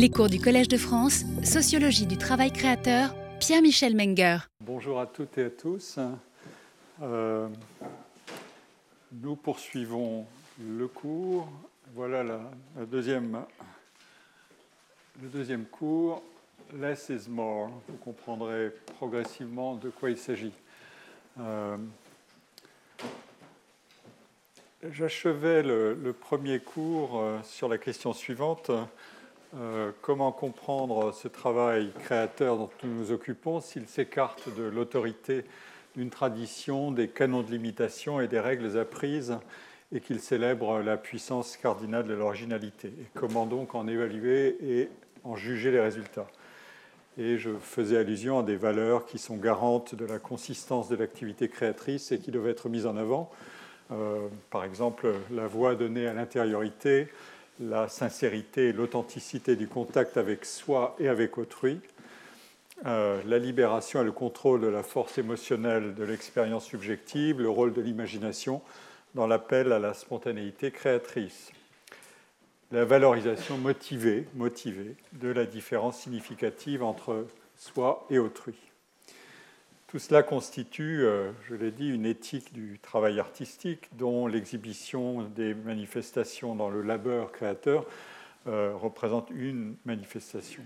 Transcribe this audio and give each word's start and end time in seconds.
Les 0.00 0.10
cours 0.10 0.28
du 0.28 0.38
Collège 0.38 0.68
de 0.68 0.76
France, 0.76 1.24
Sociologie 1.42 2.06
du 2.06 2.16
travail 2.16 2.52
créateur, 2.52 3.16
Pierre-Michel 3.40 3.96
Menger. 3.96 4.38
Bonjour 4.60 5.00
à 5.00 5.08
toutes 5.08 5.36
et 5.38 5.46
à 5.46 5.50
tous. 5.50 5.98
Euh, 7.02 7.48
nous 9.10 9.34
poursuivons 9.34 10.24
le 10.60 10.86
cours. 10.86 11.48
Voilà 11.96 12.22
la, 12.22 12.38
deuxième, 12.86 13.44
le 15.20 15.28
deuxième 15.30 15.64
cours. 15.64 16.22
Less 16.78 17.08
is 17.08 17.28
more. 17.28 17.68
Vous 17.88 17.96
comprendrez 17.96 18.70
progressivement 18.98 19.74
de 19.74 19.90
quoi 19.90 20.10
il 20.10 20.18
s'agit. 20.18 20.52
Euh, 21.40 21.76
J'achevais 24.92 25.64
le, 25.64 26.12
premier 26.12 26.60
cours 26.60 27.18
euh, 27.18 27.40
sur 27.42 27.68
la 27.68 27.78
question 27.78 28.12
suivante. 28.12 28.70
Euh, 29.56 29.92
comment 30.02 30.30
comprendre 30.30 31.12
ce 31.12 31.26
travail 31.26 31.90
créateur 32.00 32.58
dont 32.58 32.68
nous 32.84 32.94
nous 32.94 33.12
occupons 33.12 33.60
s'il 33.60 33.86
s'écarte 33.86 34.54
de 34.54 34.62
l'autorité 34.62 35.44
d'une 35.96 36.10
tradition, 36.10 36.92
des 36.92 37.08
canons 37.08 37.42
de 37.42 37.50
limitation 37.50 38.20
et 38.20 38.28
des 38.28 38.40
règles 38.40 38.78
apprises 38.78 39.38
et 39.90 40.00
qu'il 40.00 40.20
célèbre 40.20 40.80
la 40.80 40.98
puissance 40.98 41.56
cardinale 41.56 42.06
de 42.06 42.12
l'originalité? 42.12 42.88
Et 42.88 43.06
comment 43.14 43.46
donc 43.46 43.74
en 43.74 43.88
évaluer 43.88 44.58
et 44.60 44.90
en 45.24 45.34
juger 45.34 45.70
les 45.70 45.80
résultats? 45.80 46.26
Et 47.16 47.38
je 47.38 47.50
faisais 47.58 47.96
allusion 47.96 48.40
à 48.40 48.42
des 48.42 48.56
valeurs 48.56 49.06
qui 49.06 49.18
sont 49.18 49.38
garantes 49.38 49.94
de 49.94 50.04
la 50.04 50.18
consistance 50.18 50.90
de 50.90 50.96
l'activité 50.96 51.48
créatrice 51.48 52.12
et 52.12 52.18
qui 52.18 52.30
doivent 52.30 52.48
être 52.48 52.68
mises 52.68 52.86
en 52.86 52.98
avant. 52.98 53.30
Euh, 53.92 54.28
par 54.50 54.64
exemple, 54.64 55.10
la 55.30 55.46
voix 55.46 55.74
donnée 55.74 56.06
à 56.06 56.12
l'intériorité, 56.12 57.08
la 57.60 57.88
sincérité 57.88 58.68
et 58.68 58.72
l'authenticité 58.72 59.56
du 59.56 59.66
contact 59.66 60.16
avec 60.16 60.44
soi 60.44 60.96
et 60.98 61.08
avec 61.08 61.38
autrui, 61.38 61.80
euh, 62.86 63.20
la 63.26 63.38
libération 63.38 64.00
et 64.00 64.04
le 64.04 64.12
contrôle 64.12 64.60
de 64.60 64.68
la 64.68 64.82
force 64.82 65.18
émotionnelle 65.18 65.94
de 65.94 66.04
l'expérience 66.04 66.64
subjective, 66.64 67.40
le 67.40 67.48
rôle 67.48 67.72
de 67.72 67.80
l'imagination 67.80 68.62
dans 69.14 69.26
l'appel 69.26 69.72
à 69.72 69.78
la 69.78 69.94
spontanéité 69.94 70.70
créatrice, 70.70 71.50
la 72.70 72.84
valorisation 72.84 73.58
motivée, 73.58 74.28
motivée 74.34 74.94
de 75.14 75.28
la 75.28 75.44
différence 75.44 75.98
significative 75.98 76.84
entre 76.84 77.26
soi 77.56 78.06
et 78.10 78.18
autrui. 78.18 78.54
Tout 79.88 79.98
cela 79.98 80.22
constitue, 80.22 81.00
euh, 81.00 81.30
je 81.48 81.54
l'ai 81.54 81.70
dit, 81.70 81.88
une 81.88 82.04
éthique 82.04 82.52
du 82.52 82.78
travail 82.78 83.18
artistique 83.18 83.88
dont 83.96 84.26
l'exhibition 84.26 85.22
des 85.22 85.54
manifestations 85.54 86.54
dans 86.54 86.68
le 86.68 86.82
labeur 86.82 87.32
créateur 87.32 87.86
euh, 88.48 88.74
représente 88.74 89.30
une 89.30 89.76
manifestation. 89.86 90.62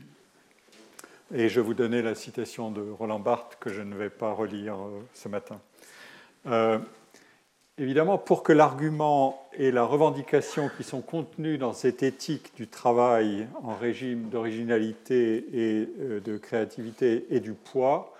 Et 1.33 1.49
je 1.49 1.61
vous 1.61 1.73
donnais 1.73 2.03
la 2.03 2.17
citation 2.17 2.73
de 2.73 2.81
Roland 2.81 3.21
Barthes 3.21 3.59
que 3.61 3.71
je 3.71 3.83
ne 3.83 3.95
vais 3.95 4.11
pas 4.11 4.33
relire 4.33 4.75
euh, 4.75 5.01
ce 5.15 5.29
matin. 5.29 5.61
évidemment, 7.79 8.19
pour 8.19 8.43
que 8.43 8.53
l'argument 8.53 9.49
et 9.53 9.71
la 9.71 9.85
revendication 9.85 10.69
qui 10.77 10.83
sont 10.83 11.01
contenus 11.01 11.61
dans 11.61 11.75
cette 11.75 12.03
éthique 12.03 12.53
du 12.57 12.67
travail 12.67 13.47
en 13.63 13.77
régime 13.77 14.31
d'originalité 14.31 15.47
et 15.53 15.87
de 16.21 16.39
créativité 16.39 17.25
et 17.31 17.39
du 17.39 17.53
poids, 17.53 18.13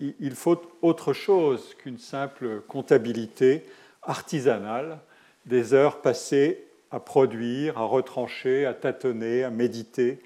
il 0.00 0.34
faut 0.34 0.60
autre 0.82 1.12
chose 1.12 1.74
qu'une 1.74 1.98
simple 1.98 2.60
comptabilité 2.62 3.64
artisanale 4.02 4.98
des 5.46 5.74
heures 5.74 6.00
passées 6.00 6.64
à 6.90 7.00
produire, 7.00 7.78
à 7.78 7.84
retrancher, 7.84 8.66
à 8.66 8.74
tâtonner, 8.74 9.44
à 9.44 9.50
méditer, 9.50 10.20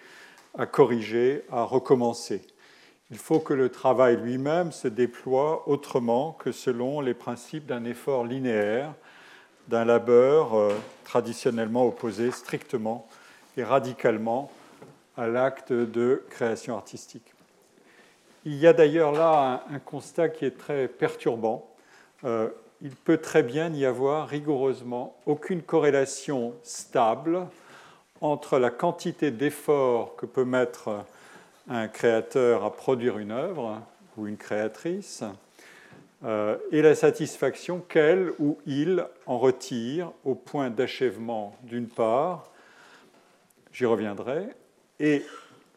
à 0.56 0.66
corriger, 0.66 1.44
à 1.50 1.62
recommencer. 1.62 2.42
Il 3.10 3.16
faut 3.16 3.41
que 3.41 3.55
le 3.55 3.70
travail 3.70 4.16
lui-même 4.16 4.70
se 4.70 4.86
déploie 4.86 5.66
autrement 5.66 6.32
que 6.32 6.53
selon 6.53 7.00
les 7.00 7.14
principes 7.14 7.64
d'un 7.64 7.84
effort 7.84 8.26
linéaire, 8.26 8.92
d'un 9.69 9.84
labeur 9.84 10.54
euh, 10.54 10.75
traditionnellement 11.04 11.87
opposé 11.87 12.31
strictement 12.31 13.09
et 13.56 13.65
radicalement 13.65 14.50
à 15.16 15.26
l'acte 15.26 15.72
de 15.72 16.25
création 16.28 16.76
artistique. 16.76 17.32
Il 18.50 18.56
y 18.56 18.66
a 18.66 18.72
d'ailleurs 18.72 19.12
là 19.12 19.62
un, 19.70 19.78
constat 19.78 20.31
qui 20.31 20.47
est 20.47 20.56
très 20.56 20.88
perturbant. 20.88 21.69
Euh, 22.25 22.48
il 22.81 22.92
peut 22.92 23.19
très 23.19 23.42
bien 23.42 23.69
n'y 23.69 23.84
avoir 23.84 24.26
rigoureusement 24.26 25.19
aucune 25.26 25.60
corrélation 25.60 26.54
stable 26.62 27.47
entre 28.22 28.59
la 28.59 28.70
quantité 28.70 29.31
d'efforts 29.31 30.16
que 30.16 30.25
peut 30.25 30.47
mettre 30.47 31.04
un 31.69 31.88
créateur 31.88 32.64
à 32.64 32.72
produire 32.72 33.19
une 33.19 33.32
œuvre 33.32 33.82
ou 34.16 34.26
une 34.26 34.38
créatrice 34.38 35.25
euh, 36.25 36.56
et 36.72 36.80
la 36.80 36.94
satisfaction 36.94 37.80
qu'elle 37.86 38.32
ou 38.38 38.56
il 38.65 39.04
en 39.26 39.36
retire 39.36 40.10
au 40.25 40.34
point 40.34 40.70
d'achèvement 40.70 41.54
d'une 41.65 41.88
part, 41.88 42.50
j'y 43.75 43.84
reviendrai, 43.84 44.47
et 45.00 45.22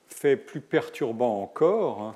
fait 0.07 0.37
plus 0.37 0.61
perturbant 0.61 1.41
encore, 1.41 2.15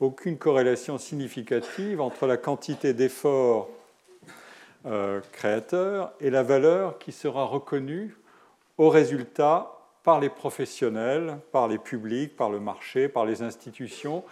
aucune 0.00 0.38
corrélation 0.38 0.98
significative 0.98 2.00
entre 2.00 2.26
la 2.26 2.36
quantité 2.36 2.92
d'efforts 2.94 3.68
euh, 4.86 5.20
créateurs 5.32 6.12
et 6.20 6.30
la 6.30 6.42
valeur 6.42 6.98
qui 6.98 7.12
sera 7.12 7.44
reconnue 7.44 8.16
au 8.76 8.88
résultat 8.90 9.72
par 10.04 10.20
les 10.20 10.28
professionnels, 10.28 11.38
par 11.52 11.68
les 11.68 11.78
publics, 11.78 12.36
par 12.36 12.48
le 12.48 12.60
marché, 12.60 13.08
par 13.08 13.26
les 13.26 13.42
institutions, 13.42 14.24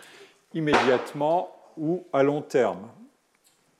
immédiatement 0.54 1.54
ou 1.76 2.06
à 2.12 2.22
long 2.22 2.42
terme. 2.42 2.88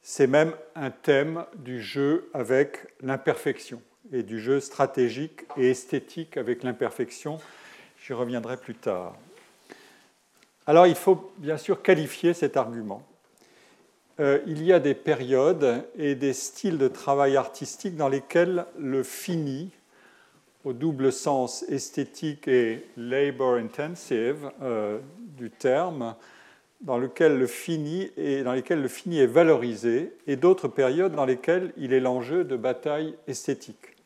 C'est 0.02 0.26
même 0.26 0.52
un 0.74 0.90
thème 0.90 1.44
du 1.54 1.80
jeu 1.80 2.28
avec 2.34 2.86
l'imperfection 3.00 3.80
et 4.12 4.22
du 4.22 4.40
jeu 4.40 4.60
stratégique 4.60 5.44
et 5.56 5.70
esthétique 5.70 6.36
avec 6.36 6.62
l'imperfection. 6.62 7.38
J'y 8.04 8.12
reviendrai 8.12 8.56
plus 8.56 8.74
tard. 8.74 9.14
Alors 10.68 10.86
il 10.86 10.96
faut 10.96 11.30
bien 11.38 11.58
sûr 11.58 11.80
qualifier 11.80 12.34
cet 12.34 12.56
argument. 12.56 13.02
Euh, 14.18 14.40
il 14.46 14.64
y 14.64 14.72
a 14.72 14.80
des 14.80 14.94
périodes 14.94 15.84
et 15.96 16.14
des 16.14 16.32
styles 16.32 16.78
de 16.78 16.88
travail 16.88 17.36
artistique 17.36 17.96
dans 17.96 18.08
lesquels 18.08 18.64
le 18.78 19.02
fini, 19.02 19.70
au 20.64 20.72
double 20.72 21.12
sens 21.12 21.64
esthétique 21.68 22.48
et 22.48 22.84
labor 22.96 23.54
intensive 23.54 24.50
euh, 24.62 24.98
du 25.18 25.50
terme, 25.50 26.16
dans, 26.80 26.98
lesquels 26.98 27.38
le 27.38 27.46
fini 27.46 28.10
est 28.16 29.26
valorisé, 29.26 30.12
et 30.26 30.36
d'autres 30.36 30.68
périodes 30.68 31.14
dans 31.14 31.26
lesquelles 31.26 31.72
il 31.76 31.92
est 31.92 32.00
l'enjeu 32.00 32.42
de 32.42 32.56
bataille 32.56 33.14
esthétique. 33.28 33.96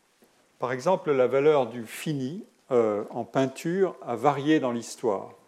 Par 0.58 0.72
exemple, 0.72 1.12
la 1.12 1.26
valeur 1.26 1.68
du 1.68 1.86
fini 1.86 2.44
euh, 2.70 3.04
en 3.10 3.24
peinture 3.24 3.96
a 4.02 4.14
varié 4.14 4.60
dans 4.60 4.72
l'histoire. 4.72 5.39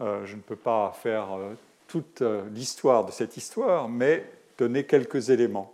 Euh, 0.00 0.26
je 0.26 0.36
ne 0.36 0.40
peux 0.40 0.56
pas 0.56 0.92
faire 1.02 1.32
euh, 1.32 1.54
toute 1.88 2.20
euh, 2.20 2.42
l'histoire 2.52 3.06
de 3.06 3.12
cette 3.12 3.36
histoire, 3.36 3.88
mais 3.88 4.24
donner 4.58 4.84
quelques 4.84 5.30
éléments 5.30 5.72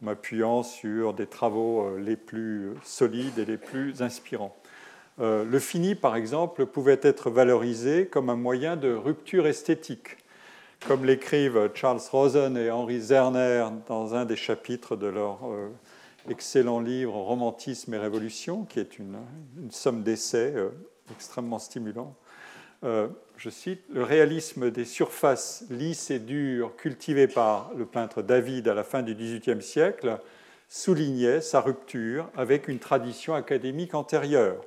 en 0.00 0.06
m'appuyant 0.06 0.62
sur 0.62 1.12
des 1.12 1.26
travaux 1.26 1.96
les 1.98 2.16
plus 2.16 2.72
solides 2.82 3.38
et 3.38 3.44
les 3.44 3.56
plus 3.56 4.02
inspirants. 4.02 4.56
le 5.18 5.58
fini, 5.60 5.94
par 5.94 6.16
exemple, 6.16 6.66
pouvait 6.66 6.98
être 7.00 7.30
valorisé 7.30 8.06
comme 8.06 8.28
un 8.28 8.36
moyen 8.36 8.76
de 8.76 8.92
rupture 8.92 9.46
esthétique, 9.46 10.18
comme 10.88 11.04
l'écrivent 11.04 11.70
Charles 11.74 12.00
Rosen 12.10 12.56
et 12.56 12.72
Henri 12.72 13.00
Zerner 13.00 13.68
dans 13.86 14.16
un 14.16 14.24
des 14.24 14.36
chapitres 14.36 14.96
de 14.96 15.06
leur 15.06 15.38
excellent 16.28 16.80
livre 16.80 17.14
Romantisme 17.14 17.94
et 17.94 17.98
Révolution, 17.98 18.64
qui 18.64 18.80
est 18.80 18.98
une, 18.98 19.18
une 19.56 19.70
somme 19.70 20.02
d'essais 20.02 20.54
extrêmement 21.12 21.60
stimulant 21.60 22.16
je 23.36 23.50
cite, 23.50 23.82
le 23.90 24.02
réalisme 24.02 24.70
des 24.70 24.84
surfaces 24.84 25.64
lisses 25.70 26.10
et 26.10 26.18
dures 26.18 26.76
cultivées 26.76 27.28
par 27.28 27.72
le 27.76 27.84
peintre 27.84 28.22
David 28.22 28.68
à 28.68 28.74
la 28.74 28.84
fin 28.84 29.02
du 29.02 29.14
XVIIIe 29.14 29.62
siècle 29.62 30.18
soulignait 30.68 31.40
sa 31.40 31.60
rupture 31.60 32.28
avec 32.36 32.68
une 32.68 32.78
tradition 32.78 33.34
académique 33.34 33.94
antérieure. 33.94 34.64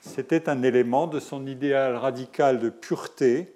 C'était 0.00 0.48
un 0.48 0.62
élément 0.62 1.06
de 1.06 1.20
son 1.20 1.46
idéal 1.46 1.96
radical 1.96 2.58
de 2.58 2.70
pureté 2.70 3.52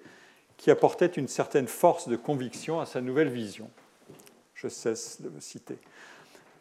qui 0.57 0.71
apportait 0.71 1.07
une 1.07 1.27
certaine 1.27 1.67
force 1.67 2.07
de 2.07 2.15
conviction 2.15 2.79
à 2.79 2.85
sa 2.85 3.01
nouvelle 3.01 3.29
vision. 3.29 3.69
Je 4.53 4.67
cesse 4.67 5.21
de 5.21 5.29
me 5.29 5.39
citer. 5.39 5.77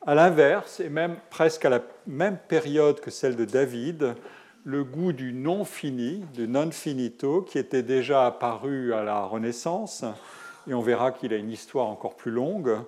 À 0.07 0.15
l'inverse, 0.15 0.81
et 0.81 0.89
même 0.89 1.17
presque 1.31 1.65
à 1.65 1.71
la 1.71 1.83
même 2.07 2.39
période 2.49 3.01
que 3.01 3.11
celle 3.11 3.37
de 3.37 3.45
David, 3.45 4.15
le 4.65 4.83
goût 4.83 5.13
du 5.13 5.33
non 5.33 5.65
fini, 5.65 6.25
du 6.33 6.49
non 6.49 6.71
finito, 6.71 7.43
qui 7.43 7.59
était 7.59 7.83
déjà 7.83 8.27
apparu 8.27 8.95
à 8.95 9.03
la 9.03 9.25
Renaissance, 9.25 10.05
et 10.69 10.73
on 10.73 10.81
verra 10.81 11.13
qu'il 11.13 11.35
a 11.35 11.37
une 11.37 11.51
histoire 11.51 11.87
encore 11.87 12.17
plus 12.17 12.31
longue, 12.31 12.79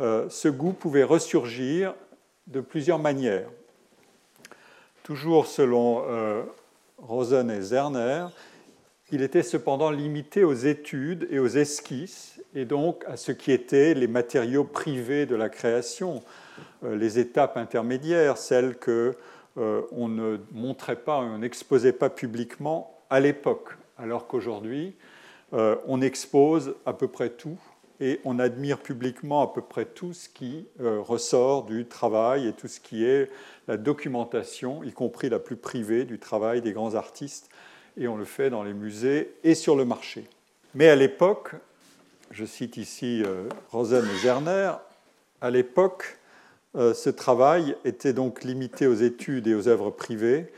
euh, 0.00 0.28
ce 0.28 0.48
goût 0.48 0.72
pouvait 0.72 1.04
ressurgir 1.04 1.94
de 2.48 2.60
plusieurs 2.60 2.98
manières. 2.98 3.48
Toujours 5.04 5.46
selon 5.46 6.02
euh, 6.08 6.42
Rosen 6.98 7.50
et 7.50 7.60
Zerner, 7.60 8.26
il 9.12 9.22
était 9.22 9.42
cependant 9.42 9.90
limité 9.90 10.42
aux 10.42 10.54
études 10.54 11.28
et 11.30 11.38
aux 11.38 11.48
esquisses, 11.48 12.40
et 12.54 12.64
donc 12.64 13.04
à 13.06 13.16
ce 13.16 13.30
qui 13.30 13.52
étaient 13.52 13.94
les 13.94 14.08
matériaux 14.08 14.64
privés 14.64 15.26
de 15.26 15.36
la 15.36 15.48
création, 15.48 16.22
euh, 16.84 16.96
les 16.96 17.20
étapes 17.20 17.56
intermédiaires, 17.56 18.36
celles 18.36 18.76
que 18.76 19.14
euh, 19.60 19.82
on 19.92 20.08
ne 20.08 20.38
montrait 20.52 20.96
pas, 20.96 21.18
on 21.18 21.38
n'exposait 21.38 21.92
pas 21.92 22.10
publiquement 22.10 22.98
à 23.10 23.20
l'époque, 23.20 23.70
alors 23.98 24.26
qu'aujourd'hui, 24.26 24.96
euh, 25.52 25.76
on 25.86 26.00
expose 26.00 26.74
à 26.86 26.92
peu 26.92 27.08
près 27.08 27.30
tout 27.30 27.58
et 28.00 28.20
on 28.24 28.38
admire 28.38 28.78
publiquement 28.78 29.42
à 29.42 29.52
peu 29.52 29.60
près 29.60 29.84
tout 29.84 30.14
ce 30.14 30.30
qui 30.30 30.66
ressort 30.78 31.64
du 31.64 31.84
travail 31.84 32.48
et 32.48 32.54
tout 32.54 32.66
ce 32.66 32.80
qui 32.80 33.04
est 33.04 33.30
la 33.68 33.76
documentation, 33.76 34.82
y 34.82 34.92
compris 34.92 35.28
la 35.28 35.38
plus 35.38 35.56
privée, 35.56 36.06
du 36.06 36.18
travail 36.18 36.62
des 36.62 36.72
grands 36.72 36.94
artistes 36.94 37.50
et 37.98 38.08
on 38.08 38.16
le 38.16 38.24
fait 38.24 38.48
dans 38.48 38.62
les 38.62 38.72
musées 38.72 39.34
et 39.44 39.54
sur 39.54 39.76
le 39.76 39.84
marché. 39.84 40.24
Mais 40.74 40.88
à 40.88 40.96
l'époque, 40.96 41.54
je 42.30 42.44
cite 42.44 42.76
ici 42.76 43.22
euh, 43.24 43.48
Rosen 43.70 44.04
et 44.04 44.18
Zerner, 44.18 44.72
à 45.40 45.50
l'époque, 45.50 46.04
euh, 46.04 46.19
ce 46.74 47.10
travail 47.10 47.76
était 47.84 48.12
donc 48.12 48.44
limité 48.44 48.86
aux 48.86 48.94
études 48.94 49.46
et 49.48 49.54
aux 49.54 49.66
œuvres 49.66 49.90
privées, 49.90 50.52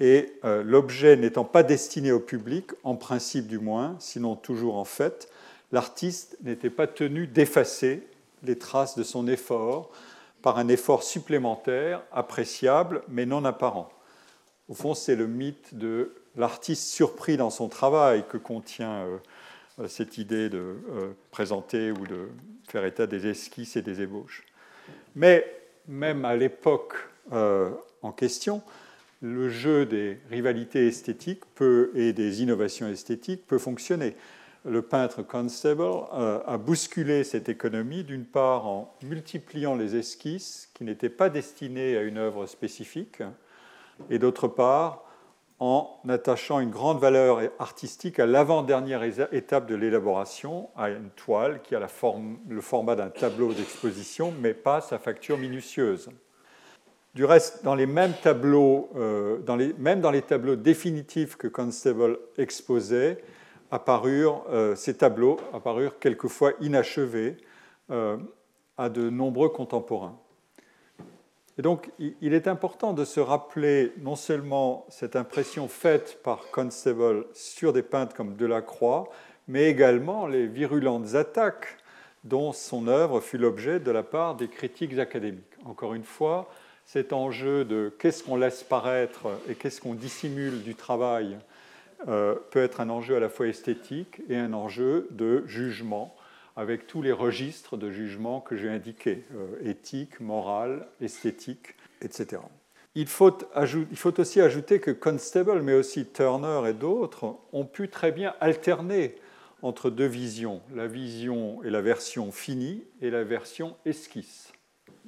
et 0.00 0.32
euh, 0.44 0.62
l'objet 0.64 1.16
n'étant 1.16 1.44
pas 1.44 1.62
destiné 1.62 2.10
au 2.10 2.20
public, 2.20 2.72
en 2.82 2.96
principe 2.96 3.46
du 3.46 3.58
moins, 3.58 3.96
sinon 4.00 4.34
toujours 4.34 4.76
en 4.76 4.84
fait, 4.84 5.28
l'artiste 5.72 6.36
n'était 6.42 6.70
pas 6.70 6.86
tenu 6.86 7.26
d'effacer 7.26 8.06
les 8.42 8.58
traces 8.58 8.96
de 8.96 9.02
son 9.02 9.28
effort 9.28 9.90
par 10.42 10.58
un 10.58 10.68
effort 10.68 11.02
supplémentaire, 11.02 12.02
appréciable, 12.12 13.02
mais 13.08 13.24
non 13.24 13.44
apparent. 13.44 13.90
Au 14.68 14.74
fond, 14.74 14.94
c'est 14.94 15.16
le 15.16 15.26
mythe 15.26 15.74
de 15.74 16.14
l'artiste 16.36 16.88
surpris 16.88 17.36
dans 17.36 17.50
son 17.50 17.68
travail 17.68 18.24
que 18.28 18.36
contient 18.36 19.06
euh, 19.78 19.88
cette 19.88 20.18
idée 20.18 20.48
de 20.48 20.58
euh, 20.58 21.12
présenter 21.30 21.92
ou 21.92 22.06
de 22.06 22.28
faire 22.68 22.84
état 22.84 23.06
des 23.06 23.26
esquisses 23.28 23.76
et 23.76 23.82
des 23.82 24.02
ébauches. 24.02 24.44
Mais 25.14 25.44
même 25.86 26.24
à 26.24 26.36
l'époque 26.36 26.94
euh, 27.32 27.70
en 28.02 28.12
question, 28.12 28.62
le 29.22 29.48
jeu 29.48 29.86
des 29.86 30.18
rivalités 30.30 30.86
esthétiques 30.86 31.44
peut, 31.54 31.90
et 31.94 32.12
des 32.12 32.42
innovations 32.42 32.88
esthétiques 32.88 33.46
peut 33.46 33.58
fonctionner. 33.58 34.16
Le 34.66 34.82
peintre 34.82 35.22
Constable 35.22 36.06
a 36.46 36.56
bousculé 36.56 37.22
cette 37.22 37.50
économie, 37.50 38.02
d'une 38.02 38.24
part 38.24 38.66
en 38.66 38.94
multipliant 39.02 39.74
les 39.74 39.94
esquisses 39.96 40.70
qui 40.72 40.84
n'étaient 40.84 41.10
pas 41.10 41.28
destinées 41.28 41.98
à 41.98 42.02
une 42.02 42.16
œuvre 42.16 42.46
spécifique, 42.46 43.22
et 44.08 44.18
d'autre 44.18 44.48
part 44.48 45.04
en 45.60 46.00
attachant 46.08 46.60
une 46.60 46.70
grande 46.70 46.98
valeur 46.98 47.40
artistique 47.58 48.18
à 48.18 48.26
l'avant-dernière 48.26 49.02
étape 49.32 49.66
de 49.66 49.74
l'élaboration, 49.74 50.68
à 50.76 50.90
une 50.90 51.10
toile 51.10 51.62
qui 51.62 51.74
a 51.74 51.86
le 52.48 52.60
format 52.60 52.96
d'un 52.96 53.10
tableau 53.10 53.52
d'exposition, 53.52 54.34
mais 54.40 54.52
pas 54.52 54.80
sa 54.80 54.98
facture 54.98 55.38
minutieuse. 55.38 56.10
Du 57.14 57.24
reste, 57.24 57.64
euh, 57.64 59.72
même 59.78 60.00
dans 60.00 60.10
les 60.10 60.22
tableaux 60.22 60.56
définitifs 60.56 61.36
que 61.36 61.46
Constable 61.46 62.18
exposait, 62.38 63.22
apparurent, 63.70 64.44
euh, 64.50 64.74
ces 64.74 64.96
tableaux 64.96 65.36
apparurent 65.52 66.00
quelquefois 66.00 66.52
inachevés 66.60 67.36
euh, 67.90 68.16
à 68.76 68.88
de 68.88 69.10
nombreux 69.10 69.48
contemporains. 69.48 70.18
Et 71.56 71.62
donc, 71.62 71.90
il 71.98 72.34
est 72.34 72.48
important 72.48 72.92
de 72.92 73.04
se 73.04 73.20
rappeler 73.20 73.92
non 73.98 74.16
seulement 74.16 74.86
cette 74.88 75.14
impression 75.14 75.68
faite 75.68 76.18
par 76.24 76.50
Constable 76.50 77.26
sur 77.32 77.72
des 77.72 77.82
peintres 77.82 78.16
comme 78.16 78.34
Delacroix, 78.34 79.08
mais 79.46 79.70
également 79.70 80.26
les 80.26 80.46
virulentes 80.46 81.14
attaques 81.14 81.76
dont 82.24 82.52
son 82.52 82.88
œuvre 82.88 83.20
fut 83.20 83.38
l'objet 83.38 83.78
de 83.78 83.90
la 83.90 84.02
part 84.02 84.34
des 84.34 84.48
critiques 84.48 84.98
académiques. 84.98 85.44
Encore 85.64 85.94
une 85.94 86.04
fois, 86.04 86.48
cet 86.86 87.12
enjeu 87.12 87.64
de 87.64 87.94
qu'est-ce 87.98 88.24
qu'on 88.24 88.36
laisse 88.36 88.64
paraître 88.64 89.28
et 89.48 89.54
qu'est-ce 89.54 89.80
qu'on 89.80 89.94
dissimule 89.94 90.62
du 90.62 90.74
travail 90.74 91.38
euh, 92.08 92.34
peut 92.50 92.62
être 92.62 92.80
un 92.80 92.90
enjeu 92.90 93.16
à 93.16 93.20
la 93.20 93.28
fois 93.28 93.46
esthétique 93.46 94.22
et 94.28 94.36
un 94.36 94.52
enjeu 94.52 95.06
de 95.10 95.46
jugement 95.46 96.14
avec 96.56 96.86
tous 96.86 97.02
les 97.02 97.12
registres 97.12 97.76
de 97.76 97.90
jugement 97.90 98.40
que 98.40 98.56
j'ai 98.56 98.68
indiqués, 98.68 99.24
euh, 99.34 99.68
éthique, 99.68 100.20
morale, 100.20 100.86
esthétique, 101.00 101.74
etc. 102.00 102.40
Il 102.96 103.08
faut, 103.08 104.20
aussi 104.20 104.40
ajouter 104.40 104.78
que 104.78 104.92
Constable, 104.92 105.62
mais 105.62 105.74
aussi 105.74 106.06
Turner 106.06 106.68
et 106.68 106.72
d'autres, 106.72 107.36
ont 107.52 107.64
pu 107.64 107.88
très 107.88 108.12
bien 108.12 108.34
alterner 108.40 109.16
entre 109.62 109.90
deux 109.90 110.06
visions, 110.06 110.60
la 110.72 110.86
vision 110.86 111.62
et 111.64 111.70
la 111.70 111.80
version 111.80 112.30
finie 112.30 112.84
et 113.00 113.10
la 113.10 113.24
version 113.24 113.76
esquisse. 113.84 114.52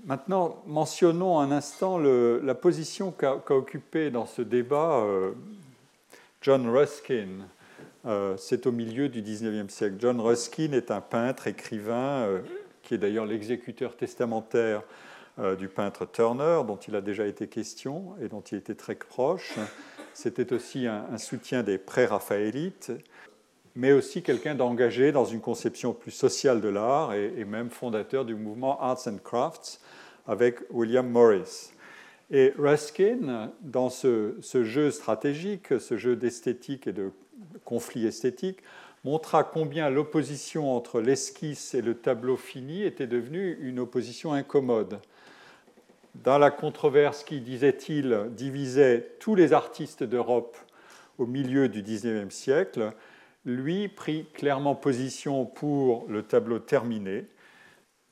Maintenant, 0.05 0.63
mentionnons 0.67 1.39
un 1.39 1.53
instant 1.53 1.99
la 1.99 2.55
position 2.55 3.13
qu'a 3.13 3.37
occupée 3.51 4.11
dans 4.11 4.27
ce 4.27 4.43
débat 4.43 5.01
euh, 5.05 5.33
John 6.43 6.69
Ruskin, 6.69 7.47
euh, 8.07 8.37
c'est 8.37 8.67
au 8.67 8.73
milieu 8.73 9.09
du 9.09 9.21
XIXe 9.21 9.73
siècle. 9.73 9.97
John 9.99 10.21
Ruskin 10.21 10.73
est 10.73 10.93
un 10.93 11.01
peintre, 11.01 11.49
écrivain, 11.49 12.27
euh, 12.27 12.41
qui 12.83 12.95
est 12.95 12.99
d'ailleurs 12.99 13.27
l'exécuteur 13.27 13.97
testamentaire 13.97 14.83
euh, 15.41 15.57
du 15.57 15.69
peintre 15.69 16.07
Turner, 16.07 16.63
dont 16.65 16.77
il 16.77 16.95
a 16.95 17.01
déjà 17.01 17.27
été 17.27 17.49
question 17.49 18.15
et 18.23 18.29
dont 18.29 18.43
il 18.43 18.59
était 18.59 18.77
très 18.77 18.95
proche. 18.95 19.55
C'était 20.15 20.53
aussi 20.53 20.87
un, 20.87 21.19
soutien 21.19 21.65
des 21.65 21.79
pré-raphaélites, 21.79 22.93
mais 23.75 23.93
aussi 23.93 24.23
quelqu'un 24.23 24.55
d'engagé 24.55 25.11
dans 25.11 25.25
une 25.25 25.41
conception 25.41 25.93
plus 25.93 26.13
sociale 26.13 26.61
de 26.61 26.69
l'art 26.69 27.13
et, 27.13 27.45
même 27.45 27.71
fondateur 27.71 28.25
du 28.25 28.35
mouvement 28.35 28.81
Arts 28.81 29.09
and 29.09 29.19
Crafts 29.23 29.81
avec 30.27 30.61
William 30.71 31.07
Morris. 31.07 31.73
Et 32.31 32.55
Ruskin, 32.57 33.53
dans 33.61 33.91
ce 33.91 34.39
jeu 34.41 34.91
stratégique, 34.91 35.79
ce 35.79 35.99
jeu 35.99 36.17
d'esthétique 36.17 36.87
et 36.87 36.93
de 36.93 37.13
conflit 37.65 38.07
esthétique, 38.07 38.59
montra 39.05 39.45
combien 39.45 39.89
l'opposition 39.89 40.75
entre 40.75 41.01
l'esquisse 41.01 41.75
et 41.75 41.83
le 41.83 41.95
tableau 41.95 42.37
fini 42.37 42.83
était 42.83 43.07
devenue 43.07 43.57
une 43.61 43.79
opposition 43.79 44.33
incommode. 44.33 44.99
Dans 46.25 46.39
la 46.39 46.51
controverse 46.51 47.23
qui, 47.23 47.41
disait-il, 47.41 48.29
divisait 48.31 49.13
tous 49.21 49.35
les 49.35 49.53
artistes 49.53 50.03
d'Europe 50.03 50.57
au 51.19 51.27
milieu 51.27 51.69
du 51.69 51.83
XIXe 51.83 52.35
siècle, 52.35 52.93
lui 53.45 53.89
prit 53.89 54.27
clairement 54.35 54.75
position 54.75 55.45
pour 55.45 56.07
le 56.09 56.23
tableau 56.23 56.59
terminé, 56.59 57.27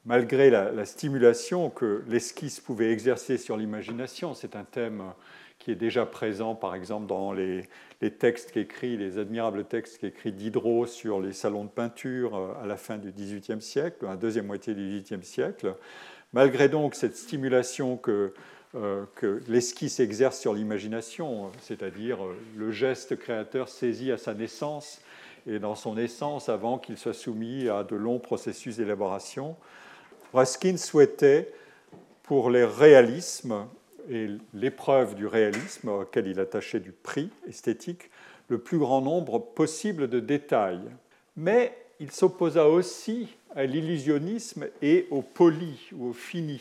malgré 0.04 0.48
la, 0.48 0.70
la 0.70 0.84
stimulation 0.84 1.70
que 1.70 2.04
l'esquisse 2.06 2.60
pouvait 2.60 2.92
exercer 2.92 3.36
sur 3.36 3.56
l'imagination. 3.56 4.34
C'est 4.34 4.54
un 4.54 4.64
thème 4.64 5.02
qui 5.64 5.70
est 5.70 5.76
déjà 5.76 6.04
présent, 6.04 6.54
par 6.54 6.74
exemple, 6.74 7.06
dans 7.06 7.32
les, 7.32 7.66
textes 8.18 8.52
qu'écrit, 8.52 8.98
les 8.98 9.16
admirables 9.16 9.64
textes 9.64 9.96
qu'écrit 9.96 10.30
Diderot 10.30 10.84
sur 10.84 11.22
les 11.22 11.32
salons 11.32 11.64
de 11.64 11.70
peinture 11.70 12.36
euh, 12.36 12.62
à 12.62 12.66
la 12.66 12.76
fin 12.76 12.98
du 12.98 13.10
XVIIIe 13.10 13.62
siècle, 13.62 14.04
à 14.04 14.10
la 14.10 14.16
deuxième 14.16 14.46
moitié 14.46 14.74
du 14.74 15.00
XVIIIe 15.00 15.24
siècle. 15.24 15.74
Malgré 16.34 16.68
donc 16.68 16.94
cette 16.94 17.16
stimulation 17.16 17.96
que, 17.96 18.34
euh, 18.74 19.06
que 19.14 19.40
l'esquisse 19.48 20.00
exerce 20.00 20.38
sur 20.38 20.52
l'imagination, 20.52 21.50
c'est-à-dire 21.62 22.22
euh, 22.22 22.36
le 22.58 22.70
geste 22.70 23.16
créateur 23.16 23.70
saisi 23.70 24.12
à 24.12 24.18
sa 24.18 24.34
naissance 24.34 25.00
et 25.46 25.58
dans 25.58 25.76
son 25.76 25.96
essence 25.96 26.50
avant 26.50 26.76
qu'il 26.78 26.98
soit 26.98 27.14
soumis 27.14 27.70
à 27.70 27.84
de 27.84 27.96
longs 27.96 28.18
processus 28.18 28.76
d'élaboration, 28.76 29.56
Ruskin 30.34 30.76
souhaitait, 30.76 31.54
pour 32.22 32.50
les 32.50 32.64
réalismes, 32.64 33.66
et 34.10 34.28
l'épreuve 34.52 35.14
du 35.14 35.26
réalisme 35.26 35.88
auquel 35.88 36.26
il 36.26 36.40
attachait 36.40 36.80
du 36.80 36.92
prix 36.92 37.30
esthétique, 37.48 38.10
le 38.48 38.58
plus 38.58 38.78
grand 38.78 39.00
nombre 39.00 39.38
possible 39.38 40.08
de 40.08 40.20
détails. 40.20 40.82
Mais 41.36 41.76
il 42.00 42.10
s'opposa 42.10 42.68
aussi 42.68 43.28
à 43.54 43.64
l'illusionnisme 43.64 44.66
et 44.82 45.06
au 45.10 45.22
poli 45.22 45.88
ou 45.92 46.08
au 46.08 46.12
fini. 46.12 46.60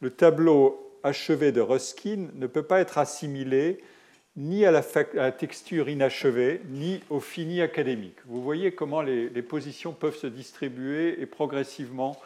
Le 0.00 0.10
tableau 0.10 0.92
achevé 1.02 1.52
de 1.52 1.60
Ruskin 1.60 2.28
ne 2.34 2.46
peut 2.46 2.62
pas 2.62 2.80
être 2.80 2.98
assimilé 2.98 3.82
ni 4.36 4.64
à 4.64 4.72
la, 4.72 4.82
texture 5.32 5.88
inachevée, 5.88 6.60
ni 6.68 7.00
au 7.08 7.20
fini 7.20 7.60
académique. 7.60 8.16
Vous 8.26 8.42
voyez 8.42 8.72
comment 8.72 9.00
les 9.00 9.42
positions 9.42 9.92
peuvent 9.92 10.16
se 10.16 10.26
distribuer 10.26 11.20
et 11.20 11.26
progressivement 11.26 12.16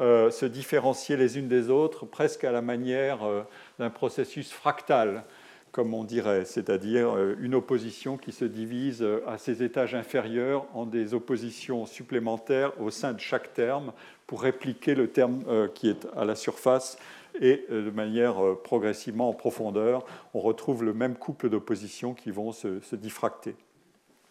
euh, 0.00 0.30
se 0.30 0.46
différencier 0.46 1.16
les 1.16 1.38
unes 1.38 1.46
des 1.46 1.70
autres, 1.70 2.04
presque 2.04 2.42
à 2.42 2.50
la 2.50 2.62
manière 2.62 3.22
euh, 3.22 3.42
d'un 3.78 3.90
processus 3.90 4.50
fractal, 4.50 5.22
comme 5.70 5.94
on 5.94 6.02
dirait, 6.02 6.44
c'est-à-dire 6.44 7.16
euh, 7.16 7.36
une 7.40 7.54
opposition 7.54 8.16
qui 8.16 8.32
se 8.32 8.44
divise 8.44 9.06
à 9.26 9.38
ses 9.38 9.62
étages 9.62 9.94
inférieurs 9.94 10.66
en 10.74 10.84
des 10.84 11.14
oppositions 11.14 11.86
supplémentaires 11.86 12.72
au 12.80 12.90
sein 12.90 13.12
de 13.12 13.20
chaque 13.20 13.54
terme 13.54 13.92
pour 14.26 14.42
répliquer 14.42 14.96
le 14.96 15.08
terme 15.08 15.44
qui 15.74 15.88
est 15.88 16.08
à 16.16 16.24
la 16.24 16.34
surface 16.34 16.98
et 17.40 17.66
de 17.68 17.90
manière 17.90 18.36
progressivement 18.62 19.28
en 19.28 19.34
profondeur, 19.34 20.06
on 20.32 20.40
retrouve 20.40 20.82
le 20.82 20.94
même 20.94 21.14
couple 21.14 21.50
d'oppositions 21.50 22.14
qui 22.14 22.30
vont 22.30 22.50
se, 22.50 22.80
se 22.80 22.96
diffracter. 22.96 23.54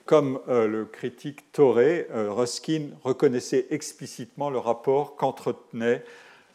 Comme 0.06 0.42
le 0.48 0.84
critique 0.86 1.52
Toré, 1.54 2.08
Ruskin 2.12 2.90
reconnaissait 3.04 3.68
explicitement 3.70 4.50
le 4.50 4.58
rapport 4.58 5.16
qu'entretenait 5.16 6.04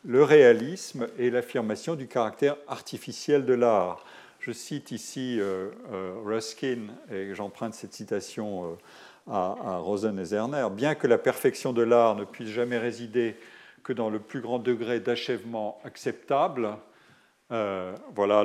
le 0.04 0.22
réalisme 0.22 1.08
et 1.18 1.30
l'affirmation 1.30 1.94
du 1.94 2.06
caractère 2.06 2.56
artificiel 2.66 3.44
de 3.44 3.54
l'art. 3.54 4.04
Je 4.40 4.52
cite 4.52 4.92
ici 4.92 5.38
euh, 5.40 5.70
euh, 5.92 6.14
Ruskin, 6.24 6.86
et 7.10 7.34
j'emprunte 7.34 7.74
cette 7.74 7.92
citation 7.92 8.64
euh, 8.64 9.32
à, 9.32 9.78
Rosen 9.78 10.18
et 10.18 10.24
Zerner. 10.24 10.66
Bien 10.70 10.94
que 10.94 11.06
la 11.06 11.18
perfection 11.18 11.72
de 11.72 11.82
l'art 11.82 12.14
ne 12.16 12.24
puisse 12.24 12.48
jamais 12.48 12.78
résider 12.78 13.36
que 13.82 13.92
dans 13.92 14.10
le 14.10 14.18
plus 14.18 14.40
grand 14.40 14.58
degré 14.58 15.00
d'achèvement 15.00 15.78
acceptable, 15.84 16.76
voilà 17.50 18.44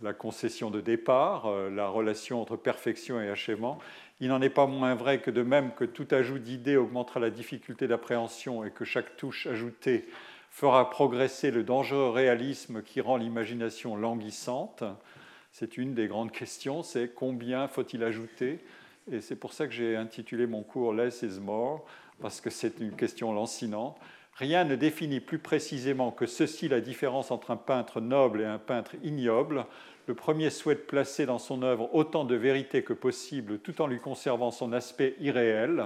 la 0.00 0.14
concession 0.14 0.70
de 0.70 0.80
départ, 0.80 1.50
la 1.70 1.88
relation 1.88 2.40
entre 2.40 2.56
perfection 2.56 3.20
et 3.20 3.28
achèvement. 3.28 3.78
Il 4.20 4.28
n'en 4.28 4.42
est 4.42 4.50
pas 4.50 4.66
moins 4.66 4.94
vrai 4.94 5.20
que 5.20 5.30
de 5.30 5.42
même 5.42 5.72
que 5.74 5.84
tout 5.84 6.06
ajout 6.10 6.38
d'idées 6.38 6.76
augmentera 6.76 7.20
la 7.20 7.30
difficulté 7.30 7.88
d'appréhension 7.88 8.64
et 8.64 8.70
que 8.70 8.84
chaque 8.84 9.16
touche 9.16 9.46
ajoutée 9.46 10.06
fera 10.50 10.90
progresser 10.90 11.50
le 11.50 11.62
dangereux 11.62 12.10
réalisme 12.10 12.82
qui 12.82 13.00
rend 13.00 13.16
l'imagination 13.16 13.96
languissante. 13.96 14.84
C'est 15.52 15.78
une 15.78 15.94
des 15.94 16.06
grandes 16.06 16.32
questions, 16.32 16.82
c'est 16.82 17.14
combien 17.14 17.66
faut-il 17.66 18.04
ajouter? 18.04 18.58
Et 19.10 19.20
c'est 19.20 19.36
pour 19.36 19.52
ça 19.52 19.66
que 19.66 19.72
j'ai 19.72 19.96
intitulé 19.96 20.46
mon 20.46 20.62
cours 20.62 20.92
Less 20.92 21.22
is 21.22 21.40
more, 21.40 21.84
parce 22.20 22.40
que 22.40 22.50
c'est 22.50 22.78
une 22.80 22.94
question 22.94 23.32
lancinante. 23.32 23.96
Rien 24.34 24.64
ne 24.64 24.76
définit 24.76 25.20
plus 25.20 25.38
précisément 25.38 26.12
que 26.12 26.26
ceci 26.26 26.68
la 26.68 26.80
différence 26.80 27.30
entre 27.30 27.50
un 27.50 27.56
peintre 27.56 28.00
noble 28.00 28.42
et 28.42 28.46
un 28.46 28.58
peintre 28.58 28.94
ignoble. 29.02 29.66
Le 30.10 30.16
premier 30.16 30.50
souhaite 30.50 30.88
placer 30.88 31.24
dans 31.24 31.38
son 31.38 31.62
œuvre 31.62 31.88
autant 31.94 32.24
de 32.24 32.34
vérité 32.34 32.82
que 32.82 32.92
possible 32.92 33.60
tout 33.60 33.80
en 33.80 33.86
lui 33.86 34.00
conservant 34.00 34.50
son 34.50 34.72
aspect 34.72 35.14
irréel. 35.20 35.84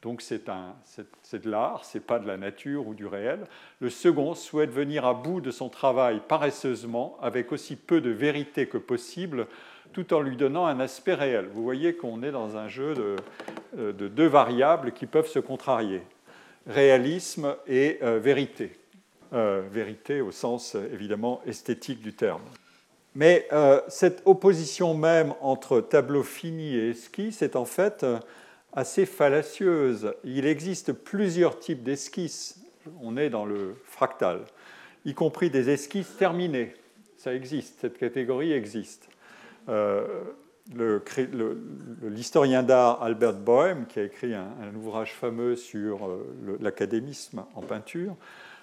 Donc 0.00 0.22
c'est 0.22 0.44
de 0.46 1.50
l'art, 1.50 1.84
ce 1.84 1.98
n'est 1.98 2.04
pas 2.04 2.20
de 2.20 2.28
la 2.28 2.36
nature 2.36 2.86
ou 2.86 2.94
du 2.94 3.04
réel. 3.04 3.40
Le 3.80 3.90
second 3.90 4.36
souhaite 4.36 4.70
venir 4.70 5.04
à 5.04 5.12
bout 5.12 5.40
de 5.40 5.50
son 5.50 5.70
travail 5.70 6.20
paresseusement, 6.28 7.18
avec 7.20 7.50
aussi 7.50 7.74
peu 7.74 8.00
de 8.00 8.10
vérité 8.10 8.68
que 8.68 8.78
possible, 8.78 9.48
tout 9.92 10.14
en 10.14 10.20
lui 10.20 10.36
donnant 10.36 10.66
un 10.66 10.78
aspect 10.78 11.14
réel. 11.14 11.48
Vous 11.52 11.64
voyez 11.64 11.96
qu'on 11.96 12.22
est 12.22 12.30
dans 12.30 12.56
un 12.56 12.68
jeu 12.68 12.94
de, 12.94 13.16
euh, 13.76 13.92
deux 13.92 14.28
variables 14.28 14.92
qui 14.92 15.06
peuvent 15.06 15.26
se 15.26 15.40
contrarier. 15.40 16.02
Réalisme 16.68 17.56
et 17.66 17.98
euh, 18.04 18.20
vérité. 18.20 18.78
Euh, 19.32 19.62
vérité 19.68 20.20
au 20.20 20.30
sens 20.30 20.76
évidemment 20.76 21.42
esthétique 21.44 22.00
du 22.00 22.12
terme. 22.12 22.42
Mais 23.18 23.48
cette 23.88 24.22
opposition 24.26 24.94
même 24.94 25.34
entre 25.40 25.80
tableau 25.80 26.22
fini 26.22 26.76
et 26.76 26.90
esquisse 26.90 27.42
est 27.42 27.56
en 27.56 27.64
fait 27.64 28.06
assez 28.72 29.06
fallacieuse. 29.06 30.14
Il 30.22 30.46
existe 30.46 30.92
plusieurs 30.92 31.58
types 31.58 31.82
d'esquisses. 31.82 32.60
On 33.02 33.16
est 33.16 33.28
dans 33.28 33.44
le 33.44 33.74
fractal, 33.86 34.42
y 35.04 35.14
compris 35.14 35.50
des 35.50 35.68
esquisses 35.68 36.16
terminées. 36.16 36.74
Ça 37.16 37.34
existe, 37.34 37.80
cette 37.80 37.98
catégorie 37.98 38.52
existe. 38.52 39.08
Euh, 39.68 40.06
l'historien 42.02 42.62
d'art 42.62 43.02
Albert 43.02 43.34
Boehm, 43.34 43.86
qui 43.86 43.98
a 43.98 44.04
écrit 44.04 44.32
un, 44.32 44.74
ouvrage 44.76 45.12
fameux 45.12 45.56
sur 45.56 46.06
euh, 46.06 46.56
l'académisme 46.60 47.44
en 47.56 47.62
peinture, 47.62 48.14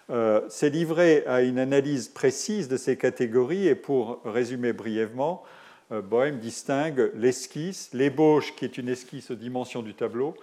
euh, 0.09 0.47
s'est 0.49 0.69
livré 0.69 1.23
à 1.25 1.41
une 1.41 1.57
analyse 1.57 2.09
précise 2.09 2.67
de 2.67 2.77
ces 2.77 2.97
catégories 2.97 3.67
et 3.67 3.75
pour 3.75 4.21
résumer 4.23 4.71
brièvement, 4.71 5.43
euh, 5.91 6.01
Bohème 6.01 6.39
distingue 6.39 7.11
l'esquisse, 7.15 7.89
l'ébauche 7.93 8.55
qui 8.55 8.65
est 8.65 8.77
une 8.77 8.89
esquisse 8.89 9.31
aux 9.31 9.35
dimensions 9.35 9.81
du 9.81 9.93
tableau 9.93 10.35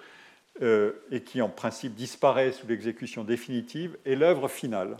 euh, 0.62 0.92
et 1.10 1.22
qui 1.22 1.40
en 1.40 1.48
principe 1.48 1.94
disparaît 1.94 2.52
sous 2.52 2.66
l'exécution 2.66 3.24
définitive, 3.24 3.96
et 4.04 4.16
l'œuvre 4.16 4.48
finale. 4.48 4.96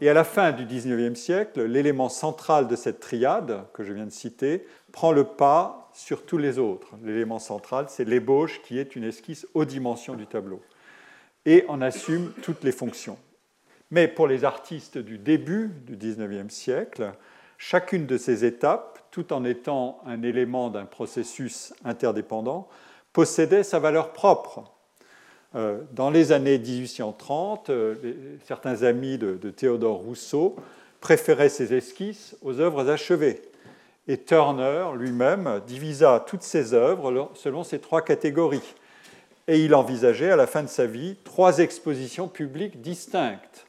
Et 0.00 0.08
à 0.08 0.14
la 0.14 0.24
fin 0.24 0.52
du 0.52 0.64
XIXe 0.64 1.18
siècle, 1.18 1.62
l'élément 1.64 2.08
central 2.08 2.68
de 2.68 2.76
cette 2.76 3.00
triade 3.00 3.64
que 3.74 3.84
je 3.84 3.92
viens 3.92 4.06
de 4.06 4.10
citer 4.10 4.66
prend 4.92 5.12
le 5.12 5.24
pas 5.24 5.90
sur 5.94 6.24
tous 6.24 6.38
les 6.38 6.58
autres. 6.58 6.88
L'élément 7.04 7.38
central, 7.38 7.86
c'est 7.88 8.04
l'ébauche 8.04 8.60
qui 8.62 8.78
est 8.78 8.96
une 8.96 9.04
esquisse 9.04 9.46
aux 9.54 9.64
dimensions 9.64 10.14
du 10.14 10.26
tableau 10.26 10.60
et 11.46 11.64
en 11.68 11.80
assume 11.80 12.32
toutes 12.42 12.64
les 12.64 12.72
fonctions. 12.72 13.18
Mais 13.90 14.08
pour 14.08 14.26
les 14.26 14.44
artistes 14.44 14.98
du 14.98 15.18
début 15.18 15.72
du 15.86 15.96
XIXe 15.96 16.52
siècle, 16.52 17.12
chacune 17.58 18.06
de 18.06 18.16
ces 18.16 18.44
étapes 18.44 19.00
tout 19.10 19.32
en 19.32 19.44
étant 19.44 20.00
un 20.06 20.22
élément 20.22 20.70
d'un 20.70 20.84
processus 20.84 21.74
interdépendant, 21.84 22.68
possédait 23.12 23.62
sa 23.62 23.78
valeur 23.78 24.12
propre. 24.12 24.72
Euh, 25.56 25.80
dans 25.92 26.10
les 26.10 26.30
années 26.30 26.58
1830, 26.58 27.70
euh, 27.70 27.94
certains 28.46 28.84
amis 28.84 29.18
de, 29.18 29.34
Théodore 29.50 29.98
Rousseau 29.98 30.56
préféraient 31.00 31.48
ses 31.48 31.74
esquisses 31.74 32.36
aux 32.42 32.60
œuvres 32.60 32.88
achevées. 32.88 33.42
Et 34.06 34.18
Turner 34.18 34.86
lui-même 34.96 35.60
divisa 35.66 36.24
toutes 36.26 36.42
ses 36.42 36.72
œuvres 36.72 37.30
selon 37.34 37.64
ces 37.64 37.80
trois 37.80 38.02
catégories. 38.02 38.74
Et 39.48 39.64
il 39.64 39.74
envisageait 39.74 40.30
à 40.30 40.36
la 40.36 40.46
fin 40.46 40.62
de 40.62 40.68
sa 40.68 40.86
vie 40.86 41.16
trois 41.24 41.58
expositions 41.58 42.28
publiques 42.28 42.80
distinctes. 42.80 43.66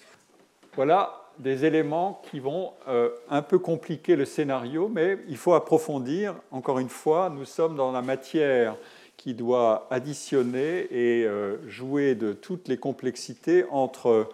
Voilà 0.75 1.21
des 1.39 1.65
éléments 1.65 2.21
qui 2.29 2.39
vont 2.39 2.73
euh, 2.87 3.09
un 3.29 3.41
peu 3.41 3.59
compliquer 3.59 4.15
le 4.15 4.25
scénario, 4.25 4.89
mais 4.89 5.17
il 5.27 5.37
faut 5.37 5.53
approfondir. 5.53 6.35
Encore 6.51 6.79
une 6.79 6.89
fois, 6.89 7.29
nous 7.29 7.45
sommes 7.45 7.75
dans 7.75 7.91
la 7.91 8.01
matière 8.01 8.75
qui 9.17 9.33
doit 9.33 9.87
additionner 9.89 10.87
et 10.91 11.25
euh, 11.25 11.57
jouer 11.67 12.15
de 12.15 12.33
toutes 12.33 12.67
les 12.67 12.77
complexités 12.77 13.65
entre 13.69 14.29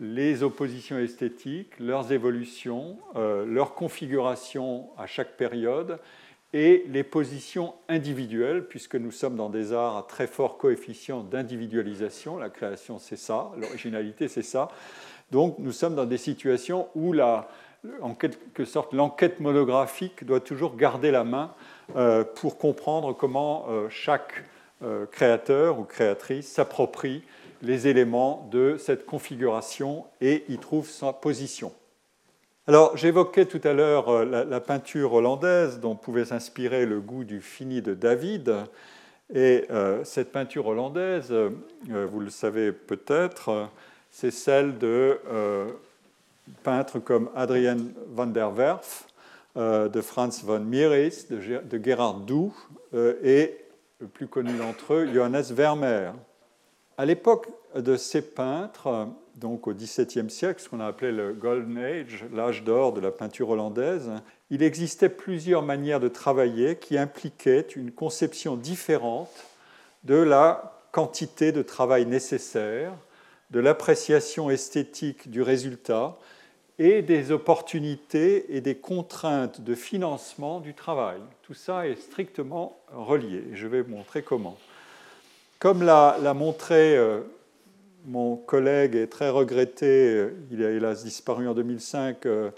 les 0.00 0.42
oppositions 0.42 0.98
esthétiques, 0.98 1.78
leurs 1.78 2.12
évolutions, 2.12 2.96
euh, 3.16 3.44
leur 3.44 3.74
configuration 3.74 4.88
à 4.96 5.06
chaque 5.06 5.36
période 5.36 5.98
et 6.52 6.84
les 6.88 7.04
positions 7.04 7.74
individuelles, 7.88 8.66
puisque 8.66 8.96
nous 8.96 9.12
sommes 9.12 9.36
dans 9.36 9.50
des 9.50 9.72
arts 9.72 9.96
à 9.96 10.02
très 10.02 10.26
fort 10.26 10.58
coefficient 10.58 11.22
d'individualisation. 11.22 12.38
La 12.38 12.48
création, 12.48 12.98
c'est 12.98 13.16
ça, 13.16 13.50
l'originalité, 13.56 14.26
c'est 14.26 14.42
ça. 14.42 14.68
Donc 15.30 15.56
nous 15.58 15.72
sommes 15.72 15.94
dans 15.94 16.06
des 16.06 16.18
situations 16.18 16.88
où, 16.94 17.14
en 17.20 18.14
quelque 18.14 18.64
sorte, 18.64 18.92
l'enquête 18.92 19.40
monographique 19.40 20.24
doit 20.24 20.40
toujours 20.40 20.76
garder 20.76 21.10
la 21.10 21.24
main 21.24 21.52
euh, 21.96 22.24
pour 22.24 22.58
comprendre 22.58 23.12
comment 23.12 23.66
euh, 23.68 23.88
chaque 23.88 24.44
euh, 24.82 25.06
créateur 25.06 25.78
ou 25.78 25.84
créatrice 25.84 26.48
s'approprie 26.48 27.22
les 27.62 27.88
éléments 27.88 28.48
de 28.50 28.76
cette 28.78 29.06
configuration 29.06 30.04
et 30.20 30.44
y 30.48 30.58
trouve 30.58 30.88
sa 30.88 31.12
position. 31.12 31.72
Alors, 32.66 32.96
j'évoquais 32.96 33.46
tout 33.46 33.60
à 33.64 33.72
l'heure 33.72 34.24
la, 34.24 34.60
peinture 34.60 35.12
hollandaise 35.12 35.80
dont 35.80 35.96
pouvait 35.96 36.24
s'inspirer 36.24 36.86
le 36.86 37.00
goût 37.00 37.24
du 37.24 37.40
fini 37.40 37.82
de 37.82 37.94
David. 37.94 38.54
Et 39.34 39.66
cette 40.04 40.30
peinture 40.30 40.68
hollandaise, 40.68 41.34
vous 41.88 42.20
le 42.20 42.30
savez 42.30 42.70
peut-être, 42.70 43.68
c'est 44.10 44.30
celle 44.30 44.78
de 44.78 45.20
euh, 45.28 45.70
peintres 46.62 46.98
comme 46.98 47.30
Adrien 47.34 47.78
van 48.08 48.26
der 48.26 48.50
Werf, 48.50 49.06
euh, 49.56 49.88
de 49.88 50.00
Franz 50.00 50.44
von 50.44 50.60
Mieris, 50.60 51.26
de, 51.28 51.78
Gerhard 51.82 52.20
Doux 52.20 52.54
euh, 52.94 53.14
et 53.22 53.56
le 54.00 54.06
plus 54.06 54.26
connu 54.26 54.52
d'entre 54.56 54.94
eux, 54.94 55.08
Johannes 55.12 55.42
Vermeer. 55.50 56.12
À 56.96 57.06
l'époque 57.06 57.48
de 57.74 57.96
ces 57.96 58.22
peintres, 58.22 59.08
donc 59.36 59.66
au 59.66 59.72
XVIIe 59.72 60.30
siècle, 60.30 60.60
ce 60.60 60.68
qu'on 60.68 60.80
a 60.80 60.86
appelé 60.86 61.12
le 61.12 61.32
Golden 61.32 61.78
Age, 61.78 62.24
l'âge 62.32 62.62
d'or 62.62 62.92
de 62.92 63.00
la 63.00 63.10
peinture 63.10 63.50
hollandaise, 63.50 64.10
il 64.50 64.62
existait 64.62 65.08
plusieurs 65.08 65.62
manières 65.62 66.00
de 66.00 66.08
travailler 66.08 66.76
qui 66.76 66.98
impliquaient 66.98 67.66
une 67.76 67.92
conception 67.92 68.56
différente 68.56 69.30
de 70.04 70.16
la 70.16 70.80
quantité 70.92 71.52
de 71.52 71.62
travail 71.62 72.06
nécessaire 72.06 72.92
de 73.50 73.60
l'appréciation 73.60 74.50
esthétique 74.50 75.30
du 75.30 75.42
résultat 75.42 76.16
et 76.78 77.02
des 77.02 77.30
opportunités 77.30 78.56
et 78.56 78.60
des 78.60 78.76
contraintes 78.76 79.60
de 79.60 79.74
financement 79.74 80.60
du 80.60 80.72
travail. 80.72 81.20
Tout 81.42 81.54
ça 81.54 81.86
est 81.86 81.96
strictement 81.96 82.78
relié. 82.92 83.44
Je 83.52 83.66
vais 83.66 83.82
vous 83.82 83.90
montrer 83.90 84.22
comment. 84.22 84.56
Comme 85.58 85.82
l'a 85.82 86.34
montré 86.34 86.96
euh, 86.96 87.20
mon 88.06 88.36
collègue 88.36 88.94
et 88.94 89.08
très 89.08 89.28
regretté, 89.28 89.86
euh, 89.86 90.30
il 90.50 90.64
a 90.64 90.70
hélas 90.70 91.04
disparu 91.04 91.46
en 91.48 91.54
2005, 91.54 92.24
euh, 92.24 92.50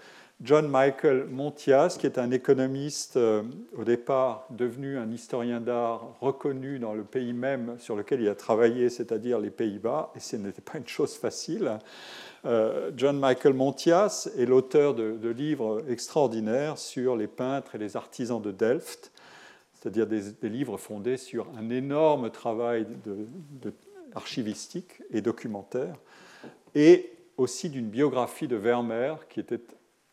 John 0.45 0.67
Michael 0.67 1.27
Montias, 1.29 1.97
qui 2.01 2.07
est 2.07 2.19
un 2.19 2.33
économiste 2.33 3.17
euh, 3.17 3.45
au 3.79 3.85
départ 3.85 4.49
devenu 4.51 4.99
un 4.99 5.09
historien 5.13 5.61
d'art 5.61 6.17
reconnu 6.21 6.81
dans 6.81 6.95
le 6.95 7.05
pays 7.05 7.33
même 7.33 7.77
sur 7.79 7.95
lequel 7.95 8.21
il 8.21 8.29
a 8.29 8.35
travaillé, 8.35 8.91
c'est-à-dire 8.91 9.39
les 9.39 9.51
Pays-Bas, 9.51 10.11
et 10.17 10.21
ce 10.21 10.35
n'était 10.35 10.61
pas 10.61 10.79
une 10.79 10.89
chose 10.89 11.15
facile. 11.15 11.79
Euh, 12.45 12.91
John 12.97 13.21
Michael 13.21 13.55
Montias 13.55 14.29
est 14.37 14.45
l'auteur 14.45 14.95
de, 14.95 15.29
livres 15.29 15.85
extraordinaires 15.89 16.77
sur 16.77 17.15
les 17.15 17.29
peintres 17.29 17.77
et 17.77 17.79
les 17.79 17.97
artisans 17.97 18.43
de 18.43 18.51
Delft, 18.51 19.13
c'est-à-dire 19.75 20.09
des, 20.09 20.49
livres 20.49 20.77
fondés 20.77 21.19
sur 21.19 21.47
un 21.57 21.71
énorme 21.71 22.31
travail 22.31 22.89
archivistique 24.17 25.05
et 25.13 25.21
documentaire, 25.21 25.95
et 26.75 27.13
aussi 27.37 27.71
d'une 27.71 27.89
biographie 27.89 28.49
de 28.49 28.57
Vermeer 28.57 29.29
qui 29.29 29.39
était 29.39 29.61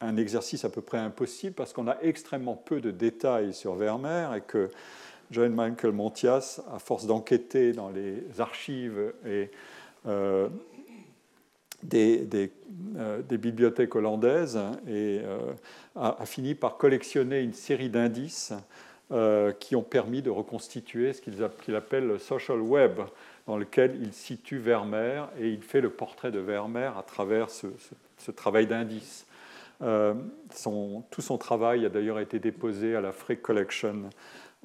un 0.01 0.18
exercice 0.18 0.65
à 0.65 0.70
peu 0.70 0.82
près 0.82 0.98
impossible 0.98 1.53
parce 1.53 1.74
qu'on 1.74 1.88
a 1.88 1.98
extrêmement 2.01 2.56
peu 2.56 2.82
de 2.82 2.91
détails 2.91 3.53
sur 3.53 3.75
Vermeer 3.75 4.34
et 4.36 4.41
que 4.41 4.70
John 5.32 5.53
Michael 5.53 5.91
Montias, 5.91 6.62
à 6.74 6.79
force 6.79 7.06
d'enquêter 7.06 7.74
dans 7.74 7.89
les 7.89 8.24
archives 8.39 9.13
et 9.27 9.51
euh, 10.08 10.48
des, 11.84 12.27
euh, 12.98 13.22
des, 13.22 13.38
bibliothèques 13.38 13.96
hollandaises, 13.96 14.60
euh, 14.88 15.53
a, 15.96 16.25
fini 16.25 16.56
par 16.56 16.77
collectionner 16.77 17.41
une 17.41 17.53
série 17.53 17.89
d'indices 17.89 18.53
qui 19.60 19.75
ont 19.75 19.82
permis 19.82 20.22
de 20.22 20.29
reconstituer 20.29 21.13
ce 21.13 21.22
qu'il 21.22 21.75
appelle 21.75 22.06
le 22.06 22.20
social 22.20 22.62
web, 22.62 23.00
dans 23.48 23.58
lequel 23.58 23.98
il 24.00 24.13
situe 24.13 24.60
Vermeer 24.60 25.24
et 25.39 25.50
il 25.50 25.63
fait 25.63 25.82
le 25.82 25.89
portrait 25.89 26.32
de 26.32 26.38
Vermeer 26.38 26.96
à 26.96 27.01
travers 27.01 27.50
ce 27.50 28.32
travail 28.32 28.68
d'indices. 28.68 29.25
Euh, 29.81 30.13
tout 31.09 31.21
son 31.21 31.38
travail 31.38 31.86
a 31.86 31.89
d'ailleurs 31.89 32.19
été 32.19 32.39
déposé 32.39 32.95
à 32.95 33.01
la 33.01 33.12
Frick 33.13 33.41
Collection 33.41 34.09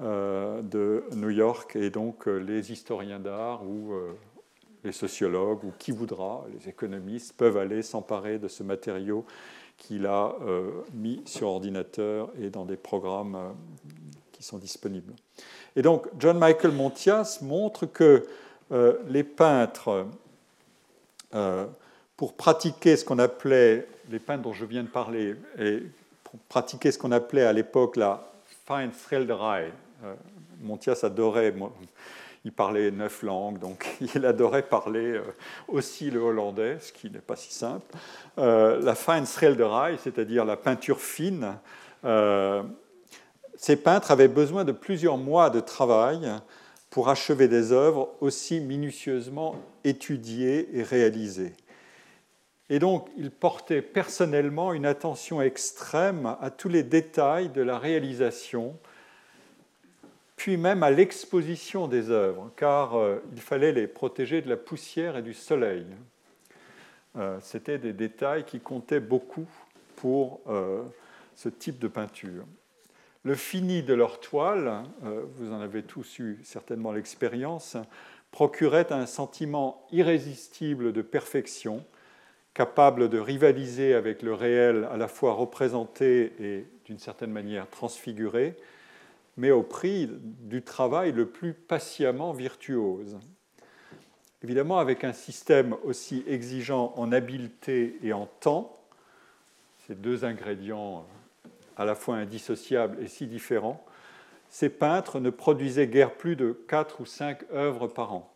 euh, 0.00 0.60
de 0.62 1.04
New 1.14 1.30
York 1.30 1.76
et 1.76 1.90
donc 1.90 2.26
euh, 2.26 2.38
les 2.38 2.72
historiens 2.72 3.20
d'art 3.20 3.64
ou 3.64 3.92
les 4.82 4.92
sociologues 4.92 5.64
ou 5.64 5.72
qui 5.78 5.92
voudra, 5.92 6.44
les 6.52 6.68
économistes, 6.68 7.36
peuvent 7.36 7.56
aller 7.56 7.82
s'emparer 7.82 8.38
de 8.38 8.48
ce 8.48 8.62
matériau 8.62 9.24
qu'il 9.78 10.06
a 10.06 10.36
mis 10.92 11.22
sur 11.24 11.48
ordinateur 11.48 12.30
et 12.38 12.50
dans 12.50 12.64
des 12.64 12.76
programmes 12.76 13.54
qui 14.30 14.42
sont 14.42 14.58
disponibles. 14.58 15.14
Et 15.74 15.82
donc 15.82 16.06
John 16.18 16.38
Michael 16.38 16.72
Montias 16.72 17.38
montre 17.40 17.86
que 17.86 18.26
les 19.08 19.24
peintres 19.24 20.06
pour 22.16 22.34
pratiquer 22.34 22.96
ce 22.96 23.06
qu'on 23.06 23.18
appelait, 23.18 23.88
les 24.10 24.18
peintres 24.18 24.42
dont 24.42 24.52
je 24.52 24.64
viens 24.64 24.82
de 24.82 24.88
parler, 24.88 25.36
et 25.58 25.82
pratiquer 26.48 26.92
ce 26.92 26.98
qu'on 26.98 27.12
appelait 27.12 27.44
à 27.44 27.52
l'époque 27.52 27.96
la 27.96 28.32
fine 28.66 28.90
Schilderei. 28.92 29.72
Euh, 30.04 30.14
Montias 30.60 31.00
adorait, 31.02 31.54
il 32.44 32.52
parlait 32.52 32.90
neuf 32.90 33.22
langues, 33.22 33.58
donc 33.58 33.86
il 34.14 34.24
adorait 34.24 34.62
parler 34.62 35.12
euh, 35.12 35.22
aussi 35.68 36.10
le 36.10 36.20
hollandais, 36.20 36.78
ce 36.80 36.92
qui 36.92 37.10
n'est 37.10 37.18
pas 37.18 37.36
si 37.36 37.52
simple. 37.52 37.86
Euh, 38.38 38.80
la 38.80 38.94
fine 38.94 39.26
Schilderei, 39.26 39.96
c'est-à-dire 39.98 40.44
la 40.44 40.56
peinture 40.56 41.00
fine, 41.00 41.56
ces 43.56 43.76
peintres 43.76 44.10
avaient 44.10 44.28
besoin 44.28 44.64
de 44.64 44.72
plusieurs 44.72 45.16
mois 45.16 45.48
de 45.48 45.60
travail 45.60 46.30
pour 46.90 47.08
achever 47.08 47.48
des 47.48 47.72
œuvres 47.72 48.10
aussi 48.20 48.60
minutieusement 48.60 49.56
étudiées 49.84 50.68
et 50.76 50.82
réalisées. 50.82 51.54
Et 52.70 52.78
donc, 52.78 53.08
il 53.16 53.30
portait 53.30 53.82
personnellement 53.82 54.72
une 54.72 54.86
attention 54.86 55.42
extrême 55.42 56.36
à 56.40 56.50
tous 56.50 56.68
les 56.68 56.82
détails 56.82 57.50
de 57.50 57.60
la 57.60 57.78
réalisation, 57.78 58.78
puis 60.36 60.56
même 60.56 60.82
à 60.82 60.90
l'exposition 60.90 61.88
des 61.88 62.10
œuvres, 62.10 62.50
car 62.56 62.96
euh, 62.96 63.22
il 63.32 63.40
fallait 63.40 63.72
les 63.72 63.86
protéger 63.86 64.40
de 64.40 64.48
la 64.48 64.56
poussière 64.56 65.18
et 65.18 65.22
du 65.22 65.34
soleil. 65.34 65.86
Euh, 67.16 67.38
C'était 67.42 67.78
des 67.78 67.92
détails 67.92 68.44
qui 68.44 68.60
comptaient 68.60 69.00
beaucoup 69.00 69.46
pour 69.96 70.40
euh, 70.48 70.82
ce 71.36 71.50
type 71.50 71.78
de 71.78 71.88
peinture. 71.88 72.44
Le 73.24 73.34
fini 73.34 73.82
de 73.82 73.94
leur 73.94 74.20
toile, 74.20 74.82
vous 75.38 75.50
en 75.50 75.58
avez 75.58 75.82
tous 75.82 76.18
eu 76.18 76.38
certainement 76.42 76.92
l'expérience, 76.92 77.78
procurait 78.30 78.92
un 78.92 79.06
sentiment 79.06 79.86
irrésistible 79.92 80.92
de 80.92 81.00
perfection 81.00 81.82
capable 82.54 83.08
de 83.08 83.18
rivaliser 83.18 83.94
avec 83.94 84.22
le 84.22 84.32
réel 84.32 84.88
à 84.90 84.96
la 84.96 85.08
fois 85.08 85.34
représenté 85.34 86.32
et 86.40 86.66
d'une 86.86 87.00
certaine 87.00 87.32
manière 87.32 87.68
transfiguré, 87.68 88.54
mais 89.36 89.50
au 89.50 89.62
prix 89.62 90.08
du 90.22 90.62
travail 90.62 91.12
le 91.12 91.26
plus 91.26 91.52
patiemment 91.52 92.32
virtuose. 92.32 93.18
Évidemment, 94.44 94.78
avec 94.78 95.04
un 95.04 95.12
système 95.12 95.74
aussi 95.84 96.22
exigeant 96.28 96.92
en 96.96 97.10
habileté 97.12 97.98
et 98.02 98.12
en 98.12 98.26
temps, 98.26 98.78
ces 99.86 99.94
deux 99.94 100.24
ingrédients 100.24 101.06
à 101.76 101.84
la 101.84 101.94
fois 101.94 102.16
indissociables 102.16 103.02
et 103.02 103.08
si 103.08 103.26
différents, 103.26 103.84
ces 104.48 104.68
peintres 104.68 105.18
ne 105.18 105.30
produisaient 105.30 105.88
guère 105.88 106.14
plus 106.14 106.36
de 106.36 106.52
quatre 106.68 107.00
ou 107.00 107.06
cinq 107.06 107.42
œuvres 107.52 107.88
par 107.88 108.12
an. 108.12 108.33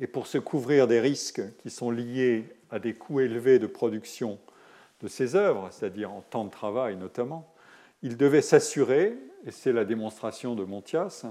Et 0.00 0.06
pour 0.06 0.26
se 0.26 0.38
couvrir 0.38 0.86
des 0.86 1.00
risques 1.00 1.42
qui 1.58 1.70
sont 1.70 1.90
liés 1.90 2.44
à 2.70 2.78
des 2.78 2.94
coûts 2.94 3.20
élevés 3.20 3.58
de 3.58 3.66
production 3.66 4.38
de 5.00 5.08
ces 5.08 5.36
œuvres, 5.36 5.68
c'est-à-dire 5.70 6.12
en 6.12 6.20
temps 6.22 6.44
de 6.44 6.50
travail 6.50 6.96
notamment, 6.96 7.52
il 8.02 8.16
devait 8.16 8.42
s'assurer, 8.42 9.16
et 9.46 9.50
c'est 9.50 9.72
la 9.72 9.84
démonstration 9.84 10.54
de 10.54 10.64
Montias, 10.64 11.26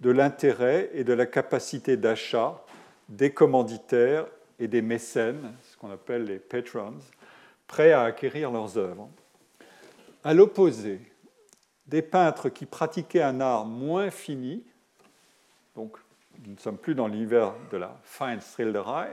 de 0.00 0.10
l'intérêt 0.10 0.90
et 0.94 1.04
de 1.04 1.12
la 1.12 1.26
capacité 1.26 1.96
d'achat 1.96 2.62
des 3.08 3.32
commanditaires 3.32 4.26
et 4.58 4.68
des 4.68 4.82
mécènes, 4.82 5.52
ce 5.70 5.76
qu'on 5.76 5.90
appelle 5.90 6.24
les 6.24 6.38
patrons, 6.38 6.98
prêts 7.66 7.92
à 7.92 8.02
acquérir 8.02 8.50
leurs 8.50 8.78
œuvres. 8.78 9.08
À 10.24 10.34
l'opposé, 10.34 11.00
des 11.86 12.02
peintres 12.02 12.48
qui 12.50 12.66
pratiquaient 12.66 13.22
un 13.22 13.40
art 13.40 13.64
moins 13.64 14.10
fini, 14.10 14.62
donc 15.74 15.96
nous 16.46 16.54
ne 16.54 16.58
sommes 16.58 16.78
plus 16.78 16.94
dans 16.94 17.06
l'univers 17.06 17.54
de 17.70 17.76
la 17.76 17.98
fine 18.04 18.40
Schilderei, 18.40 19.10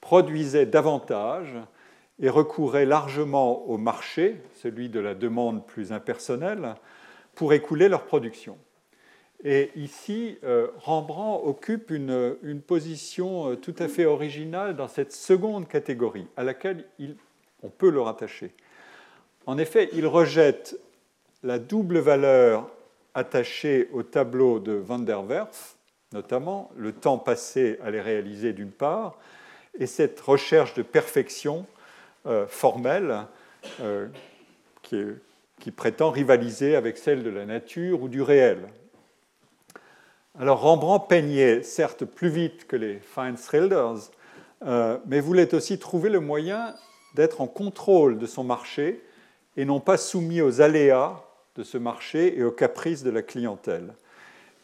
produisaient 0.00 0.66
davantage 0.66 1.54
et 2.20 2.28
recouraient 2.28 2.86
largement 2.86 3.64
au 3.66 3.78
marché, 3.78 4.40
celui 4.54 4.88
de 4.88 5.00
la 5.00 5.14
demande 5.14 5.66
plus 5.66 5.92
impersonnelle, 5.92 6.74
pour 7.34 7.52
écouler 7.52 7.88
leur 7.88 8.04
production. 8.04 8.58
Et 9.44 9.70
ici, 9.74 10.38
euh, 10.44 10.68
Rembrandt 10.78 11.44
occupe 11.44 11.90
une, 11.90 12.60
position 12.66 13.50
euh, 13.50 13.56
tout 13.56 13.74
à 13.78 13.88
fait 13.88 14.04
originale 14.04 14.76
dans 14.76 14.88
cette 14.88 15.12
seconde 15.12 15.66
catégorie, 15.66 16.26
à 16.36 16.44
laquelle 16.44 16.84
on 17.62 17.68
peut 17.68 17.90
le 17.90 18.00
rattacher. 18.00 18.54
En 19.46 19.58
effet, 19.58 19.88
il 19.92 20.06
rejette 20.06 20.78
la 21.42 21.58
double 21.58 21.98
valeur 21.98 22.70
attachée 23.14 23.88
au 23.92 24.04
tableau 24.04 24.60
de 24.60 24.72
Van 24.72 25.00
der 25.00 25.24
Werf, 25.24 25.76
notamment 26.12 26.70
le 26.76 26.92
temps 26.92 27.18
passé 27.18 27.78
à 27.82 27.90
les 27.90 28.00
réaliser 28.00 28.52
d'une 28.52 28.70
part, 28.70 29.18
et 29.78 29.86
cette 29.86 30.20
recherche 30.20 30.74
de 30.74 30.82
perfection 30.82 31.66
euh, 32.26 32.46
formelle 32.46 33.26
euh, 33.80 34.08
qui, 34.82 35.70
prétend 35.70 36.10
rivaliser 36.10 36.76
avec 36.76 36.98
celle 36.98 37.22
de 37.22 37.30
la 37.30 37.46
nature 37.46 38.02
ou 38.02 38.08
du 38.08 38.20
réel. 38.20 38.68
Alors 40.38 40.60
Rembrandt 40.60 41.06
peignait 41.08 41.62
certes 41.62 42.04
plus 42.04 42.28
vite 42.28 42.66
que 42.66 42.76
les 42.76 42.98
fine 42.98 43.36
schilders, 43.36 44.10
euh, 44.64 44.98
mais 45.06 45.20
voulait 45.20 45.54
aussi 45.54 45.78
trouver 45.78 46.10
le 46.10 46.20
moyen 46.20 46.74
d'être 47.14 47.40
en 47.40 47.46
contrôle 47.46 48.18
de 48.18 48.26
son 48.26 48.44
marché 48.44 49.02
et 49.56 49.64
non 49.64 49.80
pas 49.80 49.96
soumis 49.96 50.40
aux 50.40 50.60
aléas 50.60 51.22
de 51.56 51.62
ce 51.62 51.78
marché 51.78 52.38
et 52.38 52.44
aux 52.44 52.52
caprices 52.52 53.02
de 53.02 53.10
la 53.10 53.22
clientèle. 53.22 53.94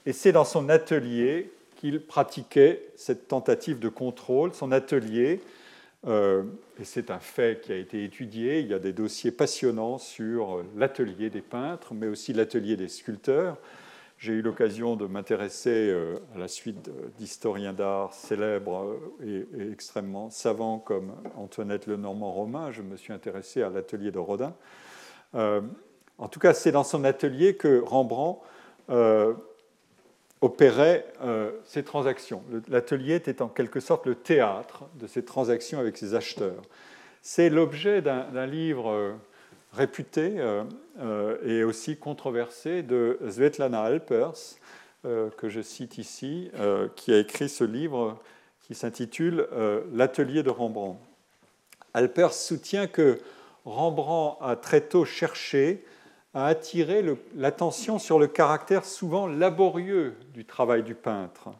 Et 0.09 0.15
c'est 0.15 0.33
dans 0.33 0.47
son 0.47 0.71
atelier 0.71 1.53
qu'il 1.77 2.01
pratiquait 2.01 2.89
cette 2.97 3.29
tentative 3.29 3.79
de 3.79 3.91
contrôle. 3.91 4.55
Son 4.55 4.73
atelier, 4.73 5.43
euh, 6.07 6.45
et 6.81 6.85
c'est 6.85 7.11
un 7.11 7.19
fait 7.19 7.61
qui 7.61 7.73
a 7.73 7.77
été 7.77 8.05
étudié, 8.05 8.61
il 8.61 8.69
y 8.69 8.73
a 8.73 8.79
des 8.79 8.95
dossiers 8.95 9.33
passionnants 9.33 9.99
sur 9.99 10.65
l'atelier 10.79 11.29
des 11.29 11.43
peintres, 11.43 11.93
mais 11.93 12.07
aussi 12.07 12.33
l'atelier 12.33 12.75
des 12.75 12.89
sculpteurs. 12.89 13.59
J'ai 14.17 14.33
eu 14.33 14.41
l'occasion 14.41 14.97
de 14.97 15.07
m'intéresser 15.07 15.91
euh, 15.91 16.15
à 16.35 16.39
la 16.39 16.49
suite 16.49 16.91
d'historiens 17.19 17.75
d'art 17.75 18.15
célèbres 18.15 18.97
et, 19.23 19.47
extrêmement 19.71 20.31
savants 20.31 20.79
comme 20.79 21.13
Antoinette 21.37 21.87
Lenormand-Romain. 21.87 22.73
Je 22.73 22.81
me 22.81 22.97
suis 22.97 23.13
intéressé 23.13 23.61
à 23.61 23.69
l'atelier 23.69 24.11
de 24.11 24.19
Rodin. 24.19 24.55
Euh, 25.35 25.61
en 26.17 26.29
tout 26.29 26.41
cas, 26.41 26.55
c'est 26.55 26.73
dans 26.73 26.83
son 26.83 27.05
atelier 27.05 27.57
que 27.57 27.83
Rembrandt 27.85 28.41
opérait 30.41 31.07
euh, 31.23 31.51
ces 31.65 31.83
transactions. 31.83 32.43
L'atelier 32.69 33.15
était 33.17 33.43
en 33.43 33.49
quelque 33.49 33.81
sorte 33.81 34.07
le 34.07 34.15
théâtre 34.15 34.85
de 34.95 35.07
ces 35.07 35.25
transactions 35.25 35.79
avec 35.79 35.97
ses 35.97 36.15
acheteurs. 36.15 36.63
C'est 37.23 37.51
l'objet 37.51 38.01
d'un 38.01 38.47
livre 38.47 39.17
réputé 39.73 40.37
et 41.45 41.65
aussi 41.65 41.99
controversé 41.99 42.83
de 42.83 43.19
Svetlana 43.29 43.83
Alpers, 43.83 44.57
que 45.03 45.49
je 45.49 45.61
cite 45.61 45.99
ici, 45.99 46.51
qui 46.95 47.13
a 47.13 47.19
écrit 47.19 47.49
ce 47.49 47.65
livre 47.65 48.17
qui 48.63 48.75
s'intitule 48.75 49.49
L'atelier 49.93 50.43
de 50.45 50.49
Rembrandt. 50.49 51.01
Alpers 51.93 52.33
soutient 52.33 52.87
que 52.87 53.19
Rembrandt 53.65 54.39
a 54.41 54.57
très 54.57 54.81
tôt 54.81 55.05
cherché 55.05 55.85
à 56.39 56.47
attirer 56.47 57.05
l'attention 57.35 57.99
sur 57.99 58.19
le 58.19 58.29
caractère 58.29 58.85
souvent 58.85 59.27
laborieux 59.27 60.15
du 60.35 60.45
travail 60.45 60.85
du 60.85 60.95
peintre. 60.95 61.51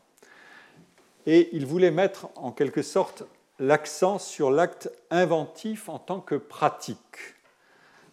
Et 1.27 1.49
il 1.53 1.67
voulait 1.67 1.91
mettre 1.91 2.29
en 2.37 2.53
quelque 2.53 2.83
sorte 2.83 3.25
l'accent 3.59 4.19
sur 4.19 4.53
l'acte 4.53 4.91
inventif 5.11 5.89
en 5.89 5.99
tant 5.99 6.21
que 6.21 6.37
pratique 6.37 6.97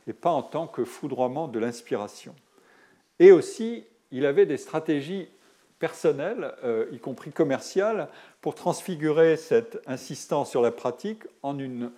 et 0.07 0.13
pas 0.13 0.31
en 0.31 0.41
tant 0.41 0.65
que 0.65 0.83
foudroiement 0.83 1.47
de 1.47 1.59
l'inspiration. 1.59 2.33
Et 3.19 3.31
aussi, 3.31 3.85
il 4.11 4.25
avait 4.25 4.47
des 4.47 4.57
stratégies 4.57 5.27
personnelles, 5.77 6.51
euh, 6.63 6.87
y 6.91 6.97
compris 6.97 7.31
commerciales, 7.31 8.07
pour 8.41 8.55
transfigurer 8.55 9.37
cette 9.37 9.79
insistance 9.85 10.49
sur 10.49 10.61
la 10.61 10.71
pratique 10.71 11.23
en 11.43 11.59
une 11.59 11.91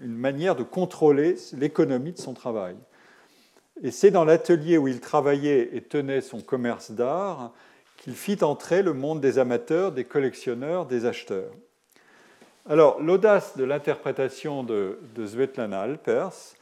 une 0.00 0.16
manière 0.16 0.56
de 0.56 0.62
contrôler 0.62 1.36
l'économie 1.52 2.12
de 2.12 2.18
son 2.18 2.34
travail. 2.34 2.74
Et 3.82 3.90
c'est 3.90 4.10
dans 4.10 4.24
l'atelier 4.24 4.78
où 4.78 4.86
il 4.86 5.00
travaillait 5.00 5.70
et 5.72 5.80
tenait 5.80 6.20
son 6.20 6.40
commerce 6.40 6.92
d'art 6.92 7.52
qu'il 7.96 8.14
fit 8.14 8.42
entrer 8.42 8.82
le 8.82 8.92
monde 8.92 9.20
des 9.20 9.38
amateurs, 9.38 9.92
des 9.92 10.04
collectionneurs, 10.04 10.86
des 10.86 11.06
acheteurs. 11.06 11.50
Alors, 12.66 13.00
l'audace 13.00 13.56
de 13.56 13.64
l'interprétation 13.64 14.62
de, 14.62 14.98
de 15.14 15.26
Svetlana 15.26 15.82
Alpers 15.82 16.54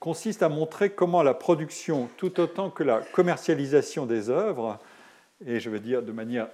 consiste 0.00 0.42
à 0.42 0.48
montrer 0.48 0.90
comment 0.90 1.22
la 1.22 1.34
production, 1.34 2.08
tout 2.16 2.40
autant 2.40 2.70
que 2.70 2.82
la 2.82 3.00
commercialisation 3.00 4.06
des 4.06 4.30
œuvres, 4.30 4.78
et 5.46 5.60
je 5.60 5.70
veux 5.70 5.78
dire 5.78 6.02
de 6.02 6.12
manière 6.12 6.48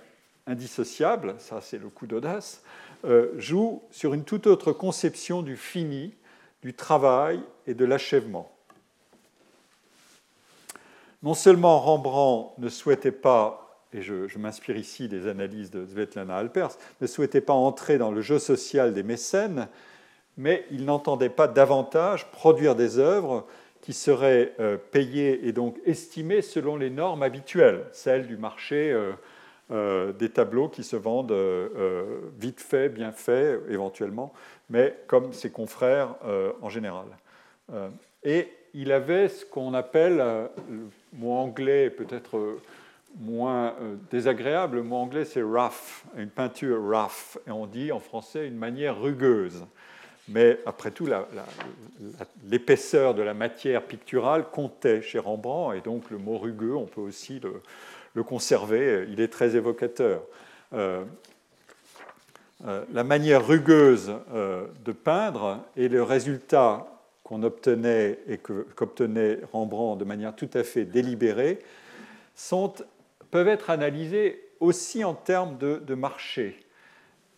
indissociable, 0.46 1.36
ça 1.38 1.60
c'est 1.60 1.78
le 1.78 1.88
coup 1.88 2.06
d'audace, 2.06 2.62
euh, 3.04 3.30
joue 3.38 3.82
sur 3.90 4.14
une 4.14 4.24
toute 4.24 4.46
autre 4.46 4.72
conception 4.72 5.42
du 5.42 5.56
fini, 5.56 6.14
du 6.62 6.74
travail 6.74 7.40
et 7.66 7.74
de 7.74 7.84
l'achèvement. 7.84 8.55
Non 11.22 11.34
seulement 11.34 11.80
Rembrandt 11.80 12.54
ne 12.58 12.68
souhaitait 12.68 13.12
pas, 13.12 13.82
et 13.92 14.02
je, 14.02 14.38
m'inspire 14.38 14.76
ici 14.76 15.08
des 15.08 15.26
analyses 15.26 15.70
de 15.70 15.86
Svetlana 15.86 16.36
Alpers, 16.36 16.76
ne 17.00 17.06
souhaitait 17.06 17.40
pas 17.40 17.54
entrer 17.54 17.98
dans 17.98 18.10
le 18.10 18.20
jeu 18.20 18.38
social 18.38 18.92
des 18.92 19.02
mécènes, 19.02 19.68
mais 20.36 20.66
il 20.70 20.84
n'entendait 20.84 21.30
pas 21.30 21.48
davantage 21.48 22.30
produire 22.30 22.76
des 22.76 22.98
œuvres 22.98 23.46
qui 23.80 23.92
seraient 23.92 24.52
euh, 24.58 24.76
payées 24.76 25.46
et 25.46 25.52
donc 25.52 25.78
estimées 25.86 26.42
selon 26.42 26.76
les 26.76 26.90
normes 26.90 27.22
habituelles, 27.22 27.84
celles 27.92 28.26
du 28.26 28.36
marché 28.36 28.90
euh, 28.90 29.12
euh, 29.70 30.12
des 30.12 30.28
tableaux 30.28 30.68
qui 30.68 30.82
se 30.82 30.96
vendent 30.96 31.34
vite 32.38 32.60
fait, 32.60 32.88
bien 32.88 33.12
fait, 33.12 33.60
éventuellement, 33.68 34.32
mais 34.68 34.96
comme 35.06 35.32
ses 35.32 35.50
confrères 35.50 36.16
en 36.60 36.68
général. 36.68 37.06
et 38.22 38.48
il 38.74 38.92
avait 38.92 39.28
ce 39.28 39.46
qu'on 39.46 39.72
appelle, 39.72 40.16
le 40.16 40.88
mot 41.16 41.32
anglais 41.32 41.90
peut-être 41.90 42.58
moins 43.18 43.74
désagréable, 44.10 44.76
le 44.76 44.82
mot 44.82 44.96
anglais 44.96 45.24
c'est 45.24 45.42
rough, 45.42 46.04
une 46.16 46.28
peinture 46.28 46.82
rough, 46.82 47.38
et 47.46 47.50
on 47.50 47.66
dit 47.66 47.90
en 47.90 48.00
français 48.00 48.46
une 48.46 48.56
manière 48.56 49.00
rugueuse. 49.00 49.64
Mais 50.28 50.58
après 50.66 50.90
tout, 50.90 51.08
l'épaisseur 52.48 53.14
de 53.14 53.22
la 53.22 53.32
matière 53.32 53.82
picturale 53.82 54.44
comptait 54.50 55.00
chez 55.00 55.18
Rembrandt, 55.18 55.76
et 55.76 55.80
donc 55.80 56.10
le 56.10 56.18
mot 56.18 56.36
rugueux, 56.36 56.74
on 56.74 56.86
peut 56.86 57.00
aussi 57.00 57.40
le, 58.14 58.22
conserver, 58.22 59.06
il 59.08 59.20
est 59.20 59.28
très 59.28 59.56
évocateur. 59.56 60.22
Euh, 60.72 61.04
euh, 62.66 62.84
la 62.92 63.04
manière 63.04 63.46
rugueuse 63.46 64.12
euh, 64.32 64.66
de 64.84 64.92
peindre 64.92 65.60
et 65.76 65.88
le 65.88 66.02
résultat 66.02 66.86
qu'on 67.26 67.42
obtenait 67.42 68.20
et 68.28 68.38
qu'obtenait 68.38 69.40
Rembrandt 69.52 69.98
de 69.98 70.04
manière 70.04 70.36
tout 70.36 70.48
à 70.54 70.62
fait 70.62 70.84
délibérée 70.84 71.58
peuvent 73.32 73.48
être 73.48 73.68
analysés 73.68 74.48
aussi 74.60 75.02
en 75.02 75.14
termes 75.14 75.58
de, 75.58 75.82
de 75.84 75.94
marché 75.96 76.64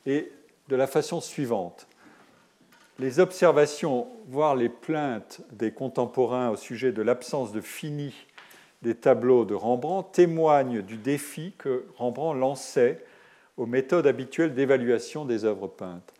et 0.04 0.30
de 0.68 0.76
la 0.76 0.86
façon 0.86 1.22
suivante. 1.22 1.86
Les 2.98 3.18
observations, 3.18 4.08
voire 4.26 4.56
les 4.56 4.68
plaintes 4.68 5.40
des 5.52 5.72
contemporains 5.72 6.50
au 6.50 6.56
sujet 6.56 6.92
de 6.92 7.00
l'absence 7.00 7.50
de 7.52 7.62
fini 7.62 8.14
des 8.82 8.94
tableaux 8.94 9.46
de 9.46 9.54
Rembrandt 9.54 10.10
témoignent 10.12 10.82
du 10.82 10.98
défi 10.98 11.54
que 11.56 11.86
Rembrandt 11.96 12.38
lançait 12.38 13.02
aux 13.56 13.64
méthodes 13.64 14.06
habituelles 14.06 14.52
d'évaluation 14.52 15.24
des 15.24 15.46
œuvres 15.46 15.66
peintes. 15.66 16.12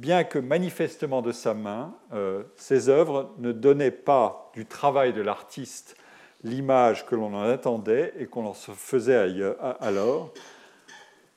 Bien 0.00 0.24
que 0.24 0.38
manifestement 0.38 1.20
de 1.20 1.30
sa 1.30 1.52
main, 1.52 1.94
euh, 2.14 2.42
ces 2.56 2.88
œuvres 2.88 3.34
ne 3.36 3.52
donnaient 3.52 3.90
pas 3.90 4.50
du 4.54 4.64
travail 4.64 5.12
de 5.12 5.20
l'artiste 5.20 5.94
l'image 6.42 7.04
que 7.04 7.14
l'on 7.14 7.34
en 7.34 7.42
attendait 7.42 8.14
et 8.18 8.24
qu'on 8.24 8.46
en 8.46 8.54
faisait 8.54 9.52
alors, 9.78 10.32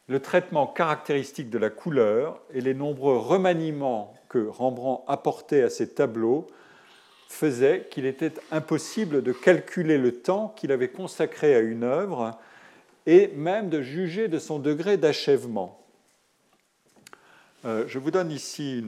le 0.07 0.21
traitement 0.21 0.65
caractéristique 0.65 1.49
de 1.49 1.57
la 1.57 1.69
couleur 1.69 2.41
et 2.53 2.61
les 2.61 2.73
nombreux 2.73 3.17
remaniements 3.17 4.13
que 4.29 4.47
Rembrandt 4.47 5.03
apportait 5.07 5.63
à 5.63 5.69
ces 5.69 5.89
tableaux 5.89 6.47
faisait 7.27 7.89
qu'il 7.91 8.05
était 8.05 8.31
impossible 8.49 9.23
de 9.23 9.33
calculer 9.33 9.97
le 9.97 10.21
temps 10.21 10.53
qu'il 10.55 10.71
avait 10.71 10.87
consacré 10.87 11.53
à 11.53 11.59
une 11.59 11.83
œuvre 11.83 12.39
et 13.07 13.27
même 13.35 13.67
de 13.67 13.81
juger 13.81 14.29
de 14.29 14.39
son 14.39 14.57
degré 14.57 14.95
d'achèvement. 14.95 15.82
Euh, 17.65 17.85
je 17.87 17.97
vous 17.97 18.11
donne 18.11 18.31
ici 18.31 18.83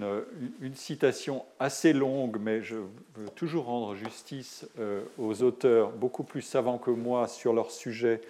une, 0.62 0.76
citation 0.76 1.46
assez 1.60 1.94
longue, 1.94 2.38
mais 2.40 2.62
je 2.62 2.76
veux 2.76 3.30
toujours 3.36 3.66
rendre 3.66 3.96
justice 3.96 4.68
euh, 4.80 5.02
aux 5.18 5.44
auteurs 5.44 5.92
beaucoup 5.92 6.24
plus 6.24 6.42
savants 6.42 6.78
que 6.78 6.92
moi 6.92 7.28
sur 7.28 7.54
leur 7.54 7.72
sujet 7.72 8.22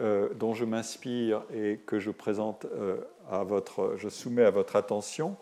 euh, 0.00 0.28
dont 0.34 0.54
je 0.54 0.64
m'inspire 0.64 1.42
et 1.54 1.80
que 1.86 1.98
je 1.98 2.10
présente 2.10 2.66
à 3.30 3.44
votre, 3.44 3.94
je 3.96 4.08
soumets 4.08 4.44
à 4.44 4.50
votre 4.50 4.76
attention 4.76 5.36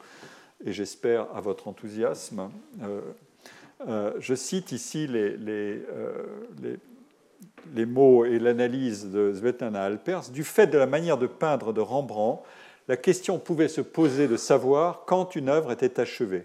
et 0.65 0.73
j'espère 0.73 1.27
à 1.35 1.41
votre 1.41 1.69
enthousiasme. 1.69 2.51
Je 4.19 4.35
cite 4.35 4.73
ici 4.73 5.07
euh, 5.09 6.27
les, 7.75 7.87
mots 7.87 8.25
et 8.25 8.39
l'analyse 8.39 9.11
de 9.11 9.33
Svetlana 9.35 9.85
Alpers. 9.85 10.31
Du 10.31 10.45
fait 10.45 10.67
de 10.67 10.79
la 10.79 10.87
manière 10.87 11.19
de 11.19 11.27
peindre 11.27 11.73
de 11.73 11.81
Rembrandt, 11.81 12.43
la 12.89 12.97
question 12.97 13.39
pouvait 13.39 13.69
se 13.69 13.81
poser 13.81 14.29
de 14.29 14.37
savoir 14.37 15.05
quand 15.07 15.35
une 15.37 15.49
œuvre 15.49 15.73
était 15.73 16.01
achevée. 16.01 16.45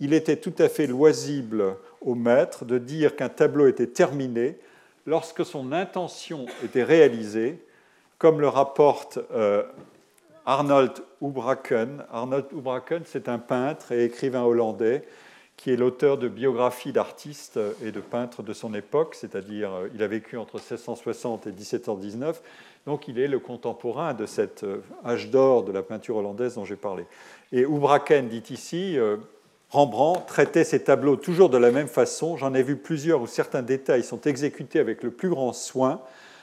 Il 0.00 0.12
était 0.12 0.36
tout 0.36 0.54
à 0.58 0.68
fait 0.68 0.86
loisible 0.86 1.76
au 2.00 2.14
maître 2.14 2.64
de 2.64 2.78
dire 2.78 3.16
qu'un 3.16 3.28
tableau 3.28 3.66
était 3.66 3.86
terminé 3.86 4.58
lorsque 5.06 5.44
son 5.44 5.72
intention 5.72 6.46
était 6.64 6.82
réalisée, 6.82 7.58
comme 8.18 8.40
le 8.40 8.48
rapporte 8.48 9.18
euh, 9.32 9.62
Arnold 10.46 10.92
Houbraken. 11.20 12.04
Arnold 12.12 12.46
Houbraken, 12.52 13.02
c'est 13.04 13.28
un 13.28 13.38
peintre 13.38 13.92
et 13.92 14.04
écrivain 14.04 14.42
hollandais 14.42 15.04
qui 15.56 15.70
est 15.70 15.76
l'auteur 15.76 16.18
de 16.18 16.28
biographies 16.28 16.92
d'artistes 16.92 17.60
et 17.82 17.92
de 17.92 18.00
peintres 18.00 18.42
de 18.42 18.52
son 18.52 18.74
époque, 18.74 19.14
c'est-à-dire 19.14 19.72
euh, 19.72 19.88
il 19.94 20.02
a 20.02 20.08
vécu 20.08 20.36
entre 20.36 20.56
1660 20.56 21.46
et 21.46 21.52
1719, 21.52 22.42
donc 22.86 23.08
il 23.08 23.18
est 23.18 23.28
le 23.28 23.38
contemporain 23.38 24.14
de 24.14 24.26
cet 24.26 24.64
euh, 24.64 24.82
âge 25.04 25.30
d'or 25.30 25.64
de 25.64 25.72
la 25.72 25.82
peinture 25.82 26.16
hollandaise 26.16 26.54
dont 26.54 26.64
j'ai 26.64 26.76
parlé. 26.76 27.04
Et 27.52 27.64
Houbraken 27.64 28.28
dit 28.28 28.42
ici, 28.50 28.98
euh, 28.98 29.16
Rembrandt 29.70 30.26
traitait 30.26 30.64
ses 30.64 30.84
tableaux 30.84 31.16
toujours 31.16 31.48
de 31.48 31.58
la 31.58 31.70
même 31.70 31.88
façon, 31.88 32.36
j'en 32.36 32.54
ai 32.54 32.62
vu 32.62 32.76
plusieurs 32.76 33.22
où 33.22 33.26
certains 33.26 33.62
détails 33.62 34.04
sont 34.04 34.20
exécutés 34.22 34.78
avec 34.78 35.02
le 35.02 35.10
plus 35.10 35.30
grand 35.30 35.52
soin, 35.52 36.00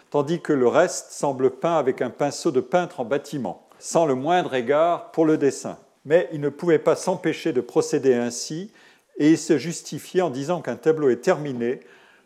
tandis 0.10 0.42
que 0.42 0.54
le 0.54 0.68
reste 0.68 1.12
semble 1.12 1.52
peint 1.52 1.78
avec 1.78 2.02
un 2.02 2.10
pinceau 2.10 2.52
de 2.52 2.60
peintre 2.60 3.00
en 3.00 3.06
bâtiment, 3.06 3.68
sans 3.80 4.06
le 4.06 4.16
moindre 4.16 4.54
égard 4.54 5.12
pour 5.12 5.26
le 5.26 5.38
dessin. 5.38 5.78
Mais 6.04 6.28
il 6.34 6.42
ne 6.42 6.50
pouvait 6.50 6.80
pas 6.80 6.96
s'empêcher 6.96 7.54
de 7.54 7.62
procéder 7.62 8.16
ainsi, 8.16 8.72
et 9.18 9.36
se 9.36 9.58
justifier 9.60 10.22
en 10.22 10.32
disant 10.32 10.62
qu'un 10.62 10.76
tableau 10.76 11.10
est 11.10 11.22
terminé 11.22 11.82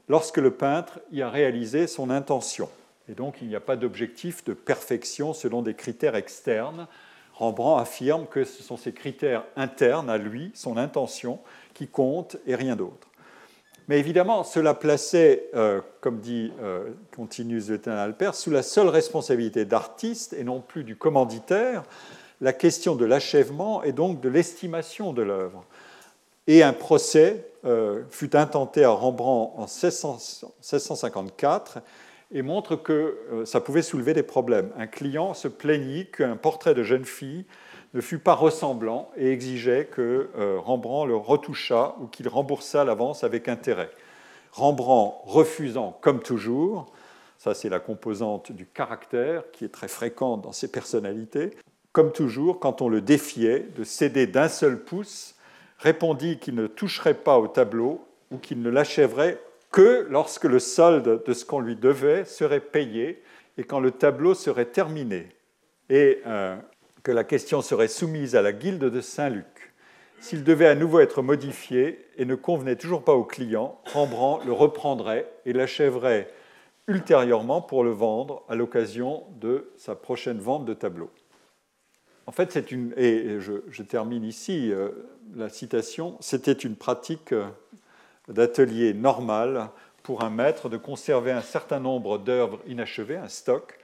lorsque 0.08 0.38
le 0.38 0.51
peintre 0.51 0.99
y 1.12 1.21
a 1.21 1.30
réalisé 1.30 1.88
son 1.88 2.10
intention. 2.10 2.69
Et 3.09 3.13
donc 3.13 3.37
il 3.41 3.47
n'y 3.47 3.55
a 3.55 3.61
pas 3.61 3.75
d'objectif 3.75 4.43
de 4.43 4.53
perfection 4.53 5.33
selon 5.33 5.61
des 5.61 5.73
critères 5.73 6.15
externes. 6.15 6.87
Rembrandt 7.33 7.81
affirme 7.81 8.27
que 8.27 8.45
ce 8.45 8.63
sont 8.63 8.77
ces 8.77 8.93
critères 8.93 9.43
internes 9.55 10.09
à 10.09 10.17
lui, 10.17 10.51
son 10.53 10.77
intention, 10.77 11.39
qui 11.73 11.87
comptent 11.87 12.37
et 12.47 12.55
rien 12.55 12.75
d'autre. 12.75 13.07
Mais 13.87 13.99
évidemment, 13.99 14.43
cela 14.43 14.73
plaçait, 14.73 15.47
euh, 15.53 15.79
comme 16.01 16.19
dit, 16.19 16.51
euh, 16.63 16.89
Zvetan 17.59 17.91
Alper, 17.91 18.31
sous 18.33 18.49
la 18.49 18.63
seule 18.63 18.87
responsabilité 18.87 19.65
d'artiste 19.65 20.33
et 20.33 20.43
non 20.43 20.59
plus 20.59 20.83
du 20.83 20.95
commanditaire, 20.95 21.83
la 22.41 22.51
question 22.51 22.95
de 22.95 23.05
l'achèvement 23.05 23.83
et 23.83 23.91
donc 23.91 24.21
de 24.21 24.29
l'estimation 24.29 25.13
de 25.13 25.21
l'œuvre. 25.21 25.63
Et 26.47 26.63
un 26.63 26.73
procès 26.73 27.47
euh, 27.65 28.01
fut 28.09 28.35
intenté 28.35 28.83
à 28.83 28.89
Rembrandt 28.89 29.53
en 29.55 29.65
1654 29.65 31.79
et 32.31 32.41
montre 32.41 32.75
que 32.75 33.17
euh, 33.31 33.45
ça 33.45 33.61
pouvait 33.61 33.81
soulever 33.81 34.13
des 34.13 34.23
problèmes. 34.23 34.71
Un 34.77 34.88
client 34.88 35.33
se 35.33 35.47
plaignit 35.47 36.09
qu'un 36.11 36.35
portrait 36.35 36.73
de 36.73 36.83
jeune 36.83 37.05
fille 37.05 37.45
ne 37.93 38.01
fut 38.01 38.19
pas 38.19 38.33
ressemblant 38.33 39.09
et 39.15 39.31
exigeait 39.31 39.85
que 39.85 40.29
euh, 40.38 40.59
Rembrandt 40.59 41.07
le 41.07 41.15
retouchât 41.15 41.95
ou 42.01 42.07
qu'il 42.07 42.27
remboursât 42.27 42.83
l'avance 42.83 43.23
avec 43.23 43.47
intérêt. 43.47 43.89
Rembrandt 44.51 45.15
refusant, 45.25 45.97
comme 46.01 46.21
toujours, 46.21 46.91
ça 47.38 47.53
c'est 47.53 47.69
la 47.69 47.79
composante 47.79 48.51
du 48.51 48.65
caractère 48.65 49.43
qui 49.51 49.65
est 49.65 49.69
très 49.69 49.88
fréquente 49.88 50.41
dans 50.41 50.51
ses 50.51 50.71
personnalités, 50.71 51.51
comme 51.91 52.11
toujours, 52.11 52.59
quand 52.59 52.81
on 52.81 52.89
le 52.89 52.99
défiait 52.99 53.69
de 53.77 53.85
céder 53.85 54.27
d'un 54.27 54.49
seul 54.49 54.83
pouce, 54.83 55.35
répondit 55.79 56.39
qu'il 56.39 56.55
ne 56.55 56.67
toucherait 56.67 57.13
pas 57.13 57.39
au 57.39 57.47
tableau 57.47 58.05
ou 58.31 58.38
qu'il 58.38 58.61
ne 58.61 58.69
l'achèverait 58.69 59.39
que 59.75 60.07
lorsque 60.09 60.45
le 60.45 60.59
solde 60.59 61.25
de 61.25 61.33
ce 61.33 61.43
qu'on 61.43 61.59
lui 61.59 61.75
devait 61.75 62.23
serait 62.23 62.61
payé 62.61 63.21
et 63.57 63.65
quand 63.65 63.81
le 63.81 63.91
tableau 63.91 64.33
serait 64.33 64.67
terminé, 64.67 65.27
et 65.89 66.21
euh, 66.25 66.55
que 67.03 67.11
la 67.11 67.25
question 67.25 67.61
serait 67.61 67.89
soumise 67.89 68.38
à 68.38 68.41
la 68.41 68.53
guilde 68.53 68.85
de 68.85 69.01
Saint-Luc. 69.01 69.73
S'il 70.21 70.45
devait 70.45 70.67
à 70.67 70.75
nouveau 70.75 71.01
être 71.01 71.21
modifié 71.21 72.05
et 72.15 72.23
ne 72.23 72.35
convenait 72.35 72.77
toujours 72.77 73.03
pas 73.03 73.15
au 73.15 73.25
client, 73.25 73.77
Rembrandt 73.91 74.45
le 74.45 74.53
reprendrait 74.53 75.29
et 75.45 75.51
l'achèverait 75.51 76.31
ultérieurement 76.88 77.61
pour 77.61 77.83
le 77.83 77.91
vendre 77.91 78.45
à 78.47 78.55
l'occasion 78.55 79.25
de 79.41 79.69
sa 79.75 79.93
prochaine 79.93 80.39
vente 80.39 80.63
de 80.63 80.73
tableau. 80.73 81.09
En 82.27 82.31
fait, 82.31 82.53
c'est 82.53 82.71
une, 82.71 82.93
et 82.95 83.41
je, 83.41 83.83
termine 83.83 84.23
ici 84.23 84.71
euh, 84.71 84.91
la 85.35 85.49
citation, 85.49 86.15
c'était 86.21 86.53
une 86.53 86.77
pratique 86.77 87.33
euh, 87.33 87.45
d'atelier 88.27 88.93
normal 88.93 89.69
pour 90.03 90.23
un 90.23 90.29
maître 90.29 90.69
de 90.69 90.77
conserver 90.77 91.31
un 91.31 91.41
certain 91.41 91.79
nombre 91.79 92.17
d'œuvres 92.17 92.59
inachevées, 92.67 93.17
un 93.17 93.27
stock, 93.27 93.77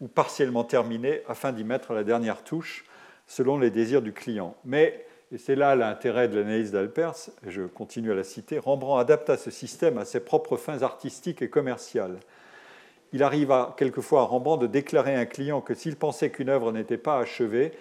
ou 0.00 0.08
partiellement 0.08 0.64
terminées, 0.64 1.22
afin 1.28 1.52
d'y 1.52 1.64
mettre 1.64 1.92
la 1.92 2.04
dernière 2.04 2.44
touche 2.44 2.84
selon 3.26 3.58
les 3.58 3.70
désirs 3.70 4.02
du 4.02 4.12
client. 4.12 4.54
Mais, 4.64 5.06
et 5.32 5.38
c'est 5.38 5.56
là 5.56 5.74
l'intérêt 5.74 6.28
de 6.28 6.38
l'analyse 6.38 6.72
d'Alpers, 6.72 7.30
et 7.46 7.50
je 7.50 7.62
continue 7.62 8.12
à 8.12 8.14
la 8.14 8.24
citer, 8.24 8.58
Rembrandt 8.58 9.00
adapta 9.00 9.36
ce 9.36 9.50
système 9.50 9.98
à 9.98 10.04
ses 10.04 10.20
propres 10.20 10.56
fins 10.56 10.82
artistiques 10.82 11.42
et 11.42 11.48
commerciales. 11.48 12.18
Il 13.12 13.22
arriva 13.22 13.74
quelquefois 13.76 14.22
à 14.22 14.24
Rembrandt 14.24 14.62
de 14.62 14.70
déclarer 14.70 15.14
à 15.14 15.20
un 15.20 15.26
client 15.26 15.60
que 15.60 15.74
s'il 15.74 15.96
pensait 15.96 16.30
qu'une 16.30 16.48
œuvre 16.48 16.72
n'était 16.72 16.98
pas 16.98 17.18
achevée, 17.18 17.72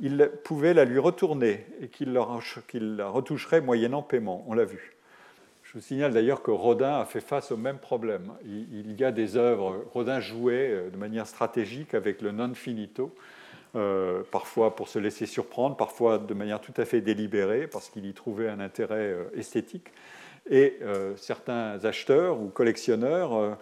il 0.00 0.30
pouvait 0.44 0.74
la 0.74 0.84
lui 0.84 0.98
retourner 0.98 1.66
et 1.80 1.88
qu'il 1.88 2.12
la 2.12 3.08
retoucherait 3.08 3.60
moyennant 3.60 4.02
paiement. 4.02 4.44
On 4.46 4.54
l'a 4.54 4.64
vu. 4.64 4.95
Vous 5.76 5.82
signale 5.82 6.14
d'ailleurs 6.14 6.40
que 6.40 6.50
Rodin 6.50 7.00
a 7.00 7.04
fait 7.04 7.20
face 7.20 7.52
au 7.52 7.58
même 7.58 7.76
problème. 7.76 8.32
Il, 8.46 8.98
y 8.98 9.04
a 9.04 9.12
des 9.12 9.36
œuvres, 9.36 9.84
Rodin 9.92 10.20
jouait 10.20 10.70
euh, 10.70 10.88
de 10.88 10.96
manière 10.96 11.26
stratégique 11.26 11.92
avec 11.92 12.22
le 12.22 12.32
non 12.32 12.54
finito, 12.54 13.14
euh, 13.74 14.22
parfois 14.30 14.74
pour 14.74 14.88
se 14.88 14.98
laisser 14.98 15.26
surprendre, 15.26 15.76
parfois 15.76 16.16
de 16.16 16.32
manière 16.32 16.62
tout 16.62 16.72
à 16.78 16.86
fait 16.86 17.02
délibérée, 17.02 17.66
parce 17.66 17.90
qu'il 17.90 18.06
y 18.06 18.14
trouvait 18.14 18.48
un 18.48 18.58
intérêt 18.58 19.12
euh, 19.12 19.24
esthétique. 19.36 19.88
Et 20.48 20.78
certains 21.16 21.84
acheteurs 21.84 22.40
ou 22.40 22.46
collectionneurs 22.46 23.58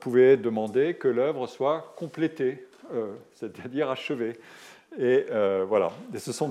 pouvaient 0.00 0.36
demander 0.36 0.92
que 0.92 1.08
l'œuvre 1.08 1.46
soit 1.46 1.94
complétée, 1.96 2.66
c'est-à-dire 3.32 3.88
achevée. 3.88 4.34
Et 4.98 5.24
voilà, 5.66 5.92
ce 6.14 6.30
sont 6.32 6.50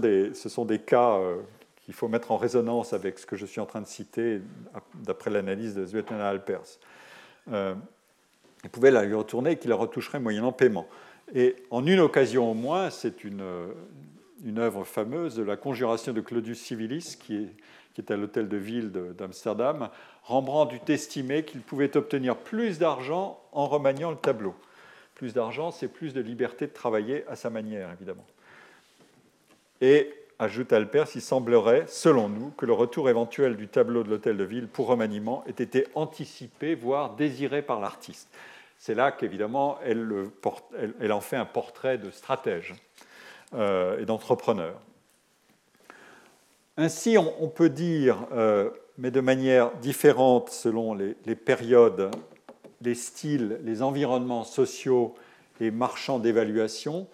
des 0.66 0.80
cas 0.80 1.20
il 1.90 1.94
faut 1.94 2.08
mettre 2.08 2.32
en 2.32 2.38
résonance 2.38 2.94
avec 2.94 3.18
ce 3.18 3.26
que 3.26 3.36
je 3.36 3.48
suis 3.48 3.60
en 3.60 3.66
train 3.66 3.82
de 3.82 3.88
citer 3.88 4.42
d'après 4.94 5.32
l'analyse 5.32 5.74
de 5.74 5.88
Svetlana 5.88 6.30
Alpers. 6.30 6.78
Euh, 7.52 7.74
il 8.64 8.70
pouvait 8.70 8.92
la 8.92 9.04
lui 9.04 9.16
retourner 9.16 9.52
et 9.54 9.56
qu'il 9.58 9.72
la 9.72 9.76
retoucherait 9.76 10.20
moyennant 10.20 10.52
paiement. 10.52 10.88
Et 11.34 11.56
en 11.72 11.84
une 11.88 12.00
occasion 12.00 12.52
au 12.52 12.54
moins, 12.54 12.92
c'est 12.92 13.24
une, 13.24 13.44
une 14.46 14.60
œuvre 14.60 14.84
fameuse 14.84 15.40
la 15.40 15.58
conjuration 15.58 16.14
de 16.14 16.22
Claudius 16.22 16.60
Civilis, 16.60 17.18
qui 17.20 17.38
est, 17.38 17.56
qui 17.96 18.02
est 18.02 18.12
à 18.12 18.18
l'hôtel 18.18 18.48
de 18.48 18.58
ville 18.58 18.92
d'Amsterdam. 18.92 19.90
Rembrandt 20.22 20.72
dut 20.72 20.94
estimer 20.94 21.44
qu'il 21.44 21.62
pouvait 21.62 21.98
obtenir 21.98 22.38
plus 22.38 22.78
d'argent 22.78 23.42
en 23.52 23.68
remaniant 23.68 24.12
le 24.12 24.18
tableau. 24.18 24.54
Plus 25.16 25.34
d'argent, 25.34 25.72
c'est 25.72 25.88
plus 25.88 26.14
de 26.14 26.22
liberté 26.22 26.68
de 26.68 26.72
travailler 26.72 27.26
à 27.28 27.36
sa 27.36 27.50
manière, 27.50 27.92
évidemment. 27.92 28.28
Et 29.82 30.14
ajoute 30.40 30.72
Alpers, 30.72 31.10
il 31.16 31.22
semblerait, 31.22 31.86
selon 31.88 32.30
nous, 32.30 32.52
que 32.52 32.66
le 32.66 32.72
retour 32.72 33.10
éventuel 33.10 33.58
du 33.58 33.68
tableau 33.68 34.04
de 34.04 34.10
l'hôtel 34.10 34.38
de 34.38 34.44
ville 34.46 34.70
pour 34.70 34.88
remaniement 34.88 35.44
ait 35.48 35.62
été 35.62 35.86
anticipé, 35.96 36.76
voire 36.76 37.16
désiré 37.16 37.62
par 37.62 37.82
l'artiste. 37.82 38.30
C'est 38.78 38.96
là 38.96 39.12
qu'évidemment, 39.12 39.78
elle, 39.84 41.12
en 41.12 41.22
fait 41.22 41.36
un 41.36 41.46
portrait 41.46 41.98
de 41.98 42.10
stratège 42.10 42.74
euh, 43.54 44.00
et 44.00 44.06
d'entrepreneur. 44.06 44.80
Ainsi, 46.78 47.18
on, 47.18 47.50
peut 47.50 47.70
dire, 47.70 48.26
euh, 48.32 48.70
mais 48.98 49.12
de 49.12 49.20
manière 49.20 49.76
différente 49.80 50.50
selon 50.50 50.94
les, 50.94 51.18
les, 51.26 51.36
périodes, 51.36 52.10
les 52.82 52.96
styles, 52.96 53.60
les 53.66 53.82
environnements 53.82 54.46
sociaux 54.46 55.14
et 55.60 55.72
marchands 55.72 56.20
d'évaluation, 56.20 57.10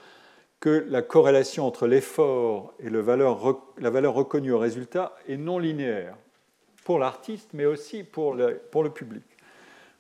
que 0.59 0.85
la 0.89 1.01
corrélation 1.01 1.65
entre 1.65 1.87
l'effort 1.87 2.73
et 2.79 2.89
la 2.89 3.01
valeur 3.01 4.13
reconnue 4.13 4.51
au 4.51 4.59
résultat 4.59 5.15
est 5.27 5.37
non 5.37 5.59
linéaire 5.59 6.15
pour 6.83 6.99
l'artiste, 6.99 7.49
mais 7.53 7.65
aussi 7.65 8.03
pour 8.03 8.35
le, 8.35 8.89
public. 8.93 9.23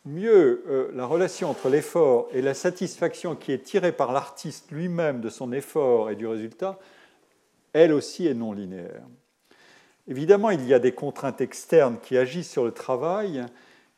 Mieux, 0.05 0.63
euh, 0.67 0.91
la 0.93 1.05
relation 1.05 1.49
entre 1.49 1.67
l'effort 1.67 2.27
et 2.31 2.41
la 2.41 2.53
satisfaction 2.53 3.35
qui 3.35 3.51
est 3.51 3.63
tirée 3.63 3.91
par 3.91 4.13
l'artiste 4.13 4.71
lui-même 4.71 5.19
de 5.19 5.29
son 5.29 5.51
effort 5.51 6.11
et 6.11 6.15
du 6.15 6.27
résultat, 6.27 6.79
elle 7.73 7.91
aussi 7.91 8.27
est 8.27 8.35
non 8.35 8.53
linéaire. 8.53 9.03
Évidemment, 10.07 10.51
il 10.51 10.65
y 10.67 10.73
a 10.75 10.79
des 10.79 10.91
contraintes 10.91 11.41
externes 11.41 11.97
qui 12.01 12.17
agissent 12.17 12.51
sur 12.51 12.63
le 12.63 12.71
travail, 12.71 13.43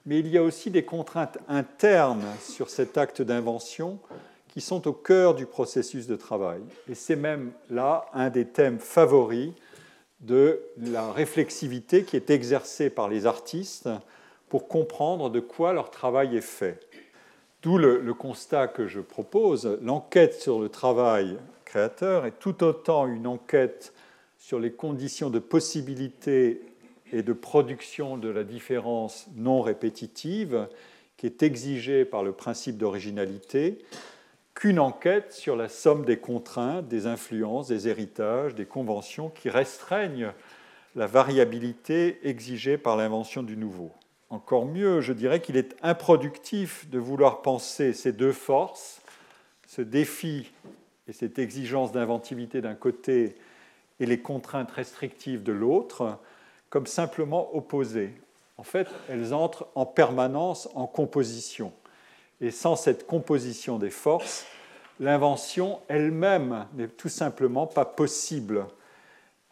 mais 0.06 0.20
il 0.20 0.28
y 0.30 0.38
a 0.38 0.44
aussi 0.44 0.72
des 0.72 0.86
contraintes 0.86 1.38
internes 1.50 2.26
sur 2.42 2.70
cet 2.70 2.98
acte 2.98 3.22
d'invention 3.22 4.00
qui 4.48 4.62
sont 4.62 4.88
au 4.88 4.94
cœur 4.94 5.36
du 5.36 5.46
processus 5.46 6.08
de 6.08 6.16
travail. 6.16 6.62
Et 6.90 6.96
c'est 6.96 7.16
même 7.16 7.52
là 7.70 8.06
un 8.14 8.30
des 8.30 8.46
thèmes 8.46 8.80
favoris 8.80 9.52
de 10.22 10.62
la 10.78 11.12
réflexivité 11.12 12.04
qui 12.04 12.16
est 12.16 12.30
exercée 12.30 12.90
par 12.90 13.08
les 13.08 13.26
artistes 13.26 13.90
pour 14.50 14.68
comprendre 14.68 15.30
de 15.30 15.40
quoi 15.40 15.74
leur 15.74 15.92
travail 15.92 16.36
est 16.36 16.42
fait. 16.42 16.80
D'où 17.62 17.78
le, 17.78 18.14
constat 18.14 18.68
que 18.68 18.88
je 18.88 19.02
propose, 19.02 19.78
l'enquête 19.82 20.40
sur 20.40 20.60
le 20.60 20.70
travail 20.70 21.38
créateur 21.66 22.26
est 22.26 22.40
tout 22.40 22.64
autant 22.64 23.08
une 23.08 23.28
enquête 23.28 23.94
sur 24.38 24.60
les 24.60 24.72
conditions 24.72 25.30
de 25.30 25.40
possibilité 25.40 26.62
et 27.12 27.24
de 27.24 27.34
production 27.34 28.18
de 28.18 28.30
la 28.30 28.44
différence 28.44 29.28
non 29.36 29.62
répétitive 29.62 30.68
qui 31.18 31.26
est 31.26 31.44
exigée 31.44 32.06
par 32.06 32.24
le 32.24 32.32
principe 32.32 32.78
d'originalité 32.78 33.80
qu'une 34.58 34.80
enquête 34.80 35.34
sur 35.34 35.56
la 35.56 35.70
somme 35.70 36.04
des 36.04 36.18
contraintes, 36.18 36.88
des 36.88 37.06
influences, 37.06 37.68
des 37.68 37.90
héritages, 37.90 38.56
des 38.56 38.66
conventions 38.66 39.30
qui 39.30 39.52
restreignent 39.52 40.34
la 40.96 41.06
variabilité 41.06 42.20
exigée 42.28 42.80
par 42.80 42.98
l'invention 42.98 43.44
du 43.44 43.56
nouveau. 43.56 43.92
Encore 44.32 44.66
mieux, 44.66 45.00
je 45.00 45.14
dirais 45.14 45.42
qu'il 45.42 45.58
est 45.58 45.76
improductif 45.84 46.90
de 46.90 46.98
vouloir 46.98 47.44
penser 47.44 47.94
ces 47.94 48.12
deux 48.12 48.32
forces, 48.32 49.00
ce 49.68 49.84
défi 49.84 50.52
et 51.08 51.14
cette 51.14 51.38
exigence 51.38 51.92
d'inventivité 51.92 52.60
d'un 52.60 52.74
côté 52.74 53.36
et 54.00 54.08
les 54.08 54.22
contraintes 54.22 54.72
restrictives 54.72 55.44
de 55.44 55.54
l'autre, 55.54 56.18
comme 56.72 56.88
simplement 56.88 57.56
opposées. 57.56 58.12
En 58.58 58.64
fait, 58.64 58.88
elles 59.08 59.36
entrent 59.36 59.68
en 59.76 59.86
permanence 59.86 60.68
en 60.74 60.88
composition. 60.88 61.72
Et 62.42 62.52
sans 62.52 62.76
cette 62.76 63.08
composition 63.08 63.80
des 63.80 63.90
forces, 63.90 64.46
l'invention 65.00 65.80
elle-même 65.88 66.68
n'est 66.76 66.88
tout 66.88 67.10
simplement 67.10 67.68
pas 67.68 67.86
possible, 67.86 68.68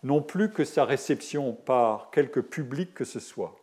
non 0.03 0.21
plus 0.21 0.51
que 0.51 0.63
sa 0.63 0.85
réception 0.85 1.53
par 1.53 2.11
quelque 2.11 2.39
public 2.39 2.93
que 2.93 3.05
ce 3.05 3.19
soit. 3.19 3.55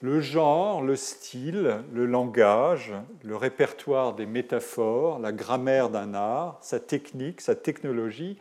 Le 0.00 0.20
genre, 0.20 0.82
le 0.82 0.94
style, 0.94 1.82
le 1.92 2.04
langage, 2.04 2.92
le 3.22 3.36
répertoire 3.36 4.14
des 4.14 4.26
métaphores, 4.26 5.18
la 5.18 5.32
grammaire 5.32 5.88
d'un 5.88 6.12
art, 6.14 6.58
sa 6.60 6.80
technique, 6.80 7.40
sa 7.40 7.54
technologie 7.54 8.38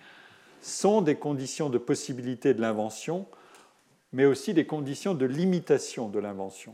sont 0.62 1.02
des 1.02 1.16
conditions 1.16 1.70
de 1.70 1.78
possibilité 1.78 2.54
de 2.54 2.62
l'invention, 2.62 3.26
mais 4.12 4.26
aussi 4.26 4.54
des 4.54 4.66
conditions 4.66 5.14
de 5.14 5.26
limitation 5.26 6.10
de 6.10 6.20
l'invention 6.20 6.74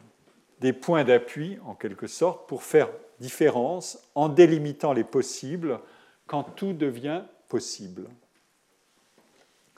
des 0.62 0.74
points 0.74 1.04
d'appui, 1.04 1.58
en 1.66 1.74
quelque 1.74 2.08
sorte, 2.08 2.48
pour 2.48 2.64
faire 2.64 2.90
différence 3.20 4.00
en 4.14 4.30
délimitant 4.30 4.94
les 4.94 5.04
possibles 5.04 5.80
quand 6.28 6.44
tout 6.44 6.74
devient 6.74 7.24
possible. 7.50 8.08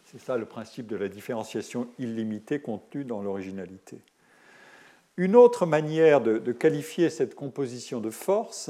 C'est 0.06 0.20
ça 0.20 0.38
le 0.38 0.46
principe 0.46 0.86
de 0.88 0.98
la 0.98 1.08
différenciation 1.08 1.88
illimitée 1.98 2.60
contenue 2.60 3.06
dans 3.06 3.22
l'originalité. 3.22 4.02
Une 5.16 5.36
autre 5.36 5.66
manière 5.66 6.22
de, 6.22 6.52
qualifier 6.52 7.10
cette 7.10 7.34
composition 7.34 8.02
de 8.02 8.10
force 8.10 8.70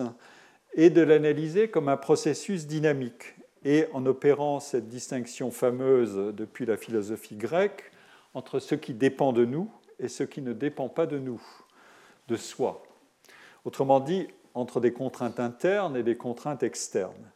est 0.75 0.91
de 0.91 1.01
l'analyser 1.01 1.69
comme 1.69 1.89
un 1.89 1.97
processus 1.97 2.67
dynamique 2.67 3.35
et 3.65 3.87
en 3.91 4.05
opérant 4.05 4.59
cette 4.59 4.87
distinction 4.87 5.49
fameuse 5.51 6.33
depuis 6.35 6.65
la 6.65 6.77
philosophie 6.77 7.37
grecque 7.37 7.91
entre 8.33 8.59
ce 8.59 8.75
qui 8.75 8.93
dépend 8.93 9.33
de 9.33 9.45
nous 9.45 9.71
et 9.99 10.07
ce 10.07 10.23
qui 10.23 10.41
ne 10.41 10.53
dépend 10.53 10.89
pas 10.89 11.05
de 11.05 11.17
nous, 11.17 11.41
de 12.27 12.35
soi. 12.35 12.83
Autrement 13.65 13.99
dit, 13.99 14.27
entre 14.53 14.79
des 14.79 14.93
contraintes 14.93 15.39
internes 15.39 15.97
et 15.97 16.03
des 16.03 16.15
contraintes 16.15 16.63
externes. 16.63 17.31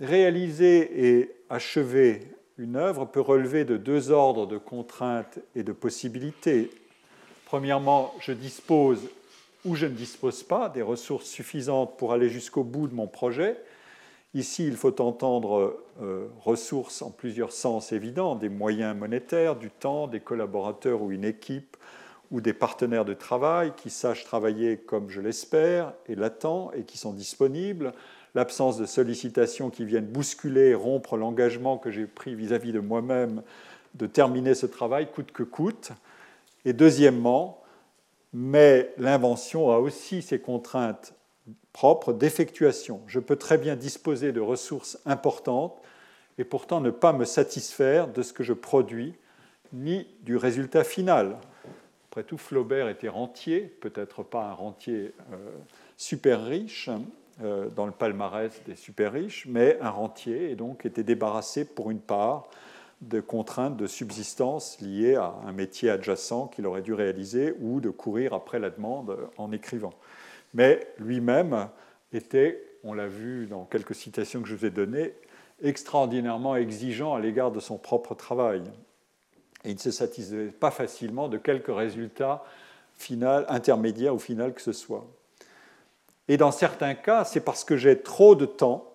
Réaliser 0.00 1.18
et 1.18 1.30
achever 1.48 2.22
une 2.58 2.76
œuvre 2.76 3.04
peut 3.04 3.20
relever 3.20 3.64
de 3.64 3.76
deux 3.76 4.10
ordres 4.10 4.46
de 4.46 4.58
contraintes 4.58 5.38
et 5.54 5.62
de 5.62 5.72
possibilités. 5.72 6.70
Premièrement, 7.46 8.14
je 8.20 8.32
dispose 8.32 9.08
ou 9.64 9.74
je 9.74 9.86
ne 9.86 9.94
dispose 9.94 10.42
pas 10.42 10.68
des 10.68 10.82
ressources 10.82 11.26
suffisantes 11.26 11.96
pour 11.98 12.12
aller 12.12 12.28
jusqu'au 12.28 12.64
bout 12.64 12.88
de 12.88 12.94
mon 12.94 13.06
projet. 13.06 13.56
Ici, 14.32 14.66
il 14.66 14.76
faut 14.76 15.00
entendre 15.00 15.80
euh, 16.00 16.28
ressources 16.40 17.02
en 17.02 17.10
plusieurs 17.10 17.52
sens 17.52 17.92
évidents, 17.92 18.36
des 18.36 18.48
moyens 18.48 18.96
monétaires, 18.96 19.56
du 19.56 19.70
temps, 19.70 20.06
des 20.06 20.20
collaborateurs 20.20 21.02
ou 21.02 21.10
une 21.10 21.24
équipe, 21.24 21.76
ou 22.30 22.40
des 22.40 22.52
partenaires 22.52 23.04
de 23.04 23.14
travail 23.14 23.72
qui 23.76 23.90
sachent 23.90 24.24
travailler 24.24 24.76
comme 24.76 25.10
je 25.10 25.20
l'espère 25.20 25.92
et 26.06 26.14
l'attends 26.14 26.70
et 26.72 26.84
qui 26.84 26.96
sont 26.96 27.12
disponibles, 27.12 27.92
l'absence 28.34 28.78
de 28.78 28.86
sollicitations 28.86 29.70
qui 29.70 29.84
viennent 29.84 30.06
bousculer, 30.06 30.74
rompre 30.74 31.16
l'engagement 31.16 31.78
que 31.78 31.90
j'ai 31.90 32.06
pris 32.06 32.34
vis-à-vis 32.34 32.70
-vis 32.70 32.74
de 32.74 32.80
moi-même 32.80 33.42
de 33.94 34.06
terminer 34.06 34.54
ce 34.54 34.66
travail 34.66 35.10
coûte 35.10 35.32
que 35.32 35.42
coûte. 35.42 35.90
Et 36.64 36.72
deuxièmement, 36.72 37.62
mais 38.32 38.92
l'invention 38.98 39.70
a 39.70 39.78
aussi 39.78 40.22
ses 40.22 40.38
contraintes 40.38 41.14
propres 41.72 42.12
d'effectuation. 42.12 43.00
Je 43.06 43.20
peux 43.20 43.36
très 43.36 43.58
bien 43.58 43.76
disposer 43.76 44.32
de 44.32 44.40
ressources 44.40 44.98
importantes 45.06 45.80
et 46.38 46.44
pourtant 46.44 46.80
ne 46.80 46.90
pas 46.90 47.12
me 47.12 47.24
satisfaire 47.24 48.08
de 48.08 48.22
ce 48.22 48.32
que 48.32 48.42
je 48.42 48.52
produis 48.52 49.14
ni 49.72 50.06
du 50.22 50.36
résultat 50.36 50.84
final. 50.84 51.38
Après 52.10 52.24
tout, 52.24 52.38
Flaubert 52.38 52.88
était 52.88 53.08
rentier, 53.08 53.60
peut-être 53.60 54.24
pas 54.24 54.46
un 54.46 54.52
rentier 54.52 55.14
euh, 55.32 55.36
super 55.96 56.44
riche 56.44 56.90
euh, 57.40 57.68
dans 57.68 57.86
le 57.86 57.92
palmarès 57.92 58.60
des 58.66 58.74
super 58.74 59.12
riches, 59.12 59.46
mais 59.48 59.78
un 59.80 59.90
rentier 59.90 60.50
et 60.50 60.56
donc 60.56 60.84
était 60.84 61.04
débarrassé 61.04 61.64
pour 61.64 61.88
une 61.92 62.00
part 62.00 62.48
de 63.00 63.20
contraintes 63.20 63.76
de 63.76 63.86
subsistance 63.86 64.80
liées 64.80 65.14
à 65.14 65.36
un 65.46 65.52
métier 65.52 65.88
adjacent 65.88 66.48
qu'il 66.48 66.66
aurait 66.66 66.82
dû 66.82 66.94
réaliser 66.94 67.54
ou 67.60 67.80
de 67.80 67.90
courir 67.90 68.34
après 68.34 68.58
la 68.58 68.70
demande 68.70 69.16
en 69.38 69.52
écrivant. 69.52 69.94
Mais 70.52 70.88
lui-même 70.98 71.68
était, 72.12 72.60
on 72.82 72.92
l'a 72.92 73.06
vu 73.06 73.46
dans 73.46 73.66
quelques 73.66 73.94
citations 73.94 74.42
que 74.42 74.48
je 74.48 74.56
vous 74.56 74.66
ai 74.66 74.70
données, 74.70 75.14
extraordinairement 75.62 76.56
exigeant 76.56 77.14
à 77.14 77.20
l'égard 77.20 77.52
de 77.52 77.60
son 77.60 77.78
propre 77.78 78.16
travail. 78.16 78.64
Et 79.64 79.70
il 79.70 79.74
ne 79.74 79.80
se 79.80 79.90
satisfaisait 79.90 80.46
pas 80.46 80.70
facilement 80.70 81.28
de 81.28 81.38
quelques 81.38 81.74
résultats 81.74 82.44
final, 82.94 83.44
intermédiaires 83.48 84.14
ou 84.14 84.18
final 84.18 84.54
que 84.54 84.62
ce 84.62 84.72
soit. 84.72 85.06
Et 86.28 86.36
dans 86.36 86.52
certains 86.52 86.94
cas, 86.94 87.24
c'est 87.24 87.40
parce 87.40 87.64
que 87.64 87.76
j'ai 87.76 87.98
trop 87.98 88.34
de 88.34 88.46
temps 88.46 88.94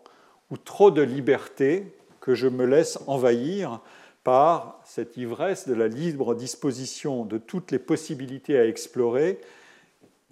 ou 0.51 0.57
trop 0.57 0.91
de 0.91 1.01
liberté 1.01 1.91
que 2.21 2.33
je 2.33 2.47
me 2.47 2.65
laisse 2.65 2.99
envahir 3.07 3.81
par 4.23 4.81
cette 4.85 5.17
ivresse 5.17 5.67
de 5.67 5.73
la 5.73 5.87
libre 5.87 6.33
disposition 6.33 7.25
de 7.25 7.37
toutes 7.37 7.71
les 7.71 7.79
possibilités 7.79 8.57
à 8.57 8.65
explorer 8.65 9.39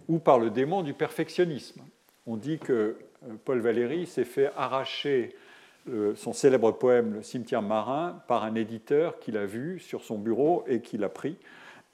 ou 0.08 0.18
par 0.18 0.40
le 0.40 0.50
démon 0.50 0.82
du 0.82 0.94
perfectionnisme. 0.94 1.82
On 2.26 2.36
dit 2.36 2.58
que 2.58 2.74
euh, 3.28 3.34
Paul 3.46 3.60
Valéry 3.60 4.08
s'est 4.08 4.26
fait 4.26 4.52
arracher 4.56 5.36
son 6.16 6.34
célèbre 6.34 6.72
poème 6.72 7.16
Le 7.16 7.24
cimetière 7.24 7.62
marin 7.62 8.24
par 8.28 8.44
un 8.44 8.56
éditeur 8.56 9.20
qu'il 9.20 9.38
a 9.38 9.46
vu 9.46 9.80
sur 9.80 10.04
son 10.04 10.18
bureau 10.18 10.64
et 10.68 10.82
qu'il 10.82 11.04
a 11.04 11.10
pris, 11.10 11.38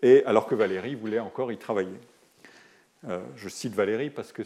et 0.02 0.24
alors 0.26 0.46
que 0.46 0.56
Valéry 0.56 0.96
voulait 0.96 1.20
encore 1.20 1.52
y 1.52 1.58
travailler. 1.58 2.00
Euh, 3.08 3.20
je 3.36 3.48
cite 3.48 3.74
Valéry 3.74 4.10
parce 4.10 4.32
que 4.32 4.42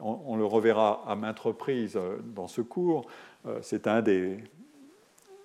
on, 0.00 0.36
le 0.36 0.44
reverra 0.44 1.02
à 1.06 1.16
maintes 1.16 1.38
reprises 1.38 1.96
euh, 1.96 2.18
dans 2.34 2.46
ce 2.46 2.60
cours. 2.60 3.06
Euh, 3.46 3.60
c'est 3.62 3.86
un 3.86 4.02
des, 4.02 4.38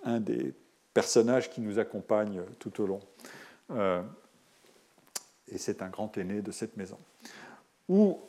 un 0.03 0.19
des 0.19 0.53
personnages 0.93 1.49
qui 1.49 1.61
nous 1.61 1.79
accompagne 1.79 2.41
tout 2.59 2.81
au 2.81 2.87
long. 2.87 2.99
et 5.47 5.57
c'est 5.57 5.81
un 5.81 5.87
grand 5.87 6.17
aîné 6.17 6.41
de 6.41 6.51
cette 6.51 6.75
maison. 6.75 6.97
Ou, 7.87 8.19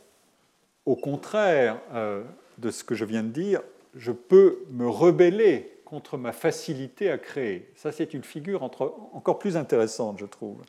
au 0.86 0.94
contraire 0.96 1.80
de 2.58 2.70
ce 2.70 2.84
que 2.84 2.94
je 2.94 3.04
viens 3.04 3.24
de 3.24 3.30
dire, 3.30 3.62
je 3.94 4.12
peux 4.12 4.64
me 4.70 4.88
rebeller 4.88 5.72
contre 5.84 6.16
ma 6.16 6.32
facilité 6.32 7.10
à 7.10 7.18
créer. 7.18 7.70
Ça, 7.76 7.92
c'est 7.92 8.14
une 8.14 8.24
figure 8.24 8.62
encore 8.62 9.38
plus 9.38 9.56
intéressante, 9.56 10.18
je 10.18 10.26
trouve. 10.26 10.62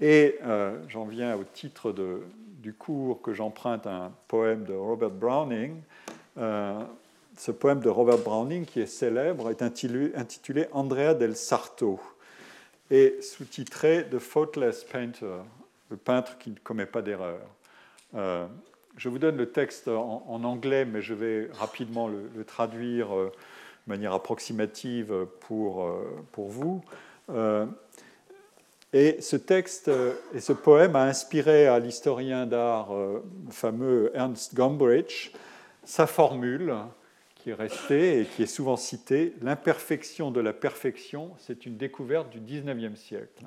Et 0.00 0.38
euh, 0.44 0.78
j'en 0.88 1.04
viens 1.04 1.36
au 1.36 1.44
titre 1.44 1.92
du 2.62 2.72
cours 2.72 3.20
que 3.20 3.34
j'emprunte 3.34 3.86
à 3.86 4.04
un 4.04 4.12
poème 4.28 4.64
de 4.64 4.74
Robert 4.74 5.10
Browning. 5.10 5.80
Euh, 6.36 6.80
ce 7.36 7.50
poème 7.50 7.80
de 7.80 7.88
Robert 7.88 8.18
Browning, 8.18 8.64
qui 8.64 8.80
est 8.80 8.86
célèbre, 8.86 9.50
est 9.50 9.62
intitulé, 9.62 10.66
Andrea 10.72 11.14
del 11.14 11.36
Sarto 11.36 12.00
et 12.90 13.18
sous-titré 13.20 14.06
The 14.10 14.18
Faultless 14.18 14.84
Painter, 14.84 15.38
le 15.90 15.96
peintre 15.96 16.38
qui 16.38 16.50
ne 16.50 16.58
commet 16.62 16.86
pas 16.86 17.02
d'erreur. 17.02 17.40
Euh, 18.14 18.46
je 18.98 19.08
vous 19.08 19.18
donne 19.18 19.36
le 19.36 19.50
texte 19.50 19.88
en, 19.88 20.42
anglais, 20.44 20.84
mais 20.84 21.00
je 21.00 21.14
vais 21.14 21.48
rapidement 21.52 22.08
le, 22.08 22.44
traduire 22.44 23.16
euh, 23.16 23.32
de 23.86 23.92
manière 23.92 24.12
approximative 24.12 25.26
pour, 25.40 25.84
euh, 25.84 26.04
pour 26.32 26.48
vous. 26.48 26.84
Euh, 27.30 27.64
et 28.92 29.20
ce 29.20 29.36
texte 29.36 29.90
et 30.34 30.40
ce 30.40 30.52
poème 30.52 30.96
a 30.96 31.04
inspiré 31.04 31.66
à 31.66 31.78
l'historien 31.78 32.46
d'art 32.46 32.88
fameux 33.50 34.10
Ernst 34.14 34.54
Gombrich 34.54 35.34
sa 35.84 36.06
formule 36.06 36.74
qui 37.34 37.50
est 37.50 37.54
restée 37.54 38.22
et 38.22 38.24
qui 38.24 38.42
est 38.42 38.46
souvent 38.46 38.78
citée 38.78 39.34
L'imperfection 39.42 40.30
de 40.30 40.40
la 40.40 40.54
perfection, 40.54 41.32
c'est 41.36 41.66
une 41.66 41.76
découverte 41.76 42.30
du 42.30 42.40
XIXe 42.40 42.98
siècle. 42.98 43.44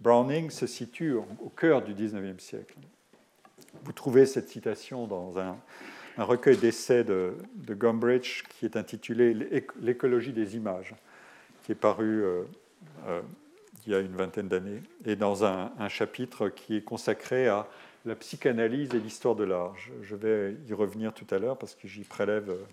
Browning 0.00 0.48
se 0.48 0.66
situe 0.66 1.12
au 1.12 1.50
cœur 1.54 1.82
du 1.82 1.92
XIXe 1.92 2.42
siècle. 2.42 2.78
Vous 3.84 3.92
trouvez 3.92 4.26
cette 4.26 4.48
citation 4.48 5.06
dans 5.06 5.38
un, 5.38 5.56
recueil 6.18 6.56
d'essais 6.56 7.04
de, 7.04 7.36
Gombrich 7.68 8.44
qui 8.48 8.64
est 8.64 8.76
intitulé 8.76 9.34
L'écologie 9.80 10.32
des 10.32 10.56
images, 10.56 10.94
qui 11.62 11.72
est 11.72 11.76
paru 11.76 12.24
euh, 12.24 12.42
euh, 13.06 13.20
il 13.86 13.92
y 13.92 13.94
a 13.94 14.00
une 14.00 14.16
vingtaine 14.16 14.48
d'années, 14.48 14.82
et 15.04 15.16
dans 15.16 15.44
un, 15.44 15.70
chapitre 15.88 16.48
qui 16.48 16.76
est 16.76 16.82
consacré 16.82 17.48
à 17.48 17.66
la 18.04 18.14
psychanalyse 18.14 18.94
et 18.94 18.98
l'histoire 18.98 19.34
de 19.34 19.44
l'art. 19.44 19.74
Je 20.02 20.16
vais 20.16 20.56
y 20.68 20.72
revenir 20.72 21.12
tout 21.12 21.26
à 21.34 21.38
l'heure 21.38 21.58
parce 21.58 21.74
que 21.74 21.86
j'y 21.88 22.04
prélève 22.04 22.50
euh, 22.50 22.64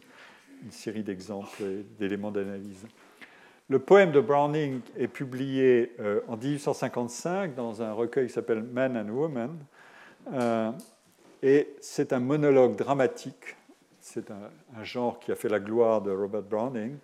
une 0.64 0.72
série 0.72 1.04
d'exemples 1.04 1.62
et 1.62 1.86
d'éléments 2.00 2.32
d'analyse. 2.32 2.86
Le 3.70 3.80
poème 3.80 4.12
de 4.12 4.20
Browning 4.20 4.82
est 4.98 5.08
publié 5.08 5.94
en 6.28 6.36
1855 6.36 7.56
dans 7.56 7.82
un 7.82 7.94
recueil 7.94 8.28
qui 8.28 8.34
s'appelle 8.34 8.62
Man 8.62 8.98
and 8.98 9.10
Woman. 9.10 9.58
Et 11.44 11.76
c'est 11.82 12.14
un 12.14 12.22
monologue 12.22 12.78
dramatique, 12.78 13.58
c'est 14.00 14.32
un, 14.32 14.84
genre 14.86 15.20
qui 15.20 15.30
a 15.30 15.36
fait 15.36 15.50
la 15.50 15.60
gloire 15.60 16.02
de 16.02 16.10
Robert 16.10 16.44
Browning, 16.44 16.96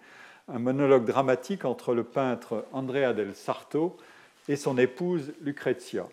un 0.47 0.59
monologue 0.59 1.03
dramatique 1.03 1.65
entre 1.65 1.93
le 1.93 2.05
peintre 2.05 2.65
Andrea 2.71 3.11
del 3.13 3.35
Sarto 3.35 3.97
et 4.47 4.55
son 4.55 4.77
épouse 4.77 5.33
Lucrezia. 5.41 6.07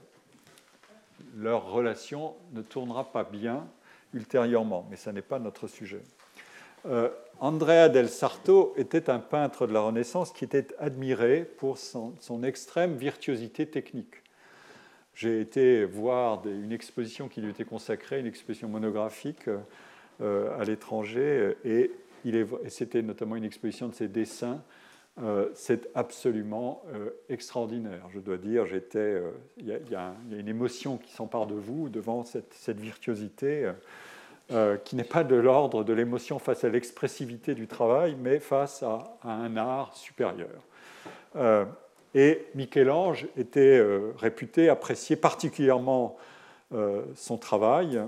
Leur 1.37 1.71
relation 1.71 2.35
ne 2.53 2.63
tournera 2.63 3.05
pas 3.05 3.23
bien 3.23 3.65
ultérieurement, 4.13 4.85
mais 4.91 4.97
ce 4.97 5.11
n'est 5.11 5.23
pas 5.23 5.39
notre 5.39 5.69
sujet. 5.69 6.03
Euh, 6.87 7.09
Andrea 7.39 7.89
del 7.89 8.09
Sarto 8.09 8.75
était 8.77 9.09
un 9.09 9.21
peintre 9.21 9.69
de 9.69 9.73
la 9.73 9.83
Renaissance 9.83 10.33
qui 10.33 10.45
était 10.45 10.67
admiré 10.81 11.49
pour 11.59 11.79
son 11.79 12.43
extrême 12.43 12.97
virtuosité 12.97 13.67
technique. 13.67 14.17
J'ai 15.17 15.41
été 15.41 15.87
voir 15.87 16.43
une 16.47 16.73
exposition 16.73 17.29
qui 17.29 17.41
lui 17.41 17.49
était 17.49 17.65
consacrée, 17.65 18.21
une 18.21 18.27
exposition 18.27 18.69
monographique 18.69 19.49
euh, 20.21 20.61
à 20.61 20.65
l'étranger, 20.65 21.57
et, 21.65 21.91
c'était 22.69 23.01
notamment 23.01 23.37
une 23.37 23.45
exposition 23.45 23.89
de 23.89 23.95
ses 23.95 24.09
dessins. 24.09 24.63
Euh, 25.23 25.49
c'est 25.55 25.89
absolument 25.95 26.83
euh, 26.93 27.11
extraordinaire, 27.31 28.07
je 28.13 28.19
dois 28.19 28.37
dire. 28.37 28.67
J'étais, 28.67 29.23
il 29.57 29.69
y, 29.69 29.95
a 29.95 30.15
une 30.31 30.49
émotion 30.49 30.99
qui 30.99 31.13
s'empare 31.13 31.47
de 31.47 31.55
vous 31.55 31.89
devant 31.89 32.23
cette, 32.25 32.79
virtuosité, 32.79 33.73
qui 34.85 34.97
n'est 34.97 35.05
pas 35.05 35.25
de 35.25 35.37
l'ordre 35.37 35.83
de 35.83 35.95
l'émotion 35.95 36.39
face 36.39 36.63
à 36.63 36.69
l'expressivité 36.69 37.55
du 37.55 37.67
travail, 37.67 38.17
mais 38.21 38.39
face 38.39 38.83
à, 38.83 39.17
à 39.23 39.31
un 39.31 39.57
art 39.57 39.97
supérieur. 39.97 40.61
Et 42.15 42.47
Michel-Ange 42.55 43.27
était 43.37 43.83
réputé, 44.19 44.69
apprécié 44.69 45.17
particulièrement 45.17 46.17
son 47.15 47.37
travail. 47.37 48.01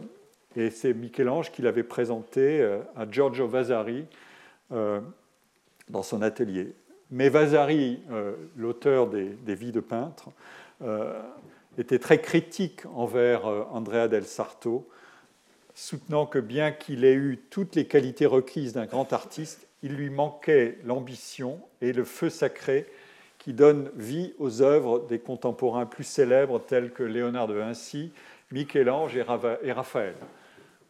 Et 0.57 0.71
c'est 0.71 0.95
Michel-Ange 0.95 1.53
qui 1.53 1.63
l'avait 1.63 1.83
présenté 1.83 2.63
à 2.97 3.11
Giorgio 3.11 3.47
Vasari 3.47 4.07
dans 4.71 6.03
son 6.03 6.23
atelier. 6.23 6.73
Mais 7.11 7.29
Vasari, 7.29 8.01
l'auteur 8.57 9.09
des, 9.09 9.29
des, 9.29 9.55
Vies 9.55 9.73
de 9.73 9.81
peintres, 9.81 10.31
était 11.79 11.99
très 11.99 12.21
critique 12.21 12.83
envers 12.95 13.47
Andrea 13.73 14.09
del 14.09 14.25
Sarto, 14.25 14.89
soutenant 15.75 16.27
que 16.27 16.39
bien 16.39 16.73
qu'il 16.73 17.05
ait 17.05 17.15
eu 17.15 17.39
toutes 17.51 17.77
les 17.77 17.87
qualités 17.87 18.27
requises 18.27 18.73
d'un 18.73 18.87
grand 18.87 19.13
artiste, 19.13 19.69
il 19.83 19.95
lui 19.95 20.11
manquait 20.11 20.79
l'ambition 20.85 21.61
et 21.81 21.93
le 21.93 22.05
feu 22.05 22.31
sacré 22.31 22.87
qui 23.49 23.55
donne 23.55 23.89
vie 23.97 24.35
aux 24.39 24.61
œuvres 24.61 25.07
des 25.09 25.19
contemporains 25.19 25.87
plus 25.87 26.05
célèbres 26.05 26.59
tels 26.59 26.93
que 26.93 27.03
Léonard 27.03 27.47
de 27.47 27.55
Vinci, 27.55 28.13
Michel-Ange 28.53 29.17
et 29.17 29.73
Raphaël. 29.73 30.13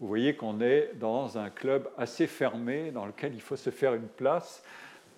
Vous 0.00 0.08
voyez 0.08 0.34
qu'on 0.34 0.60
est 0.60 0.90
dans 0.98 1.38
un 1.38 1.50
club 1.50 1.88
assez 1.96 2.26
fermé 2.26 2.90
dans 2.90 3.06
lequel 3.06 3.32
il 3.32 3.40
faut 3.40 3.54
se 3.54 3.70
faire 3.70 3.94
une 3.94 4.08
place, 4.08 4.64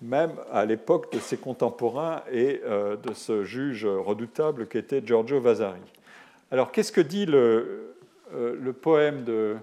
même 0.03 0.33
à 0.51 0.65
l'époque 0.65 1.11
de 1.13 1.17
ses 1.17 1.37
contemporains 1.37 2.21
et 2.31 2.61
euh, 2.63 2.95
de 2.95 3.11
ce 3.15 3.43
juge 3.43 3.87
redoutable 3.87 4.67
qu'était 4.67 5.01
Giorgio 5.03 5.41
Vasari. 5.41 5.81
Alors 6.51 6.71
qu'est-ce 6.71 6.91
que 6.91 7.01
dit 7.01 7.25
le, 7.25 7.95
euh, 8.35 8.55
le 8.61 8.71
poème 8.71 9.23
de, 9.23 9.55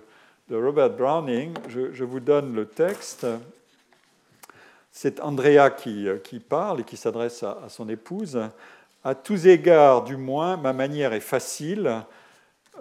Robert 0.50 0.90
Browning? 0.90 1.54
Je, 1.68 2.02
vous 2.02 2.18
donne 2.18 2.56
le 2.56 2.66
texte. 2.66 3.24
C'est 5.00 5.20
Andrea 5.20 5.70
qui, 5.70 6.08
euh, 6.08 6.18
qui, 6.18 6.40
parle 6.40 6.80
et 6.80 6.82
qui 6.82 6.96
s'adresse 6.96 7.44
à, 7.44 7.68
son 7.68 7.88
épouse. 7.88 8.40
À 9.04 9.14
tous 9.14 9.46
égards, 9.46 10.02
du 10.02 10.16
moins, 10.16 10.56
ma 10.56 10.72
manière 10.72 11.12
est 11.12 11.20
facile. 11.20 12.02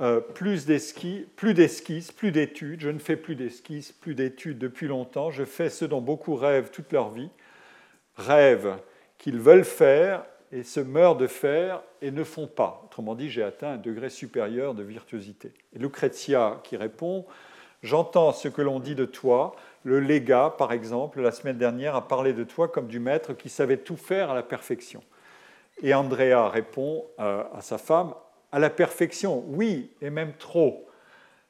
Euh, 0.01 0.20
plus 0.20 0.65
d'esquisses, 0.65 1.28
plus 1.36 1.53
d'études. 1.53 2.82
Je 2.82 2.89
ne 2.89 2.97
fais 2.97 3.18
plus 3.18 3.36
d'esquisses, 3.36 3.91
plus 3.91 4.15
d'études 4.15 4.57
depuis 4.57 4.88
longtemps. 4.88 5.30
Je 5.30 5.45
fais 5.45 5.70
ce 5.70 5.86
dont 5.86 6.01
beaucoup 6.01 6.34
rêvent 6.34 6.72
toute 6.72 6.91
leur 6.91 7.11
vie. 7.11 7.30
Rêvent 8.15 8.80
qu'ils 9.20 9.38
veulent 9.38 9.63
faire 9.63 10.24
et 10.51 10.63
se 10.63 10.80
meurent 10.80 11.18
de 11.18 11.28
faire 11.28 11.84
et 12.01 12.09
ne 12.09 12.24
font 12.24 12.47
pas. 12.47 12.82
Autrement 12.86 13.13
dit, 13.13 13.30
j'ai 13.30 13.43
atteint 13.43 13.74
un 13.74 13.78
degré 13.78 14.09
supérieur 14.09 14.74
de 14.74 14.82
virtuosité. 14.82 15.53
Et 15.72 15.78
Lucrezia 15.78 16.61
qui 16.63 16.78
répond 16.78 17.28
J'entends 17.84 18.32
ce 18.34 18.47
que 18.47 18.61
l'on 18.61 18.80
dit 18.80 18.95
de 18.95 19.05
toi. 19.05 19.55
Le 19.88 20.01
légat, 20.01 20.53
par 20.57 20.73
exemple, 20.73 21.21
la 21.21 21.31
semaine 21.31 21.57
dernière, 21.57 21.95
a 21.95 22.09
parlé 22.09 22.33
de 22.33 22.43
toi 22.43 22.67
comme 22.67 22.88
du 22.88 22.99
maître 22.99 23.31
qui 23.31 23.47
savait 23.47 23.77
tout 23.77 23.95
faire 23.95 24.31
à 24.31 24.35
la 24.35 24.43
perfection. 24.43 25.01
Et 25.81 25.93
Andrea 25.93 26.49
répond 26.49 27.05
euh, 27.21 27.45
à 27.55 27.61
sa 27.61 27.77
femme 27.77 28.13
À 28.51 28.59
la 28.59 28.69
perfection, 28.69 29.45
oui, 29.47 29.93
et 30.01 30.09
même 30.09 30.33
trop. 30.33 30.89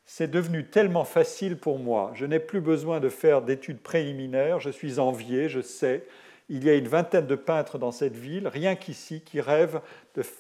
C'est 0.06 0.30
devenu 0.30 0.68
tellement 0.68 1.04
facile 1.04 1.58
pour 1.58 1.80
moi. 1.80 2.12
Je 2.14 2.28
n'ai 2.28 2.38
plus 2.38 2.62
besoin 2.62 3.00
de 3.00 3.10
faire 3.10 3.42
d'études 3.42 3.80
préliminaires. 3.80 4.60
Je 4.60 4.70
suis 4.70 5.00
envié, 5.00 5.50
je 5.50 5.62
sais. 5.62 6.06
Il 6.48 6.64
y 6.64 6.70
a 6.70 6.76
une 6.76 6.88
vingtaine 6.88 7.26
de 7.26 7.36
peintres 7.36 7.80
dans 7.80 7.92
cette 7.92 8.16
ville, 8.16 8.48
rien 8.48 8.76
qu'ici, 8.76 9.22
qui 9.22 9.42
rêvent 9.42 9.82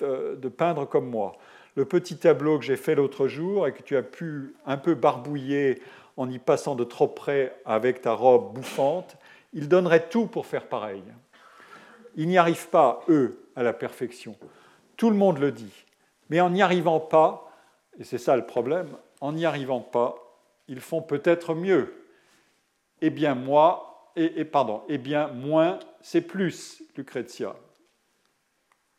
euh, 0.03 0.35
de, 0.35 0.49
peindre 0.49 0.87
comme 0.87 1.09
moi. 1.09 1.35
Le 1.73 1.85
petit 1.85 2.17
tableau 2.17 2.59
que 2.59 2.65
j'ai 2.65 2.77
fait 2.77 2.93
l'autre 2.93 3.27
jour 3.27 3.67
et 3.67 3.73
que 3.73 3.81
tu 3.81 3.97
as 3.97 4.03
pu 4.03 4.53
un 4.67 4.77
peu 4.77 4.93
barbouiller 4.93 5.81
en 6.18 6.30
y 6.30 6.39
passant 6.39 6.76
de 6.76 6.84
trop 6.84 7.07
près 7.07 7.55
avec 7.63 8.01
ta 8.01 8.11
robe 8.11 8.53
bouffante, 8.53 9.15
ils 9.53 9.70
donneraient 9.70 10.09
tout 10.09 10.26
pour 10.26 10.45
faire 10.45 10.68
pareil. 10.68 11.03
Ils 12.15 12.28
n'y 12.28 12.38
arrivent 12.38 12.70
pas, 12.70 13.01
eux, 13.07 13.47
à 13.55 13.63
la 13.63 13.74
perfection. 13.74 14.36
Tout 14.97 15.11
le 15.11 15.15
monde 15.15 15.38
le 15.38 15.51
dit. 15.51 15.86
Mais 16.30 16.41
en 16.41 16.49
n'y 16.49 16.61
arrivant 16.61 16.99
pas, 16.99 17.51
et 17.99 18.03
c'est 18.03 18.18
ça 18.18 18.36
le 18.36 18.45
problème, 18.45 18.89
en 19.22 19.32
n'y 19.32 19.45
arrivant 19.45 19.80
pas, 19.80 20.15
ils 20.68 20.82
font 20.82 21.01
peut-être 21.01 21.53
mieux. 21.53 21.93
Eh 23.01 23.11
bien, 23.11 23.36
moi, 23.36 24.11
et, 24.15 24.45
pardon, 24.45 24.82
eh 24.89 24.97
bien, 24.97 25.28
moins 25.28 25.78
c'est 26.01 26.22
plus, 26.22 26.82
Lucrezia. 26.95 27.55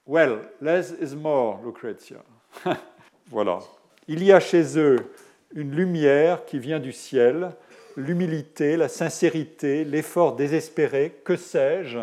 Well, 0.06 0.38
less 0.60 0.94
is 1.00 1.16
more, 1.16 1.58
Lucrezia. 1.64 2.18
voilà. 3.26 3.58
Il 4.06 4.24
y 4.24 4.32
a 4.32 4.40
chez 4.40 4.78
eux 4.78 5.12
une 5.54 5.74
lumière 5.74 6.44
qui 6.44 6.58
vient 6.58 6.80
du 6.80 6.92
ciel, 6.92 7.50
l'humilité, 7.96 8.76
la 8.76 8.88
sincérité, 8.88 9.84
l'effort 9.84 10.36
désespéré, 10.36 11.20
que 11.24 11.36
sais-je, 11.36 11.98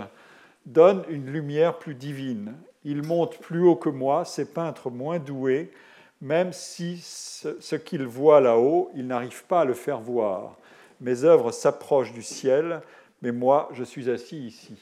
donnent 0.66 1.06
une 1.10 1.32
lumière 1.32 1.78
plus 1.78 1.96
divine. 1.96 2.54
Ils 2.84 3.04
montent 3.04 3.40
plus 3.40 3.62
haut 3.62 3.76
que 3.76 3.90
moi, 3.90 4.26
ces 4.26 4.52
peintres 4.52 4.90
moins 4.90 5.20
doués, 5.20 5.72
même 6.22 6.54
si 6.54 6.98
ce 7.02 7.76
qu'ils 7.76 8.06
voient 8.06 8.42
là-haut, 8.42 8.92
ils 8.96 9.08
n'arrivent 9.08 9.46
pas 9.46 9.62
à 9.62 9.66
le 9.66 9.74
faire 9.74 10.00
voir. 10.00 10.58
Mes 11.02 11.24
œuvres 11.24 11.52
s'approchent 11.52 12.14
du 12.14 12.24
ciel, 12.24 12.82
mais 13.22 13.32
moi, 13.32 13.70
je 13.74 13.84
suis 13.84 14.10
assis 14.10 14.48
ici. 14.48 14.78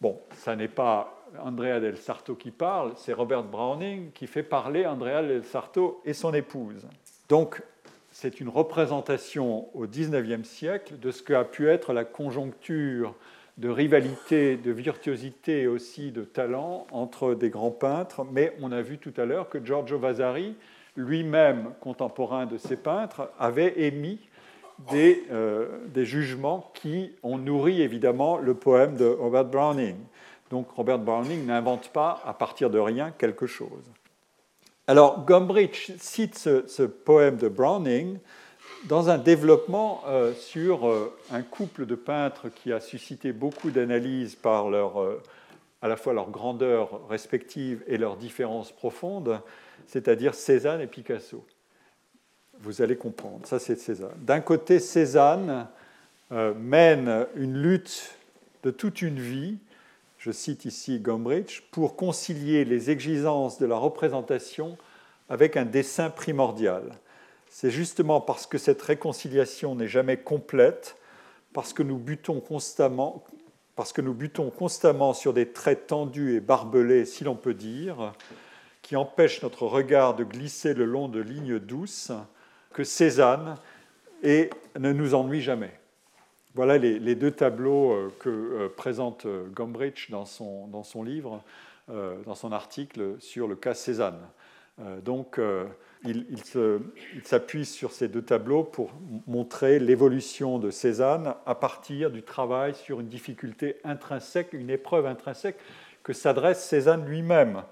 Bon, 0.00 0.20
ça 0.36 0.56
n'est 0.56 0.68
pas 0.68 1.24
Andrea 1.38 1.80
del 1.80 1.96
Sarto 1.96 2.34
qui 2.34 2.50
parle, 2.50 2.92
c'est 2.96 3.12
Robert 3.12 3.42
Browning 3.42 4.12
qui 4.12 4.26
fait 4.26 4.42
parler 4.42 4.86
Andrea 4.86 5.22
del 5.22 5.44
Sarto 5.44 6.00
et 6.04 6.12
son 6.12 6.32
épouse. 6.34 6.86
Donc, 7.28 7.62
c'est 8.10 8.40
une 8.40 8.48
représentation 8.48 9.68
au 9.74 9.86
XIXe 9.86 10.48
siècle 10.48 10.98
de 10.98 11.10
ce 11.10 11.22
qu'a 11.22 11.44
pu 11.44 11.68
être 11.68 11.92
la 11.92 12.04
conjoncture 12.04 13.14
de 13.58 13.68
rivalité, 13.68 14.56
de 14.56 14.70
virtuosité 14.70 15.62
et 15.62 15.66
aussi 15.66 16.10
de 16.10 16.22
talent 16.22 16.86
entre 16.90 17.34
des 17.34 17.50
grands 17.50 17.70
peintres. 17.70 18.24
Mais 18.24 18.54
on 18.60 18.72
a 18.72 18.82
vu 18.82 18.98
tout 18.98 19.12
à 19.16 19.24
l'heure 19.24 19.48
que 19.48 19.64
Giorgio 19.64 19.98
Vasari, 19.98 20.54
lui-même 20.96 21.72
contemporain 21.80 22.46
de 22.46 22.58
ces 22.58 22.76
peintres, 22.76 23.30
avait 23.38 23.80
émis 23.80 24.18
euh, 24.92 25.78
des, 25.86 26.04
jugements 26.04 26.70
qui 26.74 27.12
ont 27.22 27.38
nourri 27.38 27.80
évidemment 27.80 28.38
le 28.38 28.54
poème 28.54 28.96
de 28.96 29.06
Robert 29.06 29.44
Browning. 29.44 29.96
Donc 30.50 30.70
Robert 30.70 30.98
Browning 30.98 31.46
n'invente 31.46 31.90
pas 31.90 32.20
à 32.24 32.34
partir 32.34 32.70
de 32.70 32.78
rien 32.78 33.12
quelque 33.16 33.46
chose. 33.46 33.90
Alors 34.86 35.24
Gombrich 35.24 35.92
cite 35.98 36.36
ce, 36.36 36.82
poème 36.82 37.36
de 37.36 37.48
Browning 37.48 38.18
dans 38.84 39.08
un 39.08 39.18
développement 39.18 40.02
euh, 40.06 40.34
sur 40.34 40.88
euh, 40.88 41.16
un 41.30 41.42
couple 41.42 41.86
de 41.86 41.94
peintres 41.94 42.48
qui 42.50 42.72
a 42.72 42.80
suscité 42.80 43.32
beaucoup 43.32 43.70
d'analyses 43.70 44.34
par 44.34 44.68
leur, 44.68 44.98
à 45.84 45.88
la 45.88 45.96
fois 45.96 46.14
leur 46.14 46.30
grandeur 46.30 47.06
respective 47.08 47.84
et 47.86 47.98
leurs 47.98 48.16
différences 48.16 48.72
profondes, 48.72 49.40
c'est-à-dire 49.86 50.34
Cézanne 50.34 50.80
et 50.80 50.86
Picasso. 50.86 51.44
Vous 52.60 52.80
allez 52.80 52.96
comprendre, 52.96 53.46
ça 53.46 53.58
c'est 53.58 53.78
Cézanne. 53.78 54.14
D'un 54.18 54.40
côté, 54.40 54.78
Cézanne 54.80 55.66
euh, 56.32 56.54
mène 56.54 57.26
une 57.36 57.58
lutte 57.58 58.16
de 58.62 58.70
toute 58.70 59.02
une 59.02 59.20
vie, 59.20 59.58
je 60.24 60.30
cite 60.30 60.64
ici 60.64 61.00
Gombrich, 61.00 61.68
pour 61.70 61.96
concilier 61.96 62.64
les 62.64 62.90
exigences 62.90 63.58
de 63.58 63.66
la 63.66 63.76
représentation 63.76 64.78
avec 65.28 65.54
un 65.58 65.66
dessin 65.66 66.08
primordial. 66.08 66.94
C'est 67.50 67.70
justement 67.70 68.22
parce 68.22 68.46
que 68.46 68.56
cette 68.56 68.80
réconciliation 68.80 69.74
n'est 69.74 69.86
jamais 69.86 70.16
complète, 70.16 70.96
parce 71.52 71.74
que 71.74 71.82
nous 71.82 71.98
butons 71.98 72.40
constamment, 72.40 73.22
parce 73.76 73.92
que 73.92 74.00
sur 75.12 75.34
des 75.34 75.52
traits 75.52 75.88
tendus 75.88 76.36
et 76.36 76.40
barbelés, 76.40 77.04
si 77.04 77.24
l'on 77.24 77.36
peut 77.36 77.52
dire, 77.52 78.14
qui 78.80 78.96
empêchent 78.96 79.42
notre 79.42 79.66
regard 79.66 80.16
de 80.16 80.24
glisser 80.24 80.72
le 80.72 80.86
long 80.86 81.08
de 81.08 81.20
lignes 81.20 81.58
douces, 81.58 82.12
que 82.72 82.82
Cézanne 82.82 83.56
et 84.22 84.48
ne 84.78 84.90
nous 84.94 85.14
ennuie 85.14 85.42
jamais. 85.42 85.78
Voilà 86.54 86.78
les, 86.78 87.14
deux 87.16 87.32
tableaux 87.32 87.90
euh, 87.90 88.12
que 88.20 88.28
euh, 88.28 88.68
présente 88.68 89.26
euh, 89.26 89.48
Gombrich 89.48 90.08
dans 90.10 90.24
son, 90.24 91.02
livre, 91.02 91.42
dans 91.88 92.34
son 92.36 92.52
article 92.52 93.16
sur 93.18 93.48
le 93.48 93.56
cas 93.56 93.74
Cézanne. 93.74 94.20
Donc, 95.04 95.38
il, 96.04 96.26
il 96.32 97.24
s'appuie 97.24 97.64
sur 97.64 97.92
ces 97.92 98.08
deux 98.08 98.22
tableaux 98.22 98.64
pour 98.64 98.90
montrer 99.28 99.78
l'évolution 99.78 100.58
de 100.58 100.70
Cézanne 100.70 101.34
à 101.46 101.54
partir 101.54 102.10
du 102.10 102.24
travail 102.24 102.74
sur 102.74 102.98
une 102.98 103.06
difficulté 103.06 103.76
intrinsèque, 103.84 104.52
une 104.52 104.70
épreuve 104.70 105.06
intrinsèque 105.06 105.58
que 106.02 106.12
s'adresse 106.12 106.64
Cézanne 106.64 107.06
lui-même. 107.06 107.62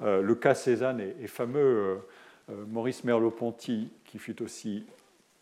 Le 0.00 0.34
cas 0.34 0.54
Cézanne 0.54 1.00
est, 1.00 1.26
fameux. 1.26 2.00
Maurice 2.68 3.04
Merleau-Ponty 3.04 3.90
qui 4.04 4.18
fut 4.18 4.42
aussi 4.42 4.84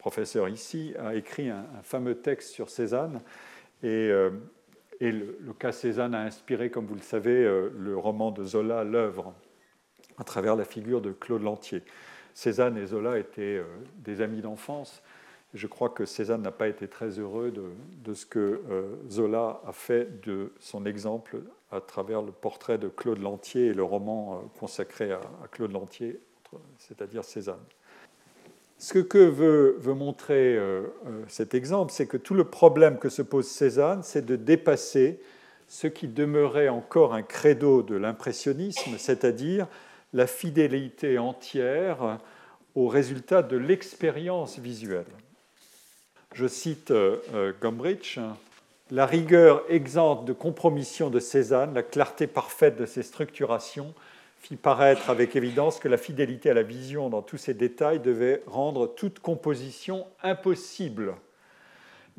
professeur 0.01 0.49
ici, 0.49 0.95
a 0.99 1.15
écrit 1.15 1.51
un, 1.51 1.65
fameux 1.83 2.17
texte 2.17 2.51
sur 2.51 2.71
Cézanne. 2.71 3.21
Et, 3.83 4.09
euh, 4.09 4.31
le, 5.01 5.53
cas 5.59 5.73
Cézanne 5.73 6.15
a 6.15 6.23
inspiré, 6.23 6.71
comme 6.71 6.87
vous 6.87 6.95
le 6.95 7.03
savez, 7.03 7.45
euh, 7.45 7.71
le 7.79 7.97
roman 7.97 8.31
de 8.31 8.43
Zola, 8.43 8.83
L'œuvre, 8.83 9.35
à 10.17 10.25
travers 10.25 10.57
la 10.57 10.65
figure 10.65 11.03
de 11.03 11.13
Claude 11.13 11.43
Lantier. 11.43 11.83
Cézanne 12.33 12.79
et 12.79 12.87
Zola 12.87 13.19
étaient 13.19 13.59
euh, 13.59 13.65
des 13.97 14.23
amis 14.23 14.41
d'enfance. 14.41 15.03
Je 15.53 15.67
crois 15.67 15.91
que 15.91 16.07
Cézanne 16.07 16.43
n'a 16.43 16.51
pas 16.51 16.69
été 16.69 16.89
très 16.89 17.19
heureux 17.19 17.51
de, 17.51 17.65
de 18.05 18.15
ce 18.15 18.25
que 18.25 18.63
Zola 19.09 19.61
a 19.67 19.73
fait 19.73 20.21
de 20.25 20.53
son 20.61 20.87
exemple 20.87 21.41
à 21.73 21.81
travers 21.81 22.23
le 22.23 22.31
portrait 22.31 22.79
de 22.79 22.89
Claude 22.89 23.19
Lantier 23.19 23.67
et 23.67 23.75
le 23.75 23.83
roman 23.83 24.45
consacré 24.61 25.11
à, 25.11 25.21
Claude 25.51 25.73
Lantier, 25.73 26.21
c'est-à-dire 26.79 27.25
Cézanne. 27.25 27.59
Ce 28.81 28.99
que 28.99 29.19
veut, 29.19 29.79
montrer 29.95 30.59
cet 31.29 31.55
exemple, 31.55 31.93
c'est 31.93 32.07
que 32.07 32.17
tout 32.17 32.35
le 32.35 32.45
problème 32.45 32.99
que 32.99 33.11
se 33.11 33.23
pose 33.23 33.47
Cézanne, 33.47 34.03
c'est 34.03 34.25
de 34.25 34.37
dépasser 34.37 35.21
ce 35.69 35.87
qui 35.87 36.09
demeurait 36.09 36.69
encore 36.69 37.15
un 37.15 37.23
credo 37.23 37.83
de 37.83 37.95
l'impressionnisme, 37.95 38.97
c'est-à-dire 38.99 39.69
la 40.13 40.27
fidélité 40.27 41.19
entière 41.19 42.19
au 42.75 42.89
résultat 42.89 43.43
de 43.43 43.57
l'expérience 43.57 44.59
visuelle. 44.59 45.07
Je 46.35 46.47
cite 46.47 46.91
euh, 46.91 47.17
euh, 47.35 47.53
Gombrich 47.61 48.19
La 48.91 49.07
rigueur 49.07 49.63
exempte 49.69 50.25
de 50.25 50.33
compromission 50.33 51.11
de 51.11 51.21
Cézanne, 51.21 51.75
la 51.75 51.83
clarté 51.83 52.27
parfaite 52.27 52.77
de 52.77 52.87
ses 52.87 53.03
structurations, 53.03 53.95
fit 54.41 54.57
paraître 54.57 55.11
avec 55.11 55.37
évidence 55.37 55.79
que 55.79 55.89
la 55.89 55.97
fidélité 55.97 56.51
à 56.51 56.55
la 56.55 56.63
vision 56.63 57.09
dans 57.09 57.23
tous 57.23 57.37
ses 57.37 57.55
détails 57.55 58.01
devait 58.01 58.43
rendre 58.47 58.87
toute 58.89 59.21
composition 59.21 60.07
impossible 60.23 61.15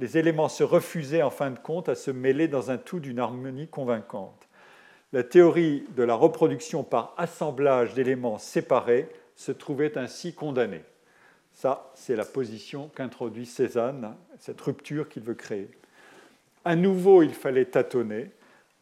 les 0.02 0.18
éléments 0.18 0.50
se 0.50 0.64
refusaient 0.64 1.22
en 1.22 1.30
fin 1.30 1.52
de 1.52 1.60
compte 1.60 1.88
à 1.88 1.96
se 1.96 2.12
mêler 2.12 2.48
dans 2.48 2.72
un 2.72 2.78
tout 2.78 3.00
d'une 3.00 3.20
harmonie 3.20 3.68
convaincante. 3.68 4.48
La 5.14 5.24
théorie 5.24 5.84
de 5.96 6.04
la 6.04 6.16
reproduction 6.16 6.84
par 6.84 7.14
assemblage 7.18 7.94
d'éléments 7.94 8.40
séparés 8.40 9.08
se 9.36 9.52
trouvait 9.52 9.98
ainsi 9.98 10.34
condamnée. 10.34 10.84
Ça, 11.54 11.92
c'est 11.94 12.16
la 12.16 12.26
position 12.26 12.90
qu'introduit 12.96 13.46
Cézanne, 13.46 14.16
cette 14.40 14.62
rupture 14.62 15.08
qu'il 15.08 15.24
veut 15.24 15.36
créer. 15.36 15.70
À 16.66 16.76
nouveau, 16.76 17.22
il 17.22 17.34
fallait 17.34 17.66
tâtonner 17.66 18.32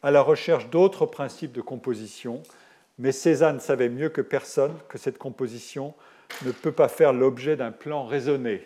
à 0.01 0.11
la 0.11 0.21
recherche 0.21 0.69
d'autres 0.69 1.05
principes 1.05 1.51
de 1.51 1.61
composition, 1.61 2.43
mais 2.99 3.11
Cézanne 3.11 3.59
savait 3.59 3.89
mieux 3.89 4.09
que 4.09 4.21
personne 4.21 4.73
que 4.87 4.97
cette 4.97 5.17
composition 5.17 5.95
ne 6.45 6.51
peut 6.51 6.71
pas 6.71 6.87
faire 6.87 7.13
l'objet 7.13 7.55
d'un 7.55 7.71
plan 7.71 8.05
raisonné 8.05 8.61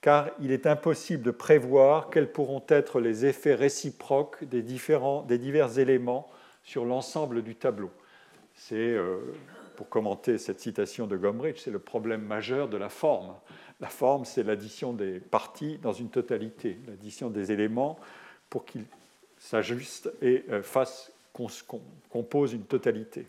car 0.00 0.30
il 0.40 0.50
est 0.50 0.66
impossible 0.66 1.22
de 1.22 1.30
prévoir 1.30 2.10
quels 2.10 2.32
pourront 2.32 2.64
être 2.68 3.00
les 3.00 3.26
effets 3.26 3.54
réciproques 3.54 4.44
des, 4.44 4.62
différents, 4.62 5.22
des 5.22 5.38
divers 5.38 5.78
éléments 5.78 6.30
sur 6.62 6.84
l'ensemble 6.84 7.42
du 7.42 7.54
tableau. 7.54 7.90
C'est, 8.54 8.76
euh, 8.76 9.18
pour 9.76 9.88
commenter 9.88 10.38
cette 10.38 10.60
citation 10.60 11.06
de 11.06 11.16
Gombrich, 11.16 11.58
c'est 11.58 11.70
le 11.70 11.78
problème 11.78 12.22
majeur 12.22 12.68
de 12.68 12.76
la 12.76 12.88
forme. 12.88 13.34
La 13.80 13.88
forme, 13.88 14.24
c'est 14.24 14.42
l'addition 14.42 14.92
des 14.92 15.20
parties 15.20 15.78
dans 15.78 15.92
une 15.92 16.10
totalité, 16.10 16.78
l'addition 16.86 17.30
des 17.30 17.52
éléments 17.52 17.98
pour 18.48 18.64
qu'ils 18.64 18.84
s'ajustent 19.38 20.10
et 20.22 20.44
euh, 20.50 20.62
fassent, 20.62 21.12
composent 22.10 22.52
une 22.52 22.64
totalité. 22.64 23.26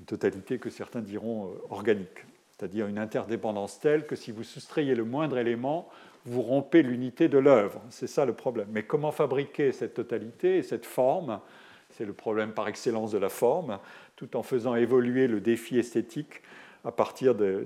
Une 0.00 0.06
totalité 0.06 0.58
que 0.58 0.70
certains 0.70 1.00
diront 1.00 1.46
euh, 1.46 1.62
organique 1.70 2.24
c'est-à-dire 2.60 2.88
une 2.88 2.98
interdépendance 2.98 3.80
telle 3.80 4.06
que 4.06 4.14
si 4.14 4.32
vous 4.32 4.44
soustrayez 4.44 4.94
le 4.94 5.04
moindre 5.04 5.38
élément, 5.38 5.88
vous 6.26 6.42
rompez 6.42 6.82
l'unité 6.82 7.26
de 7.26 7.38
l'œuvre. 7.38 7.80
C'est 7.88 8.06
ça 8.06 8.26
le 8.26 8.34
problème. 8.34 8.66
Mais 8.70 8.82
comment 8.82 9.12
fabriquer 9.12 9.72
cette 9.72 9.94
totalité 9.94 10.58
et 10.58 10.62
cette 10.62 10.84
forme? 10.84 11.40
C'est 11.88 12.04
le 12.04 12.12
problème 12.12 12.52
par 12.52 12.68
excellence 12.68 13.12
de 13.12 13.18
la 13.18 13.30
forme, 13.30 13.78
tout 14.14 14.36
en 14.36 14.42
faisant 14.42 14.74
évoluer 14.74 15.26
le 15.26 15.40
défi 15.40 15.78
esthétique 15.78 16.42
à 16.84 16.92
partir 16.92 17.34
des, 17.34 17.64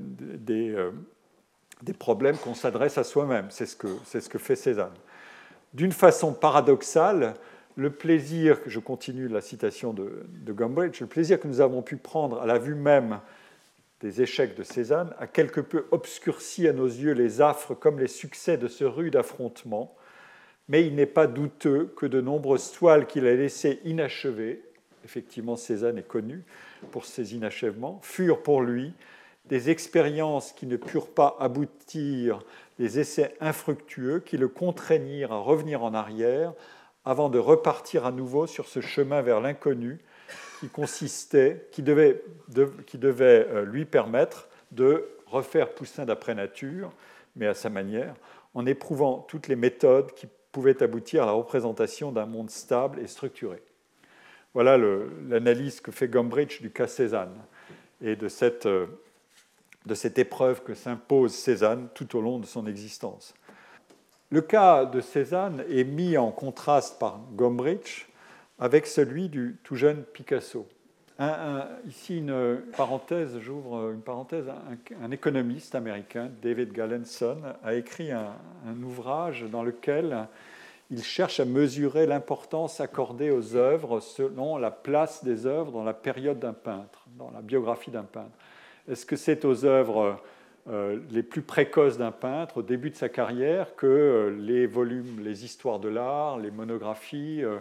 euh, 0.50 0.92
des, 1.82 1.92
problèmes 1.92 2.36
qu'on 2.36 2.54
s'adresse 2.54 2.96
à 2.96 3.02
soi-même. 3.02 3.46
C'est 3.50 3.66
ce, 3.66 3.76
ce 4.20 4.28
que 4.28 4.38
fait 4.38 4.54
Cézanne. 4.54 4.94
D'une 5.72 5.92
façon 5.92 6.32
paradoxale, 6.32 7.34
le 7.76 7.90
plaisir, 7.90 8.58
je 8.66 8.78
continue 8.78 9.28
la 9.28 9.40
citation 9.40 9.92
de, 9.92 10.26
de 10.28 10.52
le 10.52 11.06
plaisir 11.06 11.40
que 11.40 11.48
nous 11.48 11.60
avons 11.60 11.82
pu 11.82 11.96
prendre 11.96 12.40
à 12.40 12.46
la 12.46 12.58
vue 12.58 12.74
même 12.74 13.20
des 14.00 14.22
échecs 14.22 14.56
de 14.56 14.62
Cézanne 14.62 15.14
a 15.18 15.26
quelque 15.26 15.60
peu 15.60 15.86
obscurci 15.90 16.68
à 16.68 16.72
nos 16.72 16.86
yeux 16.86 17.12
les 17.12 17.40
affres 17.40 17.74
comme 17.74 17.98
les 17.98 18.06
succès 18.06 18.58
de 18.58 18.68
ce 18.68 18.84
rude 18.84 19.16
affrontement, 19.16 19.96
mais 20.68 20.86
il 20.86 20.94
n'est 20.94 21.06
pas 21.06 21.26
douteux 21.26 21.92
que 21.96 22.06
de 22.06 22.20
nombreuses 22.20 22.70
toiles 22.72 23.06
qu'il 23.06 23.26
a 23.26 23.34
laissées 23.34 23.80
inachevées, 23.84 24.62
effectivement 25.04 25.56
Cézanne 25.56 25.98
est 25.98 26.06
connu 26.06 26.42
pour 26.90 27.06
ses 27.06 27.34
inachèvements, 27.34 27.98
furent 28.02 28.42
pour 28.42 28.60
lui 28.60 28.92
des 29.46 29.70
expériences 29.70 30.52
qui 30.52 30.66
ne 30.66 30.76
purent 30.76 31.10
pas 31.10 31.36
aboutir, 31.40 32.40
des 32.78 32.98
essais 32.98 33.34
infructueux 33.40 34.20
qui 34.20 34.36
le 34.36 34.48
contraignirent 34.48 35.32
à 35.32 35.38
revenir 35.38 35.82
en 35.82 35.94
arrière 35.94 36.52
avant 37.04 37.28
de 37.28 37.38
repartir 37.38 38.06
à 38.06 38.12
nouveau 38.12 38.46
sur 38.46 38.66
ce 38.66 38.80
chemin 38.80 39.22
vers 39.22 39.40
l'inconnu 39.40 40.00
qui 40.60 40.68
consistait, 40.68 41.68
qui 41.72 41.82
devait, 41.82 42.22
euh, 42.56 43.64
lui 43.64 43.84
permettre 43.84 44.48
de 44.72 45.06
refaire 45.26 45.74
Poussin 45.74 46.06
d'après 46.06 46.34
nature, 46.34 46.92
mais 47.36 47.46
à 47.46 47.54
sa 47.54 47.68
manière, 47.68 48.14
en 48.54 48.64
éprouvant 48.66 49.18
toutes 49.28 49.48
les 49.48 49.56
méthodes 49.56 50.12
qui 50.12 50.26
pouvaient 50.52 50.82
aboutir 50.82 51.24
à 51.24 51.26
la 51.26 51.32
représentation 51.32 52.12
d'un 52.12 52.26
monde 52.26 52.50
stable 52.50 53.00
et 53.00 53.06
structuré. 53.06 53.60
Voilà 54.54 54.78
l'analyse 54.78 55.80
que 55.80 55.90
fait 55.90 56.06
Gombrich 56.08 56.62
du 56.62 56.70
cas 56.70 56.86
Cézanne 56.86 57.36
et 58.00 58.14
de 58.14 58.28
cette, 58.28 58.66
euh, 58.66 58.86
de 59.84 59.94
cette 59.94 60.18
épreuve 60.18 60.62
que 60.62 60.74
s'impose 60.74 61.34
Cézanne 61.34 61.88
tout 61.94 62.16
au 62.16 62.20
long 62.20 62.38
de 62.38 62.46
son 62.46 62.66
existence. 62.66 63.34
Le 64.34 64.40
cas 64.40 64.84
de 64.84 65.00
Cézanne 65.00 65.62
est 65.70 65.84
mis 65.84 66.18
en 66.18 66.32
contraste 66.32 66.98
par 66.98 67.20
Gombrich 67.36 68.08
avec 68.58 68.84
celui 68.84 69.28
du 69.28 69.60
tout 69.62 69.76
jeune 69.76 70.02
Picasso. 70.02 70.66
ici, 71.86 72.18
une 72.18 72.60
parenthèse, 72.76 73.38
j'ouvre 73.38 73.92
une 73.92 74.00
parenthèse. 74.00 74.46
Un, 75.00 75.12
économiste 75.12 75.76
américain, 75.76 76.32
David 76.42 76.72
Gallenson, 76.72 77.42
a 77.62 77.74
écrit 77.74 78.10
un, 78.10 78.34
ouvrage 78.82 79.44
dans 79.52 79.62
lequel 79.62 80.26
il 80.90 81.04
cherche 81.04 81.38
à 81.38 81.44
mesurer 81.44 82.04
l'importance 82.04 82.80
accordée 82.80 83.30
aux 83.30 83.54
œuvres 83.54 84.00
selon 84.00 84.56
la 84.56 84.72
place 84.72 85.22
des 85.22 85.46
œuvres 85.46 85.70
dans 85.70 85.84
la 85.84 85.94
période 85.94 86.40
d'un 86.40 86.54
peintre, 86.54 87.06
dans 87.16 87.30
la 87.30 87.40
biographie 87.40 87.92
d'un 87.92 88.02
peintre. 88.02 88.36
Est-ce 88.90 89.06
que 89.06 89.14
c'est 89.14 89.44
aux 89.44 89.64
œuvres 89.64 90.20
les 90.66 91.22
plus 91.22 91.42
précoces 91.42 91.98
d'un 91.98 92.10
peintre 92.10 92.58
au 92.58 92.62
début 92.62 92.90
de 92.90 92.96
sa 92.96 93.08
carrière 93.08 93.76
que 93.76 93.86
euh, 93.86 94.30
les 94.30 94.66
volumes, 94.66 95.20
les 95.22 95.44
histoires 95.44 95.78
de 95.78 95.88
l'art, 95.88 96.38
les 96.38 96.50
monographies, 96.50 97.42
euh, 97.42 97.58